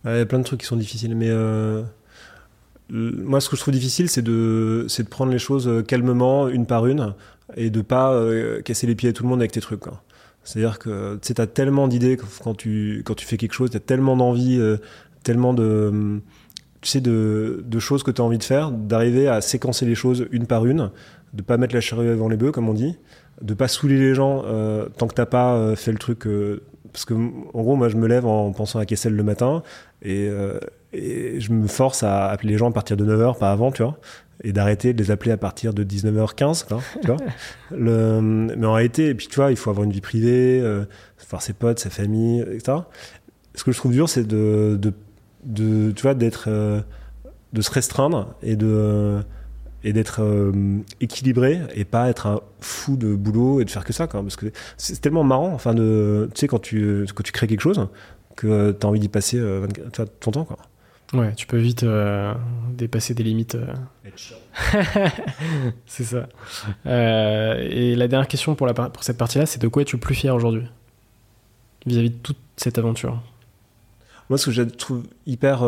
Il 0.06 0.12
y 0.16 0.20
a 0.20 0.26
plein 0.26 0.40
de 0.40 0.44
trucs 0.44 0.62
qui 0.62 0.68
sont 0.68 0.78
difficiles, 0.78 1.16
mais 1.16 1.30
moi, 2.90 3.40
ce 3.40 3.50
que 3.50 3.56
je 3.56 3.62
trouve 3.62 3.74
difficile, 3.74 4.10
c'est 4.10 4.22
de, 4.22 4.86
c'est 4.88 5.04
de 5.04 5.10
prendre 5.10 5.32
les 5.32 5.40
choses 5.40 5.68
euh, 5.68 5.82
calmement, 5.84 6.48
une 6.48 6.66
par 6.66 6.88
une, 6.88 7.14
et 7.56 7.70
de 7.70 7.82
pas 7.82 8.14
euh, 8.14 8.62
casser 8.62 8.88
les 8.88 8.96
pieds 8.96 9.10
à 9.10 9.14
tout 9.14 9.24
le 9.24 9.30
monde 9.30 9.40
avec 9.40 9.52
tes 9.52 9.62
trucs. 9.62 9.84
C'est-à-dire 10.44 10.80
que 10.80 11.20
tu 11.22 11.40
as 11.40 11.48
tellement 11.48 11.88
d'idées 11.88 12.18
quand 12.44 12.56
tu, 12.56 13.04
quand 13.06 13.14
tu 13.14 13.26
fais 13.26 13.38
quelque 13.38 13.54
chose, 13.54 13.70
tu 13.70 13.78
as 13.78 13.82
tellement 13.82 14.18
d'envie, 14.18 14.58
euh, 14.60 14.78
tellement 15.24 15.54
de, 15.54 16.20
tu 16.82 16.90
sais, 16.90 17.02
de, 17.02 17.64
de 17.64 17.80
choses 17.80 18.02
que 18.02 18.12
tu 18.12 18.22
as 18.22 18.24
envie 18.24 18.38
de 18.40 18.44
faire, 18.44 18.72
d'arriver 18.72 19.28
à 19.28 19.42
séquencer 19.42 19.86
les 19.86 19.96
choses 19.96 20.28
une 20.32 20.48
par 20.48 20.66
une, 20.66 20.90
de 21.34 21.42
pas 21.44 21.58
mettre 21.58 21.76
la 21.76 21.82
charrue 21.82 22.10
avant 22.10 22.30
les 22.30 22.38
bœufs, 22.38 22.52
comme 22.52 22.70
on 22.70 22.74
dit, 22.74 22.98
de 23.42 23.54
pas 23.54 23.68
saouler 23.68 23.98
les 23.98 24.16
gens 24.16 24.44
tant 24.98 25.08
que 25.08 25.14
t'as 25.14 25.28
pas 25.28 25.76
fait 25.76 25.92
le 25.92 26.00
truc. 26.00 26.28
parce 26.92 27.06
que, 27.06 27.14
en 27.14 27.62
gros, 27.62 27.76
moi, 27.76 27.90
je 27.90 27.98
me 27.98 28.08
lève 28.08 28.26
en 28.26 28.52
pensant 28.52 28.80
à 28.80 28.86
Kessel 28.86 29.14
le 29.14 29.24
matin, 29.24 29.62
et 30.02 30.30
et 30.94 31.40
je 31.40 31.52
me 31.52 31.68
force 31.68 32.04
à 32.04 32.30
appeler 32.30 32.54
les 32.54 32.58
gens 32.58 32.70
à 32.70 32.74
partir 32.74 32.98
de 32.98 33.06
9h, 33.06 33.38
pas 33.38 33.52
avant, 33.52 33.72
tu 33.72 33.84
vois, 33.84 33.98
et 34.44 34.52
d'arrêter 34.54 34.94
de 34.94 35.04
les 35.04 35.12
appeler 35.12 35.32
à 35.32 35.38
partir 35.38 35.74
de 35.74 35.84
19h15, 35.84 36.66
tu 37.02 37.08
vois. 37.08 37.18
Le, 37.72 38.22
mais 38.22 38.66
en 38.66 38.74
réalité, 38.74 39.10
et 39.10 39.16
puis 39.16 39.28
tu 39.28 39.36
vois, 39.36 39.52
il 39.52 39.58
faut 39.58 39.70
avoir 39.70 39.84
une 39.84 39.92
vie 39.92 40.02
privée, 40.02 40.60
euh, 40.62 40.86
voir 41.30 41.42
ses 41.42 41.54
potes, 41.54 41.80
sa 41.80 41.90
famille, 41.90 42.42
etc. 42.42 42.80
Ce 43.56 43.64
que 43.64 43.72
je 43.72 43.78
trouve 43.78 43.92
dur, 43.92 44.10
c'est 44.10 44.26
de, 44.26 44.80
de, 44.82 44.94
de, 45.44 45.92
tu 45.92 46.02
vois, 46.02 46.16
d'être, 46.16 46.46
euh, 46.48 46.82
de 47.54 47.62
se 47.62 47.72
restreindre 47.72 48.34
et 48.42 48.56
de 48.56 49.20
et 49.82 49.94
d'être 49.94 50.22
euh, 50.22 50.52
équilibré 51.00 51.62
et 51.74 51.86
pas 51.86 52.10
être 52.10 52.28
un 52.28 52.42
fou 52.60 52.98
de 52.98 53.16
boulot 53.16 53.62
et 53.62 53.66
de 53.66 53.70
faire 53.70 53.86
que 53.86 53.94
ça 53.94 54.08
quoi 54.08 54.22
parce 54.22 54.36
que 54.36 54.48
c'est 54.76 55.00
tellement 55.00 55.24
marrant 55.24 55.54
enfin 55.54 55.74
de 55.74 56.30
tu 56.34 56.42
sais 56.42 56.48
quand 56.48 56.60
tu 56.60 57.06
quand 57.16 57.24
tu 57.24 57.32
crées 57.32 57.48
quelque 57.48 57.62
chose 57.62 57.88
que 58.36 58.76
tu 58.78 58.86
as 58.86 58.90
envie 58.90 59.00
d'y 59.00 59.08
passer 59.08 59.40
24, 59.40 60.20
ton 60.20 60.32
temps 60.32 60.44
quoi 60.44 60.58
Ouais, 61.14 61.34
tu 61.36 61.48
peux 61.48 61.58
vite 61.58 61.84
euh, 61.84 62.34
dépasser 62.72 63.16
des 63.16 63.24
limites. 63.24 63.56
Euh. 63.56 63.74
c'est 65.88 66.04
ça. 66.04 66.28
Euh, 66.86 67.68
et 67.68 67.96
la 67.96 68.08
dernière 68.08 68.28
question 68.28 68.54
pour, 68.54 68.68
la, 68.68 68.74
pour 68.74 69.04
cette 69.04 69.18
partie-là, 69.18 69.48
c'est 69.48 69.62
de 69.62 69.68
quoi 69.68 69.82
es-tu 69.82 69.96
le 69.96 70.02
plus 70.02 70.14
fier 70.14 70.36
aujourd'hui? 70.36 70.68
Vis-à-vis 71.88 72.12
de 72.12 72.18
toute 72.18 72.38
cette 72.58 72.78
aventure 72.78 73.24
Moi, 74.30 74.38
ce 74.38 74.48
que 74.48 74.52
je 74.52 74.62
trouve 74.62 75.04
hyper 75.26 75.64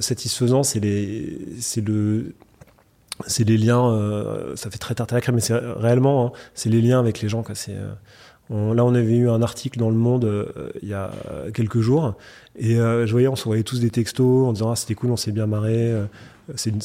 satisfaisant, 0.00 0.64
c'est 0.64 0.80
les, 0.80 1.38
c'est 1.60 1.86
le, 1.86 2.34
c'est 3.28 3.44
les 3.44 3.58
liens. 3.58 4.52
ça 4.56 4.70
fait 4.70 4.78
très 4.78 4.96
tard 4.96 5.06
à 5.08 5.14
la 5.14 5.20
crème, 5.20 5.36
mais 5.36 5.40
c'est 5.40 5.54
réellement, 5.56 6.26
hein, 6.26 6.32
c'est 6.54 6.68
les 6.68 6.80
liens 6.80 6.98
avec 6.98 7.20
les 7.20 7.28
gens. 7.28 7.44
Quoi. 7.44 7.54
C'est 7.54 7.76
là, 8.50 8.84
on 8.84 8.94
avait 8.94 9.16
eu 9.16 9.28
un 9.28 9.42
article 9.42 9.78
dans 9.78 9.90
Le 9.90 9.96
Monde 9.96 10.24
euh, 10.24 10.70
il 10.82 10.88
y 10.88 10.94
a 10.94 11.10
quelques 11.52 11.80
jours, 11.80 12.14
et 12.56 12.76
euh, 12.76 13.06
je 13.06 13.12
voyais, 13.12 13.28
on 13.28 13.36
s'envoyait 13.36 13.62
tous 13.62 13.80
des 13.80 13.90
textos 13.90 14.46
en 14.46 14.52
disant 14.52 14.70
ah 14.70 14.76
c'était 14.76 14.94
cool, 14.94 15.10
on 15.10 15.16
s'est 15.16 15.32
bien 15.32 15.46
marré. 15.46 15.92
Euh, 15.92 16.04
c'est, 16.54 16.74
mm. 16.74 16.80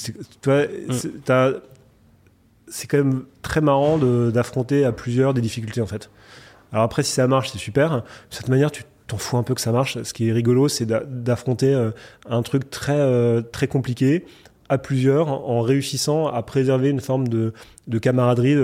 c'est 2.68 2.88
quand 2.88 2.97
même 2.97 3.24
très 3.41 3.62
marrant 3.62 3.97
d'affronter 3.97 4.86
à 4.86 4.91
plusieurs 4.91 5.34
des 5.34 5.41
difficultés 5.41 5.82
en 5.82 5.88
fait. 5.88 6.10
Alors 6.72 6.84
après, 6.84 7.03
si 7.03 7.12
ça 7.12 7.28
marche, 7.28 7.51
c'est 7.51 7.57
super. 7.57 7.97
De 7.97 8.03
cette 8.30 8.47
manière, 8.47 8.72
tu 8.72 8.84
t'en 9.07 9.18
fous 9.18 9.38
un 9.38 9.43
peu 9.43 9.55
que 9.55 9.62
ça 9.62 9.72
marche. 9.72 10.01
Ce 10.03 10.14
qui 10.14 10.30
est 10.30 10.32
rigolo, 10.32 10.68
c'est 10.70 10.86
d'affronter 10.86 11.89
un 12.30 12.41
truc 12.43 12.70
très 12.70 13.43
très 13.51 13.68
compliqué 13.68 14.26
à 14.70 14.78
plusieurs 14.78 15.30
en 15.30 15.62
réussissant 15.62 16.28
à 16.28 16.43
préserver 16.43 16.89
une 16.89 17.01
forme 17.01 17.28
de, 17.28 17.53
de 17.88 17.97
camaraderie 17.97 18.55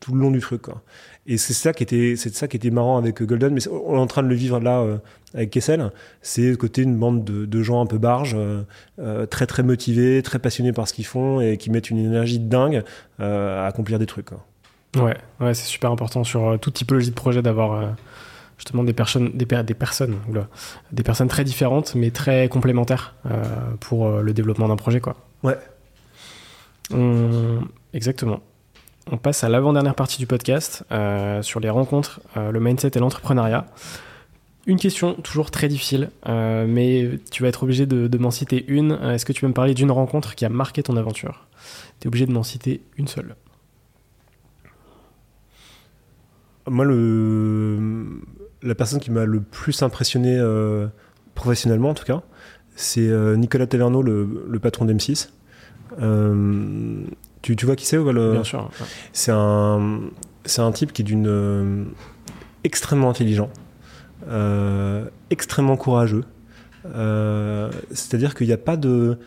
tout 0.00 0.12
le 0.12 0.20
long 0.20 0.32
du 0.32 0.40
truc. 0.40 0.62
Quoi. 0.62 0.82
Et 1.28 1.38
c'est 1.38 1.54
ça 1.54 1.72
qui 1.72 1.82
était, 1.82 2.14
c'est 2.16 2.34
ça 2.34 2.46
qui 2.46 2.56
était 2.56 2.70
marrant 2.70 2.98
avec 2.98 3.20
Golden, 3.22 3.52
mais 3.52 3.68
on 3.68 3.96
est 3.96 3.98
en 3.98 4.06
train 4.06 4.22
de 4.22 4.28
le 4.28 4.34
vivre 4.36 4.60
là 4.60 4.80
euh, 4.80 4.98
avec 5.34 5.50
Kessel. 5.50 5.90
C'est 6.22 6.56
côté 6.56 6.82
une 6.82 6.96
bande 6.96 7.24
de, 7.24 7.46
de, 7.46 7.62
gens 7.62 7.80
un 7.80 7.86
peu 7.86 7.98
barges, 7.98 8.36
euh, 8.38 8.62
euh, 9.00 9.26
très 9.26 9.46
très 9.46 9.64
motivés, 9.64 10.22
très 10.22 10.38
passionnés 10.38 10.72
par 10.72 10.86
ce 10.86 10.94
qu'ils 10.94 11.06
font 11.06 11.40
et 11.40 11.56
qui 11.56 11.70
mettent 11.70 11.90
une 11.90 11.98
énergie 11.98 12.38
dingue 12.38 12.84
à 13.18 13.66
accomplir 13.66 13.98
des 13.98 14.06
trucs. 14.06 14.26
Quoi. 14.26 14.44
Ouais, 15.02 15.16
ouais, 15.40 15.52
c'est 15.54 15.66
super 15.66 15.90
important 15.90 16.22
sur 16.22 16.58
toute 16.60 16.74
typologie 16.74 17.10
de 17.10 17.14
projet 17.14 17.42
d'avoir 17.42 17.96
justement 18.56 18.84
des 18.84 18.92
personnes, 18.92 19.32
des, 19.34 19.44
des 19.44 19.74
personnes, 19.74 20.16
des 20.92 21.02
personnes 21.02 21.28
très 21.28 21.44
différentes 21.44 21.94
mais 21.96 22.10
très 22.10 22.48
complémentaires 22.48 23.16
pour 23.80 24.08
le 24.08 24.32
développement 24.32 24.68
d'un 24.68 24.76
projet, 24.76 25.00
quoi. 25.00 25.16
Ouais. 25.42 25.58
Exactement. 27.92 28.40
On 29.08 29.18
passe 29.18 29.44
à 29.44 29.48
l'avant-dernière 29.48 29.94
partie 29.94 30.18
du 30.18 30.26
podcast 30.26 30.82
euh, 30.90 31.40
sur 31.40 31.60
les 31.60 31.70
rencontres, 31.70 32.20
euh, 32.36 32.50
le 32.50 32.58
mindset 32.58 32.90
et 32.96 32.98
l'entrepreneuriat. 32.98 33.66
Une 34.66 34.80
question 34.80 35.14
toujours 35.14 35.52
très 35.52 35.68
difficile, 35.68 36.10
euh, 36.28 36.66
mais 36.68 37.20
tu 37.30 37.44
vas 37.44 37.48
être 37.48 37.62
obligé 37.62 37.86
de, 37.86 38.18
m'en 38.18 38.32
citer 38.32 38.64
une. 38.66 38.98
Est-ce 39.04 39.24
que 39.24 39.32
tu 39.32 39.42
peux 39.42 39.46
me 39.46 39.52
parler 39.52 39.74
d'une 39.74 39.92
rencontre 39.92 40.34
qui 40.34 40.44
a 40.44 40.48
marqué 40.48 40.82
ton 40.82 40.96
aventure? 40.96 41.46
Tu 42.00 42.06
es 42.06 42.08
obligé 42.08 42.26
de 42.26 42.32
m'en 42.32 42.42
citer 42.42 42.82
une 42.96 43.06
seule. 43.06 43.36
Moi, 46.68 46.84
la 48.62 48.74
personne 48.74 48.98
qui 48.98 49.12
m'a 49.12 49.24
le 49.24 49.40
plus 49.40 49.84
impressionné 49.84 50.36
professionnellement, 51.36 51.90
en 51.90 51.94
tout 51.94 52.04
cas, 52.04 52.22
c'est 52.74 53.08
Nicolas 53.36 53.68
Taverneau, 53.68 54.02
le, 54.02 54.46
le 54.48 54.58
patron 54.58 54.84
d'M6 54.84 55.28
Tu, 57.46 57.54
tu 57.54 57.64
vois 57.64 57.76
qui 57.76 57.86
c'est 57.86 57.96
le... 57.96 58.32
Bien 58.32 58.42
sûr. 58.42 58.68
C'est 59.12 59.30
un, 59.30 60.00
c'est 60.44 60.62
un 60.62 60.72
type 60.72 60.92
qui 60.92 61.02
est 61.02 61.04
d'une 61.04 61.86
extrêmement 62.64 63.08
intelligent, 63.08 63.50
extrêmement 65.30 65.76
courageux. 65.76 66.24
C'est-à-dire 67.92 68.34
qu'il 68.34 68.48
n'y 68.48 68.52
a 68.52 68.58
pas 68.58 68.76
de, 68.76 69.20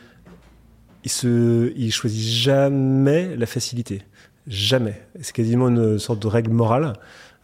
il 1.05 1.09
se, 1.09 1.71
il 1.77 1.93
choisit 1.93 2.21
jamais 2.21 3.37
la 3.37 3.45
facilité, 3.45 4.01
jamais. 4.47 5.01
C'est 5.21 5.33
quasiment 5.33 5.69
une 5.69 5.97
sorte 5.97 6.21
de 6.21 6.27
règle 6.27 6.51
morale. 6.51 6.91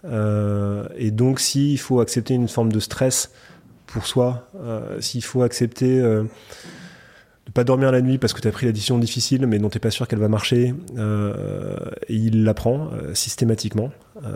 et 0.04 1.12
donc, 1.12 1.40
s'il 1.40 1.80
faut 1.80 2.02
accepter 2.02 2.34
une 2.34 2.50
forme 2.50 2.74
de 2.74 2.82
stress 2.82 3.32
pour 3.88 4.08
soi, 4.08 4.50
euh, 4.58 5.00
s'il 5.00 5.24
faut 5.24 5.42
accepter 5.42 6.02
euh, 6.02 6.26
de 7.46 7.52
pas 7.52 7.64
dormir 7.64 7.92
la 7.92 8.02
nuit 8.02 8.18
parce 8.18 8.34
que 8.34 8.42
tu 8.42 8.48
as 8.48 8.52
pris 8.52 8.66
la 8.66 8.72
décision 8.72 8.98
difficile 8.98 9.46
mais 9.48 9.60
dont 9.60 9.70
tu 9.70 9.80
pas 9.80 9.92
sûr 9.92 10.08
qu'elle 10.08 10.20
va 10.20 10.28
marcher, 10.28 10.74
euh, 10.98 11.76
et 12.08 12.16
il 12.16 12.44
l'apprend 12.44 12.90
systématiquement. 13.14 13.92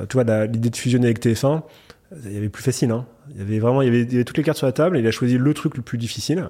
tu 0.10 0.14
vois, 0.14 0.46
l'idée 0.46 0.70
de 0.70 0.76
fusionner 0.76 1.08
avec 1.08 1.24
TF1, 1.24 1.64
il 2.26 2.34
y 2.34 2.38
avait 2.38 2.50
plus 2.50 2.64
facile. 2.64 2.92
Hein. 2.92 3.06
Il, 3.32 3.38
y 3.38 3.42
avait 3.42 3.60
vraiment, 3.60 3.82
il 3.82 3.94
y 3.94 4.16
avait, 4.16 4.24
toutes 4.24 4.38
les 4.38 4.44
cartes 4.44 4.58
sur 4.58 4.68
la 4.68 4.74
table 4.74 4.98
il 4.98 5.06
a 5.06 5.12
choisi 5.12 5.38
le 5.38 5.54
truc 5.54 5.76
le 5.78 5.84
plus 5.84 5.98
difficile. 5.98 6.50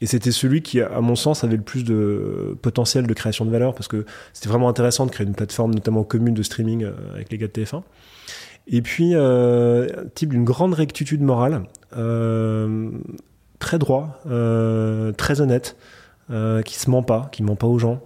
Et 0.00 0.06
c'était 0.06 0.32
celui 0.32 0.62
qui, 0.62 0.80
à 0.80 1.00
mon 1.00 1.14
sens, 1.14 1.44
avait 1.44 1.56
le 1.56 1.62
plus 1.62 1.84
de 1.84 2.58
potentiel 2.60 3.06
de 3.06 3.14
création 3.14 3.44
de 3.44 3.50
valeur 3.50 3.72
parce 3.72 3.86
que 3.86 4.04
c'était 4.32 4.48
vraiment 4.48 4.68
intéressant 4.68 5.06
de 5.06 5.12
créer 5.12 5.26
une 5.26 5.34
plateforme, 5.34 5.72
notamment 5.72 6.02
commune 6.02 6.34
de 6.34 6.42
streaming 6.42 6.88
avec 7.14 7.30
les 7.30 7.38
gars 7.38 7.46
de 7.46 7.52
TF1. 7.52 7.82
Et 8.66 8.82
puis, 8.82 9.14
euh, 9.14 9.88
type 10.14 10.30
d'une 10.30 10.44
grande 10.44 10.74
rectitude 10.74 11.20
morale, 11.20 11.64
euh, 11.96 12.90
très 13.62 13.78
droit, 13.78 14.20
euh, 14.28 15.12
très 15.12 15.40
honnête, 15.40 15.76
qui 16.64 16.74
se 16.78 16.90
ment 16.90 17.02
pas, 17.02 17.28
qui 17.30 17.42
ment 17.42 17.56
pas 17.56 17.66
aux 17.66 17.78
gens, 17.78 18.00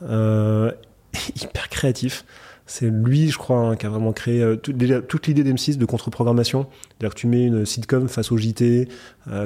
hyper 0.02 1.68
créatif. 1.68 2.24
C'est 2.64 2.86
lui, 2.86 3.28
je 3.28 3.36
crois, 3.36 3.58
hein, 3.58 3.76
qui 3.76 3.86
a 3.86 3.88
vraiment 3.88 4.12
créé 4.12 4.56
toute 4.56 5.26
l'idée 5.26 5.44
d'M6 5.44 5.76
de 5.76 5.84
contre-programmation. 5.84 6.66
C'est-à-dire 6.70 7.14
que 7.14 7.20
tu 7.20 7.26
mets 7.26 7.44
une 7.44 7.66
sitcom 7.66 8.08
face 8.08 8.30
au 8.30 8.38
JT, 8.38 8.88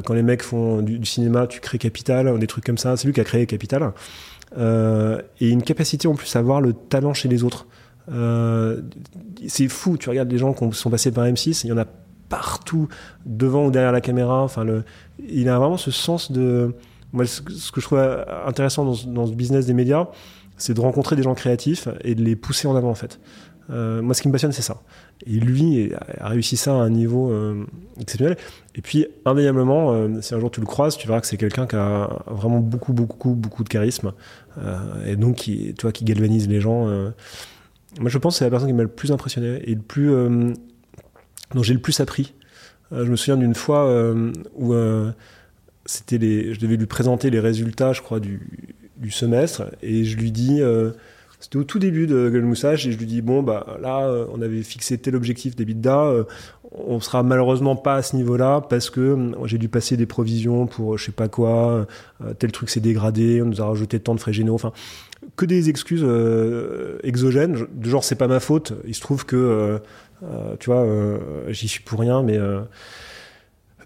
quand 0.04 0.12
les 0.12 0.22
mecs 0.22 0.42
font 0.42 0.82
du, 0.82 1.04
cinéma, 1.06 1.46
tu 1.46 1.60
crées 1.60 1.78
Capital, 1.78 2.38
des 2.38 2.46
trucs 2.46 2.64
comme 2.64 2.78
ça. 2.78 2.96
C'est 2.96 3.06
lui 3.06 3.14
qui 3.14 3.20
a 3.20 3.24
créé 3.24 3.46
Capital. 3.46 3.92
et 4.56 5.48
une 5.48 5.62
capacité 5.62 6.06
en 6.06 6.14
plus 6.14 6.36
à 6.36 6.42
voir 6.42 6.60
le 6.60 6.74
talent 6.74 7.14
chez 7.14 7.28
les 7.28 7.42
autres. 7.42 7.66
Euh, 8.12 8.82
c'est 9.48 9.68
fou, 9.68 9.96
tu 9.96 10.08
regardes 10.08 10.30
les 10.30 10.38
gens 10.38 10.52
qui 10.52 10.72
sont 10.72 10.90
passés 10.90 11.10
par 11.10 11.24
M6, 11.24 11.62
il 11.64 11.68
y 11.68 11.72
en 11.72 11.78
a 11.78 11.86
partout, 12.28 12.88
devant 13.24 13.66
ou 13.66 13.70
derrière 13.70 13.92
la 13.92 14.00
caméra. 14.00 14.42
Enfin, 14.42 14.64
il 15.28 15.48
a 15.48 15.58
vraiment 15.58 15.76
ce 15.76 15.90
sens 15.90 16.32
de. 16.32 16.74
Moi, 17.12 17.26
ce, 17.26 17.40
que 17.40 17.80
je 17.80 17.86
trouve 17.86 18.00
intéressant 18.46 18.84
dans, 18.84 19.26
ce 19.26 19.32
business 19.32 19.66
des 19.66 19.74
médias, 19.74 20.08
c'est 20.56 20.74
de 20.74 20.80
rencontrer 20.80 21.16
des 21.16 21.22
gens 21.22 21.34
créatifs 21.34 21.88
et 22.02 22.14
de 22.14 22.22
les 22.22 22.36
pousser 22.36 22.68
en 22.68 22.76
avant, 22.76 22.90
en 22.90 22.94
fait. 22.94 23.20
Euh, 23.70 24.00
moi, 24.02 24.14
ce 24.14 24.22
qui 24.22 24.28
me 24.28 24.32
passionne, 24.32 24.52
c'est 24.52 24.62
ça. 24.62 24.82
Et 25.26 25.32
lui 25.32 25.92
a 26.20 26.28
réussi 26.28 26.56
ça 26.56 26.72
à 26.72 26.76
un 26.76 26.90
niveau 26.90 27.30
euh, 27.30 27.64
exceptionnel. 28.00 28.36
Et 28.74 28.82
puis, 28.82 29.06
indéniablement, 29.24 29.92
euh, 29.92 30.20
si 30.20 30.34
un 30.34 30.40
jour 30.40 30.50
tu 30.50 30.60
le 30.60 30.66
croises, 30.66 30.96
tu 30.96 31.06
verras 31.08 31.20
que 31.20 31.26
c'est 31.26 31.36
quelqu'un 31.36 31.66
qui 31.66 31.76
a 31.76 32.22
vraiment 32.26 32.60
beaucoup, 32.60 32.92
beaucoup, 32.92 33.34
beaucoup 33.34 33.64
de 33.64 33.68
charisme. 33.68 34.12
et 35.06 35.16
donc, 35.16 35.36
qui, 35.36 35.74
tu 35.76 35.82
vois, 35.82 35.92
qui 35.92 36.04
galvanise 36.04 36.48
les 36.48 36.60
gens. 36.60 36.86
Moi, 38.00 38.10
je 38.10 38.18
pense 38.18 38.34
que 38.34 38.38
c'est 38.38 38.44
la 38.44 38.50
personne 38.50 38.68
qui 38.68 38.74
m'a 38.74 38.82
le 38.82 38.88
plus 38.88 39.10
impressionné 39.10 39.62
et 39.64 39.74
le 39.74 39.80
plus, 39.80 40.12
dont 41.54 41.62
j'ai 41.62 41.74
le 41.74 41.80
plus 41.80 42.00
appris. 42.00 42.34
Euh, 42.92 43.04
je 43.04 43.10
me 43.10 43.16
souviens 43.16 43.36
d'une 43.36 43.54
fois 43.54 43.86
euh, 43.86 44.32
où 44.54 44.74
c'était 45.84 46.18
les, 46.18 46.54
je 46.54 46.60
devais 46.60 46.76
lui 46.76 46.86
présenter 46.86 47.30
les 47.30 47.40
résultats, 47.40 47.92
je 47.92 48.02
crois, 48.02 48.20
du, 48.20 48.40
semestre, 49.10 49.64
et 49.82 50.04
je 50.04 50.16
lui 50.16 50.32
dis, 50.32 50.60
c'était 51.38 51.58
au 51.58 51.64
tout 51.64 51.78
début 51.78 52.08
de 52.08 52.40
Moussage, 52.40 52.88
et 52.88 52.92
je 52.92 52.98
lui 52.98 53.06
dis, 53.06 53.22
bon, 53.22 53.42
bah 53.42 53.78
là, 53.80 54.10
on 54.32 54.42
avait 54.42 54.62
fixé 54.62 54.98
tel 54.98 55.14
objectif 55.14 55.54
d'EBITDA, 55.54 56.26
on 56.72 56.98
sera 56.98 57.22
malheureusement 57.22 57.76
pas 57.76 57.94
à 57.94 58.02
ce 58.02 58.16
niveau-là 58.16 58.62
parce 58.68 58.90
que 58.90 59.32
j'ai 59.44 59.58
dû 59.58 59.68
passer 59.68 59.96
des 59.96 60.06
provisions 60.06 60.66
pour 60.66 60.98
je 60.98 61.04
sais 61.04 61.12
pas 61.12 61.28
quoi, 61.28 61.86
tel 62.40 62.50
truc 62.50 62.68
s'est 62.68 62.80
dégradé, 62.80 63.42
on 63.42 63.46
nous 63.46 63.62
a 63.62 63.66
rajouté 63.66 64.00
tant 64.00 64.16
de 64.16 64.20
frais 64.20 64.32
généraux, 64.32 64.56
enfin 64.56 64.72
que 65.34 65.44
des 65.44 65.68
excuses 65.68 66.04
euh, 66.04 66.98
exogènes, 67.02 67.66
genre 67.82 68.04
c'est 68.04 68.14
pas 68.14 68.28
ma 68.28 68.40
faute, 68.40 68.74
il 68.86 68.94
se 68.94 69.00
trouve 69.00 69.26
que, 69.26 69.36
euh, 69.36 69.40
euh, 69.40 69.78
tu 70.58 70.70
vois, 70.70 70.86
j'y 71.48 71.68
suis 71.68 71.82
pour 71.82 72.00
rien, 72.00 72.22
mais 72.22 72.38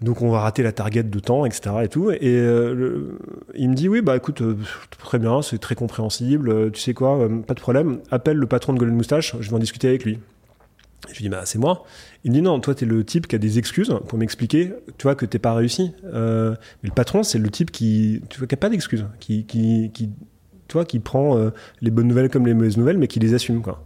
donc 0.01 0.21
on 0.21 0.31
va 0.31 0.39
rater 0.39 0.63
la 0.63 0.71
target 0.71 1.03
de 1.03 1.19
temps, 1.19 1.45
etc. 1.45 1.75
Et 1.83 1.87
tout. 1.87 2.11
Et 2.11 2.37
il 3.55 3.69
me 3.69 3.73
dit 3.73 3.89
oui, 3.89 4.01
bah 4.01 4.15
écoute, 4.15 4.41
très 4.99 5.19
bien, 5.19 5.41
c'est 5.41 5.59
très 5.59 5.75
compréhensible. 5.75 6.71
tu 6.71 6.79
sais 6.79 6.93
quoi, 6.93 7.27
pas 7.45 7.53
de 7.53 7.59
problème. 7.59 7.99
Appelle 8.09 8.37
le 8.37 8.47
patron 8.47 8.73
de 8.73 8.79
Golden 8.79 8.95
Moustache, 8.95 9.35
je 9.39 9.49
vais 9.49 9.55
en 9.55 9.59
discuter 9.59 9.89
avec 9.89 10.05
lui. 10.05 10.19
je 11.09 11.15
lui 11.15 11.23
dis 11.23 11.29
bah 11.29 11.43
c'est 11.45 11.59
moi. 11.59 11.85
Il 12.23 12.31
me 12.31 12.35
dit 12.35 12.41
non, 12.41 12.59
toi 12.59 12.75
t'es 12.75 12.85
le 12.85 13.03
type 13.03 13.27
qui 13.27 13.35
a 13.35 13.39
des 13.39 13.57
excuses 13.59 13.93
pour 14.07 14.17
m'expliquer, 14.17 14.73
tu 14.97 15.03
vois 15.03 15.15
que 15.15 15.25
t'es 15.25 15.39
pas 15.39 15.53
réussi. 15.53 15.93
mais 16.03 16.09
le 16.81 16.93
patron 16.95 17.23
c'est 17.23 17.39
le 17.39 17.49
type 17.49 17.71
qui, 17.71 18.21
tu 18.29 18.39
vois, 18.39 18.47
qui 18.47 18.55
a 18.55 18.57
pas 18.57 18.69
d'excuses, 18.69 19.05
qui, 19.19 19.45
qui, 19.45 19.91
qui 19.93 20.09
toi, 20.71 20.85
qui 20.85 20.99
prend 20.99 21.37
euh, 21.37 21.49
les 21.81 21.91
bonnes 21.91 22.07
nouvelles 22.07 22.29
comme 22.29 22.47
les 22.47 22.53
mauvaises 22.53 22.77
nouvelles, 22.77 22.97
mais 22.97 23.07
qui 23.07 23.19
les 23.19 23.33
assume. 23.33 23.61
Quoi. 23.61 23.83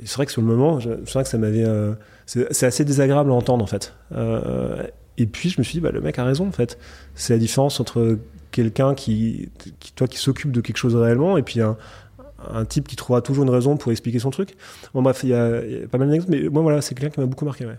Et 0.00 0.06
c'est 0.06 0.16
vrai 0.16 0.26
que 0.26 0.32
sur 0.32 0.42
le 0.42 0.46
moment, 0.46 0.80
c'est 0.80 1.12
vrai 1.12 1.24
que 1.24 1.28
ça 1.28 1.38
m'avait. 1.38 1.64
Euh, 1.64 1.94
c'est 2.26 2.66
assez 2.66 2.84
désagréable 2.84 3.30
à 3.30 3.34
entendre, 3.34 3.64
en 3.64 3.66
fait. 3.66 3.94
Euh, 4.12 4.82
et 5.16 5.26
puis, 5.26 5.50
je 5.50 5.58
me 5.58 5.64
suis 5.64 5.74
dit, 5.74 5.80
bah, 5.80 5.90
le 5.90 6.00
mec 6.00 6.18
a 6.18 6.24
raison, 6.24 6.46
en 6.46 6.52
fait. 6.52 6.78
C'est 7.14 7.32
la 7.32 7.38
différence 7.38 7.80
entre 7.80 8.18
quelqu'un 8.50 8.94
qui, 8.94 9.50
qui, 9.80 9.92
toi, 9.92 10.06
qui 10.06 10.18
s'occupe 10.18 10.52
de 10.52 10.60
quelque 10.60 10.76
chose 10.76 10.94
réellement 10.94 11.36
et 11.36 11.42
puis 11.42 11.60
un, 11.60 11.76
un 12.48 12.64
type 12.64 12.86
qui 12.86 12.96
trouvera 12.96 13.20
toujours 13.20 13.44
une 13.44 13.50
raison 13.50 13.76
pour 13.76 13.90
expliquer 13.92 14.18
son 14.18 14.30
truc. 14.30 14.56
Bon, 14.94 15.02
bref, 15.02 15.20
il 15.24 15.30
y, 15.30 15.34
a 15.34 15.60
pas 15.90 15.98
mal 15.98 16.10
d'exemples, 16.10 16.36
mais 16.36 16.48
moi, 16.48 16.62
voilà, 16.62 16.80
c'est 16.80 16.94
quelqu'un 16.94 17.12
qui 17.12 17.20
m'a 17.20 17.26
beaucoup 17.26 17.44
marqué. 17.44 17.66
Ouais. 17.66 17.78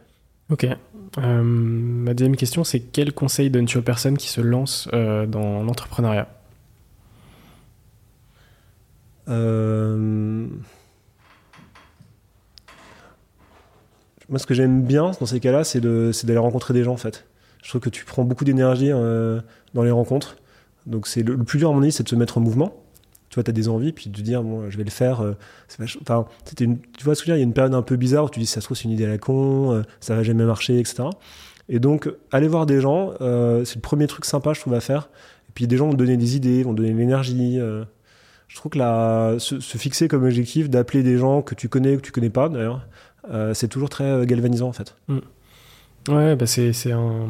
Ok. 0.52 0.68
ma 1.18 2.14
deuxième 2.14 2.36
question, 2.36 2.64
c'est 2.64 2.80
quel 2.80 3.14
conseil 3.14 3.50
donnes-tu 3.50 3.78
aux 3.78 3.84
personnes 3.84 4.18
qui 4.18 4.28
se 4.28 4.42
lancent 4.42 4.90
dans 4.92 5.64
l'entrepreneuriat? 5.64 6.28
Moi, 14.30 14.40
ce 14.40 14.46
que 14.46 14.54
j'aime 14.54 14.84
bien 14.84 15.12
dans 15.20 15.26
ces 15.26 15.40
cas-là, 15.40 15.64
c'est 15.64 15.80
d'aller 15.80 16.38
rencontrer 16.38 16.74
des 16.74 16.84
gens, 16.84 16.94
en 16.94 16.98
fait. 16.98 17.26
Je 17.64 17.70
trouve 17.70 17.82
que 17.82 17.90
tu 17.90 18.06
prends 18.06 18.24
beaucoup 18.24 18.46
d'énergie 18.46 18.92
euh, 18.92 19.42
dans 19.74 19.84
les 19.84 19.92
rencontres. 19.92 20.38
Donc, 20.86 21.08
c'est 21.08 21.24
le, 21.24 21.38
plus 21.38 21.60
dur, 21.60 21.70
à 21.70 21.74
mon 21.74 21.82
avis, 21.82 21.92
c'est 21.92 22.04
de 22.04 22.10
se 22.10 22.16
mettre 22.16 22.38
en 22.38 22.42
mouvement. 22.42 22.74
Tu 23.30 23.36
vois, 23.36 23.44
tu 23.44 23.50
as 23.50 23.54
des 23.54 23.70
envies, 23.70 23.92
puis 23.92 24.10
de 24.10 24.22
dire, 24.22 24.44
bon, 24.44 24.70
je 24.70 24.78
vais 24.78 24.84
le 24.84 24.90
faire. 24.90 25.22
Euh, 25.22 25.34
enfin, 26.02 26.26
tu 26.56 26.68
vois 27.04 27.16
ce 27.16 27.22
que 27.22 27.28
je 27.28 27.32
veux 27.32 27.36
dire? 27.36 27.36
Il 27.36 27.40
y 27.40 27.42
a 27.42 27.44
une 27.44 27.54
période 27.54 27.74
un 27.74 27.82
peu 27.82 27.96
bizarre 27.96 28.26
où 28.26 28.30
tu 28.30 28.40
dis, 28.40 28.46
ça 28.46 28.62
se 28.62 28.66
trouve, 28.66 28.78
c'est 28.78 28.86
une 28.86 28.92
idée 28.92 29.06
à 29.06 29.10
la 29.10 29.18
con, 29.18 29.84
ça 30.00 30.16
va 30.16 30.24
jamais 30.24 30.46
marcher, 30.46 30.80
etc. 30.80 31.04
Et 31.68 31.80
donc, 31.80 32.10
aller 32.32 32.48
voir 32.48 32.66
des 32.66 32.82
gens, 32.82 33.14
c'est 33.20 33.76
le 33.76 33.82
premier 33.82 34.08
truc 34.08 34.26
sympa, 34.26 34.54
je 34.54 34.62
trouve, 34.62 34.74
à 34.74 34.80
faire. 34.80 35.10
Et 35.50 35.52
puis, 35.54 35.68
des 35.68 35.78
gens 35.78 35.88
vont 35.88 35.94
te 35.94 35.98
donner 35.98 36.18
des 36.18 36.36
idées, 36.36 36.64
vont 36.64 36.72
te 36.72 36.78
donner 36.78 36.94
de 36.94 36.98
l'énergie 36.98 37.60
je 38.50 38.56
trouve 38.56 38.72
que 38.72 38.80
la, 38.80 39.36
se, 39.38 39.60
fixer 39.60 40.08
comme 40.08 40.24
objectif 40.24 40.70
d'appeler 40.70 41.04
des 41.04 41.18
gens 41.18 41.42
que 41.42 41.56
tu 41.56 41.70
connais 41.70 41.94
ou 41.94 41.98
que 41.98 42.02
tu 42.02 42.12
connais 42.12 42.32
pas 42.32 42.50
d'ailleurs, 42.50 42.78
euh, 42.78 42.80
c'est 43.54 43.68
toujours 43.68 43.90
très 43.90 44.06
euh, 44.06 44.26
galvanisant 44.26 44.68
en 44.68 44.74
fait. 44.74 44.96
Mm. 45.08 45.20
Ouais, 46.08 46.36
bah 46.36 46.48
c'est, 46.48 46.92
un... 46.92 47.28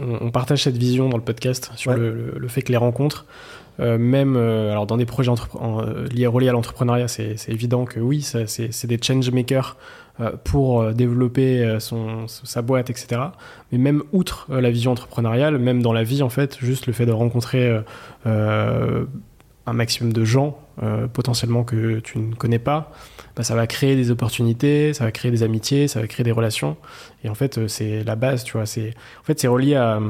on 0.00 0.30
partage 0.30 0.62
cette 0.62 0.78
vision 0.78 1.08
dans 1.10 1.16
le 1.18 1.22
podcast 1.22 1.72
sur 1.74 1.92
le, 1.92 2.48
fait 2.48 2.62
que 2.62 2.70
les 2.70 2.78
rencontres, 2.78 3.26
euh, 3.80 3.98
même 3.98 4.36
alors 4.36 4.86
dans 4.86 4.96
des 4.96 5.04
projets 5.04 5.30
liés, 6.10 6.26
reliés 6.26 6.48
à 6.48 6.52
l'entrepreneuriat, 6.52 7.08
c'est, 7.08 7.36
évident 7.48 7.84
que 7.84 8.00
oui, 8.00 8.22
c'est, 8.22 8.86
des 8.86 8.98
change 9.02 9.30
makers 9.30 9.76
pour 10.44 10.90
développer 10.94 11.76
son, 11.80 12.26
sa 12.28 12.62
boîte, 12.62 12.88
etc. 12.88 13.20
Mais 13.72 13.78
même 13.78 14.02
outre 14.12 14.46
la 14.48 14.70
vision 14.70 14.92
entrepreneuriale, 14.92 15.58
même 15.58 15.82
dans 15.82 15.92
la 15.92 16.04
vie, 16.04 16.22
en 16.22 16.30
fait, 16.30 16.56
juste 16.60 16.86
le 16.86 16.94
fait 16.94 17.04
de 17.04 17.12
rencontrer 17.12 17.82
un 19.68 19.72
maximum 19.72 20.12
de 20.12 20.24
gens 20.24 20.58
euh, 20.82 21.06
potentiellement 21.06 21.64
que 21.64 22.00
tu 22.00 22.18
ne 22.18 22.34
connais 22.34 22.58
pas, 22.58 22.92
bah, 23.38 23.44
ça 23.44 23.54
va 23.54 23.68
créer 23.68 23.94
des 23.94 24.10
opportunités, 24.10 24.92
ça 24.92 25.04
va 25.04 25.12
créer 25.12 25.30
des 25.30 25.44
amitiés, 25.44 25.86
ça 25.86 26.00
va 26.00 26.08
créer 26.08 26.24
des 26.24 26.32
relations. 26.32 26.76
Et 27.22 27.28
en 27.28 27.36
fait, 27.36 27.56
euh, 27.56 27.68
c'est 27.68 28.02
la 28.02 28.16
base, 28.16 28.42
tu 28.42 28.54
vois. 28.54 28.66
C'est 28.66 28.90
en 29.20 29.22
fait 29.22 29.38
c'est 29.38 29.46
relié 29.46 29.76
à. 29.76 30.00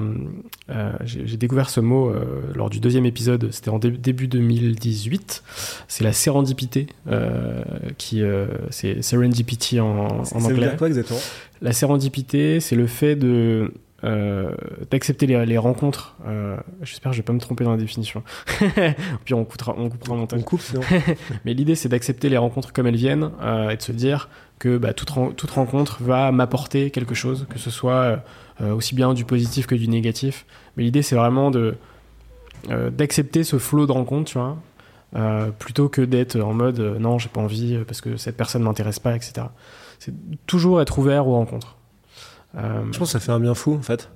Euh, 0.71 0.93
j'ai 1.05 1.37
découvert 1.37 1.69
ce 1.69 1.81
mot 1.81 2.11
lors 2.55 2.71
du 2.71 2.81
deuxième 2.81 3.05
épisode. 3.05 3.51
C'était 3.53 3.69
en 3.69 3.79
début 3.79 4.29
2018. 4.29 5.43
C'est 5.89 6.05
la 6.05 6.13
sérendipité, 6.15 6.87
qui 7.99 8.23
c'est 8.71 9.03
serendipity 9.03 9.81
en, 9.81 10.23
en 10.23 10.45
anglais. 10.45 10.75
quoi 10.79 10.89
exactement? 10.89 11.21
La 11.61 11.73
sérendipité, 11.73 12.61
c'est 12.61 12.77
le 12.77 12.87
fait 12.87 13.15
de 13.17 13.73
euh, 14.05 14.53
d'accepter 14.91 15.27
les, 15.27 15.59
rencontres. 15.59 16.17
Euh, 16.27 16.57
j'espère 16.83 17.11
que 17.11 17.17
je 17.17 17.21
vais 17.21 17.25
pas 17.25 17.33
me 17.33 17.41
tromper 17.41 17.65
dans 17.65 17.73
la 17.73 17.77
définition. 17.77 18.23
Puis 19.25 19.35
on 19.35 19.45
coupera, 19.45 19.75
on 19.77 19.89
coupera 19.89 20.15
en 20.15 20.19
montage. 20.19 20.41
On 20.41 20.43
coupe, 20.43 20.63
Mais 21.45 21.55
l'idée, 21.55 21.75
c'est 21.75 21.89
d'accepter 21.89 22.29
les 22.29 22.39
rencontres 22.39 22.73
comme 22.73 22.87
elles 22.87 22.97
viennent 22.97 23.31
euh, 23.43 23.71
et 23.71 23.77
de 23.77 23.83
se 23.83 23.93
dire 23.93 24.29
que 24.59 24.79
bah, 24.79 24.93
toute, 24.93 25.13
toute, 25.37 25.51
rencontre 25.51 26.03
va 26.03 26.33
m'apporter 26.33 26.91
quelque 26.91 27.15
chose, 27.15 27.47
que 27.51 27.59
ce 27.59 27.71
soit 27.71 28.23
aussi 28.61 28.97
bien 28.97 29.15
du 29.15 29.25
positif 29.25 29.69
que 29.69 29.77
du 29.77 29.87
négatif. 29.87 30.45
Mais 30.77 30.83
l'idée, 30.83 31.03
c'est 31.03 31.15
vraiment 31.15 31.51
de 31.51 31.77
d'accepter 32.91 33.45
ce 33.45 33.57
flot 33.57 33.87
de 33.87 33.93
rencontres, 33.93 34.33
tu 34.33 34.37
vois, 34.37 34.59
euh, 35.17 35.51
plutôt 35.51 35.89
que 35.89 36.03
d'être 36.03 36.39
en 36.39 36.53
mode 36.53 36.81
euh, 36.81 36.99
non, 36.99 37.19
j'ai 37.19 37.31
pas 37.31 37.41
envie 37.41 37.77
euh, 37.77 37.85
parce 37.85 38.03
que 38.03 38.19
cette 38.19 38.37
personne 38.37 38.63
m'intéresse 38.63 38.99
pas, 38.99 39.17
etc. 39.17 39.47
C'est 39.99 40.13
toujours 40.47 40.83
être 40.83 40.99
ouvert 40.99 41.27
aux 41.27 41.35
rencontres. 41.35 41.78
Euh, 42.57 42.83
Je 42.93 42.99
pense 42.99 43.09
que 43.09 43.13
ça 43.13 43.21
fait 43.21 43.33
un 43.33 43.41
bien 43.41 43.55
fou, 43.55 43.75
en 43.75 43.83
fait. 43.83 44.09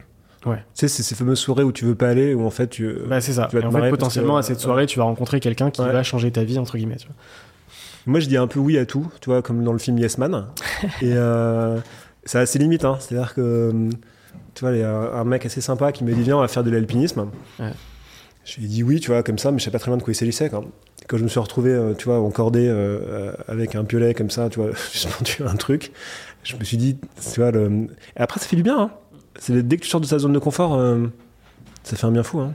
Ouais. 0.47 0.57
Tu 0.57 0.63
sais, 0.75 0.89
c'est 0.89 1.03
ces 1.03 1.15
fameuses 1.15 1.39
soirées 1.39 1.63
où 1.63 1.71
tu 1.71 1.85
veux 1.85 1.95
pas 1.95 2.09
aller, 2.09 2.35
où 2.35 2.45
en 2.45 2.51
fait 2.51 2.67
tu. 2.69 2.93
bah, 3.07 3.21
c'est 3.21 3.35
ça. 3.35 3.47
tu 3.49 3.57
vas 3.57 3.63
te 3.63 3.67
en 3.69 3.71
fait, 3.71 3.91
potentiellement, 3.91 4.35
que- 4.35 4.39
à 4.41 4.43
cette 4.43 4.59
soirée, 4.59 4.87
tu 4.87 4.99
vas 4.99 5.05
rencontrer 5.05 5.39
quelqu'un 5.39 5.71
qui 5.71 5.81
Ouais. 5.83 5.93
va 5.93 6.03
changer 6.03 6.33
ta 6.33 6.43
vie, 6.43 6.59
entre 6.59 6.77
guillemets. 6.77 6.97
tu 6.97 7.07
vois. 7.07 7.17
Moi, 8.07 8.19
je 8.19 8.27
dis 8.27 8.37
un 8.37 8.49
peu 8.49 8.59
oui 8.59 8.77
à 8.79 8.85
tout, 8.87 9.07
tu 9.21 9.31
vois, 9.31 9.43
comme 9.43 9.63
dans 9.63 9.73
le 9.73 9.79
film 9.79 9.97
Yes 9.99 10.19
Man. 10.19 10.47
et 11.01 11.13
euh, 11.15 11.79
ça 12.25 12.41
a 12.41 12.47
ses 12.47 12.59
limites, 12.59 12.85
hein. 12.85 12.97
C'est-à-dire 12.99 13.35
que, 13.35 13.41
euh, 13.41 13.91
tu 14.55 14.65
vois, 14.65 14.73
il 14.73 14.81
y 14.81 14.83
a 14.83 14.93
un 14.93 15.25
mec 15.25 15.47
assez 15.47 15.61
sympa 15.61 15.93
qui 15.93 16.03
me 16.03 16.13
dit 16.13 16.23
Viens, 16.23 16.39
on 16.39 16.41
va 16.41 16.49
faire 16.49 16.65
de 16.65 16.71
l'alpinisme. 16.73 17.29
Ouais. 17.61 17.71
Je 18.45 18.57
lui 18.57 18.65
ai 18.65 18.69
dit 18.69 18.83
oui, 18.83 18.99
tu 18.99 19.13
vois, 19.13 19.23
comme 19.23 19.39
ça, 19.39 19.53
mais 19.53 19.61
je 19.61 19.65
sais 19.65 19.71
pas 19.71 19.79
très 19.79 19.93
bien 19.93 19.99
de 19.99 20.03
quoi 20.03 20.13
il 20.13 20.17
s'agissait. 20.17 20.51
Quand, 20.51 20.65
quand 21.07 21.17
je 21.17 21.23
me 21.23 21.29
suis 21.29 21.39
retrouvé, 21.39 21.71
euh, 21.71 21.95
tu 21.95 22.07
vois, 22.07 22.19
en 22.19 22.31
cordée 22.33 22.67
euh, 22.67 22.99
euh, 23.07 23.33
avec 23.47 23.77
un 23.77 23.85
piolet 23.85 24.15
comme 24.15 24.31
ça, 24.31 24.49
tu 24.49 24.59
vois, 24.59 24.71
suspendu 24.91 25.37
à 25.47 25.51
un 25.51 25.55
truc, 25.55 25.93
je 26.43 26.57
me 26.57 26.65
suis 26.65 26.77
dit, 26.77 26.97
tu 27.33 27.41
vois, 27.41 27.51
le... 27.51 27.87
et 28.17 28.21
après, 28.21 28.41
ça 28.41 28.47
fait 28.47 28.57
du 28.57 28.63
bien. 28.63 28.79
Hein. 28.81 28.91
C'est 29.39 29.67
dès 29.67 29.77
que 29.77 29.83
tu 29.83 29.89
sors 29.89 30.01
de 30.01 30.07
ta 30.07 30.19
zone 30.19 30.33
de 30.33 30.39
confort, 30.39 30.75
euh, 30.75 31.07
ça 31.83 31.97
fait 31.97 32.07
un 32.07 32.13
bien 32.13 32.23
fou. 32.23 32.41
Hein. 32.41 32.53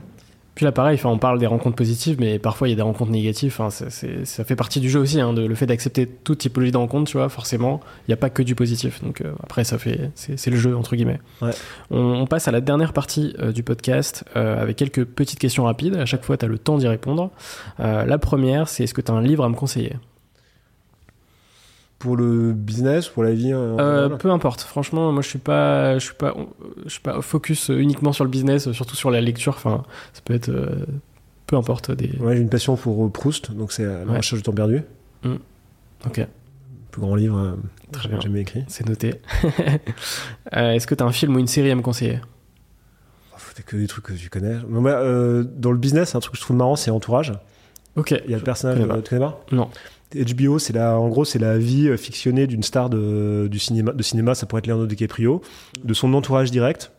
Puis 0.54 0.64
là, 0.64 0.72
pareil, 0.72 0.98
on 1.04 1.18
parle 1.18 1.38
des 1.38 1.46
rencontres 1.46 1.76
positives, 1.76 2.16
mais 2.18 2.40
parfois 2.40 2.66
il 2.66 2.72
y 2.72 2.74
a 2.74 2.76
des 2.76 2.82
rencontres 2.82 3.12
négatives. 3.12 3.52
Enfin, 3.56 3.70
c'est- 3.70 3.90
c'est- 3.90 4.24
ça 4.24 4.42
fait 4.42 4.56
partie 4.56 4.80
du 4.80 4.90
jeu 4.90 4.98
aussi, 4.98 5.20
hein, 5.20 5.32
de, 5.32 5.42
le 5.46 5.54
fait 5.54 5.66
d'accepter 5.66 6.06
toute 6.08 6.38
typologie 6.38 6.72
de 6.72 6.76
rencontre, 6.76 7.08
tu 7.08 7.16
vois. 7.16 7.28
Forcément, 7.28 7.78
il 8.06 8.10
n'y 8.10 8.14
a 8.14 8.16
pas 8.16 8.28
que 8.28 8.42
du 8.42 8.56
positif. 8.56 9.00
Donc 9.04 9.20
euh, 9.20 9.32
après, 9.44 9.62
ça 9.62 9.78
fait, 9.78 10.10
c'est 10.16 10.36
c'est 10.36 10.50
le 10.50 10.56
jeu 10.56 10.76
entre 10.76 10.96
guillemets. 10.96 11.20
Ouais. 11.42 11.52
On, 11.92 11.98
on 12.00 12.26
passe 12.26 12.48
à 12.48 12.50
la 12.50 12.60
dernière 12.60 12.92
partie 12.92 13.36
euh, 13.38 13.52
du 13.52 13.62
podcast 13.62 14.24
euh, 14.34 14.60
avec 14.60 14.76
quelques 14.76 15.04
petites 15.04 15.38
questions 15.38 15.62
rapides. 15.62 15.94
À 15.94 16.06
chaque 16.06 16.24
fois, 16.24 16.36
tu 16.36 16.44
as 16.44 16.48
le 16.48 16.58
temps 16.58 16.76
d'y 16.78 16.88
répondre. 16.88 17.30
La 17.78 18.18
première, 18.18 18.68
c'est 18.68 18.82
est-ce 18.82 18.94
que 18.94 19.00
tu 19.00 19.12
as 19.12 19.14
un 19.14 19.22
livre 19.22 19.44
à 19.44 19.48
me 19.48 19.54
conseiller? 19.54 19.92
Pour 21.98 22.16
le 22.16 22.52
business, 22.52 23.08
pour 23.08 23.24
la 23.24 23.32
vie. 23.32 23.52
en 23.52 23.78
Euh, 23.80 24.08
peu 24.08 24.30
importe. 24.30 24.60
Franchement, 24.62 25.10
moi, 25.10 25.20
je 25.22 25.28
suis 25.28 25.38
pas, 25.40 25.98
je 25.98 26.04
suis 26.04 26.14
pas, 26.14 26.32
je 26.84 26.90
suis 26.90 27.00
pas 27.00 27.20
focus 27.22 27.70
uniquement 27.70 28.12
sur 28.12 28.22
le 28.24 28.30
business, 28.30 28.70
surtout 28.70 28.94
sur 28.94 29.10
la 29.10 29.20
lecture. 29.20 29.54
Enfin, 29.56 29.82
ça 30.12 30.20
peut 30.24 30.34
être, 30.34 30.48
euh, 30.48 30.86
peu 31.46 31.56
importe 31.56 31.90
des. 31.90 32.16
Ouais, 32.20 32.36
j'ai 32.36 32.42
une 32.42 32.50
passion 32.50 32.76
pour 32.76 33.04
euh, 33.04 33.08
Proust, 33.10 33.50
donc 33.52 33.72
c'est 33.72 33.84
La 33.84 34.04
Ouais. 34.04 34.16
recherche 34.18 34.34
du 34.36 34.42
temps 34.42 34.52
perdu. 34.52 34.82
Ok, 36.06 36.18
Le 36.18 36.26
plus 36.92 37.00
grand 37.00 37.16
livre 37.16 37.36
euh, 37.38 37.52
Très 37.90 38.08
bien. 38.08 38.20
jamais 38.20 38.42
écrit. 38.42 38.64
c'est 38.68 38.86
noté. 38.88 39.14
Est-ce 40.52 40.86
que 40.86 40.94
tu 40.94 41.02
as 41.02 41.06
un 41.06 41.10
film 41.12 41.34
ou 41.34 41.38
une 41.40 41.48
série 41.48 41.70
à 41.72 41.74
me 41.74 41.82
conseiller? 41.82 42.20
Oh, 43.32 43.36
C'est 43.56 43.64
que 43.64 43.76
des 43.76 43.88
trucs 43.88 44.04
que 44.04 44.12
tu 44.12 44.30
connais. 44.30 44.56
Mais 44.68 44.80
moi, 44.80 44.92
euh, 44.92 45.42
dans 45.56 45.72
le 45.72 45.78
business, 45.78 46.14
un 46.14 46.20
truc 46.20 46.34
que 46.34 46.38
je 46.38 46.44
trouve 46.44 46.56
marrant, 46.56 46.76
c'est 46.76 46.92
Entourage. 46.92 47.32
Ok. 47.96 48.12
Il 48.24 48.30
y 48.30 48.34
a 48.34 48.38
le 48.38 48.44
personnage. 48.44 48.78
Tu 48.78 48.86
connais 48.86 49.20
pas 49.20 49.40
Non. 49.50 49.68
HBO, 50.14 50.58
c'est 50.58 50.72
la, 50.72 50.98
en 50.98 51.08
gros, 51.08 51.24
c'est 51.24 51.38
la 51.38 51.58
vie 51.58 51.88
euh, 51.88 51.96
fictionnée 51.96 52.46
d'une 52.46 52.62
star 52.62 52.88
de, 52.88 53.48
du 53.50 53.58
cinéma, 53.58 53.92
de 53.92 54.02
cinéma. 54.02 54.34
Ça 54.34 54.46
pourrait 54.46 54.60
être 54.60 54.66
Leonardo 54.66 54.86
DiCaprio, 54.86 55.42
de 55.84 55.94
son 55.94 56.14
entourage 56.14 56.50
direct. 56.50 56.92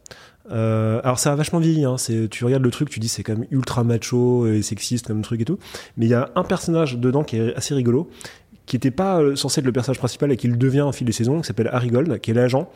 Euh, 0.52 1.00
alors 1.04 1.20
ça 1.20 1.32
a 1.32 1.36
vachement 1.36 1.60
vieilli. 1.60 1.86
Hein, 1.86 1.96
tu 2.30 2.46
regardes 2.46 2.64
le 2.64 2.72
truc, 2.72 2.90
tu 2.90 3.00
dis 3.00 3.08
c'est 3.08 3.24
quand 3.24 3.36
même 3.36 3.48
ultra 3.52 3.84
macho 3.84 4.48
et 4.48 4.62
sexiste 4.62 5.08
comme 5.08 5.22
truc 5.22 5.42
et 5.42 5.46
tout. 5.46 5.58
Mais 5.98 6.06
il 6.06 6.10
y 6.10 6.14
a 6.14 6.30
un 6.36 6.44
personnage 6.44 6.98
dedans 6.98 7.24
qui 7.24 7.38
est 7.38 7.56
assez 7.56 7.74
rigolo, 7.74 8.10
qui 8.66 8.76
n'était 8.76 8.92
pas 8.92 9.22
euh, 9.22 9.36
censé 9.36 9.62
être 9.62 9.66
le 9.66 9.72
personnage 9.72 10.00
principal 10.00 10.32
et 10.32 10.38
qui 10.38 10.48
le 10.48 10.58
devient 10.58 10.82
au 10.82 10.92
fil 10.92 11.06
des 11.06 11.14
saisons, 11.14 11.42
qui 11.42 11.48
s'appelle 11.48 11.70
Harry 11.72 11.90
Gold, 11.90 12.20
qui 12.20 12.32
est 12.32 12.36
l'agent 12.36 12.70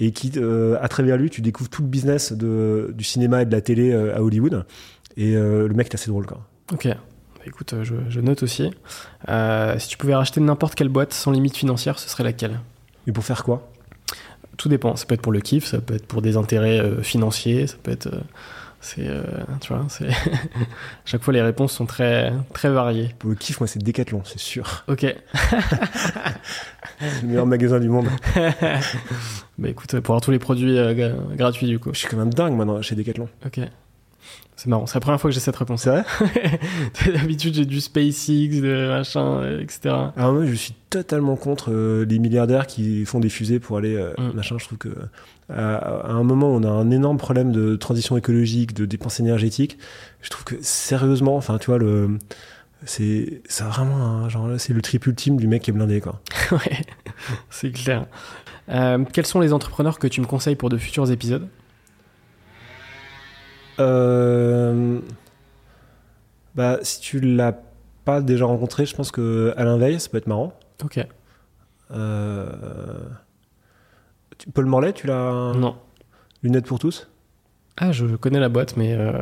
et 0.00 0.10
qui, 0.10 0.32
à 0.38 0.88
travers 0.88 1.16
lui, 1.16 1.30
tu 1.30 1.42
découvres 1.42 1.70
tout 1.70 1.82
le 1.82 1.88
business 1.88 2.32
du 2.32 3.04
cinéma 3.04 3.42
et 3.42 3.46
de 3.46 3.52
la 3.52 3.60
télé 3.60 3.92
à 3.92 4.22
Hollywood. 4.22 4.64
Et 5.16 5.34
le 5.34 5.72
mec 5.74 5.88
est 5.88 5.94
assez 5.94 6.10
drôle, 6.10 6.26
quoi. 6.26 6.46
Ok. 6.72 6.88
Écoute, 7.46 7.72
euh, 7.74 7.84
je, 7.84 7.94
je 8.08 8.20
note 8.20 8.42
aussi. 8.42 8.70
Euh, 9.28 9.78
si 9.78 9.88
tu 9.88 9.96
pouvais 9.96 10.14
racheter 10.14 10.40
n'importe 10.40 10.74
quelle 10.74 10.88
boîte 10.88 11.12
sans 11.12 11.30
limite 11.30 11.56
financière, 11.56 11.98
ce 11.98 12.08
serait 12.08 12.24
laquelle? 12.24 12.58
Mais 13.06 13.12
pour 13.12 13.24
faire 13.24 13.44
quoi? 13.44 13.70
Tout 14.56 14.68
dépend. 14.68 14.96
Ça 14.96 15.06
peut 15.06 15.14
être 15.14 15.22
pour 15.22 15.32
le 15.32 15.40
kiff, 15.40 15.64
ça 15.66 15.80
peut 15.80 15.94
être 15.94 16.06
pour 16.06 16.22
des 16.22 16.36
intérêts 16.36 16.80
euh, 16.80 17.02
financiers, 17.02 17.66
ça 17.66 17.76
peut 17.82 17.92
être. 17.92 18.06
euh, 18.08 18.20
c'est, 18.80 19.08
tu 19.60 19.72
vois, 19.72 19.84
c'est. 19.88 20.08
Chaque 21.04 21.22
fois, 21.22 21.32
les 21.32 21.42
réponses 21.42 21.72
sont 21.72 21.86
très, 21.86 22.32
très 22.52 22.68
variées. 22.70 23.14
Pour 23.18 23.30
le 23.30 23.36
kiff, 23.36 23.58
moi, 23.60 23.66
c'est 23.66 23.82
Decathlon, 23.82 24.22
c'est 24.24 24.38
sûr. 24.38 24.84
Ok. 24.86 25.00
C'est 25.00 25.14
le 27.22 27.26
meilleur 27.28 27.46
magasin 27.46 27.80
du 27.80 27.88
monde. 27.88 28.06
bah 29.58 29.68
écoute, 29.68 29.98
pour 30.00 30.12
avoir 30.14 30.20
tous 30.20 30.30
les 30.30 30.38
produits 30.38 30.74
gra- 30.76 31.14
gratuits 31.36 31.66
du 31.66 31.78
coup. 31.78 31.90
Je 31.92 31.98
suis 31.98 32.08
quand 32.08 32.16
même 32.16 32.32
dingue 32.32 32.54
maintenant 32.54 32.80
chez 32.82 32.94
Decathlon. 32.94 33.28
Ok. 33.44 33.60
C'est 34.56 34.68
marrant, 34.68 34.86
c'est 34.86 34.94
la 34.94 35.00
première 35.00 35.20
fois 35.20 35.28
que 35.28 35.34
j'ai 35.34 35.40
cette 35.40 35.56
réponse. 35.56 35.82
C'est 35.82 35.90
vrai 35.90 36.04
D'habitude, 37.12 37.54
j'ai 37.54 37.66
du 37.66 37.82
SpaceX, 37.82 38.62
de 38.62 38.88
machin, 38.88 39.40
euh, 39.42 39.60
etc. 39.60 39.94
Alors 40.16 40.32
moi, 40.32 40.46
je 40.46 40.54
suis 40.54 40.72
totalement 40.88 41.36
contre 41.36 41.70
euh, 41.70 42.06
les 42.06 42.18
milliardaires 42.18 42.66
qui 42.66 43.04
font 43.04 43.20
des 43.20 43.28
fusées 43.28 43.60
pour 43.60 43.76
aller 43.76 43.94
euh, 43.94 44.14
Mm. 44.16 44.32
machin. 44.34 44.56
Je 44.58 44.64
trouve 44.64 44.78
que 44.78 44.88
à, 45.50 45.76
à 45.76 46.12
un 46.12 46.22
moment, 46.22 46.48
on 46.48 46.62
a 46.62 46.70
un 46.70 46.90
énorme 46.90 47.18
problème 47.18 47.52
de 47.52 47.76
transition 47.76 48.16
écologique, 48.16 48.72
de 48.72 48.86
dépenses 48.86 49.20
énergétiques. 49.20 49.76
Je 50.22 50.30
trouve 50.30 50.44
que 50.44 50.54
sérieusement, 50.62 51.36
enfin, 51.36 51.58
tu 51.58 51.66
vois, 51.66 51.78
le 51.78 52.16
c'est 52.86 53.42
vraiment 53.60 53.96
un, 53.96 54.28
genre 54.30 54.48
là, 54.48 54.58
c'est 54.58 54.72
le 54.72 54.80
trip 54.80 55.06
ultime 55.06 55.36
du 55.36 55.48
mec 55.48 55.62
qui 55.62 55.70
est 55.70 55.74
blindé 55.74 56.00
quoi. 56.00 56.20
ouais, 56.52 56.84
c'est 57.50 57.72
clair. 57.72 58.06
Quels 59.12 59.26
sont 59.26 59.40
les 59.40 59.52
entrepreneurs 59.52 59.98
que 59.98 60.06
tu 60.06 60.20
me 60.22 60.26
conseilles 60.26 60.56
pour 60.56 60.70
de 60.70 60.78
futurs 60.78 61.10
épisodes? 61.10 61.46
Euh, 63.78 64.98
bah 66.54 66.78
si 66.82 67.00
tu 67.00 67.20
l'as 67.20 67.54
pas 68.04 68.20
déjà 68.20 68.46
rencontré, 68.46 68.86
je 68.86 68.94
pense 68.96 69.10
que 69.10 69.52
Alain 69.56 69.76
Veil, 69.78 70.00
ça 70.00 70.08
peut 70.08 70.18
être 70.18 70.26
marrant. 70.26 70.52
Ok. 70.84 71.04
Euh, 71.92 72.48
Paul 74.54 74.66
Morlet, 74.66 74.92
tu 74.92 75.06
l'as 75.06 75.52
Non. 75.54 75.76
Lunettes 76.42 76.66
pour 76.66 76.78
tous? 76.78 77.08
Ah, 77.78 77.92
je 77.92 78.06
connais 78.16 78.40
la 78.40 78.48
boîte, 78.48 78.76
mais 78.76 78.94
euh, 78.94 79.12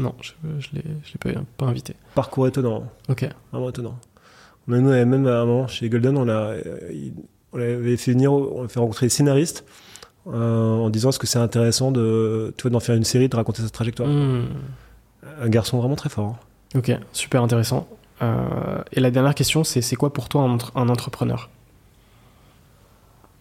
non, 0.00 0.14
je 0.20 0.32
ne 0.44 0.52
l'ai 0.74 0.82
je 1.04 1.12
l'ai 1.24 1.34
pas, 1.34 1.40
pas 1.56 1.66
invité. 1.66 1.96
Parcours 2.14 2.46
étonnant, 2.46 2.84
Ok. 3.08 3.26
vraiment 3.52 3.70
étonnant. 3.70 3.98
On 4.68 4.72
a, 4.74 4.78
nous, 4.78 4.90
même 4.90 5.26
à 5.26 5.40
un 5.40 5.46
moment 5.46 5.66
chez 5.66 5.88
Golden, 5.88 6.16
on, 6.18 6.28
a, 6.28 6.32
euh, 6.32 6.90
on 7.52 7.58
avait 7.58 7.96
fait 7.96 8.12
venir, 8.12 8.32
on 8.32 8.64
a 8.64 8.68
fait 8.68 8.78
rencontrer 8.80 9.06
des 9.06 9.10
scénaristes 9.10 9.64
en 10.26 10.88
disant 10.90 11.08
est-ce 11.10 11.18
que 11.18 11.26
c'est 11.26 11.38
intéressant 11.38 11.90
de, 11.92 12.54
tu 12.56 12.62
vois, 12.62 12.70
d'en 12.70 12.80
faire 12.80 12.94
une 12.94 13.04
série, 13.04 13.28
de 13.28 13.36
raconter 13.36 13.62
sa 13.62 13.70
trajectoire? 13.70 14.08
Hmm. 14.08 14.44
Un 15.40 15.48
garçon 15.48 15.78
vraiment 15.78 15.96
très 15.96 16.08
fort. 16.08 16.26
hein. 16.74 16.78
Ok, 16.78 16.90
super 17.12 17.42
intéressant. 17.42 17.86
Euh, 18.22 18.82
et 18.92 19.00
la 19.00 19.10
dernière 19.10 19.34
question, 19.34 19.64
c'est 19.64 19.82
c'est 19.82 19.96
quoi 19.96 20.12
pour 20.12 20.28
toi 20.28 20.42
un, 20.42 20.50
entre- 20.50 20.72
un 20.76 20.88
entrepreneur? 20.88 21.50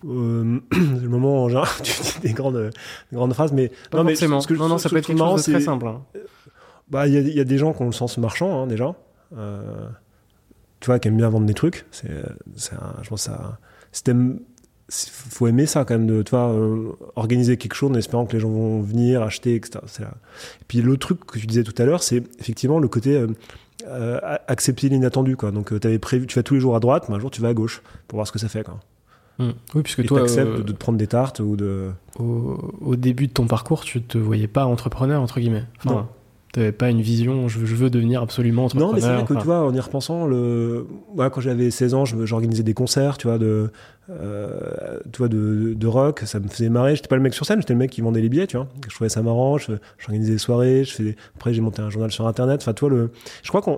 Euh, 0.07 0.59
le 0.71 1.07
moment 1.07 1.47
général, 1.49 1.67
tu 1.83 2.01
dis 2.01 2.19
des 2.21 2.33
grandes, 2.33 2.71
des 3.11 3.15
grandes 3.15 3.33
phrases, 3.33 3.51
mais 3.53 3.71
Pas 3.91 3.99
non, 3.99 4.03
mais 4.03 4.15
ce 4.15 4.25
que 4.47 4.53
non, 4.55 4.67
non, 4.67 4.77
ce 4.77 4.83
ça 4.83 4.89
peut 4.89 4.97
être 4.97 5.07
quelque 5.07 5.17
marrant, 5.19 5.37
chose 5.37 5.45
de 5.47 5.51
très 5.53 5.61
simple. 5.61 5.87
hein. 5.87 6.01
Bah, 6.89 7.07
il 7.07 7.13
y, 7.13 7.17
a- 7.17 7.21
il 7.21 7.33
y 7.35 7.39
a 7.39 7.43
des 7.43 7.57
gens 7.57 7.73
qui 7.73 7.81
ont 7.83 7.85
le 7.85 7.91
sens 7.91 8.17
marchand, 8.17 8.63
hein, 8.63 8.67
déjà. 8.67 8.95
Euh, 9.37 9.87
tu 10.79 10.87
vois, 10.87 10.99
qui 10.99 11.07
aiment 11.07 11.17
bien 11.17 11.29
vendre 11.29 11.45
des 11.45 11.53
trucs. 11.53 11.85
C'est, 11.91 12.09
je 12.57 13.09
pense 13.09 13.21
ça. 13.21 13.59
si 13.91 14.03
t'aimes- 14.03 14.39
faut 14.91 15.47
aimer 15.47 15.65
ça 15.65 15.85
quand 15.85 15.93
même, 15.93 16.07
de, 16.07 16.21
tu 16.21 16.31
vois, 16.31 16.49
euh, 16.49 16.91
organiser 17.15 17.57
quelque 17.57 17.75
chose 17.75 17.91
en 17.91 17.95
espérant 17.95 18.25
que 18.25 18.33
les 18.33 18.39
gens 18.39 18.49
vont 18.49 18.81
venir, 18.81 19.21
acheter, 19.21 19.55
etc. 19.55 19.79
Et 19.99 20.65
puis 20.67 20.81
l'autre 20.81 20.99
truc 20.99 21.25
que 21.25 21.39
tu 21.39 21.47
disais 21.47 21.63
tout 21.63 21.79
à 21.81 21.85
l'heure, 21.85 22.03
c'est 22.03 22.23
effectivement 22.39 22.79
le 22.79 22.87
côté 22.87 23.15
euh, 23.15 23.27
euh, 23.87 24.19
accepter 24.47 24.89
l'inattendu. 24.89 25.37
Quoi. 25.37 25.51
Donc, 25.51 25.79
tu 25.79 25.87
avais 25.87 25.99
prévu, 25.99 26.27
tu 26.27 26.37
vas 26.37 26.43
tous 26.43 26.55
les 26.55 26.59
jours 26.59 26.75
à 26.75 26.79
droite, 26.79 27.05
mais 27.09 27.15
un 27.15 27.19
jour 27.19 27.31
tu 27.31 27.41
vas 27.41 27.49
à 27.49 27.53
gauche 27.53 27.81
pour 28.07 28.17
voir 28.17 28.27
ce 28.27 28.31
que 28.31 28.39
ça 28.39 28.49
fait. 28.49 28.63
Quoi. 28.63 28.79
Hmm. 29.39 29.51
Oui, 29.73 29.81
puisque 29.81 29.99
Et 29.99 30.05
toi, 30.05 30.19
t'acceptes 30.19 30.59
euh, 30.59 30.63
de 30.63 30.71
te 30.71 30.77
prendre 30.77 30.97
des 30.97 31.07
tartes 31.07 31.39
ou 31.39 31.55
de. 31.55 31.91
au, 32.19 32.57
au 32.81 32.95
début 32.95 33.27
de 33.27 33.33
ton 33.33 33.47
parcours, 33.47 33.83
tu 33.83 34.01
te 34.01 34.17
voyais 34.17 34.47
pas 34.47 34.65
entrepreneur, 34.65 35.21
entre 35.21 35.39
guillemets. 35.39 35.63
Enfin, 35.79 35.95
Non. 35.95 36.07
T'avais 36.53 36.73
pas 36.73 36.89
une 36.89 37.01
vision, 37.01 37.47
je, 37.47 37.65
je 37.65 37.75
veux 37.75 37.89
devenir 37.89 38.21
absolument 38.21 38.65
entrepreneur. 38.65 38.89
Non, 38.89 38.95
mais 38.95 39.01
c'est 39.01 39.07
vrai 39.07 39.23
que 39.25 39.31
enfin, 39.33 39.39
tu 39.39 39.45
vois, 39.45 39.65
en 39.65 39.73
y 39.73 39.79
repensant, 39.79 40.27
le... 40.27 40.85
ouais, 41.15 41.29
quand 41.31 41.39
j'avais 41.39 41.71
16 41.71 41.93
ans, 41.93 42.03
j'organisais 42.05 42.63
des 42.63 42.73
concerts, 42.73 43.17
tu 43.17 43.27
vois, 43.27 43.37
de, 43.37 43.71
euh, 44.09 44.99
tu 45.13 45.19
vois, 45.19 45.29
de, 45.29 45.73
de 45.75 45.87
rock, 45.87 46.23
ça 46.25 46.41
me 46.41 46.49
faisait 46.49 46.67
marrer. 46.67 46.95
J'étais 46.97 47.07
pas 47.07 47.15
le 47.15 47.21
mec 47.21 47.33
sur 47.33 47.45
scène, 47.45 47.61
j'étais 47.61 47.71
le 47.73 47.79
mec 47.79 47.89
qui 47.89 48.01
vendait 48.01 48.19
les 48.19 48.27
billets, 48.27 48.47
tu 48.47 48.57
vois. 48.57 48.67
Je 48.89 48.93
trouvais 48.93 49.09
ça 49.09 49.21
marrant, 49.21 49.57
j'organisais 49.57 50.33
des 50.33 50.37
soirées, 50.37 50.83
je 50.83 50.91
fais... 50.93 51.15
après 51.37 51.53
j'ai 51.53 51.61
monté 51.61 51.81
un 51.81 51.89
journal 51.89 52.11
sur 52.11 52.27
Internet. 52.27 52.59
Enfin, 52.61 52.73
tu 52.73 52.81
vois, 52.81 52.89
le... 52.89 53.11
je 53.43 53.47
crois 53.49 53.61
que 53.61 53.71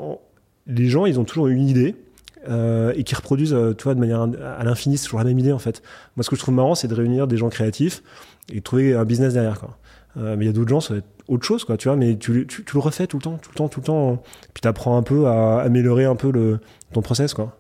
les 0.66 0.88
gens, 0.90 1.06
ils 1.06 1.20
ont 1.20 1.26
toujours 1.26 1.48
une 1.50 1.68
idée. 1.68 1.95
euh, 2.50 2.91
et 2.95 3.04
qui 3.04 3.16
reproduisent, 3.16 3.54
euh, 3.54 3.74
tu 3.74 3.84
vois, 3.84 3.94
de 3.95 4.00
manière 4.00 4.22
à 4.24 4.64
l'infini, 4.64 4.98
c'est 4.98 5.06
toujours 5.06 5.20
la 5.20 5.26
même 5.26 5.40
idée 5.40 5.54
en 5.54 5.60
fait. 5.60 5.82
Moi, 6.18 6.24
ce 6.24 6.30
que 6.30 6.36
je 6.36 6.41
trouve 6.41 6.56
marrant, 6.56 6.76
c'est 6.76 6.88
de 6.90 6.94
réunir 6.95 7.28
des 7.28 7.38
gens 7.38 7.50
créatifs 7.50 8.04
et 8.52 8.56
de 8.56 8.60
trouver 8.62 8.94
un 8.95 9.06
business 9.06 9.34
derrière, 9.34 9.60
quoi. 9.60 9.78
Euh, 10.18 10.35
mais 10.38 10.45
il 10.45 10.48
y 10.48 10.49
a 10.49 10.53
d'autres 10.53 10.69
gens, 10.69 10.80
ça 10.80 10.94
va 10.94 10.99
être 10.99 11.07
autre 11.27 11.45
chose, 11.45 11.64
quoi, 11.64 11.77
tu 11.77 11.88
vois, 11.88 11.98
mais 11.98 12.18
tu, 12.18 12.45
tu, 12.48 12.64
tu 12.64 12.73
le 12.73 12.80
refais 12.80 13.07
tout 13.07 13.18
le 13.18 13.23
temps, 13.23 13.38
tout 13.41 13.49
le 13.52 13.56
temps, 13.56 13.69
tout 13.69 13.80
le 13.80 13.85
temps. 13.85 14.23
Puis 14.53 14.61
tu 14.61 14.68
apprends 14.68 14.98
un 14.98 15.03
peu 15.03 15.27
à 15.27 15.61
améliorer 15.61 16.06
un 16.06 16.15
peu 16.15 16.31
le, 16.31 16.60
ton 16.91 17.02
process, 17.02 17.34
quoi. 17.34 17.57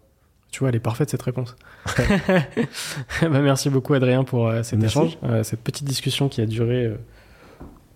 Tu 0.53 0.59
vois, 0.59 0.69
elle 0.69 0.75
est 0.75 0.79
parfaite 0.79 1.09
cette 1.09 1.23
réponse. 1.23 1.55
bah, 1.97 3.41
merci 3.41 3.71
beaucoup 3.71 3.95
Adrien 3.95 4.23
pour 4.23 4.47
euh, 4.47 4.61
cet 4.61 4.79
Merci. 4.79 4.99
échange, 4.99 5.17
euh, 5.23 5.43
cette 5.43 5.61
petite 5.61 5.85
discussion 5.85 6.29
qui 6.29 6.41
a 6.41 6.45
duré 6.45 6.85
euh, 6.85 6.95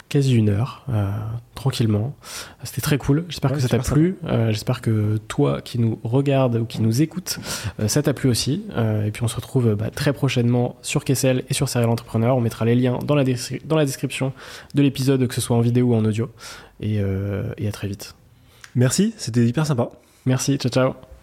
quasi 0.10 0.34
une 0.36 0.50
heure, 0.50 0.84
euh, 0.90 1.10
tranquillement. 1.56 2.16
C'était 2.64 2.82
très 2.82 2.98
cool. 2.98 3.26
J'espère 3.30 3.52
Ouais, 3.52 3.58
que 3.58 3.62
ça 3.62 3.68
t'a 3.70 3.80
plu. 3.80 4.18
Euh, 4.26 4.52
J'espère 4.52 4.82
que 4.82 5.18
toi 5.28 5.62
qui 5.62 5.80
nous 5.80 6.00
regarde 6.04 6.56
ou 6.56 6.66
qui 6.66 6.82
nous 6.82 7.02
écoute, 7.02 7.40
euh, 7.80 7.88
ça 7.88 8.02
t'a 8.02 8.14
plu 8.14 8.30
aussi. 8.30 8.64
Et 9.06 9.12
puis 9.12 9.24
on 9.24 9.28
se 9.28 9.36
retrouve 9.36 9.76
bah, 9.76 9.90
très 9.90 10.14
prochainement 10.14 10.78
sur 10.82 11.04
Kessel 11.04 11.44
et 11.50 11.54
sur 11.54 11.68
Serial 11.70 11.90
Entrepreneur. 11.90 12.36
On 12.38 12.42
mettra 12.42 12.64
les 12.66 12.76
liens 12.76 13.00
dans 13.06 13.16
la, 13.16 13.24
descri- 13.24 13.62
dans 13.66 13.76
la 13.76 13.86
description 13.86 14.32
de 14.76 14.82
l'épisode, 14.82 15.28
que 15.28 15.34
ce 15.36 15.42
soit 15.42 15.58
en 15.58 15.62
vidéo 15.62 15.88
ou 15.88 15.96
en 15.96 16.06
audio. 16.06 16.30
Et, 16.80 17.02
et 17.58 17.68
à 17.68 17.72
très 17.72 17.88
vite. 17.88 18.16
Merci, 18.76 19.14
c'était 19.18 19.46
hyper 19.46 19.66
sympa. 19.66 19.90
Merci, 20.26 20.58
ciao 20.58 20.70
ciao. 20.72 21.17